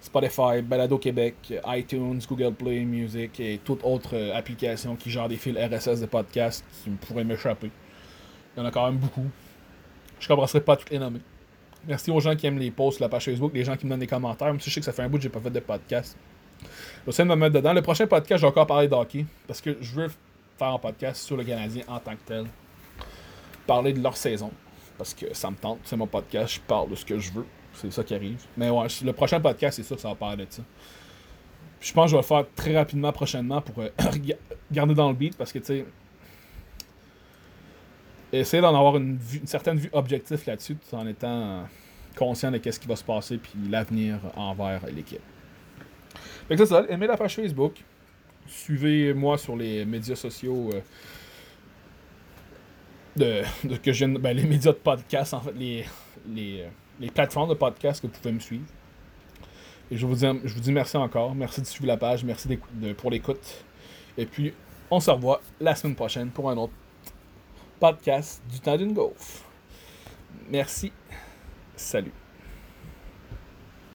Spotify, 0.00 0.62
Balado 0.62 0.96
Québec, 0.98 1.34
iTunes, 1.66 2.20
Google 2.26 2.54
Play 2.54 2.80
Music 2.84 3.38
et 3.38 3.60
toute 3.62 3.84
autre 3.84 4.10
euh, 4.14 4.34
application 4.34 4.96
qui 4.96 5.10
gère 5.10 5.28
des 5.28 5.36
fils 5.36 5.54
RSS 5.56 6.00
de 6.00 6.06
podcasts 6.06 6.64
qui 6.82 6.90
pourraient 6.90 7.24
m'échapper. 7.24 7.70
Il 8.56 8.60
y 8.60 8.62
en 8.62 8.66
a 8.66 8.70
quand 8.70 8.86
même 8.86 8.96
beaucoup. 8.96 9.26
Je 10.18 10.24
ne 10.24 10.28
commencerai 10.28 10.62
pas 10.62 10.72
à 10.72 10.76
toutes 10.76 10.90
les 10.90 10.98
nommer. 10.98 11.20
Merci 11.86 12.10
aux 12.10 12.20
gens 12.20 12.34
qui 12.34 12.46
aiment 12.46 12.58
les 12.58 12.70
posts 12.70 12.96
sur 12.96 13.04
la 13.04 13.08
page 13.08 13.26
Facebook, 13.26 13.52
les 13.54 13.64
gens 13.64 13.76
qui 13.76 13.84
me 13.84 13.90
donnent 13.90 14.00
des 14.00 14.06
commentaires. 14.06 14.48
Même 14.48 14.60
si 14.60 14.70
je 14.70 14.74
sais 14.74 14.80
que 14.80 14.86
ça 14.86 14.92
fait 14.92 15.02
un 15.02 15.08
bout 15.08 15.18
que 15.18 15.22
j'ai 15.22 15.28
pas 15.28 15.40
fait 15.40 15.50
de 15.50 15.60
podcast. 15.60 16.16
J'essaie 17.06 17.24
de 17.24 17.28
me 17.28 17.36
mettre 17.36 17.54
dedans. 17.54 17.72
Le 17.72 17.82
prochain 17.82 18.06
podcast, 18.06 18.40
je 18.40 18.46
vais 18.46 18.50
encore 18.50 18.66
parler 18.66 18.88
d'hockey. 18.88 19.26
Parce 19.46 19.60
que 19.60 19.76
je 19.80 19.94
veux 19.94 20.08
faire 20.58 20.68
un 20.68 20.78
podcast 20.78 21.22
sur 21.22 21.36
le 21.36 21.44
Canadien 21.44 21.84
en 21.88 21.98
tant 21.98 22.12
que 22.12 22.22
tel. 22.26 22.46
Parler 23.66 23.92
de 23.92 24.02
leur 24.02 24.16
saison. 24.16 24.50
Parce 24.98 25.14
que 25.14 25.32
ça 25.34 25.50
me 25.50 25.56
tente. 25.56 25.80
C'est 25.84 25.96
mon 25.96 26.06
podcast. 26.06 26.54
Je 26.54 26.60
parle 26.60 26.90
de 26.90 26.94
ce 26.94 27.04
que 27.04 27.18
je 27.18 27.32
veux. 27.32 27.46
C'est 27.74 27.92
ça 27.92 28.02
qui 28.02 28.14
arrive. 28.14 28.42
Mais 28.56 28.70
ouais, 28.70 28.86
le 29.04 29.12
prochain 29.12 29.40
podcast, 29.40 29.76
c'est 29.76 29.82
ça 29.82 29.96
ça 29.96 30.08
va 30.08 30.14
parler 30.14 30.44
de 30.44 30.50
ça. 30.50 30.62
je 31.80 31.92
pense 31.92 32.06
que 32.06 32.10
je 32.10 32.16
vais 32.16 32.22
le 32.22 32.26
faire 32.26 32.44
très 32.54 32.76
rapidement 32.76 33.12
prochainement 33.12 33.60
pour 33.60 33.82
euh, 33.82 33.88
garder 34.72 34.94
dans 34.94 35.08
le 35.08 35.14
beat 35.14 35.36
parce 35.36 35.52
que, 35.52 35.60
tu 35.60 35.66
sais, 35.66 35.86
essayer 38.32 38.60
d'en 38.60 38.76
avoir 38.76 38.96
une, 38.96 39.18
certaine 39.44 39.78
vue 39.78 39.90
objective 39.92 40.42
là-dessus 40.46 40.76
tout 40.76 40.96
en 40.96 41.06
étant 41.06 41.64
conscient 42.16 42.50
de 42.50 42.60
ce 42.70 42.78
qui 42.78 42.88
va 42.88 42.96
se 42.96 43.04
passer 43.04 43.38
puis 43.38 43.52
l'avenir 43.68 44.18
envers 44.36 44.84
l'équipe. 44.86 45.20
Fait 46.48 46.56
que 46.56 46.64
c'est 46.64 46.70
ça. 46.70 46.84
Aimez 46.88 47.06
la 47.06 47.16
page 47.16 47.36
Facebook. 47.36 47.82
Suivez-moi 48.46 49.38
sur 49.38 49.56
les 49.56 49.84
médias 49.84 50.16
sociaux 50.16 50.70
euh, 50.74 50.80
de, 53.16 53.42
que 53.82 53.92
je 53.92 54.06
ben, 54.06 54.36
les 54.36 54.44
médias 54.44 54.72
de 54.72 54.76
podcast, 54.76 55.34
en 55.34 55.40
fait, 55.40 55.52
les, 55.52 55.84
les, 56.28 56.64
les 57.00 57.10
plateformes 57.10 57.48
de 57.48 57.54
podcast 57.54 58.00
que 58.00 58.06
vous 58.06 58.12
pouvez 58.12 58.32
me 58.32 58.40
suivre. 58.40 58.64
Et 59.90 59.96
je 59.96 60.06
vous 60.06 60.14
dis, 60.14 60.26
je 60.44 60.54
vous 60.54 60.60
dis 60.60 60.72
merci 60.72 60.96
encore. 60.96 61.34
Merci 61.34 61.60
de 61.60 61.66
suivre 61.66 61.86
la 61.86 61.96
page. 61.96 62.24
Merci 62.24 62.48
de, 62.48 62.92
pour 62.92 63.10
l'écoute. 63.10 63.64
Et 64.16 64.26
puis, 64.26 64.52
on 64.90 65.00
se 65.00 65.10
revoit 65.10 65.40
la 65.60 65.74
semaine 65.74 65.96
prochaine 65.96 66.30
pour 66.30 66.50
un 66.50 66.56
autre 66.56 66.72
podcast 67.80 68.42
du 68.50 68.60
temps 68.60 68.76
d'une 68.76 68.92
gaufre. 68.92 69.44
Merci. 70.48 70.92
Salut. 71.74 72.19